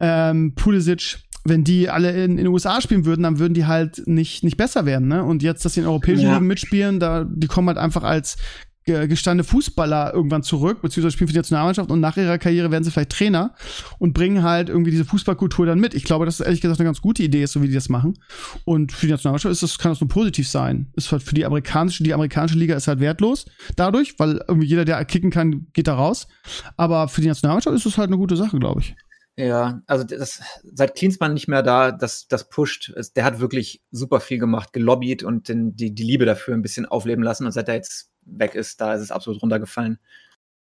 Ähm, 0.00 0.54
Pulisic, 0.54 1.16
wenn 1.44 1.62
die 1.62 1.90
alle 1.90 2.10
in, 2.10 2.32
in 2.32 2.36
den 2.38 2.46
USA 2.48 2.80
spielen 2.80 3.04
würden, 3.04 3.22
dann 3.22 3.38
würden 3.38 3.54
die 3.54 3.66
halt 3.66 4.06
nicht, 4.06 4.44
nicht 4.44 4.56
besser 4.56 4.86
werden, 4.86 5.08
ne? 5.08 5.22
Und 5.22 5.42
jetzt, 5.42 5.64
dass 5.64 5.74
sie 5.74 5.80
in 5.80 5.86
europäischen 5.86 6.24
ja. 6.24 6.34
Ligen 6.34 6.46
mitspielen, 6.46 7.00
da, 7.00 7.24
die 7.24 7.46
kommen 7.46 7.68
halt 7.68 7.78
einfach 7.78 8.02
als 8.02 8.36
gestandene 8.84 9.44
Fußballer 9.44 10.12
irgendwann 10.12 10.42
zurück, 10.42 10.82
beziehungsweise 10.82 11.12
spielen 11.12 11.28
für 11.28 11.32
die 11.32 11.38
Nationalmannschaft 11.38 11.90
und 11.90 12.00
nach 12.00 12.16
ihrer 12.18 12.36
Karriere 12.36 12.70
werden 12.70 12.84
sie 12.84 12.90
vielleicht 12.90 13.12
Trainer 13.12 13.54
und 13.98 14.12
bringen 14.12 14.42
halt 14.42 14.68
irgendwie 14.68 14.90
diese 14.90 15.06
Fußballkultur 15.06 15.64
dann 15.64 15.80
mit. 15.80 15.94
Ich 15.94 16.04
glaube, 16.04 16.26
dass 16.26 16.36
das 16.36 16.46
ehrlich 16.46 16.60
gesagt 16.60 16.80
eine 16.80 16.88
ganz 16.88 17.00
gute 17.00 17.22
Idee 17.22 17.44
ist, 17.44 17.52
so 17.52 17.62
wie 17.62 17.68
die 17.68 17.74
das 17.74 17.88
machen. 17.88 18.18
Und 18.64 18.92
für 18.92 19.06
die 19.06 19.12
Nationalmannschaft 19.12 19.52
ist 19.52 19.62
das, 19.62 19.78
kann 19.78 19.92
das 19.92 20.00
nur 20.00 20.08
positiv 20.08 20.48
sein. 20.48 20.88
Ist 20.96 21.10
halt 21.12 21.22
für 21.22 21.34
die 21.34 21.46
amerikanische, 21.46 22.04
die 22.04 22.12
amerikanische 22.12 22.58
Liga 22.58 22.76
ist 22.76 22.86
halt 22.86 23.00
wertlos 23.00 23.46
dadurch, 23.76 24.18
weil 24.18 24.42
irgendwie 24.46 24.66
jeder, 24.66 24.84
der 24.84 25.02
kicken 25.06 25.30
kann, 25.30 25.66
geht 25.72 25.86
da 25.86 25.94
raus. 25.94 26.28
Aber 26.76 27.08
für 27.08 27.22
die 27.22 27.28
Nationalmannschaft 27.28 27.74
ist 27.74 27.86
das 27.86 27.96
halt 27.96 28.08
eine 28.08 28.18
gute 28.18 28.36
Sache, 28.36 28.58
glaube 28.58 28.82
ich. 28.82 28.96
Ja, 29.36 29.82
also 29.86 30.04
das, 30.04 30.40
seit 30.62 30.94
Klinsmann 30.94 31.34
nicht 31.34 31.48
mehr 31.48 31.64
da, 31.64 31.90
das, 31.90 32.28
das 32.28 32.48
pusht. 32.48 32.92
Der 33.16 33.24
hat 33.24 33.40
wirklich 33.40 33.82
super 33.90 34.20
viel 34.20 34.38
gemacht, 34.38 34.72
gelobbyt 34.72 35.24
und 35.24 35.48
den, 35.48 35.74
die, 35.74 35.92
die 35.92 36.04
Liebe 36.04 36.24
dafür 36.24 36.54
ein 36.54 36.62
bisschen 36.62 36.86
aufleben 36.86 37.24
lassen. 37.24 37.44
Und 37.44 37.52
seit 37.52 37.68
er 37.68 37.74
jetzt 37.74 38.12
weg 38.22 38.54
ist, 38.54 38.80
da 38.80 38.94
ist 38.94 39.02
es 39.02 39.10
absolut 39.10 39.42
runtergefallen. 39.42 39.98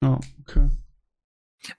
Ja, 0.03 0.19
okay. 0.41 0.69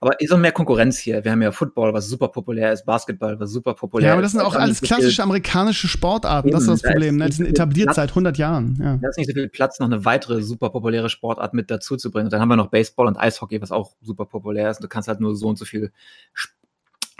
Aber 0.00 0.20
ist 0.20 0.32
auch 0.32 0.38
mehr 0.38 0.52
Konkurrenz 0.52 0.98
hier. 0.98 1.24
Wir 1.24 1.32
haben 1.32 1.42
ja 1.42 1.52
Football, 1.52 1.94
was 1.94 2.08
super 2.08 2.28
populär 2.28 2.72
ist, 2.72 2.84
Basketball, 2.84 3.38
was 3.40 3.50
super 3.50 3.74
populär 3.74 4.08
ist. 4.08 4.10
Ja, 4.10 4.12
aber 4.14 4.22
das 4.22 4.32
sind 4.32 4.40
auch 4.40 4.54
alles 4.54 4.80
klassische 4.80 5.22
amerikanische 5.22 5.88
Sportarten. 5.88 6.48
Eben, 6.48 6.54
das 6.54 6.64
ist 6.64 6.82
das 6.82 6.90
Problem. 6.90 7.16
Ne? 7.16 7.26
Die 7.26 7.32
sind 7.32 7.46
etabliert 7.46 7.86
Platz, 7.86 7.96
seit 7.96 8.10
100 8.10 8.38
Jahren. 8.38 8.78
Ja. 8.80 8.96
Da 8.96 9.08
ist 9.08 9.18
nicht 9.18 9.28
so 9.28 9.34
viel 9.34 9.48
Platz, 9.48 9.78
noch 9.78 9.86
eine 9.86 10.04
weitere 10.04 10.42
super 10.42 10.70
populäre 10.70 11.08
Sportart 11.08 11.54
mit 11.54 11.70
dazu 11.70 11.96
zu 11.96 12.10
bringen. 12.10 12.26
Und 12.26 12.32
dann 12.32 12.40
haben 12.40 12.48
wir 12.48 12.56
noch 12.56 12.68
Baseball 12.68 13.06
und 13.06 13.16
Eishockey, 13.16 13.62
was 13.62 13.72
auch 13.72 13.92
super 14.00 14.26
populär 14.26 14.70
ist. 14.70 14.78
Und 14.78 14.84
du 14.84 14.88
kannst 14.88 15.08
halt 15.08 15.20
nur 15.20 15.36
so 15.36 15.48
und 15.48 15.58
so 15.58 15.64
viel 15.64 15.92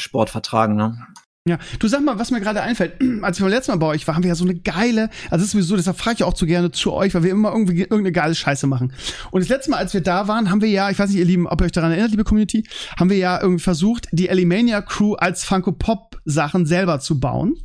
Sport 0.00 0.30
vertragen. 0.30 0.76
Ne? 0.76 1.06
Ja, 1.48 1.58
du 1.78 1.88
sag 1.88 2.04
mal, 2.04 2.18
was 2.18 2.30
mir 2.30 2.40
gerade 2.40 2.60
einfällt, 2.60 2.94
als 3.22 3.38
wir 3.38 3.44
beim 3.44 3.54
letzten 3.54 3.72
Mal 3.72 3.78
bei 3.78 3.86
euch 3.86 4.06
waren, 4.06 4.16
haben 4.16 4.22
wir 4.22 4.28
ja 4.28 4.34
so 4.34 4.44
eine 4.44 4.54
geile, 4.54 5.08
also 5.30 5.36
das 5.36 5.42
ist 5.44 5.52
sowieso, 5.52 5.76
deshalb 5.76 5.98
frage 5.98 6.16
ich 6.16 6.24
auch 6.24 6.34
zu 6.34 6.46
gerne 6.46 6.70
zu 6.70 6.92
euch, 6.92 7.14
weil 7.14 7.22
wir 7.22 7.30
immer 7.30 7.52
irgendwie 7.52 7.80
irgendeine 7.80 8.12
geile 8.12 8.34
Scheiße 8.34 8.66
machen. 8.66 8.92
Und 9.30 9.40
das 9.40 9.48
letzte 9.48 9.70
Mal, 9.70 9.78
als 9.78 9.94
wir 9.94 10.02
da 10.02 10.28
waren, 10.28 10.50
haben 10.50 10.60
wir 10.60 10.68
ja, 10.68 10.90
ich 10.90 10.98
weiß 10.98 11.08
nicht, 11.08 11.18
ihr 11.18 11.24
Lieben, 11.24 11.46
ob 11.46 11.60
ihr 11.60 11.64
euch 11.64 11.72
daran 11.72 11.90
erinnert, 11.90 12.10
liebe 12.10 12.24
Community, 12.24 12.64
haben 12.98 13.08
wir 13.08 13.16
ja 13.16 13.40
irgendwie 13.40 13.62
versucht, 13.62 14.08
die 14.12 14.28
Elimania 14.28 14.82
Crew 14.82 15.14
als 15.14 15.44
Funko 15.44 15.72
Pop 15.72 16.08
Sachen 16.28 16.66
selber 16.66 17.00
zu 17.00 17.18
bauen. 17.18 17.56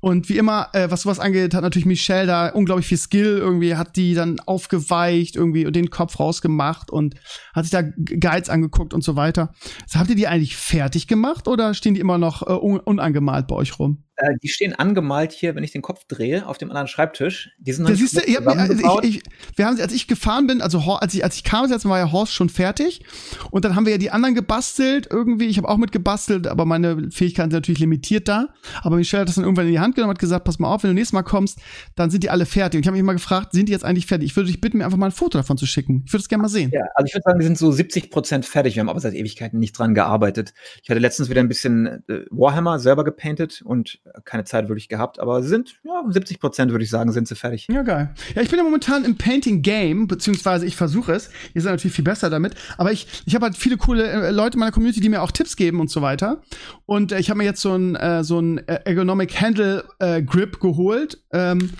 Und 0.00 0.28
wie 0.28 0.38
immer, 0.38 0.68
äh, 0.72 0.90
was 0.90 1.02
sowas 1.02 1.18
angeht, 1.18 1.54
hat 1.54 1.62
natürlich 1.62 1.86
Michelle 1.86 2.26
da 2.26 2.48
unglaublich 2.50 2.86
viel 2.86 2.98
Skill, 2.98 3.38
irgendwie 3.38 3.74
hat 3.74 3.96
die 3.96 4.14
dann 4.14 4.38
aufgeweicht, 4.40 5.34
irgendwie 5.34 5.64
den 5.64 5.90
Kopf 5.90 6.20
rausgemacht 6.20 6.90
und 6.90 7.16
hat 7.52 7.64
sich 7.64 7.72
da 7.72 7.82
Guides 7.82 8.48
angeguckt 8.48 8.94
und 8.94 9.02
so 9.02 9.16
weiter. 9.16 9.52
Also, 9.82 9.98
habt 9.98 10.10
ihr 10.10 10.16
die 10.16 10.28
eigentlich 10.28 10.56
fertig 10.56 11.08
gemacht 11.08 11.48
oder 11.48 11.74
stehen 11.74 11.94
die 11.94 12.00
immer 12.00 12.18
noch 12.18 12.42
äh, 12.42 12.52
un 12.52 13.00
unangemalt 13.16 13.46
bei 13.46 13.56
euch 13.56 13.78
rum? 13.78 14.04
Äh, 14.16 14.34
die 14.42 14.48
stehen 14.48 14.74
angemalt 14.74 15.32
hier, 15.32 15.54
wenn 15.54 15.64
ich 15.64 15.72
den 15.72 15.82
Kopf 15.82 16.04
drehe, 16.06 16.46
auf 16.46 16.56
dem 16.56 16.70
anderen 16.70 16.88
Schreibtisch. 16.88 17.50
Die 17.58 17.72
sind 17.72 17.84
noch 17.84 17.90
nicht 17.90 18.00
siehst 18.00 18.16
du, 18.16 18.20
ich 18.26 18.36
hab, 18.36 18.46
also 18.46 19.00
ich, 19.02 19.16
ich, 19.16 19.22
wir 19.56 19.66
haben, 19.66 19.78
als 19.78 19.92
ich 19.92 20.06
gefahren 20.06 20.46
bin, 20.46 20.62
also 20.62 20.78
als 20.78 21.12
ich, 21.12 21.22
als 21.22 21.36
ich 21.36 21.44
kam, 21.44 21.70
jetzt 21.70 21.86
war 21.86 21.98
ja 21.98 22.10
Horst 22.10 22.32
schon 22.32 22.48
fertig. 22.48 23.04
Und 23.50 23.64
dann 23.64 23.76
haben 23.76 23.84
wir 23.84 23.92
ja 23.92 23.98
die 23.98 24.10
anderen 24.10 24.34
gebastelt 24.34 25.06
irgendwie. 25.10 25.46
Ich 25.46 25.58
habe 25.58 25.68
auch 25.68 25.76
mit 25.76 25.92
gebastelt, 25.92 26.46
aber 26.46 26.64
meine 26.64 27.10
Fähigkeiten 27.10 27.50
sind 27.50 27.58
natürlich 27.58 27.80
limitiert 27.80 28.28
da. 28.28 28.48
Aber 28.82 28.96
Michelle 28.96 29.22
hat 29.22 29.28
das 29.28 29.34
dann 29.34 29.44
irgendwann 29.44 29.66
in 29.66 29.72
die 29.72 29.80
Hand 29.80 29.94
genommen 29.94 30.10
und 30.10 30.16
hat 30.16 30.20
gesagt, 30.20 30.44
pass 30.44 30.58
mal 30.58 30.72
auf, 30.72 30.82
wenn 30.82 30.90
du 30.90 30.94
nächstes 30.94 31.12
Mal 31.12 31.22
kommst, 31.22 31.58
dann 31.94 32.10
sind 32.10 32.24
die 32.24 32.30
alle 32.30 32.46
fertig. 32.46 32.78
Und 32.78 32.82
ich 32.82 32.86
habe 32.86 32.96
mich 32.96 33.04
mal 33.04 33.12
gefragt, 33.12 33.52
sind 33.52 33.68
die 33.68 33.72
jetzt 33.72 33.84
eigentlich 33.84 34.06
fertig? 34.06 34.30
Ich 34.30 34.36
würde 34.36 34.46
dich 34.46 34.60
bitten, 34.62 34.78
mir 34.78 34.86
einfach 34.86 34.98
mal 34.98 35.06
ein 35.06 35.12
Foto 35.12 35.36
davon 35.36 35.58
zu 35.58 35.66
schicken. 35.66 36.04
Ich 36.06 36.12
würde 36.12 36.22
es 36.22 36.28
gerne 36.28 36.42
mal 36.42 36.48
sehen. 36.48 36.70
Ja, 36.72 36.86
also 36.94 37.06
ich 37.06 37.14
würde 37.14 37.24
sagen, 37.24 37.38
die 37.38 37.44
sind 37.44 37.58
so 37.58 37.70
70 37.70 38.10
Prozent 38.10 38.46
fertig. 38.46 38.76
Wir 38.76 38.80
haben 38.80 38.88
aber 38.88 39.00
seit 39.00 39.14
Ewigkeiten 39.14 39.58
nicht 39.58 39.78
dran 39.78 39.94
gearbeitet. 39.94 40.54
Ich 40.82 40.88
hatte 40.88 41.00
letztens 41.00 41.28
wieder 41.28 41.40
ein 41.40 41.48
bisschen 41.48 41.86
äh, 42.08 42.24
Warhammer 42.30 42.78
selber 42.78 43.04
gepainted 43.04 43.60
und 43.62 44.00
keine 44.24 44.44
Zeit 44.44 44.68
wirklich 44.68 44.88
gehabt, 44.88 45.18
aber 45.18 45.42
sie 45.42 45.48
sind, 45.48 45.76
ja, 45.84 46.02
70 46.08 46.40
Prozent 46.40 46.70
würde 46.70 46.84
ich 46.84 46.90
sagen, 46.90 47.12
sind 47.12 47.28
sie 47.28 47.34
fertig. 47.34 47.66
Ja, 47.70 47.82
geil. 47.82 48.14
Ja, 48.34 48.42
ich 48.42 48.48
bin 48.48 48.58
ja 48.58 48.64
momentan 48.64 49.04
im 49.04 49.16
Painting 49.16 49.62
Game, 49.62 50.06
beziehungsweise 50.06 50.66
ich 50.66 50.76
versuche 50.76 51.12
es. 51.12 51.30
Ihr 51.54 51.62
seid 51.62 51.72
natürlich 51.72 51.94
viel 51.94 52.04
besser 52.04 52.30
damit, 52.30 52.54
aber 52.78 52.92
ich, 52.92 53.06
ich 53.26 53.34
habe 53.34 53.46
halt 53.46 53.56
viele 53.56 53.76
coole 53.76 54.06
äh, 54.08 54.30
Leute 54.30 54.54
in 54.54 54.60
meiner 54.60 54.72
Community, 54.72 55.00
die 55.00 55.08
mir 55.08 55.22
auch 55.22 55.30
Tipps 55.30 55.56
geben 55.56 55.80
und 55.80 55.90
so 55.90 56.02
weiter. 56.02 56.42
Und 56.86 57.12
äh, 57.12 57.18
ich 57.18 57.30
habe 57.30 57.38
mir 57.38 57.44
jetzt 57.44 57.60
so 57.60 57.74
ein, 57.74 57.96
äh, 57.96 58.24
so 58.24 58.40
ein 58.40 58.58
Ergonomic 58.58 59.40
Handle 59.40 59.84
äh, 59.98 60.22
Grip 60.22 60.60
geholt, 60.60 61.22
ähm, 61.32 61.70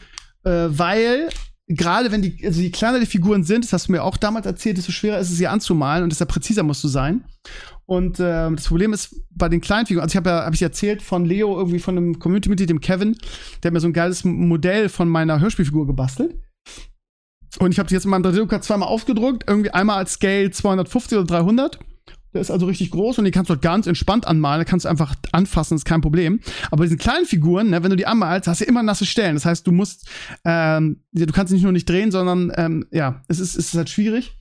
äh, 0.44 0.50
weil 0.68 1.28
gerade 1.68 2.12
wenn 2.12 2.22
die, 2.22 2.38
also 2.44 2.60
je 2.60 2.70
kleiner 2.70 3.00
die 3.00 3.06
Figuren 3.06 3.44
sind, 3.44 3.64
das 3.64 3.72
hast 3.72 3.88
du 3.88 3.92
mir 3.92 4.02
auch 4.02 4.16
damals 4.16 4.46
erzählt, 4.46 4.78
desto 4.78 4.92
schwerer 4.92 5.18
ist 5.18 5.30
es, 5.30 5.36
sie 5.36 5.48
anzumalen 5.48 6.04
und 6.04 6.10
desto 6.10 6.26
präziser 6.26 6.62
musst 6.62 6.84
du 6.84 6.88
sein. 6.88 7.24
Und 7.86 8.18
äh, 8.18 8.50
das 8.50 8.66
Problem 8.66 8.92
ist 8.92 9.14
bei 9.30 9.48
den 9.48 9.60
kleinen 9.60 9.86
Figuren, 9.86 10.02
also 10.02 10.12
ich 10.12 10.16
habe 10.16 10.30
ja, 10.30 10.44
habe 10.44 10.54
ich 10.54 10.62
erzählt 10.62 11.02
von 11.02 11.24
Leo, 11.24 11.56
irgendwie 11.56 11.78
von 11.78 11.96
einem 11.96 12.18
Community-Mitglied, 12.18 12.68
dem 12.68 12.80
Kevin, 12.80 13.16
der 13.62 13.68
hat 13.68 13.72
mir 13.72 13.80
so 13.80 13.86
ein 13.86 13.92
geiles 13.92 14.24
Modell 14.24 14.88
von 14.88 15.08
meiner 15.08 15.40
Hörspielfigur 15.40 15.86
gebastelt. 15.86 16.34
Und 17.58 17.72
ich 17.72 17.78
habe 17.78 17.88
die 17.88 17.94
jetzt 17.94 18.04
in 18.04 18.10
meinem 18.10 18.24
3D-Drucker 18.24 18.60
zweimal 18.60 18.88
aufgedruckt, 18.88 19.44
irgendwie 19.46 19.70
einmal 19.70 19.98
als 19.98 20.14
Scale 20.14 20.50
250 20.50 21.18
oder 21.18 21.26
300. 21.26 21.78
Der 22.34 22.42
ist 22.42 22.50
also 22.50 22.66
richtig 22.66 22.90
groß 22.90 23.18
und 23.18 23.24
die 23.24 23.30
kannst 23.30 23.48
du 23.48 23.54
dort 23.54 23.62
ganz 23.62 23.86
entspannt 23.86 24.26
anmalen. 24.26 24.60
Da 24.60 24.64
kannst 24.64 24.84
du 24.84 24.90
einfach 24.90 25.14
anfassen, 25.32 25.76
ist 25.76 25.86
kein 25.86 26.02
Problem. 26.02 26.40
Aber 26.70 26.84
diesen 26.84 26.98
kleinen 26.98 27.24
Figuren, 27.24 27.70
ne, 27.70 27.82
wenn 27.82 27.88
du 27.88 27.96
die 27.96 28.06
anmalst, 28.06 28.46
hast 28.46 28.60
du 28.60 28.66
immer 28.66 28.82
nasse 28.82 29.06
Stellen. 29.06 29.36
Das 29.36 29.46
heißt, 29.46 29.66
du 29.66 29.72
musst, 29.72 30.06
ähm, 30.44 31.02
du 31.12 31.24
kannst 31.32 31.50
nicht 31.50 31.62
nur 31.62 31.72
nicht 31.72 31.88
drehen, 31.88 32.10
sondern 32.10 32.52
ähm, 32.56 32.86
ja, 32.90 33.22
es 33.28 33.38
ist, 33.38 33.56
es 33.56 33.68
ist 33.68 33.74
halt 33.74 33.88
schwierig. 33.88 34.36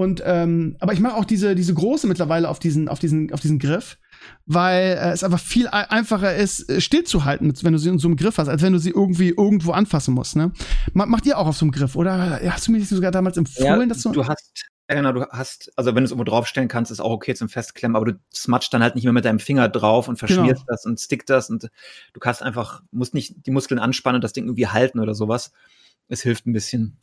Und 0.00 0.22
ähm, 0.24 0.76
aber 0.80 0.94
ich 0.94 1.00
mache 1.00 1.14
auch 1.14 1.26
diese 1.26 1.54
diese 1.54 1.74
große 1.74 2.06
mittlerweile 2.06 2.48
auf 2.48 2.58
diesen 2.58 2.88
auf 2.88 2.98
diesen 2.98 3.30
auf 3.34 3.40
diesen 3.40 3.58
Griff, 3.58 3.98
weil 4.46 4.96
äh, 4.98 5.10
es 5.10 5.22
einfach 5.22 5.38
viel 5.38 5.68
einfacher 5.68 6.34
ist 6.34 6.70
äh, 6.70 6.80
stillzuhalten, 6.80 7.52
wenn 7.60 7.74
du 7.74 7.78
sie 7.78 7.90
in 7.90 7.98
so 7.98 8.08
einem 8.08 8.16
Griff 8.16 8.38
hast, 8.38 8.48
als 8.48 8.62
wenn 8.62 8.72
du 8.72 8.78
sie 8.78 8.88
irgendwie 8.88 9.28
irgendwo 9.28 9.72
anfassen 9.72 10.14
musst. 10.14 10.36
Ne? 10.36 10.52
Macht 10.94 11.26
ihr 11.26 11.36
auch 11.36 11.46
auf 11.46 11.58
so 11.58 11.66
einem 11.66 11.72
Griff 11.72 11.96
oder 11.96 12.40
hast 12.50 12.66
du 12.66 12.72
mir 12.72 12.78
nicht 12.78 12.88
sogar 12.88 13.10
damals 13.10 13.36
empfohlen, 13.36 13.80
ja, 13.80 13.86
dass 13.86 14.00
du 14.00 14.12
du 14.12 14.26
hast 14.26 14.70
ja, 14.88 14.96
genau, 14.96 15.12
du 15.12 15.26
hast, 15.28 15.70
also 15.76 15.94
wenn 15.94 16.02
du 16.02 16.06
es 16.06 16.12
irgendwo 16.12 16.24
draufstellen 16.24 16.68
kannst, 16.68 16.90
ist 16.90 17.00
auch 17.00 17.12
okay 17.12 17.34
zum 17.34 17.50
Festklemmen, 17.50 17.94
aber 17.94 18.06
du 18.06 18.18
smatscht 18.34 18.72
dann 18.72 18.82
halt 18.82 18.94
nicht 18.94 19.04
mehr 19.04 19.12
mit 19.12 19.26
deinem 19.26 19.38
Finger 19.38 19.68
drauf 19.68 20.08
und 20.08 20.16
verschmierst 20.16 20.62
genau. 20.62 20.66
das 20.66 20.86
und 20.86 20.98
stickt 20.98 21.28
das 21.28 21.50
und 21.50 21.68
du 22.14 22.20
kannst 22.20 22.42
einfach, 22.42 22.82
musst 22.90 23.12
nicht 23.12 23.46
die 23.46 23.50
Muskeln 23.50 23.78
anspannen 23.78 24.16
und 24.16 24.24
das 24.24 24.32
Ding 24.32 24.46
irgendwie 24.46 24.66
halten 24.66 24.98
oder 24.98 25.14
sowas. 25.14 25.52
Es 26.08 26.22
hilft 26.22 26.46
ein 26.46 26.54
bisschen. 26.54 26.96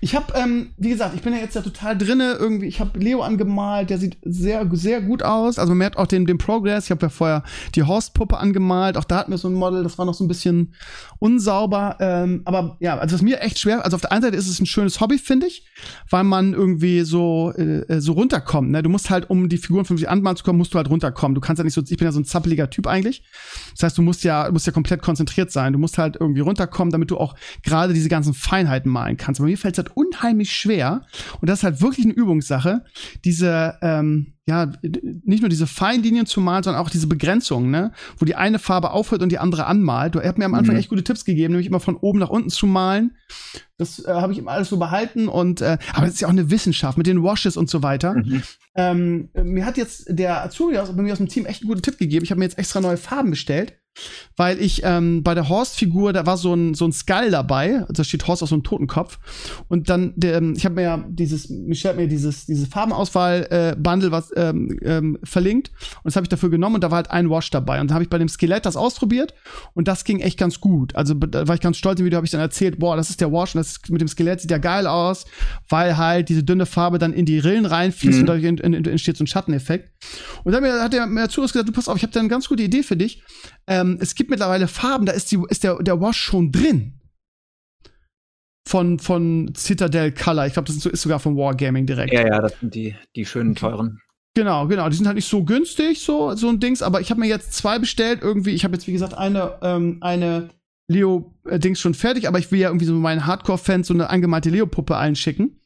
Ich 0.00 0.14
habe, 0.14 0.32
ähm, 0.36 0.74
wie 0.76 0.90
gesagt, 0.90 1.14
ich 1.14 1.22
bin 1.22 1.32
ja 1.32 1.38
jetzt 1.38 1.54
ja 1.54 1.62
total 1.62 1.96
drinne 1.96 2.36
irgendwie. 2.38 2.66
Ich 2.66 2.78
habe 2.78 2.98
Leo 2.98 3.22
angemalt, 3.22 3.90
der 3.90 3.98
sieht 3.98 4.18
sehr, 4.22 4.68
sehr 4.72 5.00
gut 5.00 5.22
aus. 5.22 5.58
Also 5.58 5.70
man 5.70 5.78
merkt 5.78 5.96
auch 5.96 6.06
den, 6.06 6.26
den 6.26 6.38
Progress. 6.38 6.84
Ich 6.84 6.90
habe 6.90 7.06
ja 7.06 7.08
vorher 7.08 7.42
die 7.74 7.82
Horstpuppe 7.82 8.36
angemalt. 8.38 8.96
Auch 8.96 9.04
da 9.04 9.18
hatten 9.18 9.30
wir 9.30 9.38
so 9.38 9.48
ein 9.48 9.54
Model, 9.54 9.82
das 9.82 9.98
war 9.98 10.04
noch 10.04 10.14
so 10.14 10.24
ein 10.24 10.28
bisschen 10.28 10.74
unsauber. 11.18 11.96
Ähm, 12.00 12.42
aber 12.44 12.76
ja, 12.80 12.98
also 12.98 13.14
was 13.14 13.22
mir 13.22 13.40
echt 13.40 13.58
schwer. 13.58 13.84
Also 13.84 13.94
auf 13.94 14.02
der 14.02 14.12
einen 14.12 14.22
Seite 14.22 14.36
ist 14.36 14.48
es 14.48 14.60
ein 14.60 14.66
schönes 14.66 15.00
Hobby, 15.00 15.18
finde 15.18 15.46
ich, 15.46 15.66
weil 16.10 16.24
man 16.24 16.52
irgendwie 16.52 17.02
so 17.02 17.52
äh, 17.52 18.00
so 18.00 18.12
runterkommt. 18.12 18.70
Ne? 18.70 18.82
Du 18.82 18.90
musst 18.90 19.08
halt, 19.10 19.30
um 19.30 19.48
die 19.48 19.58
Figuren 19.58 19.84
von 19.84 19.96
sich 19.96 20.08
anmalen 20.08 20.36
zu 20.36 20.44
kommen, 20.44 20.58
musst 20.58 20.74
du 20.74 20.78
halt 20.78 20.90
runterkommen. 20.90 21.34
Du 21.34 21.40
kannst 21.40 21.58
ja 21.58 21.64
nicht 21.64 21.74
so. 21.74 21.82
Ich 21.82 21.96
bin 21.96 22.06
ja 22.06 22.12
so 22.12 22.20
ein 22.20 22.24
zappeliger 22.24 22.70
Typ 22.70 22.86
eigentlich. 22.86 23.24
Das 23.72 23.84
heißt, 23.84 23.98
du 23.98 24.02
musst 24.02 24.22
ja, 24.22 24.50
musst 24.52 24.66
ja 24.66 24.72
komplett 24.72 25.02
konzentriert 25.02 25.50
sein. 25.50 25.72
Du 25.72 25.78
musst 25.78 25.96
halt 25.96 26.16
irgendwie 26.20 26.40
runterkommen, 26.40 26.92
damit 26.92 27.10
du 27.10 27.16
auch 27.18 27.34
gerade 27.62 27.94
diese 27.94 28.08
ganzen 28.08 28.34
Feinheiten 28.34 28.90
malen 28.90 29.16
kannst. 29.16 29.40
Aber 29.40 29.48
mir 29.48 29.56
fällt 29.62 29.78
es 29.78 29.84
halt 29.84 29.96
unheimlich 29.96 30.52
schwer. 30.52 31.06
Und 31.40 31.48
das 31.48 31.60
ist 31.60 31.64
halt 31.64 31.80
wirklich 31.80 32.04
eine 32.04 32.14
Übungssache, 32.14 32.84
diese, 33.24 33.78
ähm, 33.80 34.34
ja, 34.46 34.72
nicht 35.24 35.40
nur 35.40 35.48
diese 35.48 35.66
Feinlinien 35.66 36.26
zu 36.26 36.40
malen, 36.40 36.64
sondern 36.64 36.82
auch 36.82 36.90
diese 36.90 37.06
Begrenzungen, 37.06 37.70
ne? 37.70 37.92
Wo 38.18 38.24
die 38.24 38.34
eine 38.34 38.58
Farbe 38.58 38.90
aufhört 38.90 39.22
und 39.22 39.30
die 39.30 39.38
andere 39.38 39.66
anmalt. 39.66 40.14
Du 40.14 40.20
hast 40.20 40.36
mir 40.36 40.44
am 40.44 40.54
Anfang 40.54 40.74
mhm. 40.74 40.80
echt 40.80 40.88
gute 40.88 41.04
Tipps 41.04 41.24
gegeben, 41.24 41.52
nämlich 41.52 41.68
immer 41.68 41.80
von 41.80 41.96
oben 41.96 42.18
nach 42.18 42.28
unten 42.28 42.50
zu 42.50 42.66
malen. 42.66 43.16
Das 43.78 44.04
äh, 44.04 44.12
habe 44.12 44.32
ich 44.32 44.38
immer 44.38 44.50
alles 44.50 44.68
so 44.68 44.78
behalten 44.78 45.28
und 45.28 45.60
äh, 45.60 45.78
aber 45.94 46.06
das 46.06 46.14
ist 46.14 46.20
ja 46.20 46.26
auch 46.26 46.32
eine 46.32 46.50
Wissenschaft 46.50 46.98
mit 46.98 47.06
den 47.06 47.22
Washes 47.22 47.56
und 47.56 47.70
so 47.70 47.82
weiter. 47.82 48.14
Mhm. 48.14 48.42
Ähm, 48.74 49.28
mir 49.42 49.64
hat 49.64 49.76
jetzt 49.76 50.06
der 50.08 50.44
Azubi 50.44 50.76
aus, 50.78 50.94
bei 50.94 51.02
mir 51.02 51.12
aus 51.12 51.18
dem 51.18 51.28
Team 51.28 51.46
echt 51.46 51.62
einen 51.62 51.68
guten 51.68 51.82
Tipp 51.82 51.98
gegeben. 51.98 52.24
Ich 52.24 52.30
habe 52.30 52.40
mir 52.40 52.46
jetzt 52.46 52.58
extra 52.58 52.80
neue 52.80 52.96
Farben 52.96 53.30
bestellt 53.30 53.74
weil 54.36 54.60
ich 54.60 54.82
ähm, 54.84 55.22
bei 55.22 55.34
der 55.34 55.48
Horst-Figur, 55.48 56.12
da 56.12 56.26
war 56.26 56.36
so 56.36 56.54
ein, 56.54 56.74
so 56.74 56.84
ein 56.84 56.92
Skull 56.92 57.30
dabei, 57.30 57.84
da 57.90 58.04
steht 58.04 58.26
Horst 58.26 58.42
auf 58.42 58.48
so 58.48 58.54
einem 58.54 58.64
Totenkopf. 58.64 59.18
Und 59.68 59.88
dann, 59.88 60.12
der, 60.16 60.36
ähm, 60.36 60.54
ich 60.56 60.64
habe 60.64 60.76
mir 60.76 60.82
ja 60.82 61.04
dieses, 61.08 61.50
Michelle 61.50 61.94
hat 61.94 62.00
mir 62.00 62.08
dieses, 62.08 62.46
diese 62.46 62.66
Farbenauswahl-Bundle 62.66 64.08
äh, 64.08 64.12
was 64.12 64.32
ähm, 64.36 64.78
ähm, 64.82 65.18
verlinkt. 65.22 65.68
Und 65.68 66.06
das 66.06 66.16
habe 66.16 66.24
ich 66.24 66.28
dafür 66.28 66.50
genommen 66.50 66.76
und 66.76 66.84
da 66.84 66.90
war 66.90 66.96
halt 66.96 67.10
ein 67.10 67.30
Wash 67.30 67.50
dabei. 67.50 67.80
Und 67.80 67.90
da 67.90 67.94
habe 67.94 68.04
ich 68.04 68.10
bei 68.10 68.18
dem 68.18 68.28
Skelett 68.28 68.66
das 68.66 68.76
ausprobiert 68.76 69.34
und 69.74 69.88
das 69.88 70.04
ging 70.04 70.20
echt 70.20 70.38
ganz 70.38 70.60
gut. 70.60 70.96
Also 70.96 71.14
da 71.14 71.46
war 71.46 71.54
ich 71.54 71.60
ganz 71.60 71.76
stolz 71.76 72.00
im 72.00 72.06
Video, 72.06 72.16
habe 72.16 72.26
ich 72.26 72.32
dann 72.32 72.40
erzählt, 72.40 72.78
boah, 72.78 72.96
das 72.96 73.10
ist 73.10 73.20
der 73.20 73.30
Wash 73.32 73.54
und 73.54 73.60
das 73.60 73.80
mit 73.88 74.00
dem 74.00 74.08
Skelett 74.08 74.40
sieht 74.40 74.50
ja 74.50 74.58
geil 74.58 74.86
aus, 74.86 75.26
weil 75.68 75.96
halt 75.96 76.28
diese 76.28 76.42
dünne 76.42 76.66
Farbe 76.66 76.98
dann 76.98 77.12
in 77.12 77.26
die 77.26 77.38
Rillen 77.38 77.66
reinfließt 77.66 78.22
mhm. 78.22 78.28
und 78.28 78.58
dadurch 78.58 78.86
entsteht 78.86 79.16
so 79.16 79.24
ein 79.24 79.26
Schatteneffekt. 79.26 79.90
Und 80.44 80.52
dann 80.52 80.64
hat 80.64 80.94
er 80.94 81.06
mir 81.06 81.22
dazu 81.22 81.42
gesagt, 81.42 81.68
du 81.68 81.72
pass 81.72 81.88
auf, 81.88 81.96
ich 81.96 82.02
habe 82.02 82.12
da 82.12 82.20
eine 82.20 82.28
ganz 82.28 82.48
gute 82.48 82.62
Idee 82.62 82.82
für 82.82 82.96
dich. 82.96 83.22
Ähm, 83.82 83.98
es 84.00 84.14
gibt 84.14 84.30
mittlerweile 84.30 84.68
Farben, 84.68 85.06
da 85.06 85.12
ist, 85.12 85.30
die, 85.32 85.38
ist 85.48 85.64
der, 85.64 85.82
der 85.82 86.00
Wash 86.00 86.18
schon 86.18 86.52
drin. 86.52 87.00
Von, 88.66 89.00
von 89.00 89.52
Citadel 89.56 90.12
Color. 90.12 90.46
Ich 90.46 90.52
glaube, 90.52 90.66
das 90.66 90.86
ist 90.86 91.02
sogar 91.02 91.18
von 91.18 91.36
Wargaming 91.36 91.84
direkt. 91.84 92.12
Ja, 92.12 92.26
ja, 92.26 92.40
das 92.40 92.58
sind 92.60 92.74
die, 92.74 92.94
die 93.16 93.26
schönen 93.26 93.56
teuren. 93.56 94.00
Genau, 94.34 94.66
genau. 94.68 94.88
Die 94.88 94.96
sind 94.96 95.06
halt 95.06 95.16
nicht 95.16 95.28
so 95.28 95.44
günstig, 95.44 96.00
so, 96.00 96.34
so 96.36 96.48
ein 96.48 96.60
Dings, 96.60 96.80
aber 96.80 97.00
ich 97.00 97.10
habe 97.10 97.20
mir 97.20 97.26
jetzt 97.26 97.52
zwei 97.52 97.78
bestellt. 97.78 98.20
Irgendwie, 98.22 98.50
ich 98.50 98.64
habe 98.64 98.74
jetzt, 98.74 98.86
wie 98.86 98.92
gesagt, 98.92 99.14
eine, 99.14 99.58
ähm, 99.62 99.98
eine 100.00 100.50
Leo-Dings 100.88 101.80
schon 101.80 101.94
fertig, 101.94 102.28
aber 102.28 102.38
ich 102.38 102.50
will 102.52 102.60
ja 102.60 102.68
irgendwie 102.68 102.86
so 102.86 102.94
meinen 102.94 103.26
Hardcore-Fans 103.26 103.88
so 103.88 103.94
eine 103.94 104.10
angemalte 104.10 104.50
Leo-Puppe 104.50 104.96
einschicken. 104.96 105.60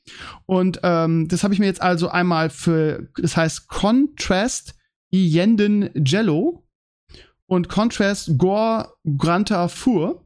Und 0.46 0.80
ähm, 0.82 1.28
das 1.28 1.44
habe 1.44 1.52
ich 1.52 1.60
mir 1.60 1.66
jetzt 1.66 1.82
also 1.82 2.08
einmal 2.08 2.48
für, 2.50 3.08
das 3.16 3.36
heißt 3.36 3.68
Contrast 3.68 4.74
Yenden 5.10 5.90
Jello 5.94 6.65
und 7.46 7.68
Contrast 7.68 8.38
Gore 8.38 8.92
Granta 9.16 9.68
Fur. 9.68 10.24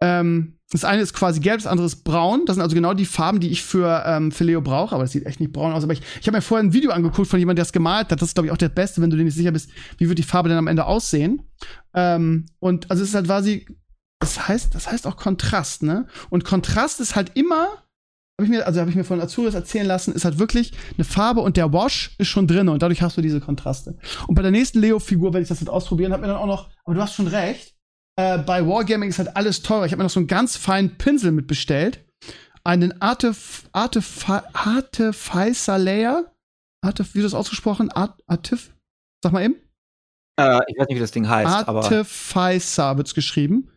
Ähm, 0.00 0.58
das 0.74 0.84
eine 0.84 1.02
ist 1.02 1.14
quasi 1.14 1.38
gelb, 1.38 1.58
das 1.58 1.68
andere 1.68 1.86
ist 1.86 2.02
braun. 2.02 2.46
Das 2.46 2.56
sind 2.56 2.62
also 2.62 2.74
genau 2.74 2.94
die 2.94 3.04
Farben, 3.04 3.38
die 3.38 3.50
ich 3.50 3.62
für, 3.62 4.02
ähm, 4.06 4.32
für 4.32 4.42
Leo 4.42 4.60
brauche. 4.60 4.92
Aber 4.92 5.04
das 5.04 5.12
sieht 5.12 5.24
echt 5.24 5.38
nicht 5.38 5.52
braun 5.52 5.72
aus. 5.72 5.84
Aber 5.84 5.92
ich, 5.92 6.02
ich 6.20 6.26
habe 6.26 6.36
mir 6.36 6.42
vorher 6.42 6.64
ein 6.64 6.72
Video 6.72 6.90
angeguckt 6.90 7.28
von 7.28 7.38
jemandem, 7.38 7.56
der 7.56 7.66
es 7.66 7.72
gemalt 7.72 8.10
hat. 8.10 8.20
Das 8.20 8.30
ist, 8.30 8.34
glaube 8.34 8.48
ich, 8.48 8.52
auch 8.52 8.58
der 8.58 8.70
Beste, 8.70 9.00
wenn 9.00 9.08
du 9.08 9.16
dir 9.16 9.22
nicht 9.22 9.36
sicher 9.36 9.52
bist, 9.52 9.70
wie 9.98 10.08
wird 10.08 10.18
die 10.18 10.24
Farbe 10.24 10.48
denn 10.48 10.58
am 10.58 10.66
Ende 10.66 10.86
aussehen. 10.86 11.42
Ähm, 11.94 12.46
und 12.58 12.90
also 12.90 13.04
es 13.04 13.10
ist 13.10 13.14
halt 13.14 13.26
quasi, 13.26 13.66
das 14.18 14.48
heißt, 14.48 14.74
das 14.74 14.90
heißt 14.90 15.06
auch 15.06 15.16
Kontrast, 15.16 15.84
ne? 15.84 16.08
Und 16.30 16.44
Kontrast 16.44 16.98
ist 16.98 17.14
halt 17.14 17.32
immer, 17.34 17.83
habe 18.38 18.44
ich 18.44 18.50
mir, 18.50 18.66
also 18.66 18.80
habe 18.80 18.90
ich 18.90 18.96
mir 18.96 19.04
von 19.04 19.20
Azuris 19.20 19.54
erzählen 19.54 19.86
lassen, 19.86 20.12
ist 20.12 20.24
halt 20.24 20.38
wirklich 20.38 20.72
eine 20.96 21.04
Farbe 21.04 21.40
und 21.40 21.56
der 21.56 21.72
Wash 21.72 22.14
ist 22.18 22.28
schon 22.28 22.46
drin 22.46 22.68
und 22.68 22.82
dadurch 22.82 23.00
hast 23.00 23.16
du 23.16 23.22
diese 23.22 23.40
Kontraste. 23.40 23.96
Und 24.26 24.34
bei 24.34 24.42
der 24.42 24.50
nächsten 24.50 24.80
Leo-Figur 24.80 25.32
werde 25.32 25.42
ich 25.42 25.48
das 25.48 25.60
jetzt 25.60 25.68
ausprobieren, 25.68 26.12
habe 26.12 26.22
mir 26.22 26.28
dann 26.28 26.38
auch 26.38 26.46
noch, 26.46 26.70
aber 26.84 26.94
du 26.94 27.00
hast 27.00 27.14
schon 27.14 27.28
recht, 27.28 27.74
äh, 28.16 28.38
bei 28.38 28.66
Wargaming 28.66 29.08
ist 29.08 29.18
halt 29.18 29.36
alles 29.36 29.62
teurer. 29.62 29.86
Ich 29.86 29.92
habe 29.92 29.98
mir 29.98 30.04
noch 30.04 30.10
so 30.10 30.20
einen 30.20 30.28
ganz 30.28 30.56
feinen 30.56 30.96
Pinsel 30.96 31.32
mitbestellt. 31.32 32.04
Einen 32.62 33.00
Artif 33.02 33.68
Artif 33.72 34.28
Artificer 34.28 35.78
Layer. 35.78 36.32
Artif 36.80 37.14
wie 37.14 37.22
das 37.22 37.34
ausgesprochen? 37.34 37.90
Art 37.90 38.20
Artif? 38.26 38.72
Sag 39.22 39.32
mal 39.32 39.44
eben. 39.44 39.56
Äh, 40.38 40.60
ich 40.68 40.78
weiß 40.78 40.88
nicht, 40.88 40.96
wie 40.96 41.00
das 41.00 41.10
Ding 41.10 41.28
heißt, 41.28 41.68
Artificer 41.68 42.96
wird's 42.96 43.14
geschrieben. 43.14 43.70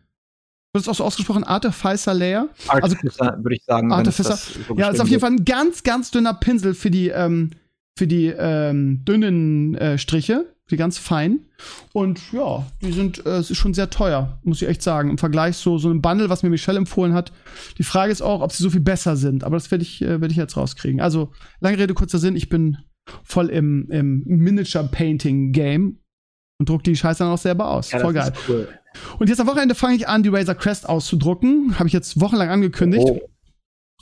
Wird 0.72 0.82
es 0.82 0.88
auch 0.88 0.94
so 0.94 1.04
ausgesprochen? 1.04 1.44
Artificer 1.44 2.14
Layer? 2.14 2.48
Artificer, 2.68 3.32
also, 3.32 3.44
würde 3.44 3.56
ich 3.56 3.64
sagen. 3.64 3.92
Artificer. 3.92 4.36
So 4.36 4.76
ja, 4.76 4.90
ist 4.90 5.00
auf 5.00 5.08
jeden 5.08 5.20
Fall 5.20 5.32
ein 5.32 5.44
ganz, 5.44 5.82
ganz 5.82 6.10
dünner 6.10 6.34
Pinsel 6.34 6.74
für 6.74 6.90
die, 6.90 7.08
ähm, 7.08 7.50
für 7.98 8.06
die 8.06 8.26
ähm, 8.26 9.04
dünnen 9.04 9.74
äh, 9.76 9.98
Striche 9.98 10.46
die 10.70 10.76
ganz 10.76 10.98
fein. 10.98 11.40
Und 11.92 12.32
ja, 12.32 12.66
die 12.82 12.92
sind 12.92 13.24
äh, 13.26 13.40
ist 13.40 13.56
schon 13.56 13.74
sehr 13.74 13.90
teuer, 13.90 14.38
muss 14.42 14.62
ich 14.62 14.68
echt 14.68 14.82
sagen. 14.82 15.10
Im 15.10 15.18
Vergleich 15.18 15.56
zu 15.56 15.78
so 15.78 15.88
einem 15.88 16.02
Bundle, 16.02 16.28
was 16.28 16.42
mir 16.42 16.50
Michelle 16.50 16.78
empfohlen 16.78 17.14
hat. 17.14 17.32
Die 17.78 17.82
Frage 17.82 18.12
ist 18.12 18.22
auch, 18.22 18.42
ob 18.42 18.52
sie 18.52 18.62
so 18.62 18.70
viel 18.70 18.80
besser 18.80 19.16
sind. 19.16 19.44
Aber 19.44 19.56
das 19.56 19.70
werde 19.70 19.82
ich, 19.82 20.02
äh, 20.02 20.20
werd 20.20 20.30
ich 20.30 20.38
jetzt 20.38 20.56
rauskriegen. 20.56 21.00
Also, 21.00 21.32
lange 21.60 21.78
Rede, 21.78 21.94
kurzer 21.94 22.18
Sinn, 22.18 22.36
ich 22.36 22.48
bin 22.48 22.78
voll 23.24 23.48
im, 23.48 23.90
im 23.90 24.22
Miniature-Painting-Game 24.26 25.98
und 26.58 26.68
druck 26.68 26.84
die 26.84 26.96
Scheiße 26.96 27.20
dann 27.20 27.32
auch 27.32 27.38
selber 27.38 27.70
aus. 27.70 27.90
Ja, 27.90 28.00
Voll 28.00 28.12
geil. 28.12 28.32
Cool. 28.46 28.68
Und 29.18 29.28
jetzt 29.28 29.40
am 29.40 29.46
Wochenende 29.46 29.74
fange 29.74 29.96
ich 29.96 30.08
an, 30.08 30.22
die 30.22 30.28
Razer 30.28 30.54
Crest 30.54 30.88
auszudrucken. 30.88 31.78
Habe 31.78 31.88
ich 31.88 31.92
jetzt 31.92 32.20
wochenlang 32.20 32.48
angekündigt. 32.48 33.06
Oh. 33.06 33.20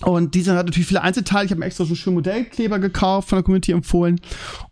Und 0.02 0.34
diese 0.34 0.54
hat 0.54 0.66
natürlich 0.66 0.88
viele 0.88 1.02
Einzelteile. 1.02 1.46
Ich 1.46 1.50
habe 1.50 1.60
mir 1.60 1.66
extra 1.66 1.84
so 1.84 1.90
einen 1.90 1.96
schönen 1.96 2.16
Modellkleber 2.16 2.78
gekauft, 2.78 3.30
von 3.30 3.36
der 3.36 3.44
Community 3.44 3.72
empfohlen. 3.72 4.20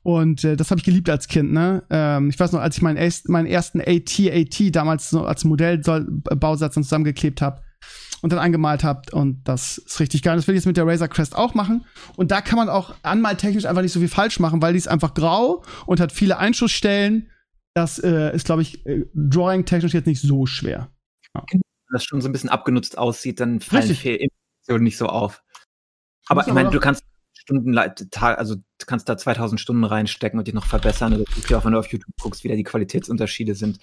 Und 0.03 0.45
äh, 0.45 0.57
das 0.57 0.70
habe 0.70 0.81
ich 0.81 0.85
geliebt 0.85 1.09
als 1.09 1.29
Kind. 1.29 1.53
Ne? 1.53 1.83
Ähm, 1.89 2.29
ich 2.29 2.39
weiß 2.39 2.53
noch, 2.53 2.61
als 2.61 2.77
ich 2.77 2.83
meinen, 2.83 3.12
meinen 3.29 3.47
ersten 3.47 3.81
AT-AT 3.81 4.77
damals 4.77 5.09
so 5.09 5.25
als 5.25 5.45
Modellbausatz 5.45 6.75
dann 6.75 6.85
zusammengeklebt 6.85 7.41
habe 7.41 7.62
und 8.20 8.33
dann 8.33 8.39
angemalt 8.39 8.85
habe. 8.85 9.03
Und 9.12 9.45
das 9.45 9.79
ist 9.79 9.99
richtig 9.99 10.22
geil. 10.22 10.37
Das 10.37 10.47
will 10.47 10.55
ich 10.55 10.61
jetzt 10.61 10.66
mit 10.66 10.77
der 10.77 10.87
Razer 10.87 11.09
Crest 11.09 11.35
auch 11.35 11.55
machen. 11.55 11.87
Und 12.16 12.31
da 12.31 12.43
kann 12.43 12.57
man 12.57 12.68
auch 12.68 12.95
anmaltechnisch 13.03 13.64
einfach 13.64 13.83
nicht 13.83 13.93
so 13.93 14.01
viel 14.01 14.09
falsch 14.09 14.41
machen, 14.41 14.61
weil 14.61 14.75
die 14.75 14.79
ist 14.79 14.89
einfach 14.89 15.14
grau 15.14 15.62
und 15.87 16.01
hat 16.01 16.12
viele 16.12 16.37
Einschussstellen. 16.37 17.31
Das 17.75 17.99
äh, 17.99 18.35
ist, 18.35 18.47
glaube 18.47 18.62
ich, 18.62 18.87
äh, 18.87 19.05
drawing-technisch 19.14 19.95
jetzt 19.95 20.07
nicht 20.07 20.20
so 20.20 20.47
schwer. 20.47 20.91
Ja. 21.35 21.45
Wenn 21.51 21.61
das 21.93 22.05
schon 22.05 22.20
so 22.20 22.29
ein 22.29 22.33
bisschen 22.33 22.51
abgenutzt 22.51 22.97
aussieht, 22.97 23.41
dann 23.41 23.61
fallen 23.61 23.83
Richtig 23.89 24.31
nicht 24.81 24.97
so 24.97 25.07
auf. 25.07 25.43
Aber 26.27 26.47
ich 26.47 26.53
meine, 26.53 26.70
du 26.70 26.81
kannst 26.81 27.05
Stunden, 27.45 27.77
also 27.77 28.55
du 28.55 28.87
kannst 28.87 29.09
da 29.09 29.18
2000 29.18 29.61
Stunden 29.61 29.85
reinstecken 29.85 30.39
und 30.39 30.47
dich 30.47 30.55
noch 30.55 30.66
verbessern. 30.66 31.12
Also, 31.12 31.25
du 31.25 31.41
ja 31.51 31.59
auch, 31.59 31.64
wenn 31.64 31.72
du 31.72 31.79
auf 31.79 31.89
YouTube 31.89 32.14
guckst, 32.20 32.43
wie 32.45 32.49
da 32.49 32.55
die 32.55 32.64
Qualitätsunterschiede 32.64 33.55
sind. 33.55 33.79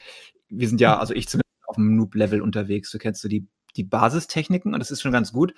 Wir 0.49 0.67
sind 0.67 0.81
ja, 0.81 0.97
also 0.97 1.13
ich 1.13 1.27
zumindest 1.27 1.51
auf 1.67 1.75
dem 1.75 1.95
Noob-Level 1.95 2.41
unterwegs. 2.41 2.89
Du 2.91 2.97
kennst 2.97 3.21
so 3.21 3.27
die, 3.27 3.47
die 3.75 3.83
Basistechniken 3.83 4.73
und 4.73 4.79
das 4.79 4.89
ist 4.89 5.01
schon 5.01 5.11
ganz 5.11 5.31
gut. 5.31 5.53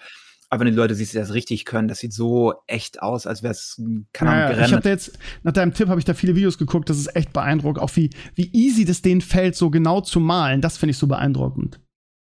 Aber 0.49 0.61
wenn 0.61 0.71
die 0.71 0.77
Leute 0.77 0.95
siehst, 0.95 1.13
die 1.13 1.17
das 1.17 1.33
richtig 1.33 1.65
können, 1.65 1.87
das 1.87 1.99
sieht 1.99 2.13
so 2.13 2.53
echt 2.67 3.01
aus, 3.01 3.25
als 3.25 3.43
wäre 3.43 3.51
es 3.51 3.81
keine 4.13 4.31
Ahnung, 4.31 4.55
naja, 4.55 4.65
Ich 4.65 4.73
habe 4.73 4.87
jetzt, 4.89 5.17
nach 5.43 5.51
deinem 5.51 5.73
Tipp 5.73 5.87
habe 5.87 5.99
ich 5.99 6.05
da 6.05 6.13
viele 6.13 6.35
Videos 6.35 6.57
geguckt, 6.57 6.89
das 6.89 6.97
ist 6.97 7.15
echt 7.15 7.33
beeindruckend. 7.33 7.81
Auch 7.81 7.95
wie, 7.95 8.09
wie 8.35 8.51
easy 8.53 8.85
das 8.85 9.01
denen 9.01 9.21
fällt, 9.21 9.55
so 9.55 9.69
genau 9.69 10.01
zu 10.01 10.19
malen. 10.19 10.61
Das 10.61 10.77
finde 10.77 10.91
ich 10.91 10.97
so 10.97 11.07
beeindruckend. 11.07 11.79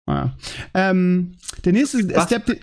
Naja. 0.06 0.36
Ähm, 0.74 1.36
der 1.64 1.72
nächste 1.72 1.98
Step, 2.20 2.48
wenn 2.48 2.58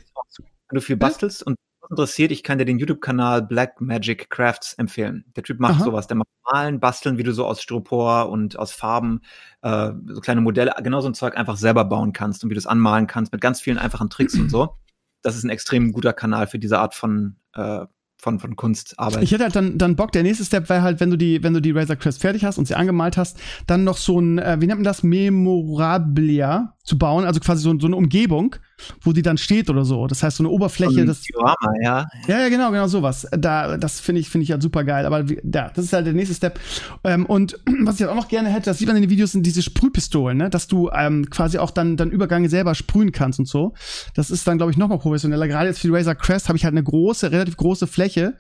du 0.72 0.82
viel 0.82 0.98
bastelst 0.98 1.44
und 1.44 1.56
interessiert, 1.90 2.32
ich 2.32 2.44
kann 2.44 2.58
dir 2.58 2.66
den 2.66 2.80
YouTube-Kanal 2.80 3.44
Black 3.44 3.80
Magic 3.80 4.30
Crafts 4.30 4.74
empfehlen. 4.74 5.26
Der 5.36 5.44
Typ 5.44 5.60
macht 5.60 5.76
Aha. 5.76 5.86
sowas. 5.86 6.08
Der 6.08 6.18
macht 6.18 6.28
Malen, 6.52 6.80
Basteln, 6.80 7.18
wie 7.18 7.24
du 7.24 7.32
so 7.32 7.46
aus 7.46 7.62
Styropor 7.62 8.30
und 8.30 8.60
aus 8.60 8.72
Farben 8.72 9.22
äh, 9.62 9.92
so 10.08 10.22
kleine 10.22 10.42
Modelle, 10.42 10.74
genau 10.84 11.02
so 11.02 11.08
ein 11.08 11.14
Zeug 11.14 11.38
einfach 11.38 11.58
selber 11.58 11.86
bauen 11.86 12.14
kannst 12.14 12.44
und 12.44 12.50
wie 12.50 12.56
du 12.56 12.60
es 12.60 12.68
anmalen 12.68 13.08
kannst 13.08 13.32
mit 13.32 13.42
ganz 13.42 13.62
vielen 13.62 13.78
einfachen 13.78 14.10
Tricks 14.10 14.36
und 14.36 14.50
so. 14.50 14.76
Das 15.22 15.36
ist 15.36 15.44
ein 15.44 15.50
extrem 15.50 15.92
guter 15.92 16.14
Kanal 16.14 16.48
für 16.48 16.60
diese 16.60 16.80
Art 16.80 16.96
von 16.96 17.38
äh, 17.54 17.86
von, 18.20 18.40
von 18.40 18.56
Kunstarbeit. 18.56 19.24
Ich 19.24 19.32
hätte 19.32 19.44
halt 19.44 19.56
dann, 19.56 19.78
dann 19.78 19.96
Bock, 19.96 20.12
der 20.12 20.24
nächste 20.24 20.44
Step 20.44 20.70
wäre 20.70 20.82
halt, 20.82 21.00
wenn 21.00 21.12
du 21.12 21.18
die, 21.18 21.44
wenn 21.44 21.54
du 21.54 21.62
die 21.62 21.72
Razor 21.72 21.96
Crest 21.96 22.22
fertig 22.22 22.44
hast 22.44 22.58
und 22.58 22.68
sie 22.68 22.76
angemalt 22.76 23.16
hast, 23.16 23.40
dann 23.68 23.84
noch 23.84 23.98
so 23.98 24.20
ein, 24.20 24.40
äh, 24.40 24.58
wie 24.60 24.66
nennt 24.66 24.80
man 24.80 24.84
das, 24.84 25.04
Memorabilia 25.04 26.76
zu 26.84 26.98
bauen, 26.98 27.26
also 27.26 27.40
quasi 27.40 27.62
so, 27.62 27.78
so 27.80 27.88
eine 27.88 27.96
Umgebung, 27.96 28.56
wo 29.02 29.14
die 29.14 29.22
dann 29.22 29.38
steht 29.38 29.70
oder 29.70 29.86
so. 29.86 30.08
Das 30.08 30.24
heißt, 30.24 30.38
so 30.38 30.44
eine 30.44 30.50
Oberfläche. 30.50 31.06
Das, 31.06 31.22
Diorama, 31.22 31.74
ja. 31.82 32.08
Ja, 32.28 32.42
ja, 32.42 32.50
genau, 32.50 32.72
genau 32.72 32.88
sowas. 32.88 33.28
Da, 33.32 33.78
das 33.78 34.00
finde 34.00 34.22
ich, 34.22 34.30
finde 34.30 34.44
ich 34.44 34.50
ja 34.50 34.62
super 34.62 34.84
geil. 34.84 35.06
Aber 35.06 35.24
ja, 35.24 35.72
das 35.74 35.86
ist 35.86 35.94
halt 35.94 36.06
der 36.06 36.14
nächste 36.14 36.36
Step. 36.36 36.60
Ähm, 37.04 37.26
und 37.26 37.60
was 37.84 37.96
ich 37.96 38.02
halt 38.02 38.12
auch 38.12 38.16
noch 38.16 38.28
gerne 38.28 38.50
hätte, 38.50 38.66
das 38.66 38.78
sieht 38.78 38.88
man 38.88 38.96
in 38.98 39.04
den 39.04 39.10
Videos, 39.10 39.32
sind 39.32 39.46
diese 39.46 39.62
Sprühpistolen, 39.62 40.38
ne? 40.38 40.50
dass 40.50 40.68
du 40.68 40.90
ähm, 40.94 41.30
quasi 41.30 41.58
auch 41.58 41.72
dann, 41.72 41.98
dann 41.98 42.12
Übergänge 42.12 42.50
selber 42.50 42.76
sprühen 42.76 43.12
kannst 43.12 43.40
und 43.40 43.48
so. 43.48 43.74
Das 44.14 44.30
ist 44.30 44.48
dann, 44.48 44.58
glaube 44.58 44.72
ich, 44.72 44.78
noch 44.78 44.88
mal 44.88 45.00
professioneller. 45.00 45.48
Gerade 45.48 45.68
jetzt 45.68 45.80
für 45.80 45.88
die 45.88 45.94
Razer 45.94 46.16
Crest 46.16 46.48
habe 46.48 46.58
ich 46.58 46.64
halt 46.64 46.74
eine 46.74 46.84
große, 46.84 47.32
relativ 47.32 47.58
große 47.58 47.88
Fläche, 47.88 48.36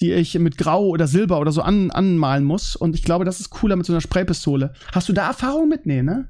die 0.00 0.12
ich 0.12 0.38
mit 0.38 0.58
Grau 0.58 0.86
oder 0.86 1.06
Silber 1.06 1.40
oder 1.40 1.52
so 1.52 1.62
an, 1.62 1.90
anmalen 1.90 2.44
muss. 2.44 2.76
Und 2.76 2.94
ich 2.94 3.02
glaube, 3.02 3.24
das 3.24 3.40
ist 3.40 3.50
cooler 3.50 3.76
mit 3.76 3.86
so 3.86 3.92
einer 3.92 4.00
Spraypistole. 4.00 4.72
Hast 4.92 5.08
du 5.08 5.12
da 5.12 5.26
Erfahrung 5.28 5.68
mit? 5.68 5.86
Nee, 5.86 6.02
ne? 6.02 6.28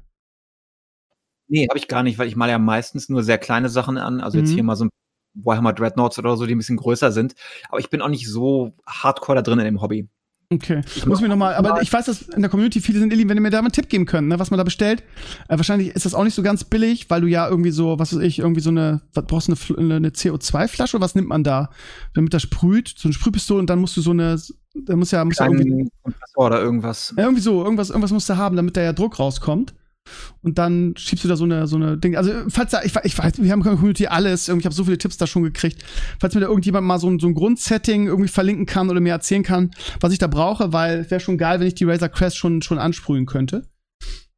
Nee, 1.51 1.67
habe 1.67 1.77
ich 1.77 1.89
gar 1.89 2.01
nicht, 2.01 2.17
weil 2.17 2.29
ich 2.29 2.37
male 2.37 2.53
ja 2.53 2.59
meistens 2.59 3.09
nur 3.09 3.23
sehr 3.23 3.37
kleine 3.37 3.67
Sachen 3.67 3.97
an. 3.97 4.21
Also 4.21 4.37
mhm. 4.37 4.45
jetzt 4.45 4.53
hier 4.53 4.63
mal 4.63 4.77
so 4.77 4.85
ein 4.85 4.89
Warhammer 5.33 5.73
Dreadnoughts 5.73 6.17
oder 6.17 6.37
so, 6.37 6.45
die 6.45 6.55
ein 6.55 6.57
bisschen 6.57 6.77
größer 6.77 7.11
sind. 7.11 7.35
Aber 7.67 7.79
ich 7.79 7.89
bin 7.89 8.01
auch 8.01 8.07
nicht 8.07 8.29
so 8.29 8.71
hardcore 8.87 9.35
da 9.35 9.41
drin 9.41 9.59
in 9.59 9.65
dem 9.65 9.81
Hobby. 9.81 10.07
Okay. 10.49 10.81
Ich 10.95 11.05
muss 11.05 11.19
mir 11.19 11.27
nochmal, 11.27 11.55
aber 11.55 11.81
ich 11.81 11.91
weiß, 11.91 12.05
dass 12.05 12.21
in 12.21 12.41
der 12.41 12.49
Community 12.49 12.79
viele 12.79 12.99
sind, 12.99 13.11
Illy, 13.11 13.27
wenn 13.27 13.37
ihr 13.37 13.41
mir 13.41 13.49
da 13.49 13.61
mal 13.61 13.67
einen 13.67 13.73
Tipp 13.73 13.89
geben 13.89 14.05
könnt, 14.05 14.29
ne, 14.29 14.39
was 14.39 14.49
man 14.49 14.57
da 14.57 14.63
bestellt. 14.63 15.03
Äh, 15.49 15.57
wahrscheinlich 15.57 15.89
ist 15.89 16.05
das 16.05 16.13
auch 16.13 16.23
nicht 16.23 16.35
so 16.35 16.41
ganz 16.41 16.63
billig, 16.63 17.09
weil 17.09 17.21
du 17.21 17.27
ja 17.27 17.47
irgendwie 17.49 17.71
so, 17.71 17.99
was 17.99 18.13
weiß 18.13 18.21
ich, 18.21 18.39
irgendwie 18.39 18.61
so 18.61 18.69
eine, 18.69 19.01
was 19.13 19.25
brauchst 19.25 19.49
du 19.49 19.75
eine, 19.75 19.95
eine 19.95 20.09
CO2-Flasche 20.09 20.95
oder 20.95 21.03
was 21.03 21.15
nimmt 21.15 21.27
man 21.27 21.43
da? 21.43 21.69
Damit 22.13 22.33
das 22.33 22.43
sprüht, 22.43 22.93
so 22.97 23.07
eine 23.07 23.13
Sprühpistole 23.13 23.59
und 23.59 23.69
dann 23.69 23.79
musst 23.79 23.95
du 23.97 24.01
so 24.01 24.11
eine, 24.11 24.39
da 24.73 24.95
muss 24.95 25.11
ja, 25.11 25.23
muss 25.25 25.37
ja 25.37 25.47
irgendwie. 25.47 25.89
Kompressor 26.01 26.45
oder 26.45 26.61
irgendwas. 26.61 27.13
Ja, 27.17 27.23
irgendwie 27.23 27.41
so, 27.41 27.61
irgendwas, 27.63 27.89
irgendwas 27.89 28.11
musst 28.11 28.29
du 28.29 28.37
haben, 28.37 28.55
damit 28.55 28.77
da 28.77 28.81
ja 28.81 28.93
Druck 28.93 29.19
rauskommt 29.19 29.73
und 30.41 30.57
dann 30.57 30.93
schiebst 30.97 31.23
du 31.23 31.29
da 31.29 31.35
so 31.35 31.43
eine 31.43 31.67
so 31.67 31.75
eine 31.75 31.97
Ding. 31.97 32.15
Also 32.15 32.31
falls 32.49 32.71
da, 32.71 32.81
ich, 32.83 32.95
ich 33.03 33.17
weiß, 33.17 33.41
wir 33.41 33.51
haben 33.51 33.61
in 33.61 33.75
Community 33.75 34.07
alles, 34.07 34.47
irgendwie, 34.47 34.61
ich 34.61 34.65
habe 34.65 34.75
so 34.75 34.83
viele 34.83 34.97
Tipps 34.97 35.17
da 35.17 35.27
schon 35.27 35.43
gekriegt. 35.43 35.83
Falls 36.19 36.33
mir 36.33 36.41
da 36.41 36.47
irgendjemand 36.47 36.87
mal 36.87 36.99
so 36.99 37.09
ein, 37.09 37.19
so 37.19 37.27
ein 37.27 37.33
Grundsetting 37.33 38.07
irgendwie 38.07 38.29
verlinken 38.29 38.65
kann 38.65 38.89
oder 38.89 38.99
mir 38.99 39.11
erzählen 39.11 39.43
kann, 39.43 39.71
was 39.99 40.13
ich 40.13 40.19
da 40.19 40.27
brauche, 40.27 40.73
weil 40.73 41.09
wäre 41.09 41.19
schon 41.19 41.37
geil, 41.37 41.59
wenn 41.59 41.67
ich 41.67 41.75
die 41.75 41.85
Razer 41.85 42.09
Crest 42.09 42.37
schon 42.37 42.61
schon 42.61 42.79
ansprühen 42.79 43.25
könnte. 43.25 43.63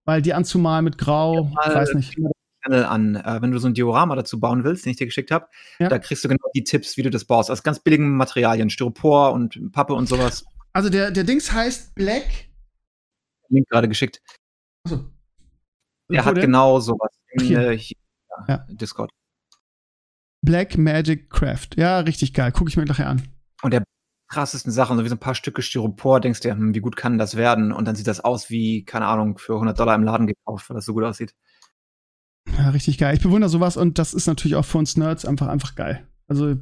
Weil 0.05 0.21
die 0.21 0.33
anzumalen 0.33 0.83
mit 0.83 0.97
Grau, 0.97 1.35
ja, 1.35 1.41
mal, 1.43 1.75
weiß 1.75 1.93
nicht. 1.93 2.17
An, 2.65 3.15
äh, 3.17 3.41
wenn 3.41 3.51
du 3.51 3.57
so 3.57 3.67
ein 3.67 3.73
Diorama 3.73 4.15
dazu 4.15 4.39
bauen 4.39 4.63
willst, 4.63 4.85
den 4.85 4.91
ich 4.91 4.97
dir 4.97 5.05
geschickt 5.05 5.31
habe, 5.31 5.47
ja. 5.79 5.89
da 5.89 5.99
kriegst 5.99 6.23
du 6.23 6.29
genau 6.29 6.45
die 6.55 6.63
Tipps, 6.63 6.95
wie 6.95 7.01
du 7.01 7.09
das 7.09 7.25
baust, 7.25 7.51
aus 7.51 7.61
ganz 7.61 7.81
billigen 7.81 8.15
Materialien, 8.15 8.69
Styropor 8.69 9.33
und 9.33 9.73
Pappe 9.73 9.93
und 9.93 10.07
sowas. 10.07 10.45
Also 10.71 10.89
der 10.89 11.11
der 11.11 11.25
Dings 11.25 11.51
heißt 11.51 11.93
Black. 11.93 12.25
Link 13.49 13.67
gerade 13.69 13.87
geschickt. 13.87 14.21
Achso. 14.85 15.05
Er 16.13 16.25
hat 16.25 16.35
genau 16.35 16.79
sowas 16.79 17.11
in 17.31 17.55
äh, 17.55 17.77
hier, 17.77 17.97
ja. 18.47 18.65
Discord. 18.69 19.11
Black 20.41 20.77
Magic 20.77 21.29
Craft. 21.29 21.69
Ja, 21.77 21.99
richtig 21.99 22.33
geil. 22.33 22.51
Gucke 22.51 22.69
ich 22.69 22.77
mir 22.77 22.85
nachher 22.85 23.09
an. 23.09 23.21
Und 23.61 23.71
der 23.71 23.83
krassesten 24.27 24.71
Sachen, 24.71 24.97
so 24.97 25.03
wie 25.03 25.09
so 25.09 25.15
ein 25.15 25.19
paar 25.19 25.35
Stücke 25.35 25.61
Styropor, 25.61 26.19
denkst 26.19 26.41
du, 26.41 26.51
hm, 26.51 26.75
wie 26.75 26.81
gut 26.81 26.95
kann 26.95 27.17
das 27.17 27.35
werden? 27.35 27.71
Und 27.71 27.85
dann 27.85 27.95
sieht 27.95 28.07
das 28.07 28.19
aus 28.19 28.49
wie, 28.49 28.83
keine 28.83 29.05
Ahnung, 29.05 29.37
für 29.37 29.53
100 29.53 29.79
Dollar 29.79 29.95
im 29.95 30.03
Laden 30.03 30.27
gekauft, 30.27 30.69
weil 30.69 30.75
das 30.75 30.85
so 30.85 30.93
gut 30.93 31.03
aussieht. 31.03 31.33
Ja, 32.57 32.69
richtig 32.69 32.97
geil. 32.97 33.15
Ich 33.15 33.21
bewundere 33.21 33.49
sowas 33.49 33.77
und 33.77 33.99
das 33.99 34.13
ist 34.13 34.27
natürlich 34.27 34.55
auch 34.55 34.65
für 34.65 34.77
uns 34.77 34.97
Nerds 34.97 35.25
einfach, 35.25 35.47
einfach 35.47 35.75
geil. 35.75 36.07
Also, 36.33 36.55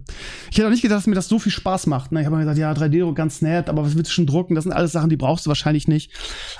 ich 0.50 0.58
hätte 0.58 0.68
auch 0.68 0.72
nicht 0.72 0.82
gedacht, 0.82 0.98
dass 0.98 1.08
mir 1.08 1.16
das 1.16 1.30
so 1.30 1.40
viel 1.40 1.52
Spaß 1.52 1.88
macht. 1.88 2.12
Ne? 2.12 2.20
Ich 2.20 2.26
habe 2.26 2.36
mir 2.36 2.44
gedacht, 2.44 2.58
ja, 2.58 2.72
3D-Druck 2.74 3.16
ganz 3.16 3.42
nett, 3.42 3.70
aber 3.70 3.86
was 3.86 3.96
willst 3.96 4.12
du 4.12 4.16
schon 4.16 4.26
drucken? 4.28 4.56
Das 4.56 4.66
sind 4.66 4.74
alles 4.74 4.92
Sachen, 4.92 5.10
die 5.10 5.18
brauchst 5.18 5.46
du 5.46 5.50
wahrscheinlich 5.50 5.88
nicht. 5.88 6.12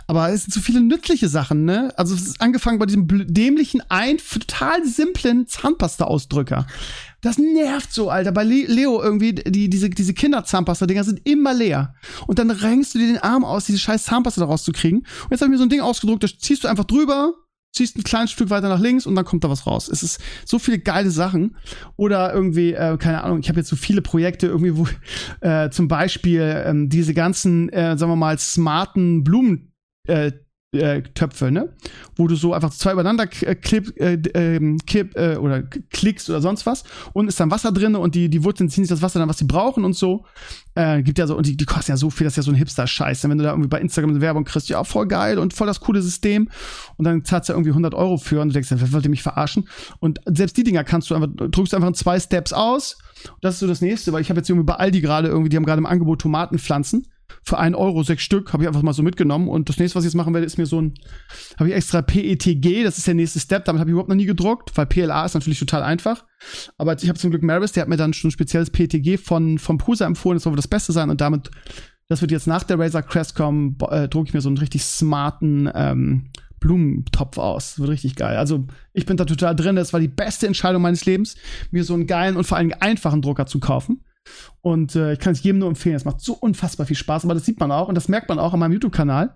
Aber 0.08 0.30
es 0.30 0.44
sind 0.44 0.54
so 0.54 0.62
viele 0.62 0.82
nützliche 0.82 1.28
Sachen, 1.28 1.66
ne? 1.66 1.94
Also, 1.98 2.16
es 2.16 2.22
ist 2.22 2.42
angefangen 2.42 2.80
bei 2.80 2.86
diesem 2.86 3.08
dämlichen, 3.08 3.82
ein 3.90 4.18
total 4.18 4.86
simplen 4.86 5.48
Zahnpasta-Ausdrücker. 5.48 6.68
Das 7.22 7.38
nervt 7.38 7.94
so, 7.94 8.10
Alter. 8.10 8.32
Bei 8.32 8.44
Leo 8.44 9.02
irgendwie, 9.02 9.34
die, 9.34 9.70
diese, 9.70 9.90
diese 9.90 10.14
Kinderzahnpasta-Dinger 10.14 11.04
sind 11.04 11.22
immer 11.26 11.54
leer. 11.54 11.94
Und 12.26 12.40
dann 12.40 12.50
reingst 12.50 12.96
du 12.96 13.00
dir 13.00 13.08
den 13.08 13.20
Arm 13.20 13.46
aus, 13.46 13.66
diese 13.66 13.78
scheiß 13.78 14.06
Zahnpasta 14.06 14.42
da 14.42 14.48
rauszukriegen. 14.48 15.00
Und 15.00 15.32
jetzt 15.32 15.42
habe 15.42 15.50
ich 15.50 15.52
mir 15.52 15.58
so 15.58 15.64
ein 15.64 15.70
Ding 15.70 15.82
ausgedruckt, 15.82 16.24
das 16.24 16.38
ziehst 16.40 16.64
du 16.64 16.68
einfach 16.68 16.86
drüber, 16.86 17.34
ziehst 17.82 17.98
ein 17.98 18.04
kleines 18.04 18.32
Stück 18.32 18.50
weiter 18.52 18.70
nach 18.70 18.80
links 18.80 19.08
und 19.08 19.16
dann 19.16 19.26
kommt 19.26 19.44
da 19.44 19.50
was 19.50 19.66
raus. 19.66 19.90
Es 19.90 20.04
ist 20.04 20.22
so 20.46 20.60
viele 20.60 20.80
geile 20.80 21.10
Sachen. 21.10 21.56
Oder 21.98 22.34
irgendwie, 22.34 22.74
äh, 22.74 22.98
keine 22.98 23.24
Ahnung, 23.24 23.40
ich 23.40 23.50
habe 23.50 23.60
jetzt 23.60 23.70
so 23.70 23.76
viele 23.76 24.02
Projekte 24.02 24.48
irgendwie, 24.48 24.78
wo 24.78 24.88
äh, 25.42 25.70
zum 25.72 25.88
Beispiel 25.88 26.64
ähm, 26.66 26.90
diese 26.90 27.14
ganzen, 27.14 27.70
äh, 27.70 27.98
sagen 27.98 28.12
wir 28.12 28.16
mal, 28.16 28.38
smarten 28.38 29.24
Blumen 29.24 29.74
äh, 30.08 30.32
äh, 30.74 31.02
Töpfe, 31.02 31.52
ne? 31.52 31.74
Wo 32.16 32.28
du 32.28 32.36
so 32.36 32.54
einfach 32.54 32.72
zwei 32.72 32.94
übereinander 32.94 33.28
äh, 33.42 33.56
klipp, 33.56 34.00
äh, 34.00 34.14
ähm, 34.34 34.78
kipp, 34.86 35.18
äh, 35.18 35.36
oder 35.36 35.64
klickst 35.64 36.30
oder 36.30 36.42
sonst 36.42 36.66
was 36.66 36.84
und 37.14 37.28
ist 37.28 37.40
dann 37.40 37.52
Wasser 37.52 37.72
drin 37.72 37.96
und 37.96 38.16
die, 38.16 38.30
die 38.30 38.44
Wurzeln 38.44 38.70
ziehen 38.70 38.86
sich 38.86 38.90
das 38.90 39.02
Wasser 39.02 39.20
dann, 39.20 39.28
was 39.28 39.38
sie 39.38 39.46
brauchen 39.46 39.84
und 39.84 39.94
so. 39.94 40.26
Äh, 40.76 41.04
gibt 41.04 41.18
ja 41.20 41.28
so, 41.28 41.36
und 41.36 41.46
die, 41.46 41.58
die 41.58 41.66
kosten 41.66 41.92
ja 41.92 41.98
so 41.98 42.10
viel, 42.10 42.24
das 42.24 42.34
ist 42.34 42.38
ja 42.38 42.44
so 42.44 42.52
ein 42.52 42.56
Hipster-Scheiß. 42.56 43.28
Wenn 43.28 43.38
du 43.38 43.44
da 43.44 43.52
irgendwie 43.52 43.68
bei 43.68 43.82
Instagram 43.82 44.12
eine 44.12 44.22
Werbung 44.22 44.46
kriegst, 44.46 44.70
ja, 44.70 44.82
voll 44.86 45.08
geil 45.08 45.40
und 45.40 45.54
voll 45.54 45.68
das 45.68 45.82
coole 45.82 46.02
System 46.02 46.50
und 46.96 47.06
dann 47.06 47.26
zahlst 47.26 47.50
du 47.50 47.54
ja 47.54 47.58
irgendwie 47.58 47.72
100 47.72 47.94
Euro 47.94 48.18
für 48.18 48.40
und 48.40 48.50
du 48.50 48.54
denkst, 48.54 48.70
wer 48.72 48.94
wollte 48.94 49.10
mich 49.10 49.24
verarschen? 49.24 49.68
Und 50.00 50.22
selbst 50.26 50.56
die 50.56 50.64
Dinger 50.64 50.86
kannst 50.86 51.10
du 51.10 51.16
einfach, 51.16 51.30
drückst 51.36 51.74
einfach 51.74 51.90
in 51.90 51.96
zwei 51.96 52.20
Steps 52.20 52.54
aus. 52.54 52.98
Das 53.42 53.56
ist 53.56 53.60
so 53.60 53.68
das 53.68 53.82
nächste, 53.82 54.14
weil 54.14 54.22
ich 54.22 54.30
habe 54.30 54.40
jetzt 54.40 54.50
irgendwie 54.50 54.66
bei 54.66 54.76
Aldi 54.76 55.02
gerade 55.02 55.28
irgendwie, 55.28 55.50
die 55.50 55.58
haben 55.58 55.66
gerade 55.66 55.80
im 55.80 55.86
Angebot 55.86 56.22
Tomatenpflanzen 56.22 57.08
für 57.44 57.58
einen 57.58 57.76
Euro 57.76 58.04
sechs 58.04 58.24
Stück, 58.24 58.54
habe 58.54 58.64
ich 58.64 58.68
einfach 58.68 58.82
mal 58.82 58.94
so 58.94 59.04
mitgenommen. 59.04 59.48
Und 59.48 59.70
das 59.70 59.78
nächste, 59.78 59.96
was 59.96 60.04
ich 60.04 60.10
jetzt 60.10 60.16
machen 60.16 60.34
werde, 60.34 60.46
ist 60.46 60.58
mir 60.58 60.66
so 60.66 60.82
ein, 60.82 60.94
habe 61.58 61.70
ich 61.70 61.76
extra 61.76 62.02
PETG, 62.02 62.84
das 62.84 62.98
ist 62.98 63.08
der 63.08 63.14
nächste 63.14 63.40
Step, 63.40 63.66
damit 63.66 63.80
habe 63.80 63.90
ich 63.90 63.94
überhaupt 63.94 64.10
noch 64.10 64.16
nie 64.16 64.26
gedruckt, 64.26 64.72
weil 64.76 64.86
PLA 64.86 65.26
ist 65.26 65.34
natürlich 65.34 65.60
total 65.60 65.84
einfach. 65.84 66.26
Aber 66.78 66.96
ich 66.96 67.10
habe 67.10 67.20
zum 67.20 67.30
Glück 67.30 67.44
Maris, 67.44 67.72
der 67.72 67.82
hat 67.82 67.90
mir 67.90 67.98
dann 67.98 68.14
schon 68.14 68.30
ein 68.30 68.32
spezielles 68.32 68.70
PETG 68.70 69.18
von, 69.18 69.60
vom 69.60 69.78
Prusa 69.78 70.06
empfohlen, 70.06 70.38
das 70.38 70.44
soll 70.44 70.52
wohl 70.52 70.58
das 70.58 70.68
Beste 70.68 70.92
sein. 70.92 71.10
Und 71.10 71.22
damit, 71.22 71.52
das 72.08 72.22
wird 72.22 72.32
jetzt 72.32 72.48
nach 72.48 72.64
der 72.64 72.80
Razer 72.80 73.04
Crest 73.04 73.36
kommen, 73.36 73.78
äh, 73.90 74.08
drucke 74.08 74.30
ich 74.30 74.34
mir 74.34 74.42
so 74.42 74.50
einen 74.50 74.58
richtig 74.58 74.84
smarten 74.84 75.70
ähm, 75.74 76.32
Blumentopf 76.62 77.38
aus. 77.38 77.72
Das 77.72 77.80
wird 77.80 77.90
richtig 77.90 78.16
geil. 78.16 78.38
Also, 78.38 78.66
ich 78.94 79.06
bin 79.06 79.18
da 79.18 79.26
total 79.26 79.56
drin. 79.56 79.76
Das 79.76 79.94
war 79.94 80.00
die 80.00 80.08
beste 80.08 80.48
Entscheidung 80.48 80.82
meines 80.82 81.06
Lebens, 81.06 81.36
mir 81.72 81.84
so 81.84 81.94
einen 81.94 82.08
geilen 82.08 82.38
und 82.38 82.46
vor 82.46 82.58
allem 82.58 82.74
einfachen 82.80 83.22
Drucker 83.22 83.48
zu 83.48 83.60
kaufen. 83.60 84.04
Und 84.62 84.96
äh, 84.96 85.14
ich 85.14 85.20
kann 85.20 85.34
es 85.34 85.44
jedem 85.44 85.60
nur 85.60 85.70
empfehlen. 85.70 85.96
Es 85.96 86.06
macht 86.06 86.22
so 86.22 86.34
unfassbar 86.34 86.86
viel 86.86 86.96
Spaß, 86.96 87.26
aber 87.26 87.34
das 87.34 87.46
sieht 87.46 87.60
man 87.60 87.72
auch 87.72 87.88
und 87.88 87.96
das 87.96 88.08
merkt 88.08 88.30
man 88.30 88.40
auch 88.40 88.54
an 88.54 88.60
meinem 88.60 88.74
YouTube-Kanal. 88.74 89.36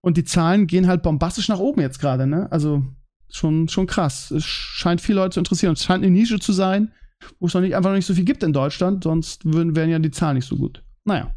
Und 0.00 0.16
die 0.16 0.24
Zahlen 0.24 0.66
gehen 0.66 0.86
halt 0.86 1.02
bombastisch 1.02 1.48
nach 1.48 1.58
oben 1.58 1.80
jetzt 1.80 1.98
gerade, 1.98 2.26
ne? 2.26 2.50
Also 2.50 2.82
schon, 3.30 3.68
schon 3.68 3.86
krass. 3.86 4.30
Es 4.30 4.44
scheint 4.44 5.00
viele 5.00 5.20
Leute 5.20 5.34
zu 5.34 5.40
interessieren. 5.40 5.72
Es 5.72 5.84
scheint 5.84 6.04
eine 6.04 6.12
Nische 6.12 6.38
zu 6.38 6.52
sein, 6.52 6.92
wo 7.40 7.46
es 7.46 7.54
noch 7.54 7.60
nicht, 7.60 7.74
einfach 7.74 7.90
noch 7.90 7.96
nicht 7.96 8.06
so 8.06 8.14
viel 8.14 8.24
gibt 8.24 8.42
in 8.42 8.52
Deutschland, 8.52 9.04
sonst 9.04 9.44
würden, 9.44 9.76
wären 9.76 9.90
ja 9.90 9.98
die 9.98 10.10
Zahlen 10.10 10.36
nicht 10.36 10.48
so 10.48 10.56
gut. 10.56 10.82
Naja. 11.04 11.34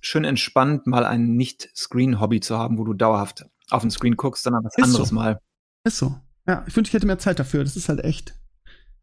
Schön 0.00 0.24
entspannt, 0.24 0.86
mal 0.86 1.04
ein 1.04 1.36
Nicht-Screen-Hobby 1.36 2.40
zu 2.40 2.56
haben, 2.56 2.78
wo 2.78 2.84
du 2.84 2.94
dauerhaft 2.94 3.46
auf 3.70 3.82
den 3.82 3.90
Screen 3.90 4.16
guckst, 4.16 4.44
sondern 4.44 4.64
was 4.64 4.76
Ist 4.76 4.84
anderes 4.84 5.08
so. 5.08 5.14
mal. 5.14 5.40
Ist 5.84 5.98
so. 5.98 6.14
Ja, 6.46 6.64
ich 6.66 6.74
wünschte, 6.76 6.90
ich 6.90 6.94
hätte 6.94 7.06
mehr 7.06 7.18
Zeit 7.18 7.38
dafür. 7.38 7.62
Das 7.62 7.76
ist 7.76 7.88
halt 7.88 8.04
echt 8.04 8.34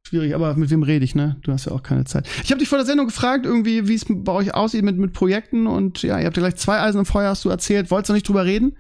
schwierig. 0.08 0.36
Aber 0.36 0.56
mit 0.56 0.70
wem 0.70 0.84
rede 0.84 1.04
ich, 1.06 1.16
ne? 1.16 1.38
Du 1.44 1.52
hast 1.52 1.66
ja 1.66 1.72
auch 1.72 1.84
keine 1.84 2.06
Zeit. 2.06 2.28
Ich 2.44 2.52
habe 2.52 2.60
dich 2.60 2.70
vor 2.70 2.78
der 2.78 2.86
Sendung 2.86 3.08
gefragt, 3.08 3.46
irgendwie, 3.46 3.88
wie 3.88 3.96
es 3.96 4.06
bei 4.08 4.32
euch 4.32 4.54
aussieht 4.54 4.84
mit, 4.84 4.98
mit 4.98 5.14
Projekten. 5.14 5.68
Und 5.68 6.02
ja, 6.04 6.20
ihr 6.20 6.26
habt 6.26 6.38
ja 6.38 6.42
gleich 6.42 6.56
zwei 6.56 6.80
Eisen 6.80 7.00
im 7.00 7.06
Feuer, 7.06 7.30
hast 7.30 7.44
du 7.46 7.50
erzählt. 7.50 7.92
Wolltest 7.92 8.10
du 8.10 8.14
nicht 8.14 8.28
drüber 8.28 8.46
reden? 8.46 8.78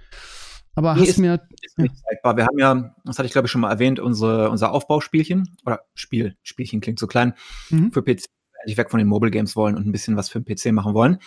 Aber 0.75 0.93
Nee, 0.95 1.01
hast 1.01 1.09
ist- 1.09 1.17
mir. 1.19 1.41
Ist 1.61 1.77
nicht 1.77 1.95
zeigbar. 1.97 2.35
Wir 2.37 2.45
haben 2.45 2.57
ja, 2.59 2.95
das 3.05 3.17
hatte 3.17 3.25
ich 3.27 3.31
glaube 3.31 3.45
ich 3.47 3.51
schon 3.51 3.61
mal 3.61 3.71
erwähnt, 3.71 3.99
unsere, 3.99 4.49
unser 4.49 4.71
Aufbauspielchen 4.71 5.55
oder 5.65 5.81
Spiel, 5.93 6.35
Spielchen 6.43 6.81
klingt 6.81 6.99
so 6.99 7.07
klein, 7.07 7.33
Mhm. 7.69 7.91
für 7.91 8.01
PC 8.03 8.25
eigentlich 8.61 8.77
weg 8.77 8.89
von 8.91 8.97
den 8.97 9.07
Mobile 9.07 9.31
Games 9.31 9.55
wollen 9.55 9.75
und 9.75 9.85
ein 9.87 9.91
bisschen 9.91 10.17
was 10.17 10.27
für 10.29 10.41
den 10.41 10.45
PC 10.55 10.71
machen 10.73 10.93
wollen. 10.93 11.19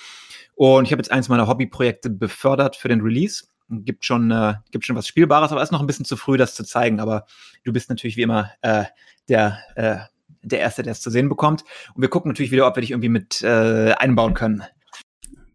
Und 0.54 0.84
ich 0.84 0.92
habe 0.92 1.00
jetzt 1.00 1.10
eins 1.12 1.28
meiner 1.28 1.46
Hobbyprojekte 1.46 2.10
befördert 2.10 2.76
für 2.76 2.88
den 2.88 3.00
Release. 3.00 3.44
Gibt 3.70 4.04
schon, 4.04 4.30
äh, 4.30 4.54
gibt 4.70 4.84
schon 4.86 4.96
was 4.96 5.06
Spielbares, 5.06 5.52
aber 5.52 5.60
es 5.62 5.68
ist 5.68 5.72
noch 5.72 5.80
ein 5.80 5.86
bisschen 5.86 6.04
zu 6.06 6.16
früh, 6.16 6.36
das 6.38 6.54
zu 6.54 6.64
zeigen. 6.64 7.00
Aber 7.00 7.26
du 7.64 7.72
bist 7.72 7.88
natürlich 7.90 8.16
wie 8.16 8.22
immer 8.22 8.50
äh, 8.62 8.84
der, 9.28 9.58
äh, 9.74 9.98
der 10.42 10.60
Erste, 10.60 10.82
der 10.82 10.92
es 10.92 11.00
zu 11.02 11.10
sehen 11.10 11.28
bekommt. 11.28 11.64
Und 11.94 12.00
wir 12.02 12.08
gucken 12.08 12.30
natürlich 12.30 12.50
wieder, 12.50 12.66
ob 12.66 12.76
wir 12.76 12.80
dich 12.80 12.92
irgendwie 12.92 13.08
mit 13.10 13.42
äh, 13.42 13.92
einbauen 13.92 14.34
können. 14.34 14.62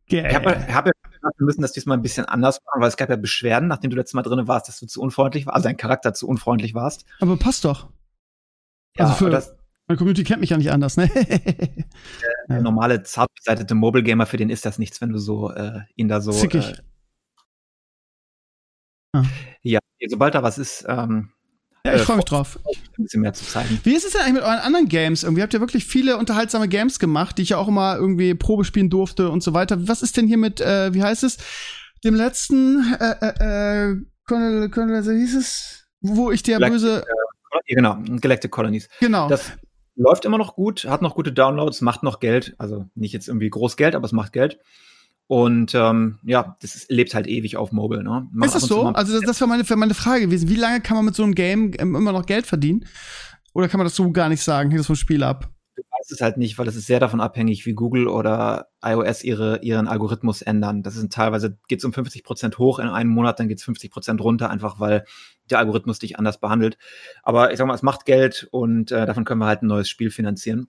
Geil. 0.09 0.27
Ich 0.29 0.35
habe 0.35 0.51
hab 0.73 0.85
ja 0.85 0.91
gesagt, 0.91 1.39
wir 1.39 1.45
müssen 1.45 1.61
das 1.61 1.71
diesmal 1.71 1.97
ein 1.97 2.01
bisschen 2.03 2.25
anders 2.25 2.59
machen, 2.65 2.81
weil 2.81 2.89
es 2.89 2.97
gab 2.97 3.09
ja 3.09 3.15
Beschwerden, 3.15 3.67
nachdem 3.67 3.89
du 3.89 3.95
letztes 3.97 4.13
Mal 4.13 4.21
drin 4.21 4.47
warst, 4.47 4.67
dass 4.67 4.79
du 4.79 4.85
zu 4.85 5.01
unfreundlich 5.01 5.45
warst, 5.47 5.55
also 5.55 5.69
dein 5.69 5.77
Charakter 5.77 6.13
zu 6.13 6.27
unfreundlich 6.27 6.75
warst. 6.75 7.05
Aber 7.19 7.37
passt 7.37 7.65
doch. 7.65 7.89
Ja, 8.97 9.05
Also 9.05 9.15
für- 9.25 9.29
das, 9.31 9.55
Meine 9.87 9.97
Community 9.97 10.23
kennt 10.23 10.41
mich 10.41 10.51
ja 10.51 10.57
nicht 10.57 10.71
anders, 10.71 10.97
ne? 10.97 11.07
der 12.49 12.61
normale 12.61 13.01
zart 13.03 13.29
beseitete 13.35 13.73
Mobile 13.75 14.03
Gamer, 14.03 14.25
für 14.25 14.37
den 14.37 14.49
ist 14.49 14.65
das 14.65 14.77
nichts, 14.77 15.01
wenn 15.01 15.09
du 15.09 15.17
so 15.17 15.51
äh, 15.51 15.79
ihn 15.95 16.07
da 16.09 16.21
so. 16.21 16.31
Zickig. 16.31 16.69
Äh, 16.69 16.75
Ah. 19.13 19.23
Ja, 19.61 19.79
sobald 20.07 20.35
da 20.35 20.43
was 20.43 20.57
ist, 20.57 20.85
ähm, 20.87 21.29
ja, 21.85 21.95
ich 21.95 22.01
äh, 22.01 22.05
freue 22.05 22.17
mich 22.17 22.25
drauf. 22.25 22.59
ein 22.97 23.03
bisschen 23.03 23.21
mehr 23.21 23.33
zu 23.33 23.45
zeigen. 23.45 23.79
Wie 23.83 23.93
ist 23.93 24.05
es 24.05 24.13
denn 24.13 24.21
eigentlich 24.21 24.35
mit 24.35 24.43
euren 24.43 24.59
anderen 24.59 24.87
Games? 24.87 25.23
Irgendwie 25.23 25.41
habt 25.41 25.53
ihr 25.53 25.59
wirklich 25.59 25.85
viele 25.85 26.17
unterhaltsame 26.17 26.67
Games 26.67 26.97
gemacht, 26.99 27.37
die 27.37 27.41
ich 27.43 27.49
ja 27.49 27.57
auch 27.57 27.67
immer 27.67 27.95
irgendwie 27.97 28.33
Probe 28.35 28.63
spielen 28.63 28.89
durfte 28.89 29.29
und 29.29 29.43
so 29.43 29.53
weiter. 29.53 29.87
Was 29.87 30.01
ist 30.01 30.17
denn 30.17 30.27
hier 30.27 30.37
mit, 30.37 30.61
äh, 30.61 30.93
wie 30.93 31.03
heißt 31.03 31.23
es, 31.23 31.37
dem 32.03 32.15
letzten, 32.15 32.93
äh, 32.99 33.15
äh, 33.21 33.91
äh, 33.91 33.97
Colonel, 34.25 34.69
Colonel, 34.69 35.05
wie 35.05 35.19
hieß 35.19 35.35
es? 35.35 35.87
Wo 36.01 36.31
ich 36.31 36.43
der 36.43 36.59
Galactic, 36.59 36.81
böse, 36.81 37.03
Ja, 37.67 37.75
genau, 37.75 37.97
Galactic 38.19 38.51
Colonies. 38.51 38.89
genau. 38.99 39.27
Das 39.27 39.51
läuft 39.95 40.25
immer 40.25 40.37
noch 40.37 40.55
gut, 40.55 40.85
hat 40.85 41.01
noch 41.01 41.15
gute 41.15 41.31
Downloads, 41.31 41.81
macht 41.81 42.03
noch 42.03 42.19
Geld. 42.19 42.55
Also 42.57 42.85
nicht 42.95 43.13
jetzt 43.13 43.27
irgendwie 43.27 43.49
groß 43.49 43.77
Geld, 43.77 43.95
aber 43.95 44.05
es 44.05 44.11
macht 44.11 44.33
Geld. 44.33 44.59
Und 45.27 45.73
ähm, 45.73 46.19
ja, 46.23 46.57
das 46.61 46.75
ist, 46.75 46.91
lebt 46.91 47.15
halt 47.15 47.27
ewig 47.27 47.57
auf 47.57 47.71
Mobile. 47.71 48.03
Ne? 48.03 48.27
Ist 48.43 48.55
das 48.55 48.63
so? 48.63 48.87
Also 48.87 49.13
das, 49.13 49.21
das 49.21 49.41
war 49.41 49.47
meine, 49.47 49.63
meine 49.75 49.93
Frage 49.93 50.25
gewesen. 50.25 50.49
Wie 50.49 50.55
lange 50.55 50.81
kann 50.81 50.95
man 50.97 51.05
mit 51.05 51.15
so 51.15 51.23
einem 51.23 51.33
Game 51.33 51.71
ähm, 51.79 51.95
immer 51.95 52.11
noch 52.11 52.25
Geld 52.25 52.45
verdienen? 52.45 52.85
Oder 53.53 53.67
kann 53.67 53.77
man 53.77 53.85
das 53.85 53.95
so 53.95 54.11
gar 54.11 54.29
nicht 54.29 54.41
sagen? 54.41 54.69
Hängt 54.69 54.79
das 54.79 54.87
vom 54.87 54.95
Spiel 54.95 55.23
ab? 55.23 55.53
du 55.75 55.81
weißt 55.81 56.11
es 56.11 56.21
halt 56.21 56.37
nicht, 56.37 56.57
weil 56.57 56.67
es 56.67 56.75
ist 56.75 56.87
sehr 56.87 56.99
davon 56.99 57.21
abhängig, 57.21 57.65
wie 57.65 57.73
Google 57.73 58.07
oder 58.07 58.67
iOS 58.83 59.23
ihre, 59.23 59.59
ihren 59.63 59.87
Algorithmus 59.87 60.41
ändern. 60.41 60.83
Das 60.83 60.95
ist 60.95 61.11
teilweise 61.11 61.57
geht 61.67 61.79
es 61.79 61.85
um 61.85 61.93
50 61.93 62.23
Prozent 62.23 62.57
hoch 62.57 62.79
in 62.79 62.87
einem 62.87 63.09
Monat, 63.09 63.39
dann 63.39 63.47
geht 63.47 63.57
es 63.57 63.63
50 63.63 63.91
Prozent 63.91 64.21
runter, 64.21 64.49
einfach 64.49 64.79
weil 64.79 65.05
der 65.49 65.59
Algorithmus 65.59 65.99
dich 65.99 66.17
anders 66.17 66.39
behandelt. 66.39 66.77
Aber 67.23 67.51
ich 67.51 67.57
sag 67.57 67.67
mal, 67.67 67.73
es 67.73 67.81
macht 67.81 68.05
Geld 68.05 68.47
und 68.51 68.91
äh, 68.91 69.05
davon 69.05 69.25
können 69.25 69.39
wir 69.39 69.47
halt 69.47 69.63
ein 69.63 69.67
neues 69.67 69.89
Spiel 69.89 70.11
finanzieren. 70.11 70.67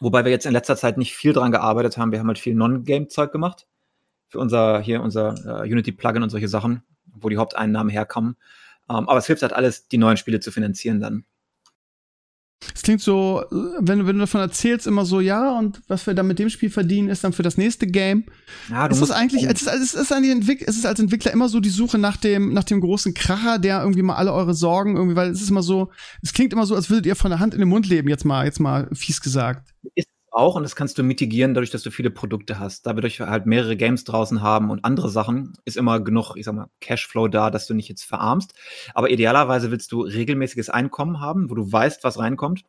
Wobei 0.00 0.24
wir 0.24 0.32
jetzt 0.32 0.46
in 0.46 0.52
letzter 0.52 0.76
Zeit 0.76 0.98
nicht 0.98 1.14
viel 1.14 1.32
dran 1.32 1.52
gearbeitet 1.52 1.96
haben. 1.96 2.12
Wir 2.12 2.18
haben 2.18 2.26
halt 2.28 2.38
viel 2.38 2.54
Non-Game-Zeug 2.54 3.32
gemacht. 3.32 3.66
Für 4.28 4.38
unser, 4.40 4.80
hier 4.80 5.02
unser 5.02 5.62
äh, 5.64 5.70
Unity-Plugin 5.70 6.22
und 6.22 6.30
solche 6.30 6.48
Sachen, 6.48 6.82
wo 7.06 7.28
die 7.28 7.36
Haupteinnahmen 7.36 7.90
herkommen. 7.90 8.36
Ähm, 8.90 9.08
aber 9.08 9.18
es 9.18 9.26
hilft 9.26 9.42
halt 9.42 9.52
alles, 9.52 9.88
die 9.88 9.98
neuen 9.98 10.16
Spiele 10.16 10.40
zu 10.40 10.50
finanzieren 10.50 11.00
dann. 11.00 11.24
Es 12.72 12.82
klingt 12.82 13.00
so, 13.00 13.42
wenn, 13.80 13.98
du- 14.00 14.06
wenn 14.06 14.16
du 14.16 14.20
davon 14.20 14.40
erzählst, 14.40 14.86
immer 14.86 15.04
so, 15.04 15.20
ja, 15.20 15.58
und 15.58 15.80
was 15.88 16.06
wir 16.06 16.14
dann 16.14 16.26
mit 16.28 16.38
dem 16.38 16.48
Spiel 16.50 16.70
verdienen, 16.70 17.08
ist 17.08 17.24
dann 17.24 17.32
für 17.32 17.42
das 17.42 17.56
nächste 17.56 17.86
Game. 17.86 18.24
Ja, 18.70 18.86
ist 18.86 19.00
das 19.00 19.10
eigentlich, 19.10 19.44
es 19.44 19.62
ist, 19.62 19.66
es 19.68 19.94
ist 19.94 20.12
eigentlich 20.12 20.62
es 20.66 20.76
ist 20.76 20.86
als 20.86 21.00
Entwickler 21.00 21.32
immer 21.32 21.48
so 21.48 21.60
die 21.60 21.68
Suche 21.70 21.98
nach 21.98 22.16
dem, 22.16 22.52
nach 22.52 22.64
dem 22.64 22.80
großen 22.80 23.14
Kracher, 23.14 23.58
der 23.58 23.80
irgendwie 23.80 24.02
mal 24.02 24.14
alle 24.16 24.32
eure 24.32 24.54
Sorgen 24.54 24.96
irgendwie, 24.96 25.16
weil 25.16 25.30
es 25.30 25.42
ist 25.42 25.50
immer 25.50 25.62
so, 25.62 25.90
es 26.22 26.32
klingt 26.32 26.52
immer 26.52 26.66
so, 26.66 26.74
als 26.74 26.90
würdet 26.90 27.06
ihr 27.06 27.16
von 27.16 27.30
der 27.30 27.40
Hand 27.40 27.54
in 27.54 27.60
den 27.60 27.68
Mund 27.68 27.88
leben, 27.88 28.08
jetzt 28.08 28.24
mal, 28.24 28.44
jetzt 28.44 28.60
mal 28.60 28.88
fies 28.92 29.20
gesagt. 29.20 29.70
Ist 29.94 30.08
auch 30.34 30.56
und 30.56 30.62
das 30.62 30.76
kannst 30.76 30.98
du 30.98 31.02
mitigieren, 31.02 31.54
dadurch, 31.54 31.70
dass 31.70 31.82
du 31.82 31.90
viele 31.90 32.10
Produkte 32.10 32.58
hast. 32.58 32.86
Dadurch 32.86 33.18
wir 33.18 33.28
halt 33.28 33.46
mehrere 33.46 33.76
Games 33.76 34.04
draußen 34.04 34.42
haben 34.42 34.70
und 34.70 34.84
andere 34.84 35.08
Sachen, 35.08 35.54
ist 35.64 35.76
immer 35.76 36.00
genug, 36.00 36.36
ich 36.36 36.44
sag 36.44 36.54
mal, 36.54 36.68
Cashflow 36.80 37.28
da, 37.28 37.50
dass 37.50 37.66
du 37.66 37.74
nicht 37.74 37.88
jetzt 37.88 38.04
verarmst. 38.04 38.54
Aber 38.94 39.10
idealerweise 39.10 39.70
willst 39.70 39.92
du 39.92 40.02
regelmäßiges 40.02 40.70
Einkommen 40.70 41.20
haben, 41.20 41.50
wo 41.50 41.54
du 41.54 41.70
weißt, 41.70 42.04
was 42.04 42.18
reinkommt 42.18 42.64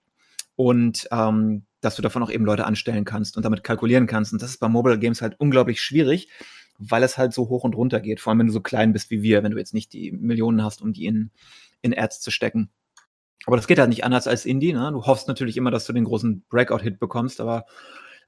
und 0.55 1.07
ähm, 1.11 1.65
dass 1.81 1.95
du 1.95 2.01
davon 2.01 2.23
auch 2.23 2.31
eben 2.31 2.45
Leute 2.45 2.65
anstellen 2.65 3.05
kannst 3.05 3.37
und 3.37 3.43
damit 3.43 3.63
kalkulieren 3.63 4.07
kannst. 4.07 4.33
Und 4.33 4.41
das 4.41 4.51
ist 4.51 4.59
bei 4.59 4.69
Mobile 4.69 4.99
Games 4.99 5.21
halt 5.21 5.35
unglaublich 5.39 5.81
schwierig, 5.81 6.29
weil 6.77 7.03
es 7.03 7.17
halt 7.17 7.33
so 7.33 7.49
hoch 7.49 7.63
und 7.63 7.75
runter 7.75 7.99
geht. 7.99 8.19
Vor 8.19 8.31
allem, 8.31 8.39
wenn 8.39 8.47
du 8.47 8.53
so 8.53 8.61
klein 8.61 8.93
bist 8.93 9.09
wie 9.11 9.21
wir, 9.21 9.43
wenn 9.43 9.51
du 9.51 9.57
jetzt 9.57 9.73
nicht 9.73 9.93
die 9.93 10.11
Millionen 10.11 10.63
hast, 10.63 10.81
um 10.81 10.93
die 10.93 11.05
in, 11.05 11.31
in 11.81 11.97
Ads 11.97 12.21
zu 12.21 12.31
stecken. 12.31 12.69
Aber 13.45 13.57
das 13.57 13.67
geht 13.67 13.79
halt 13.79 13.89
nicht 13.89 14.03
anders 14.03 14.27
als 14.27 14.45
Indie. 14.45 14.73
Ne? 14.73 14.91
Du 14.91 15.03
hoffst 15.03 15.27
natürlich 15.27 15.57
immer, 15.57 15.71
dass 15.71 15.85
du 15.85 15.93
den 15.93 16.05
großen 16.05 16.45
Breakout-Hit 16.49 16.99
bekommst, 16.99 17.39
aber 17.41 17.65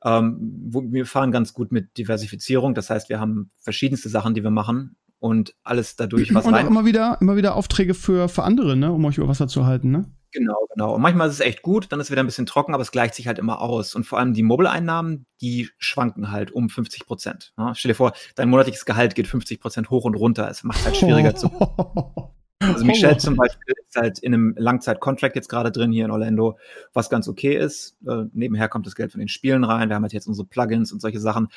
ähm, 0.03 0.37
wir 0.71 1.05
fahren 1.05 1.31
ganz 1.31 1.53
gut 1.53 1.71
mit 1.71 1.97
Diversifizierung. 1.97 2.75
Das 2.75 2.89
heißt, 2.89 3.09
wir 3.09 3.19
haben 3.19 3.51
verschiedenste 3.57 4.09
Sachen, 4.09 4.35
die 4.35 4.43
wir 4.43 4.51
machen 4.51 4.95
und 5.19 5.55
alles 5.63 5.95
dadurch, 5.95 6.33
was 6.33 6.45
und 6.45 6.53
auch 6.53 6.57
rein. 6.57 6.67
immer 6.67 6.85
wieder, 6.85 7.17
immer 7.21 7.35
wieder 7.35 7.55
Aufträge 7.55 7.93
für, 7.93 8.29
für 8.29 8.43
andere, 8.43 8.75
ne, 8.75 8.91
um 8.91 9.03
euch 9.05 9.17
über 9.17 9.27
Wasser 9.27 9.47
zu 9.47 9.65
halten, 9.65 9.91
ne? 9.91 10.05
Genau, 10.31 10.67
genau. 10.73 10.95
Und 10.95 11.01
manchmal 11.01 11.29
ist 11.29 11.35
es 11.35 11.39
echt 11.39 11.61
gut, 11.61 11.87
dann 11.89 11.99
ist 11.99 12.07
es 12.07 12.11
wieder 12.11 12.21
ein 12.21 12.27
bisschen 12.27 12.45
trocken, 12.45 12.73
aber 12.73 12.81
es 12.81 12.91
gleicht 12.91 13.15
sich 13.15 13.27
halt 13.27 13.39
immer 13.39 13.61
aus. 13.61 13.95
Und 13.95 14.03
vor 14.03 14.19
allem 14.19 14.33
die 14.33 14.43
Mobile-Einnahmen, 14.43 15.25
die 15.41 15.69
schwanken 15.77 16.31
halt 16.31 16.51
um 16.51 16.69
50 16.69 17.05
Prozent. 17.05 17.53
Ja? 17.57 17.73
Stell 17.73 17.89
dir 17.89 17.95
vor, 17.95 18.13
dein 18.35 18.49
monatliches 18.49 18.85
Gehalt 18.85 19.15
geht 19.15 19.27
50 19.27 19.59
Prozent 19.61 19.89
hoch 19.89 20.03
und 20.03 20.15
runter. 20.15 20.49
Es 20.49 20.63
macht 20.63 20.83
halt 20.83 20.97
schwieriger 20.97 21.33
zu. 21.33 21.49
Also 22.59 22.85
Michelle 22.85 23.17
zum 23.17 23.35
Beispiel 23.35 23.75
ist 23.87 23.95
halt 23.95 24.19
in 24.19 24.33
einem 24.33 24.55
Langzeit-Contract 24.57 25.35
jetzt 25.35 25.49
gerade 25.49 25.71
drin 25.71 25.91
hier 25.91 26.05
in 26.05 26.11
Orlando, 26.11 26.57
was 26.93 27.09
ganz 27.09 27.27
okay 27.27 27.55
ist. 27.55 27.95
Äh, 28.07 28.25
nebenher 28.33 28.67
kommt 28.67 28.87
das 28.87 28.95
Geld 28.95 29.11
von 29.11 29.19
den 29.19 29.27
Spielen 29.27 29.63
rein. 29.63 29.89
Wir 29.89 29.95
haben 29.95 30.03
halt 30.03 30.13
jetzt 30.13 30.27
unsere 30.27 30.47
Plugins 30.47 30.91
und 30.91 30.99
solche 30.99 31.19
Sachen. 31.19 31.49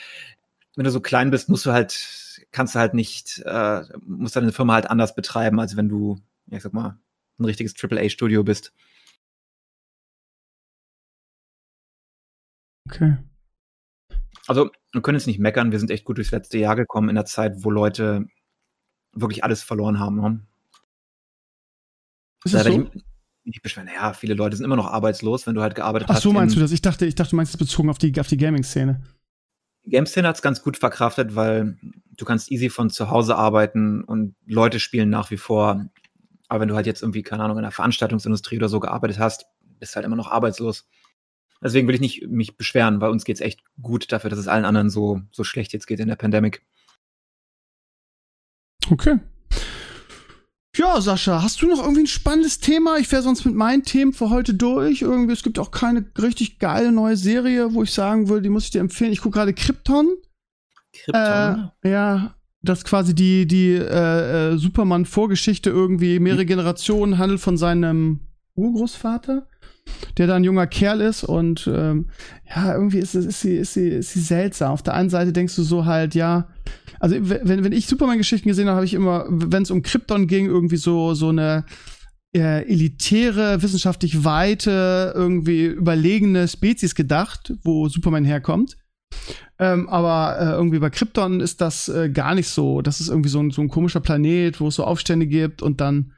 Wenn 0.76 0.84
du 0.84 0.90
so 0.90 1.01
klein 1.01 1.30
bist, 1.30 1.48
musst 1.48 1.66
du 1.66 1.72
halt, 1.72 2.46
kannst 2.53 2.74
du 2.74 2.78
halt 2.78 2.94
nicht, 2.94 3.42
äh, 3.44 3.82
musst 4.07 4.36
deine 4.36 4.53
Firma 4.53 4.74
halt 4.74 4.90
anders 4.90 5.14
betreiben, 5.14 5.59
als 5.59 5.76
wenn 5.76 5.88
du 5.88 6.18
ja, 6.51 6.57
ich 6.57 6.62
sag 6.62 6.72
mal, 6.72 6.98
ein 7.38 7.44
richtiges 7.44 7.74
AAA-Studio 7.74 8.44
bist. 8.44 8.72
Okay. 12.88 13.16
Also, 14.46 14.70
wir 14.92 15.03
können 15.03 15.16
jetzt 15.16 15.26
nicht 15.26 15.38
meckern, 15.38 15.70
wir 15.70 15.78
sind 15.78 15.90
echt 15.90 16.05
gut 16.05 16.16
durchs 16.18 16.32
letzte 16.32 16.59
Jahr 16.59 16.74
gekommen 16.76 17.09
in 17.09 17.14
der 17.14 17.24
Zeit, 17.24 17.62
wo 17.64 17.70
Leute 17.70 18.26
wirklich 19.12 19.44
alles 19.44 19.62
verloren 19.62 20.01
haben. 20.01 20.20
Ne? 20.20 20.46
Ist 22.45 22.55
das 22.55 22.64
Da 22.64 22.72
so? 22.72 22.91
nicht 23.45 23.62
beschweren. 23.62 23.88
Ja, 23.95 24.12
viele 24.12 24.34
Leute 24.34 24.57
sind 24.57 24.64
immer 24.64 24.76
noch 24.76 24.86
arbeitslos, 24.86 25.47
wenn 25.47 25.55
du 25.55 25.62
halt 25.62 25.74
gearbeitet 25.74 26.09
Ach 26.11 26.14
hast. 26.16 26.22
so 26.22 26.32
meinst 26.32 26.55
in- 26.55 26.61
du 26.61 26.64
das? 26.64 26.72
Ich 26.72 26.82
dachte, 26.82 27.07
ich 27.07 27.14
dachte, 27.14 27.30
du 27.30 27.36
meinst 27.36 27.55
es 27.55 27.59
bezogen 27.59 27.88
auf 27.91 27.99
die, 27.99 28.18
auf 28.20 28.28
die 28.28 28.36
Gaming-Szene. 28.36 29.03
Game-Szene 29.84 30.28
hat 30.28 30.36
es 30.36 30.43
ganz 30.43 30.62
gut 30.62 30.76
verkraftet, 30.76 31.34
weil 31.34 31.78
du 32.16 32.24
kannst 32.24 32.51
easy 32.53 32.68
von 32.68 32.91
zu 32.91 33.11
Hause 33.11 33.36
arbeiten 33.36 34.05
und 34.05 34.34
Leute 34.47 34.78
spielen 34.78 35.09
nach 35.09 35.30
wie 35.30 35.38
vor. 35.38 35.86
Aber 36.49 36.61
wenn 36.61 36.68
du 36.68 36.74
halt 36.76 36.86
jetzt 36.86 37.01
irgendwie, 37.03 37.22
keine 37.22 37.43
Ahnung, 37.45 37.57
in 37.57 37.62
der 37.62 37.70
Veranstaltungsindustrie 37.72 38.57
oder 38.59 38.68
so 38.68 38.78
gearbeitet 38.78 39.18
hast, 39.18 39.47
bist 39.78 39.97
halt 39.97 40.05
immer 40.05 40.16
noch 40.16 40.30
arbeitslos. 40.30 40.86
Deswegen 41.62 41.88
will 41.88 41.95
ich 41.95 42.01
nicht 42.01 42.26
mich 42.28 42.57
beschweren, 42.57 42.99
bei 42.99 43.09
uns 43.09 43.24
geht's 43.24 43.41
echt 43.41 43.62
gut 43.80 44.12
dafür, 44.12 44.30
dass 44.30 44.38
es 44.38 44.49
allen 44.49 44.64
anderen 44.66 44.91
so, 44.91 45.22
so 45.32 45.45
schlecht 45.45 45.72
jetzt 45.72 45.86
geht 45.86 46.01
in 46.01 46.09
der 46.09 46.16
Pandemic. 46.16 46.62
Okay. 48.91 49.18
Ja, 50.76 51.00
Sascha, 51.00 51.42
hast 51.42 51.60
du 51.62 51.66
noch 51.66 51.82
irgendwie 51.82 52.02
ein 52.02 52.06
spannendes 52.06 52.60
Thema? 52.60 52.96
Ich 52.98 53.10
wäre 53.10 53.22
sonst 53.22 53.44
mit 53.44 53.54
meinen 53.54 53.82
Themen 53.82 54.12
für 54.12 54.30
heute 54.30 54.54
durch. 54.54 55.02
Irgendwie, 55.02 55.32
es 55.32 55.42
gibt 55.42 55.58
auch 55.58 55.72
keine 55.72 56.04
richtig 56.20 56.60
geile 56.60 56.92
neue 56.92 57.16
Serie, 57.16 57.74
wo 57.74 57.82
ich 57.82 57.92
sagen 57.92 58.28
würde, 58.28 58.42
die 58.42 58.50
muss 58.50 58.64
ich 58.64 58.70
dir 58.70 58.80
empfehlen. 58.80 59.12
Ich 59.12 59.20
gucke 59.20 59.38
gerade 59.38 59.52
Krypton. 59.52 60.08
Krypton. 60.92 61.70
Äh, 61.82 61.90
ja, 61.90 62.34
das 62.62 62.80
ist 62.80 62.84
quasi 62.84 63.14
die, 63.16 63.46
die 63.46 63.72
äh, 63.72 64.52
äh, 64.52 64.56
Superman-Vorgeschichte 64.58 65.70
irgendwie, 65.70 66.20
mehrere 66.20 66.46
Generationen, 66.46 67.18
handelt 67.18 67.40
von 67.40 67.56
seinem 67.56 68.20
Urgroßvater, 68.54 69.48
der 70.18 70.26
da 70.28 70.36
ein 70.36 70.44
junger 70.44 70.68
Kerl 70.68 71.00
ist 71.00 71.24
und 71.24 71.68
ähm, 71.72 72.10
ja, 72.48 72.74
irgendwie 72.74 72.98
ist, 72.98 73.14
ist, 73.14 73.40
sie, 73.40 73.56
ist, 73.56 73.74
sie, 73.74 73.88
ist 73.88 74.12
sie 74.12 74.20
seltsam. 74.20 74.72
Auf 74.72 74.82
der 74.82 74.94
einen 74.94 75.10
Seite 75.10 75.32
denkst 75.32 75.56
du 75.56 75.62
so 75.62 75.84
halt, 75.86 76.14
ja, 76.14 76.48
also 76.98 77.16
wenn, 77.20 77.64
wenn 77.64 77.72
ich 77.72 77.86
Superman-Geschichten 77.86 78.48
gesehen 78.48 78.68
habe, 78.68 78.76
habe 78.76 78.86
ich 78.86 78.94
immer, 78.94 79.26
wenn 79.28 79.62
es 79.62 79.70
um 79.70 79.82
Krypton 79.82 80.26
ging, 80.26 80.46
irgendwie 80.46 80.76
so, 80.76 81.14
so 81.14 81.28
eine 81.28 81.64
äh, 82.34 82.62
elitäre, 82.70 83.62
wissenschaftlich 83.62 84.24
weite, 84.24 85.12
irgendwie 85.14 85.64
überlegene 85.64 86.46
Spezies 86.46 86.94
gedacht, 86.94 87.52
wo 87.64 87.88
Superman 87.88 88.24
herkommt. 88.24 88.76
Ähm, 89.58 89.88
aber 89.88 90.38
äh, 90.38 90.50
irgendwie 90.52 90.78
bei 90.78 90.90
Krypton 90.90 91.40
ist 91.40 91.60
das 91.60 91.88
äh, 91.88 92.08
gar 92.10 92.34
nicht 92.34 92.48
so. 92.48 92.82
Das 92.82 93.00
ist 93.00 93.08
irgendwie 93.08 93.28
so 93.28 93.40
ein, 93.40 93.50
so 93.50 93.60
ein 93.60 93.68
komischer 93.68 94.00
Planet, 94.00 94.60
wo 94.60 94.68
es 94.68 94.76
so 94.76 94.84
Aufstände 94.84 95.26
gibt 95.26 95.62
und 95.62 95.80
dann 95.80 96.12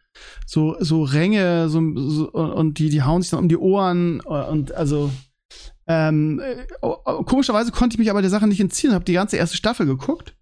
so, 0.46 0.76
so 0.80 1.02
Ränge 1.02 1.68
so, 1.68 1.80
so, 1.96 2.30
und 2.30 2.78
die, 2.78 2.90
die 2.90 3.02
hauen 3.02 3.22
sich 3.22 3.30
dann 3.30 3.40
um 3.40 3.48
die 3.48 3.56
Ohren 3.56 4.20
und 4.20 4.72
also 4.72 5.10
ähm, 5.86 6.40
äh, 6.40 6.66
oh, 6.82 6.96
oh, 7.04 7.22
komischerweise 7.24 7.72
konnte 7.72 7.94
ich 7.94 7.98
mich 7.98 8.10
aber 8.10 8.20
der 8.20 8.30
Sache 8.30 8.46
nicht 8.46 8.60
entziehen, 8.60 8.92
habe 8.92 9.04
die 9.04 9.14
ganze 9.14 9.36
erste 9.36 9.56
Staffel 9.56 9.86
geguckt, 9.86 10.36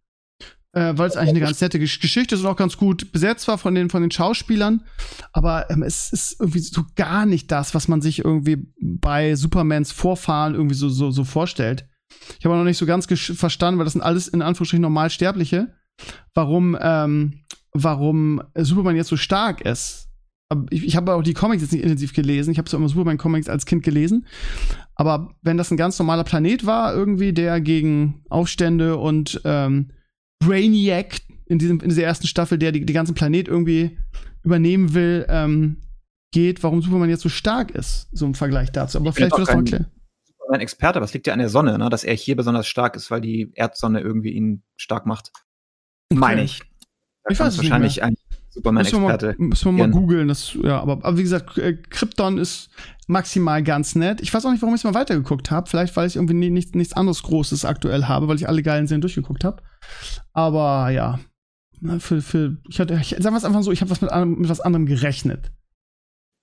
äh, 0.72 0.92
weil 0.96 1.08
es 1.08 1.16
eigentlich 1.16 1.30
eine 1.30 1.40
ganz 1.40 1.60
nette 1.60 1.78
Gesch 1.78 2.00
Geschichte 2.00 2.34
ist 2.34 2.42
und 2.42 2.46
auch 2.46 2.56
ganz 2.56 2.76
gut 2.76 3.12
besetzt 3.12 3.48
war 3.48 3.58
von 3.58 3.74
den, 3.74 3.90
von 3.90 4.02
den 4.02 4.10
Schauspielern. 4.10 4.84
Aber 5.32 5.70
ähm, 5.70 5.82
es 5.82 6.12
ist 6.12 6.36
irgendwie 6.38 6.60
so 6.60 6.84
gar 6.96 7.26
nicht 7.26 7.50
das, 7.50 7.74
was 7.74 7.88
man 7.88 8.00
sich 8.00 8.24
irgendwie 8.24 8.68
bei 8.80 9.34
Supermans 9.34 9.92
Vorfahren 9.92 10.54
irgendwie 10.54 10.76
so, 10.76 10.88
so, 10.88 11.10
so 11.10 11.24
vorstellt. 11.24 11.86
Ich 12.38 12.44
habe 12.44 12.56
noch 12.56 12.64
nicht 12.64 12.78
so 12.78 12.86
ganz 12.86 13.06
verstanden, 13.06 13.78
weil 13.78 13.84
das 13.84 13.94
sind 13.94 14.02
alles 14.02 14.28
in 14.28 14.42
Anführungsstrichen 14.42 14.82
Normalsterbliche, 14.82 15.74
warum, 16.34 16.76
ähm, 16.80 17.44
warum 17.72 18.42
Superman 18.56 18.96
jetzt 18.96 19.08
so 19.08 19.16
stark 19.16 19.60
ist. 19.60 20.08
Aber 20.48 20.66
Ich, 20.70 20.84
ich 20.84 20.96
habe 20.96 21.14
auch 21.14 21.22
die 21.22 21.34
Comics 21.34 21.62
jetzt 21.62 21.72
nicht 21.72 21.82
intensiv 21.82 22.12
gelesen. 22.12 22.50
Ich 22.50 22.58
habe 22.58 22.68
so 22.68 22.76
immer 22.76 22.88
Superman-Comics 22.88 23.48
als 23.48 23.66
Kind 23.66 23.84
gelesen. 23.84 24.26
Aber 24.96 25.34
wenn 25.42 25.56
das 25.56 25.70
ein 25.70 25.76
ganz 25.76 25.98
normaler 25.98 26.24
Planet 26.24 26.66
war, 26.66 26.92
irgendwie, 26.92 27.32
der 27.32 27.60
gegen 27.60 28.24
Aufstände 28.28 28.96
und 28.96 29.40
ähm, 29.44 29.92
Brainiac 30.40 31.20
in, 31.46 31.58
diesem, 31.58 31.80
in 31.80 31.88
dieser 31.88 32.02
ersten 32.02 32.26
Staffel, 32.26 32.58
der 32.58 32.72
die, 32.72 32.84
die 32.84 32.92
ganzen 32.92 33.14
Planet 33.14 33.48
irgendwie 33.48 33.98
übernehmen 34.42 34.94
will, 34.94 35.26
ähm, 35.28 35.82
geht, 36.32 36.62
warum 36.62 36.80
Superman 36.82 37.10
jetzt 37.10 37.22
so 37.22 37.28
stark 37.28 37.70
ist, 37.72 38.08
so 38.12 38.26
im 38.26 38.34
Vergleich 38.34 38.70
dazu. 38.72 38.98
Aber 38.98 39.10
Ich 39.10 39.16
vielleicht 39.16 39.32
wird 39.32 39.48
das 39.48 39.54
noch 39.54 39.60
erklären. 39.60 39.86
Ein 40.48 40.60
Experte, 40.60 40.96
aber 40.96 41.04
es 41.04 41.14
liegt 41.14 41.28
ja 41.28 41.32
an 41.32 41.38
der 41.38 41.48
Sonne, 41.48 41.78
ne? 41.78 41.90
dass 41.90 42.02
er 42.02 42.14
hier 42.14 42.34
besonders 42.34 42.66
stark 42.66 42.96
ist, 42.96 43.12
weil 43.12 43.20
die 43.20 43.52
Erdsonne 43.54 44.00
irgendwie 44.00 44.30
ihn 44.30 44.64
stark 44.76 45.06
macht. 45.06 45.30
Meine 46.12 46.42
ich. 46.42 46.58
Da 47.22 47.32
Ich 47.32 47.38
weiß 47.38 47.48
es 47.48 47.54
es 47.54 47.60
nicht 47.60 47.70
wahrscheinlich 47.70 48.02
ein 48.02 48.16
Müssen 48.52 48.64
wir 48.64 48.72
mal, 48.72 48.84
Superman-Experte. 48.84 49.34
müssen 49.38 49.64
wir 49.66 49.72
mal 49.72 49.78
gern. 49.78 49.90
googeln. 49.92 50.28
Das, 50.28 50.54
ja, 50.60 50.80
aber, 50.80 51.04
aber 51.04 51.16
wie 51.16 51.22
gesagt, 51.22 51.56
äh, 51.56 51.74
Krypton 51.74 52.36
ist 52.38 52.70
maximal 53.06 53.62
ganz 53.62 53.94
nett. 53.94 54.20
Ich 54.20 54.34
weiß 54.34 54.44
auch 54.44 54.50
nicht, 54.50 54.60
warum 54.60 54.74
ich 54.74 54.80
es 54.80 54.84
mal 54.84 54.94
weitergeguckt 54.94 55.52
habe. 55.52 55.70
Vielleicht, 55.70 55.96
weil 55.96 56.08
ich 56.08 56.16
irgendwie 56.16 56.34
nie, 56.34 56.50
nichts, 56.50 56.74
nichts 56.74 56.92
anderes 56.94 57.22
Großes 57.22 57.64
aktuell 57.64 58.06
habe, 58.06 58.26
weil 58.26 58.36
ich 58.36 58.48
alle 58.48 58.64
geilen 58.64 58.88
Serien 58.88 59.02
durchgeguckt 59.02 59.44
habe. 59.44 59.62
Aber 60.32 60.90
ja, 60.90 61.18
Na, 61.80 61.98
für, 61.98 62.20
für, 62.22 62.56
ich 62.68 62.78
hatte, 62.80 62.94
ich, 63.00 63.10
sagen 63.10 63.34
wir 63.34 63.36
es 63.36 63.44
einfach 63.44 63.62
so, 63.62 63.72
ich 63.72 63.80
habe 63.80 63.90
was 63.90 64.00
mit, 64.00 64.10
mit 64.38 64.48
was 64.48 64.60
anderem 64.60 64.86
gerechnet. 64.86 65.52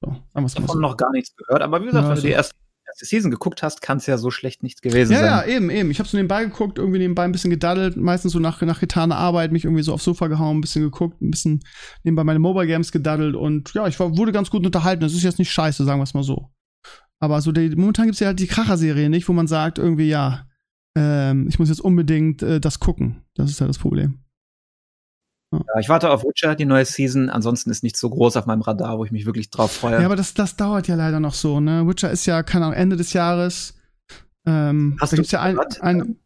So, 0.02 0.12
sagen 0.12 0.24
wir 0.34 0.46
es 0.46 0.56
mal 0.56 0.62
davon 0.62 0.76
so. 0.76 0.80
noch 0.82 0.98
gar 0.98 1.12
nichts 1.12 1.36
gehört, 1.36 1.62
aber 1.62 1.82
wie 1.82 1.86
gesagt, 1.86 2.04
Ja, 2.04 2.10
wenn 2.10 2.16
du 2.18 2.22
die 2.22 2.30
erste, 2.30 2.56
erste 2.86 3.06
Season 3.06 3.32
geguckt 3.32 3.64
hast, 3.64 3.82
kann 3.82 3.98
es 3.98 4.06
ja 4.06 4.18
so 4.18 4.30
schlecht 4.32 4.62
nicht 4.64 4.82
gewesen 4.82 5.14
Ja, 5.14 5.26
ja, 5.26 5.38
sein. 5.40 5.50
eben, 5.50 5.70
eben. 5.70 5.92
Ich 5.92 6.00
habe 6.00 6.08
so 6.08 6.18
nebenbei 6.18 6.44
geguckt, 6.46 6.78
irgendwie 6.78 7.00
nebenbei 7.00 7.24
ein 7.24 7.32
bisschen 7.32 7.50
gedaddelt, 7.50 7.98
meistens 7.98 8.32
so 8.34 8.40
nach, 8.40 8.62
nach 8.62 8.80
getaner 8.80 9.18
Arbeit, 9.18 9.52
mich 9.52 9.66
irgendwie 9.66 9.84
so 9.84 9.94
aufs 9.94 10.04
Sofa 10.04 10.28
gehauen, 10.28 10.58
ein 10.58 10.62
bisschen 10.62 10.84
geguckt, 10.84 11.22
ein 11.22 11.32
bisschen 11.32 11.64
nebenbei 12.04 12.24
meine 12.24 12.40
Mobile 12.40 12.68
Games 12.68 12.92
gedaddelt 12.92 13.36
und 13.36 13.74
ja, 13.74 13.88
ich 13.88 14.00
war, 14.00 14.16
wurde 14.18 14.32
ganz 14.32 14.50
gut 14.50 14.66
unterhalten. 14.66 15.02
Das 15.02 15.14
ist 15.14 15.24
jetzt 15.24 15.40
nicht 15.40 15.52
scheiße, 15.52 15.84
sagen 15.84 16.00
wir 16.00 16.04
es 16.04 16.14
mal 16.14 16.24
so. 16.24 16.52
Aber 17.20 17.42
so 17.42 17.52
die, 17.52 17.70
momentan 17.76 18.06
gibt's 18.06 18.20
ja 18.20 18.28
halt 18.28 18.40
die 18.40 18.48
Kracher-Serie 18.48 19.10
nicht, 19.10 19.28
wo 19.28 19.34
man 19.34 19.48
sagt, 19.48 19.80
irgendwie, 19.80 20.08
ja, 20.10 20.46
ähm, 20.98 21.48
ich 21.48 21.60
muss 21.60 21.70
jetzt 21.70 21.82
unbedingt 21.82 22.42
äh, 22.42 22.60
das 22.60 22.80
gucken. 22.80 23.24
Das 23.36 23.50
ist 23.50 23.60
ja 23.60 23.68
das 23.68 23.78
Problem. 23.78 24.20
Ja, 25.52 25.62
ich 25.80 25.88
warte 25.88 26.10
auf 26.10 26.24
Witcher, 26.24 26.56
die 26.56 26.66
neue 26.66 26.86
Season. 26.86 27.30
Ansonsten 27.30 27.70
ist 27.70 27.84
nichts 27.84 28.00
so 28.00 28.10
groß 28.10 28.36
auf 28.36 28.48
meinem 28.48 28.62
Radar, 28.62 28.98
wo 28.98 29.06
ich 29.06 29.12
mich 29.12 29.26
wirklich 29.26 29.50
drauf 29.50 29.72
freue. 29.72 30.00
Ja, 30.00 30.06
aber 30.06 30.16
das, 30.16 30.34
das 30.34 30.58
dauert 30.58 30.88
ja 30.88 30.96
leider 30.96 31.20
noch 31.20 31.34
so, 31.34 31.60
ne? 31.60 31.88
Witcher 31.88 32.12
ist 32.12 32.26
ja, 32.26 32.44
keine 32.44 32.66
Ahnung, 32.66 32.78
Ende 32.78 32.98
des 32.98 33.14
Jahres. 33.14 33.76
Ähm, 34.46 34.98
Hast 35.00 35.14
da 35.14 35.16
du 35.16 35.22
gibt's 35.22 35.32
ja 35.32 35.42
ein, 35.42 35.56
gehört? 35.56 35.82
ein, 35.82 36.18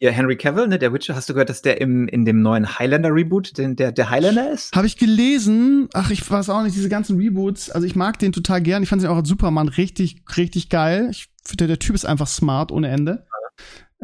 ja, 0.00 0.10
Henry 0.10 0.36
Cavill, 0.36 0.68
ne, 0.68 0.78
der 0.78 0.92
Witcher, 0.92 1.14
hast 1.14 1.28
du 1.28 1.34
gehört, 1.34 1.48
dass 1.48 1.62
der 1.62 1.80
im, 1.80 2.08
in 2.08 2.24
dem 2.24 2.42
neuen 2.42 2.78
Highlander-Reboot 2.78 3.56
den, 3.58 3.76
der, 3.76 3.92
der 3.92 4.10
Highlander 4.10 4.50
ist? 4.50 4.74
Habe 4.74 4.86
ich 4.86 4.96
gelesen. 4.96 5.88
Ach, 5.92 6.10
ich 6.10 6.28
weiß 6.28 6.50
auch 6.50 6.62
nicht, 6.62 6.76
diese 6.76 6.88
ganzen 6.88 7.16
Reboots. 7.16 7.70
Also 7.70 7.86
ich 7.86 7.96
mag 7.96 8.18
den 8.18 8.32
total 8.32 8.60
gern. 8.60 8.82
Ich 8.82 8.88
fand 8.88 9.02
ihn 9.02 9.08
auch 9.08 9.16
als 9.16 9.28
Superman 9.28 9.68
richtig, 9.68 10.22
richtig 10.36 10.68
geil. 10.68 11.08
Ich 11.10 11.28
finde, 11.44 11.66
der 11.66 11.78
Typ 11.78 11.94
ist 11.94 12.06
einfach 12.06 12.26
smart 12.26 12.72
ohne 12.72 12.88
Ende. 12.88 13.26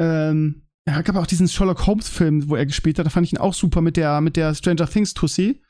Ähm, 0.00 0.62
ja, 0.88 1.02
gab 1.02 1.16
auch 1.16 1.26
diesen 1.26 1.46
Sherlock 1.46 1.86
Holmes-Film, 1.86 2.48
wo 2.48 2.56
er 2.56 2.66
gespielt 2.66 2.98
hat. 2.98 3.06
Da 3.06 3.10
fand 3.10 3.26
ich 3.26 3.32
ihn 3.34 3.38
auch 3.38 3.54
super 3.54 3.80
mit 3.82 3.96
der, 3.96 4.20
mit 4.20 4.36
der 4.36 4.54
Stranger 4.54 4.88
Things 4.88 5.14
Tussi. 5.14 5.62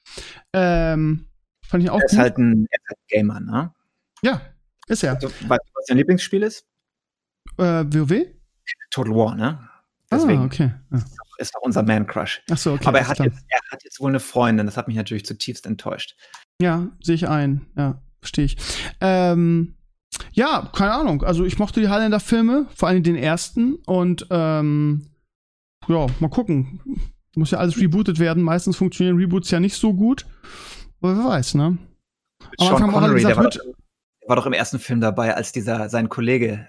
Ähm, 0.53 1.27
fand 1.67 1.83
ich 1.83 1.89
ihn 1.89 1.91
auch 1.91 1.99
Er 2.01 2.05
ist 2.07 2.11
gut. 2.13 2.21
halt 2.21 2.39
ein, 2.39 2.67
er 2.71 2.79
ist 2.81 2.89
halt 2.89 2.99
ein 2.99 3.07
Gamer, 3.09 3.41
ne? 3.41 3.75
ja, 4.23 4.41
ist 4.87 5.03
er. 5.03 5.15
Also, 5.15 5.29
weißt 5.29 5.43
du, 5.49 5.71
was 5.75 5.85
dein 5.89 5.97
Lieblingsspiel 5.99 6.43
ist? 6.43 6.65
Äh, 7.59 7.85
WoW? 7.93 8.27
Total 8.91 9.15
War, 9.15 9.35
ne? 9.35 9.69
Deswegen 10.13 10.43
Ah, 10.43 10.45
okay. 10.47 10.73
Ja. 10.91 10.99
ist 11.39 11.55
doch 11.55 11.61
unser 11.63 11.83
Man-Crush. 11.83 12.43
Ach 12.51 12.57
so, 12.59 12.73
okay. 12.73 12.87
Aber 12.87 12.99
er 12.99 13.09
hat, 13.09 13.19
jetzt, 13.21 13.45
er 13.49 13.61
hat 13.71 13.85
jetzt 13.85 14.01
wohl 14.01 14.09
eine 14.11 14.19
Freundin. 14.21 14.67
Das 14.67 14.77
hat 14.77 14.89
mich 14.89 14.97
natürlich 14.97 15.25
zutiefst 15.25 15.67
enttäuscht. 15.67 16.17
Ja, 16.61 16.89
sehe 17.03 17.15
ich 17.15 17.29
ein. 17.29 17.67
Ja, 17.77 18.03
verstehe 18.21 18.45
ich. 18.47 18.57
Ähm, 19.01 19.77
ja, 20.33 20.71
keine 20.75 20.93
Ahnung. 20.93 21.23
Also 21.23 21.45
ich 21.45 21.59
mochte 21.59 21.81
die 21.81 21.89
Highlander-Filme, 21.89 22.67
vor 22.75 22.89
allem 22.89 23.03
den 23.03 23.17
ersten. 23.17 23.75
Und 23.87 24.27
ähm, 24.31 25.07
ja, 25.89 26.07
mal 26.21 26.29
gucken. 26.31 26.81
Muss 27.37 27.51
ja 27.53 27.59
alles 27.59 27.79
rebootet 27.81 28.19
werden. 28.19 28.43
Meistens 28.43 28.77
funktionieren 28.77 29.17
Reboots 29.17 29.51
ja 29.51 29.61
nicht 29.61 29.77
so 29.77 29.95
gut. 29.95 30.27
Aber 31.01 31.17
wer 31.17 31.25
weiß, 31.25 31.55
ne? 31.55 31.79
Sean 32.59 32.73
Anfang 32.75 32.83
haben 32.83 32.95
alle 32.95 33.07
Connery, 33.15 33.21
der 33.23 33.31
gesagt, 33.31 33.37
war, 33.37 33.45
wird- 33.45 33.57
doch, 33.57 33.63
der 34.23 34.29
war 34.29 34.37
doch 34.37 34.47
im 34.47 34.53
ersten 34.53 34.79
Film 34.79 35.01
dabei, 35.01 35.35
als 35.35 35.53
dieser, 35.53 35.89
sein 35.89 36.09
Kollege. 36.09 36.67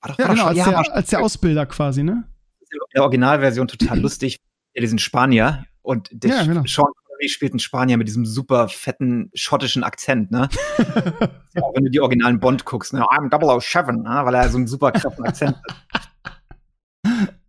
War 0.00 0.10
doch, 0.10 0.18
Ja, 0.18 0.28
war 0.28 0.34
genau, 0.34 0.42
doch 0.44 0.48
als, 0.50 0.58
schon, 0.58 0.72
ja, 0.72 0.76
war 0.76 0.82
der, 0.84 0.94
als 0.94 1.10
der 1.10 1.20
Ausbilder 1.22 1.66
quasi, 1.66 2.02
ne? 2.02 2.24
in 2.70 2.78
der 2.94 3.02
Originalversion 3.02 3.68
total 3.68 3.98
lustig. 4.00 4.38
Diesen 4.78 4.98
Spanier. 4.98 5.64
Und 5.82 6.08
der 6.12 6.30
Ja, 6.30 6.44
genau. 6.44 6.62
Sean 6.66 6.86
Connery 7.22 7.28
spielt 7.28 7.52
einen 7.52 7.60
Spanier 7.60 7.96
mit 7.96 8.08
diesem 8.08 8.26
super 8.26 8.68
fetten 8.68 9.30
schottischen 9.34 9.84
Akzent, 9.84 10.30
ne? 10.30 10.48
ja, 11.54 11.62
auch 11.62 11.74
wenn 11.74 11.84
du 11.84 11.90
die 11.90 12.00
originalen 12.00 12.40
Bond 12.40 12.64
guckst, 12.64 12.92
ne? 12.92 13.02
I'm 13.02 13.30
007, 13.30 14.02
ne? 14.02 14.20
weil 14.24 14.34
er 14.34 14.48
so 14.48 14.58
einen 14.58 14.66
super 14.66 14.92
krassen 14.92 15.24
Akzent 15.24 15.56
hat. 15.56 16.08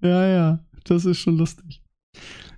Ja, 0.02 0.28
ja, 0.28 0.60
das 0.84 1.06
ist 1.06 1.20
schon 1.20 1.38
lustig. 1.38 1.82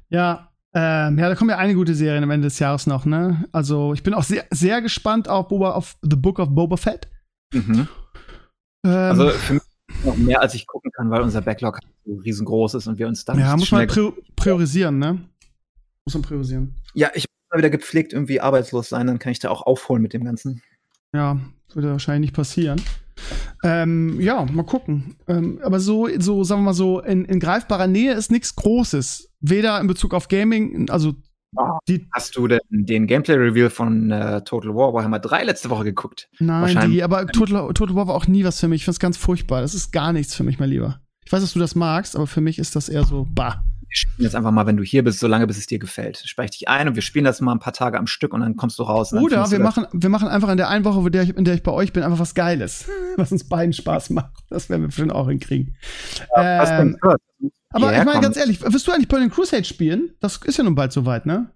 Ja, 0.09 0.51
ähm, 0.73 1.19
ja, 1.19 1.29
da 1.29 1.35
kommen 1.35 1.51
ja 1.51 1.57
einige 1.57 1.77
gute 1.77 1.93
Serien 1.93 2.23
am 2.23 2.31
Ende 2.31 2.47
des 2.47 2.57
Jahres 2.57 2.87
noch, 2.87 3.05
ne? 3.05 3.45
Also 3.51 3.93
ich 3.93 4.01
bin 4.01 4.15
auch 4.15 4.23
sehr, 4.23 4.45
sehr 4.49 4.81
gespannt 4.81 5.29
auf, 5.29 5.49
Boba, 5.49 5.73
auf 5.73 5.95
The 6.01 6.15
Book 6.15 6.39
of 6.39 6.49
Boba 6.49 6.77
Fett. 6.77 7.07
Mhm. 7.53 7.87
Ähm, 8.83 8.91
Also 8.91 9.29
für 9.29 9.53
mich 9.53 9.63
noch 10.03 10.17
mehr, 10.17 10.41
als 10.41 10.55
ich 10.55 10.65
gucken 10.65 10.91
kann, 10.91 11.11
weil 11.11 11.21
unser 11.21 11.41
Backlog 11.41 11.79
so 12.03 12.15
riesengroß 12.15 12.73
ist 12.73 12.87
und 12.87 12.97
wir 12.97 13.07
uns 13.07 13.25
dann 13.25 13.37
ja, 13.37 13.55
muss 13.55 13.71
man 13.71 13.87
priorisieren, 14.35 14.97
ne? 14.97 15.19
Muss 16.05 16.13
man 16.13 16.23
priorisieren. 16.23 16.75
Ja, 16.93 17.09
ich 17.13 17.25
muss 17.25 17.51
mal 17.51 17.57
wieder 17.59 17.69
gepflegt 17.69 18.13
irgendwie 18.13 18.39
arbeitslos 18.41 18.89
sein, 18.89 19.07
dann 19.07 19.19
kann 19.19 19.31
ich 19.31 19.39
da 19.39 19.49
auch 19.49 19.63
aufholen 19.63 20.01
mit 20.01 20.13
dem 20.13 20.23
Ganzen. 20.23 20.61
Ja, 21.13 21.39
würde 21.73 21.91
wahrscheinlich 21.91 22.29
nicht 22.29 22.35
passieren. 22.35 22.81
Ähm, 23.63 24.19
ja, 24.19 24.45
mal 24.45 24.63
gucken. 24.63 25.15
Ähm, 25.27 25.59
aber 25.63 25.79
so, 25.79 26.07
so, 26.19 26.43
sagen 26.43 26.61
wir 26.61 26.65
mal 26.65 26.73
so, 26.73 26.99
in, 27.01 27.25
in 27.25 27.39
greifbarer 27.39 27.87
Nähe 27.87 28.13
ist 28.13 28.31
nichts 28.31 28.55
Großes. 28.55 29.31
Weder 29.39 29.79
in 29.79 29.87
Bezug 29.87 30.13
auf 30.13 30.27
Gaming, 30.27 30.89
also 30.89 31.15
Ah, 31.57 31.79
Hast 32.11 32.35
du 32.35 32.47
denn 32.47 32.59
den 32.69 33.07
Gameplay-Reveal 33.07 33.69
von 33.69 34.11
äh, 34.11 34.41
Total 34.43 34.75
War 34.75 34.93
Warhammer 34.93 35.19
3 35.19 35.45
letzte 35.45 35.69
Woche 35.69 35.85
geguckt? 35.85 36.27
Nein, 36.39 36.91
die, 36.91 37.01
aber 37.01 37.27
Total, 37.27 37.71
Total 37.73 37.95
War 37.95 38.07
war 38.07 38.15
auch 38.15 38.27
nie 38.27 38.43
was 38.43 38.59
für 38.59 38.67
mich. 38.67 38.81
Ich 38.81 38.85
finde 38.85 38.95
es 38.95 38.99
ganz 38.99 39.17
furchtbar. 39.17 39.61
Das 39.61 39.73
ist 39.73 39.91
gar 39.91 40.11
nichts 40.11 40.35
für 40.35 40.43
mich, 40.43 40.59
mein 40.59 40.69
Lieber. 40.69 40.99
Ich 41.25 41.31
weiß, 41.31 41.41
dass 41.41 41.53
du 41.53 41.59
das 41.59 41.75
magst, 41.75 42.15
aber 42.15 42.27
für 42.27 42.41
mich 42.41 42.59
ist 42.59 42.75
das 42.75 42.89
eher 42.89 43.05
so, 43.05 43.25
bah. 43.29 43.63
Wir 43.95 43.99
spielen 43.99 44.25
jetzt 44.25 44.35
einfach 44.35 44.51
mal, 44.51 44.65
wenn 44.65 44.75
du 44.75 44.83
hier 44.83 45.05
bist, 45.05 45.19
so 45.19 45.27
lange, 45.27 45.47
bis 45.47 45.57
es 45.57 45.67
dir 45.67 45.79
gefällt. 45.79 46.21
Speich 46.25 46.51
dich 46.51 46.67
ein 46.67 46.89
und 46.89 46.95
wir 46.95 47.01
spielen 47.01 47.23
das 47.23 47.39
mal 47.39 47.53
ein 47.53 47.59
paar 47.59 47.71
Tage 47.71 47.97
am 47.97 48.07
Stück 48.07 48.33
und 48.33 48.41
dann 48.41 48.57
kommst 48.57 48.77
du 48.77 48.83
raus. 48.83 49.13
Oder 49.13 49.49
wir 49.49 49.59
machen, 49.59 49.87
wir 49.93 50.09
machen 50.09 50.27
einfach 50.27 50.49
in 50.49 50.57
der 50.57 50.67
einen 50.67 50.83
Woche, 50.83 50.99
in 50.99 51.11
der, 51.13 51.23
ich, 51.23 51.29
in 51.29 51.45
der 51.45 51.53
ich 51.53 51.63
bei 51.63 51.71
euch 51.71 51.93
bin, 51.93 52.03
einfach 52.03 52.19
was 52.19 52.35
Geiles, 52.35 52.89
was 53.15 53.31
uns 53.31 53.47
beiden 53.47 53.71
Spaß 53.71 54.09
macht. 54.09 54.33
Das 54.49 54.69
werden 54.69 54.81
wir 54.81 54.87
bestimmt 54.87 55.13
auch 55.13 55.29
hinkriegen. 55.29 55.77
Ja, 56.35 56.81
ähm, 56.81 56.97
aber 57.69 57.97
ich 57.97 58.03
meine 58.03 58.19
ganz 58.19 58.35
ehrlich, 58.35 58.61
wirst 58.61 58.85
du 58.85 58.91
eigentlich 58.91 59.07
Burning 59.07 59.29
Crusade 59.29 59.63
spielen? 59.63 60.11
Das 60.19 60.37
ist 60.43 60.57
ja 60.57 60.65
nun 60.65 60.75
bald 60.75 60.91
soweit, 60.91 61.25
ne? 61.25 61.51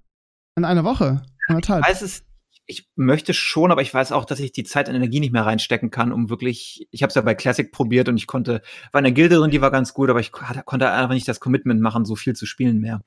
In 0.56 0.64
einer 0.64 0.86
Woche. 0.86 1.22
Anderthalb. 1.50 1.84
Ich 1.84 1.90
weiß 1.90 2.02
es, 2.04 2.24
ich 2.70 2.88
möchte 2.96 3.34
schon, 3.34 3.72
aber 3.72 3.82
ich 3.82 3.92
weiß 3.92 4.12
auch, 4.12 4.26
dass 4.26 4.40
ich 4.40 4.52
die 4.52 4.64
Zeit 4.64 4.88
und 4.88 4.96
Energie 4.96 5.20
nicht 5.20 5.34
mehr 5.34 5.46
reinstecken 5.46 5.90
kann, 5.90 6.12
um 6.12 6.30
wirklich. 6.30 6.88
Ich 6.92 7.02
habe 7.02 7.10
es 7.10 7.16
ja 7.16 7.22
bei 7.24 7.34
Classic 7.34 7.72
probiert 7.72 8.08
und 8.08 8.18
ich 8.18 8.28
konnte, 8.28 8.62
war 8.92 9.00
eine 9.00 9.12
Gilde 9.12 9.38
drin, 9.38 9.50
die 9.50 9.62
war 9.62 9.72
ganz 9.72 9.94
gut, 9.94 10.10
aber 10.10 10.20
ich 10.20 10.32
konnte 10.32 10.92
einfach 10.92 11.16
nicht 11.16 11.28
das 11.28 11.40
Commitment 11.40 11.82
machen, 11.82 12.06
so 12.06 12.16
viel 12.16 12.36
zu 12.36 12.46
spielen 12.46 12.80
mehr. 12.80 13.02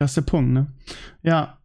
Das 0.00 0.10
ist 0.10 0.16
der 0.16 0.22
Punkt, 0.22 0.52
ne? 0.52 0.72
Ja. 1.22 1.60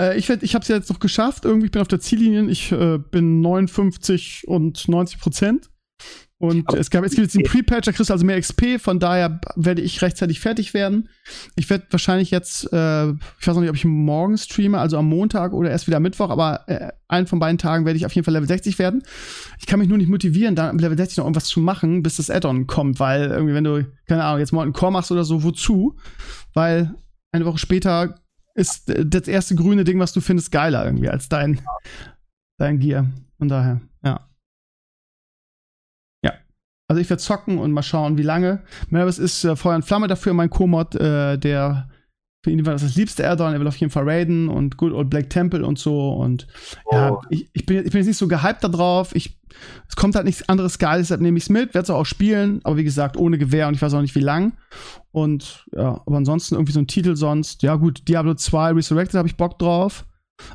Äh, 0.00 0.18
ich 0.18 0.28
ich 0.28 0.54
habe 0.54 0.62
es 0.62 0.68
ja 0.68 0.76
jetzt 0.76 0.90
noch 0.90 1.00
geschafft. 1.00 1.44
Irgendwie, 1.44 1.66
ich 1.66 1.72
bin 1.72 1.82
auf 1.82 1.88
der 1.88 2.00
Ziellinie. 2.00 2.50
Ich 2.50 2.72
äh, 2.72 2.98
bin 2.98 3.40
59 3.40 4.42
und 4.48 4.88
90 4.88 5.20
Prozent. 5.20 5.70
Und 6.40 6.72
es, 6.72 6.90
gab, 6.90 7.04
es 7.04 7.16
gibt 7.16 7.24
jetzt 7.24 7.34
den 7.34 7.42
Pre-Patch, 7.42 7.86
da 7.86 7.92
kriegst 7.92 8.10
du 8.10 8.14
also 8.14 8.24
mehr 8.24 8.40
XP, 8.40 8.80
von 8.80 9.00
daher 9.00 9.40
werde 9.56 9.82
ich 9.82 10.00
rechtzeitig 10.02 10.38
fertig 10.38 10.72
werden. 10.72 11.08
Ich 11.56 11.68
werde 11.68 11.86
wahrscheinlich 11.90 12.30
jetzt, 12.30 12.72
äh, 12.72 13.08
ich 13.08 13.46
weiß 13.46 13.56
noch 13.56 13.60
nicht, 13.60 13.70
ob 13.70 13.74
ich 13.74 13.84
morgen 13.84 14.38
streame, 14.38 14.78
also 14.78 14.98
am 14.98 15.08
Montag 15.08 15.52
oder 15.52 15.70
erst 15.70 15.88
wieder 15.88 15.96
am 15.96 16.04
Mittwoch, 16.04 16.30
aber 16.30 16.68
äh, 16.68 16.92
einen 17.08 17.26
von 17.26 17.40
beiden 17.40 17.58
Tagen 17.58 17.86
werde 17.86 17.96
ich 17.96 18.06
auf 18.06 18.12
jeden 18.12 18.24
Fall 18.24 18.34
Level 18.34 18.46
60 18.46 18.78
werden. 18.78 19.02
Ich 19.58 19.66
kann 19.66 19.80
mich 19.80 19.88
nur 19.88 19.98
nicht 19.98 20.08
motivieren, 20.08 20.54
da 20.54 20.70
Level 20.70 20.96
60 20.96 21.18
noch 21.18 21.24
irgendwas 21.24 21.46
zu 21.46 21.58
machen, 21.58 22.04
bis 22.04 22.18
das 22.18 22.30
Add-on 22.30 22.68
kommt, 22.68 23.00
weil 23.00 23.30
irgendwie, 23.30 23.54
wenn 23.54 23.64
du, 23.64 23.84
keine 24.06 24.22
Ahnung, 24.22 24.38
jetzt 24.38 24.52
Molten 24.52 24.72
Core 24.72 24.92
machst 24.92 25.10
oder 25.10 25.24
so, 25.24 25.42
wozu? 25.42 25.96
Weil 26.54 26.94
eine 27.32 27.46
Woche 27.46 27.58
später 27.58 28.14
ist 28.54 28.92
das 29.04 29.26
erste 29.26 29.56
grüne 29.56 29.82
Ding, 29.82 29.98
was 29.98 30.12
du 30.12 30.20
findest, 30.20 30.52
geiler 30.52 30.84
irgendwie 30.84 31.08
als 31.08 31.28
dein, 31.28 31.60
dein 32.58 32.78
Gear. 32.78 33.06
Von 33.38 33.48
daher, 33.48 33.80
ja. 34.04 34.27
Also 36.88 37.02
ich 37.02 37.10
werde 37.10 37.22
zocken 37.22 37.58
und 37.58 37.72
mal 37.72 37.82
schauen, 37.82 38.16
wie 38.16 38.22
lange. 38.22 38.62
Maris 38.88 39.18
ist 39.18 39.44
äh, 39.44 39.56
Feuer 39.56 39.76
und 39.76 39.84
Flamme 39.84 40.08
dafür, 40.08 40.32
mein 40.32 40.48
Co-Mod, 40.50 40.94
äh, 40.94 41.36
der 41.36 41.88
für 42.44 42.52
ihn 42.52 42.64
war 42.64 42.72
das 42.72 42.82
das 42.82 42.94
liebste 42.94 43.28
Addon, 43.28 43.52
er 43.52 43.60
will 43.60 43.66
auf 43.66 43.76
jeden 43.76 43.90
Fall 43.90 44.08
raiden 44.08 44.48
und 44.48 44.76
Good 44.76 44.92
Old 44.92 45.10
Black 45.10 45.28
Temple 45.28 45.66
und 45.66 45.78
so. 45.78 46.10
Und 46.12 46.46
oh. 46.86 46.94
ja, 46.94 47.20
ich, 47.30 47.50
ich, 47.52 47.66
bin, 47.66 47.78
ich 47.84 47.90
bin 47.90 47.98
jetzt 47.98 48.06
nicht 48.06 48.16
so 48.16 48.28
gehypt 48.28 48.62
da 48.62 48.68
drauf. 48.68 49.14
Ich, 49.14 49.38
es 49.88 49.96
kommt 49.96 50.14
halt 50.14 50.24
nichts 50.24 50.48
anderes 50.48 50.78
Geiles, 50.78 51.08
deshalb 51.08 51.20
nehme 51.20 51.36
ich 51.36 51.44
es 51.44 51.50
mit, 51.50 51.74
werde 51.74 51.84
es 51.84 51.90
auch 51.90 52.06
spielen, 52.06 52.60
aber 52.62 52.76
wie 52.76 52.84
gesagt, 52.84 53.16
ohne 53.16 53.38
Gewehr 53.38 53.66
und 53.66 53.74
ich 53.74 53.82
weiß 53.82 53.92
auch 53.92 54.00
nicht 54.00 54.14
wie 54.14 54.20
lang. 54.20 54.52
Und 55.10 55.66
ja, 55.74 56.00
aber 56.06 56.16
ansonsten 56.16 56.54
irgendwie 56.54 56.72
so 56.72 56.80
ein 56.80 56.86
Titel 56.86 57.16
sonst. 57.16 57.62
Ja, 57.62 57.74
gut, 57.74 58.06
Diablo 58.08 58.34
2 58.34 58.72
Resurrected 58.72 59.18
habe 59.18 59.28
ich 59.28 59.36
Bock 59.36 59.58
drauf. 59.58 60.06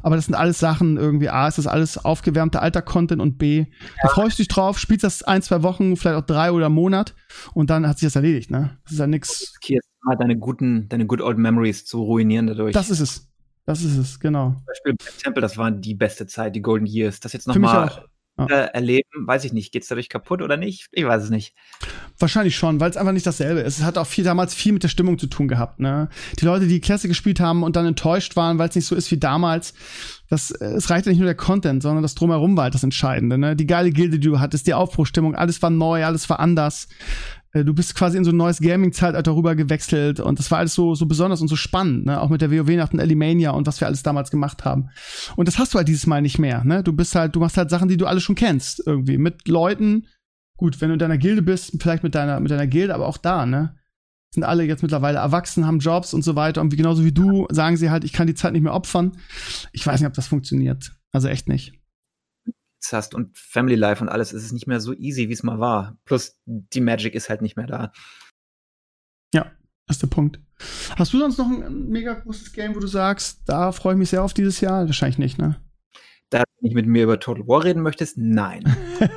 Aber 0.01 0.15
das 0.15 0.25
sind 0.25 0.35
alles 0.35 0.59
Sachen 0.59 0.97
irgendwie, 0.97 1.29
A, 1.29 1.47
ist 1.47 1.57
das 1.57 1.67
alles 1.67 2.03
aufgewärmter 2.03 2.61
alter 2.61 2.81
Content 2.81 3.21
und 3.21 3.37
B, 3.37 3.59
ja. 3.59 3.65
da 4.01 4.09
freust 4.09 4.37
du 4.37 4.43
dich 4.43 4.47
drauf, 4.47 4.79
spielst 4.79 5.03
das 5.03 5.23
ein, 5.23 5.41
zwei 5.41 5.63
Wochen, 5.63 5.95
vielleicht 5.97 6.17
auch 6.17 6.25
drei 6.25 6.51
oder 6.51 6.67
einen 6.67 6.75
Monat 6.75 7.15
und 7.53 7.69
dann 7.69 7.87
hat 7.87 7.99
sich 7.99 8.07
das 8.07 8.15
erledigt, 8.15 8.51
ne? 8.51 8.77
Das 8.83 8.93
ist 8.93 8.99
ja 8.99 9.07
nix. 9.07 9.53
Hier 9.61 9.79
mal 10.03 10.15
deine 10.15 10.37
guten, 10.37 10.89
deine 10.89 11.05
good 11.05 11.21
old 11.21 11.37
memories 11.37 11.85
zu 11.85 12.03
ruinieren 12.03 12.47
dadurch. 12.47 12.73
Das 12.73 12.89
ist 12.89 12.99
es. 12.99 13.29
Das 13.65 13.81
ist 13.81 13.97
es, 13.97 14.19
genau. 14.19 14.49
Zum 14.49 14.65
Beispiel 14.65 14.95
Temple, 15.21 15.41
das 15.41 15.57
war 15.57 15.71
die 15.71 15.95
beste 15.95 16.27
Zeit, 16.27 16.53
die 16.55 16.61
Golden 16.61 16.85
Years. 16.85 17.21
Das 17.21 17.31
jetzt 17.31 17.47
nochmal 17.47 17.89
ja. 18.37 18.45
erleben, 18.45 19.27
weiß 19.27 19.45
ich 19.45 19.53
nicht. 19.53 19.71
Geht 19.71 19.83
es 19.83 19.89
dadurch 19.89 20.09
kaputt 20.09 20.41
oder 20.41 20.57
nicht? 20.57 20.87
Ich 20.91 21.05
weiß 21.05 21.23
es 21.23 21.29
nicht. 21.29 21.53
Wahrscheinlich 22.17 22.55
schon, 22.55 22.79
weil 22.79 22.89
es 22.89 22.97
einfach 22.97 23.13
nicht 23.13 23.27
dasselbe 23.27 23.61
ist. 23.61 23.77
Es 23.77 23.83
hat 23.83 23.97
auch 23.97 24.07
viel 24.07 24.23
damals 24.23 24.53
viel 24.53 24.73
mit 24.73 24.83
der 24.83 24.87
Stimmung 24.87 25.19
zu 25.19 25.27
tun 25.27 25.47
gehabt. 25.47 25.79
Ne? 25.79 26.09
Die 26.39 26.45
Leute, 26.45 26.67
die 26.67 26.79
Klasse 26.79 27.07
gespielt 27.07 27.39
haben 27.39 27.63
und 27.63 27.75
dann 27.75 27.85
enttäuscht 27.85 28.35
waren, 28.35 28.57
weil 28.57 28.69
es 28.69 28.75
nicht 28.75 28.87
so 28.87 28.95
ist 28.95 29.11
wie 29.11 29.19
damals, 29.19 29.73
das, 30.29 30.51
es 30.51 30.89
reicht 30.89 31.05
ja 31.05 31.11
nicht 31.11 31.19
nur 31.19 31.27
der 31.27 31.35
Content, 31.35 31.83
sondern 31.83 32.01
das 32.01 32.15
Drumherum 32.15 32.57
war 32.57 32.63
halt 32.63 32.73
das 32.73 32.83
Entscheidende. 32.83 33.37
Ne? 33.37 33.55
Die 33.55 33.67
geile 33.67 33.91
Gilde, 33.91 34.17
die 34.17 34.27
du 34.27 34.39
hattest, 34.39 34.65
die 34.67 34.73
Aufbruchstimmung, 34.73 35.35
alles 35.35 35.61
war 35.61 35.69
neu, 35.69 36.03
alles 36.05 36.29
war 36.29 36.39
anders. 36.39 36.87
Äh, 37.53 37.63
du 37.63 37.73
bist 37.73 37.95
quasi 37.95 38.17
in 38.17 38.23
so 38.23 38.31
ein 38.31 38.37
neues 38.37 38.59
Gaming-Zeitalter 38.59 39.35
rüber 39.35 39.55
gewechselt 39.55 40.19
und 40.19 40.39
das 40.39 40.51
war 40.51 40.59
alles 40.59 40.73
so, 40.73 40.95
so 40.95 41.05
besonders 41.05 41.41
und 41.41 41.47
so 41.47 41.55
spannend, 41.55 42.05
ne? 42.05 42.19
Auch 42.19 42.29
mit 42.29 42.41
der 42.41 42.51
WoW 42.51 42.75
nach 42.75 42.89
den 42.89 42.99
Alimania 42.99 43.51
und 43.51 43.67
was 43.67 43.79
wir 43.79 43.87
alles 43.87 44.03
damals 44.03 44.31
gemacht 44.31 44.65
haben. 44.65 44.89
Und 45.35 45.47
das 45.47 45.59
hast 45.59 45.73
du 45.73 45.77
halt 45.77 45.87
dieses 45.87 46.07
Mal 46.07 46.21
nicht 46.21 46.39
mehr, 46.39 46.63
ne? 46.63 46.83
Du 46.83 46.93
bist 46.93 47.15
halt, 47.15 47.35
du 47.35 47.39
machst 47.39 47.57
halt 47.57 47.69
Sachen, 47.69 47.87
die 47.87 47.97
du 47.97 48.07
alle 48.07 48.19
schon 48.19 48.35
kennst, 48.35 48.85
irgendwie. 48.85 49.17
Mit 49.17 49.47
Leuten, 49.47 50.07
gut, 50.57 50.81
wenn 50.81 50.89
du 50.89 50.93
in 50.93 50.99
deiner 50.99 51.17
Gilde 51.17 51.41
bist, 51.41 51.73
vielleicht 51.79 52.03
mit 52.03 52.15
deiner, 52.15 52.39
mit 52.39 52.51
deiner 52.51 52.67
Gilde, 52.67 52.93
aber 52.93 53.07
auch 53.07 53.17
da, 53.17 53.45
ne? 53.45 53.75
Sind 54.33 54.43
alle 54.43 54.63
jetzt 54.63 54.81
mittlerweile 54.81 55.19
erwachsen, 55.19 55.67
haben 55.67 55.77
Jobs 55.77 56.11
und 56.15 56.23
so 56.23 56.35
weiter. 56.35 56.59
Und 56.61 56.71
wie, 56.71 56.75
genauso 56.75 57.05
wie 57.05 57.11
du 57.11 57.45
sagen 57.51 57.77
sie 57.77 57.91
halt, 57.91 58.03
ich 58.03 58.13
kann 58.13 58.25
die 58.25 58.33
Zeit 58.33 58.53
nicht 58.53 58.63
mehr 58.63 58.73
opfern. 58.73 59.11
Ich 59.73 59.85
weiß 59.85 59.99
nicht, 59.99 60.07
ob 60.07 60.15
das 60.15 60.25
funktioniert. 60.25 60.91
Also 61.11 61.27
echt 61.27 61.47
nicht 61.47 61.82
hast 62.91 63.13
und 63.15 63.37
Family 63.37 63.75
Life 63.75 64.03
und 64.03 64.09
alles, 64.09 64.33
ist 64.33 64.43
es 64.43 64.51
nicht 64.51 64.67
mehr 64.67 64.81
so 64.81 64.93
easy, 64.93 65.29
wie 65.29 65.33
es 65.33 65.43
mal 65.43 65.59
war. 65.59 65.97
Plus 66.05 66.37
die 66.45 66.81
Magic 66.81 67.15
ist 67.15 67.29
halt 67.29 67.41
nicht 67.41 67.55
mehr 67.55 67.67
da. 67.67 67.93
Ja, 69.33 69.51
das 69.87 69.97
ist 69.97 70.01
der 70.01 70.07
Punkt. 70.07 70.39
Hast 70.97 71.13
du 71.13 71.19
sonst 71.19 71.37
noch 71.37 71.47
ein 71.47 71.89
mega 71.89 72.13
großes 72.13 72.51
Game, 72.53 72.75
wo 72.75 72.79
du 72.79 72.87
sagst, 72.87 73.43
da 73.45 73.71
freue 73.71 73.93
ich 73.93 73.99
mich 73.99 74.09
sehr 74.09 74.23
auf 74.23 74.33
dieses 74.33 74.59
Jahr? 74.59 74.85
Wahrscheinlich 74.85 75.17
nicht, 75.17 75.37
ne? 75.37 75.55
Da 76.29 76.39
du 76.39 76.45
nicht 76.61 76.75
mit 76.75 76.87
mir 76.87 77.03
über 77.03 77.19
Total 77.19 77.47
War 77.47 77.63
reden 77.63 77.83
möchtest, 77.83 78.17
nein. 78.17 78.63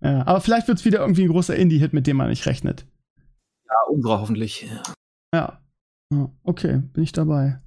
ja, 0.00 0.26
aber 0.26 0.40
vielleicht 0.40 0.68
wird 0.68 0.78
es 0.78 0.84
wieder 0.84 1.00
irgendwie 1.00 1.24
ein 1.24 1.30
großer 1.30 1.56
Indie-Hit, 1.56 1.92
mit 1.92 2.06
dem 2.06 2.18
man 2.18 2.28
nicht 2.28 2.46
rechnet. 2.46 2.86
Ja, 3.66 3.74
unsere 3.88 4.20
hoffentlich. 4.20 4.70
Ja. 5.34 5.60
Okay, 6.42 6.82
bin 6.92 7.04
ich 7.04 7.12
dabei. 7.12 7.60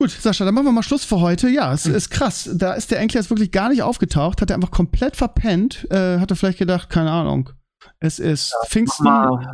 Gut, 0.00 0.10
Sascha, 0.10 0.46
dann 0.46 0.54
machen 0.54 0.64
wir 0.64 0.72
mal 0.72 0.82
Schluss 0.82 1.04
für 1.04 1.20
heute. 1.20 1.50
Ja, 1.50 1.74
es 1.74 1.84
hm. 1.84 1.94
ist 1.94 2.08
krass. 2.08 2.48
Da 2.54 2.72
ist 2.72 2.90
der 2.90 3.00
Enkel 3.00 3.18
jetzt 3.18 3.28
wirklich 3.28 3.52
gar 3.52 3.68
nicht 3.68 3.82
aufgetaucht, 3.82 4.40
hat 4.40 4.48
er 4.48 4.56
einfach 4.56 4.70
komplett 4.70 5.14
verpennt. 5.14 5.86
Äh, 5.90 6.18
hat 6.18 6.30
er 6.30 6.36
vielleicht 6.36 6.58
gedacht, 6.58 6.88
keine 6.88 7.10
Ahnung. 7.10 7.50
Es 7.98 8.18
ist 8.18 8.50
ja, 8.50 8.68
Pfingsten. 8.68 9.04
Mal 9.04 9.50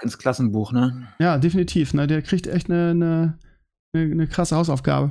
ins 0.00 0.18
Klassenbuch, 0.18 0.70
ne? 0.70 1.08
Ja, 1.18 1.36
definitiv. 1.36 1.94
Ne? 1.94 2.06
Der 2.06 2.22
kriegt 2.22 2.46
echt 2.46 2.70
eine, 2.70 2.90
eine, 2.90 3.38
eine, 3.92 4.12
eine 4.12 4.26
krasse 4.28 4.54
Hausaufgabe. 4.54 5.10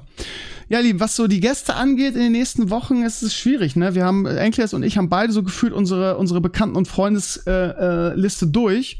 Ja, 0.69 0.79
lieb, 0.79 1.01
was 1.01 1.17
so 1.17 1.27
die 1.27 1.41
Gäste 1.41 1.75
angeht 1.75 2.15
in 2.15 2.21
den 2.21 2.31
nächsten 2.31 2.69
Wochen, 2.69 3.03
ist 3.03 3.23
es 3.23 3.35
schwierig, 3.35 3.75
ne? 3.75 3.93
Wir 3.93 4.05
haben, 4.05 4.25
Enkles 4.25 4.73
und 4.73 4.83
ich 4.83 4.97
haben 4.97 5.09
beide 5.09 5.33
so 5.33 5.43
gefühlt 5.43 5.73
unsere, 5.73 6.17
unsere 6.17 6.39
Bekannten- 6.39 6.77
und 6.77 6.87
Freundesliste 6.87 8.45
äh, 8.45 8.47
äh, 8.47 8.51
durch. 8.51 8.99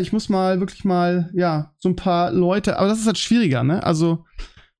Ich 0.00 0.12
muss 0.12 0.28
mal 0.28 0.58
wirklich 0.58 0.84
mal, 0.84 1.30
ja, 1.34 1.72
so 1.78 1.88
ein 1.88 1.94
paar 1.94 2.32
Leute, 2.32 2.80
aber 2.80 2.88
das 2.88 2.98
ist 2.98 3.06
halt 3.06 3.18
schwieriger, 3.18 3.62
ne? 3.62 3.84
Also, 3.84 4.24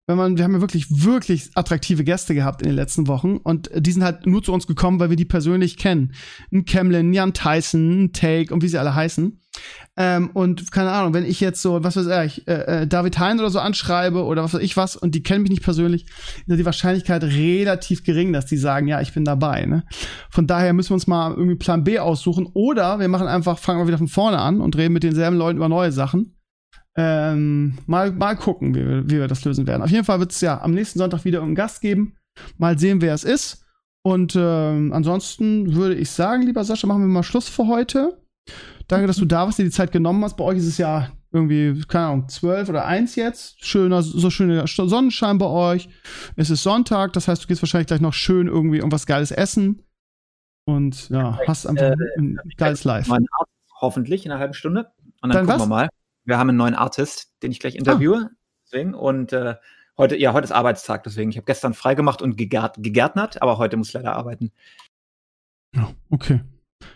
wenn 0.07 0.17
man, 0.17 0.37
wir 0.37 0.45
haben 0.45 0.55
ja 0.55 0.61
wirklich, 0.61 0.87
wirklich 0.91 1.51
attraktive 1.55 2.03
Gäste 2.03 2.35
gehabt 2.35 2.63
in 2.63 2.69
den 2.69 2.77
letzten 2.77 3.07
Wochen 3.07 3.37
und 3.37 3.71
die 3.75 3.93
sind 3.93 4.03
halt 4.03 4.27
nur 4.27 4.43
zu 4.43 4.53
uns 4.53 4.67
gekommen, 4.67 4.99
weil 4.99 5.11
wir 5.11 5.17
die 5.17 5.25
persönlich 5.25 5.77
kennen. 5.77 6.13
Ein 6.53 6.65
Camlin, 6.65 7.13
Jan 7.13 7.35
Tyson, 7.35 8.05
ein 8.05 8.13
Take 8.13 8.53
und 8.53 8.63
wie 8.63 8.69
sie 8.69 8.79
alle 8.79 8.95
heißen. 8.95 9.39
Ähm, 9.97 10.31
und 10.33 10.73
keine 10.73 10.91
Ahnung, 10.91 11.13
wenn 11.15 11.27
ich 11.27 11.39
jetzt 11.41 11.61
so, 11.61 11.85
was 11.85 11.97
weiß 11.97 12.27
ich, 12.27 12.49
äh, 12.49 12.83
äh, 12.83 12.87
David 12.87 13.19
Hein 13.19 13.39
oder 13.39 13.51
so 13.51 13.61
anschreibe 13.61 14.25
oder 14.25 14.43
was 14.43 14.55
weiß 14.55 14.63
ich 14.63 14.77
was 14.77 14.97
und 14.97 15.15
die 15.15 15.23
kennen 15.23 15.43
mich 15.43 15.51
nicht 15.51 15.63
persönlich, 15.63 16.07
ist 16.47 16.59
die 16.59 16.65
Wahrscheinlichkeit 16.65 17.23
relativ 17.23 18.03
gering, 18.03 18.33
dass 18.33 18.47
die 18.47 18.57
sagen, 18.57 18.89
ja, 18.89 19.01
ich 19.03 19.13
bin 19.13 19.25
dabei. 19.25 19.67
Ne? 19.67 19.85
Von 20.31 20.47
daher 20.47 20.73
müssen 20.73 20.91
wir 20.91 20.95
uns 20.95 21.07
mal 21.07 21.31
irgendwie 21.33 21.57
Plan 21.57 21.85
B 21.85 21.99
aussuchen 21.99 22.49
oder 22.55 22.99
wir 22.99 23.09
machen 23.09 23.29
einfach, 23.29 23.59
fangen 23.59 23.81
wir 23.81 23.87
wieder 23.87 23.99
von 23.99 24.09
vorne 24.09 24.39
an 24.39 24.61
und 24.61 24.77
reden 24.77 24.95
mit 24.95 25.03
denselben 25.03 25.37
Leuten 25.37 25.59
über 25.59 25.69
neue 25.69 25.93
Sachen. 25.93 26.35
Ähm, 26.97 27.79
mal, 27.87 28.13
mal 28.13 28.37
gucken, 28.37 28.75
wie 28.75 28.87
wir, 28.87 29.05
wie 29.05 29.19
wir 29.19 29.29
das 29.29 29.45
lösen 29.45 29.67
werden. 29.67 29.83
Auf 29.83 29.91
jeden 29.91 30.05
Fall 30.05 30.21
wird 30.21 30.33
es 30.33 30.41
ja 30.41 30.61
am 30.61 30.73
nächsten 30.73 30.99
Sonntag 30.99 31.25
wieder 31.25 31.43
einen 31.43 31.55
Gast 31.55 31.81
geben. 31.81 32.17
Mal 32.59 32.79
sehen, 32.79 33.01
wer 33.01 33.15
es 33.15 33.25
ist. 33.25 33.65
Und 34.03 34.35
ähm, 34.37 34.93
ansonsten 34.93 35.75
würde 35.75 35.95
ich 35.95 36.11
sagen, 36.11 36.43
lieber 36.43 36.65
Sascha, 36.65 36.87
machen 36.87 37.03
wir 37.03 37.09
mal 37.09 37.23
Schluss 37.23 37.49
für 37.49 37.69
heute. 37.69 38.21
Danke, 38.89 39.07
dass 39.07 39.17
du 39.17 39.25
da 39.25 39.47
warst, 39.47 39.59
dir 39.59 39.65
die 39.65 39.71
Zeit 39.71 39.93
genommen 39.93 40.23
hast. 40.25 40.37
Bei 40.37 40.45
euch 40.45 40.59
ist 40.59 40.67
es 40.67 40.79
ja 40.79 41.13
irgendwie, 41.31 41.81
keine 41.87 42.07
Ahnung, 42.07 42.29
12 42.29 42.69
oder 42.69 42.85
1 42.85 43.15
jetzt. 43.17 43.65
Schöner, 43.65 44.03
so 44.03 44.29
schöner 44.29 44.67
Sonnenschein 44.67 45.39
bei 45.39 45.47
euch. 45.47 45.89
Es 46.37 46.51
ist 46.51 46.63
Sonntag, 46.63 47.13
das 47.15 47.29
heißt, 47.29 47.45
du 47.45 47.49
gehst 47.49 47.63
wahrscheinlich 47.63 47.87
gleich 47.87 48.01
noch 48.01 48.13
schön 48.13 48.49
irgendwie 48.49 48.79
irgendwas 48.79 49.07
Geiles 49.07 49.31
essen. 49.31 49.85
Und 50.65 51.09
ja, 51.09 51.39
hast 51.47 51.67
einfach 51.67 51.91
äh, 51.91 52.19
ein 52.19 52.39
geiles 52.57 52.85
Live. 52.85 53.09
Hoffentlich 53.81 54.27
in 54.27 54.31
einer 54.31 54.41
halben 54.41 54.55
Stunde. 54.55 54.93
Und 55.23 55.33
dann, 55.33 55.47
dann 55.47 55.47
gucken 55.47 55.61
was? 55.61 55.63
wir 55.63 55.75
mal. 55.75 55.89
Wir 56.25 56.39
haben 56.39 56.49
einen 56.49 56.59
neuen 56.59 56.75
Artist, 56.75 57.33
den 57.43 57.51
ich 57.51 57.61
gleich 57.61 57.75
interviewe. 57.75 58.31
Ah. 58.31 58.37
Deswegen. 58.65 58.95
Und 58.95 59.33
äh, 59.33 59.57
heute, 59.99 60.17
ja, 60.17 60.33
heute 60.33 60.45
ist 60.45 60.53
Arbeitstag, 60.53 61.05
deswegen. 61.05 61.31
Ich 61.31 61.37
habe 61.37 61.45
gestern 61.45 61.75
freigemacht 61.75 62.23
und 62.23 62.37
gegärt, 62.37 62.77
gegärtnert, 62.79 63.43
aber 63.43 63.59
heute 63.59 63.77
muss 63.77 63.89
ich 63.89 63.95
leider 63.95 64.15
arbeiten. 64.15 64.53
Ja, 65.75 65.91
okay. 66.11 66.41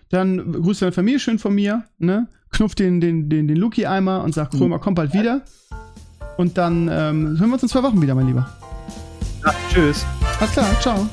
Dann 0.09 0.53
grüß 0.53 0.81
deine 0.81 0.93
Familie 0.93 1.20
schön 1.20 1.39
von 1.39 1.55
mir, 1.55 1.85
ne? 1.98 2.28
Knuff 2.51 2.74
den, 2.74 3.01
den, 3.01 3.28
den, 3.28 3.48
den 3.48 3.57
Luki-Eimer 3.57 4.23
und 4.23 4.32
sag, 4.32 4.51
Krömer, 4.51 4.78
komm 4.78 4.94
bald 4.94 5.12
wieder. 5.12 5.43
Und 6.36 6.59
dann 6.59 6.89
ähm, 6.89 7.39
hören 7.39 7.48
wir 7.48 7.55
uns 7.55 7.62
in 7.62 7.69
zwei 7.69 7.82
Wochen 7.82 8.01
wieder, 8.01 8.15
mein 8.15 8.27
Lieber. 8.27 8.48
Ja, 9.44 9.55
tschüss. 9.70 10.07
Alles 10.40 10.53
klar, 10.53 10.81
ciao. 10.81 11.09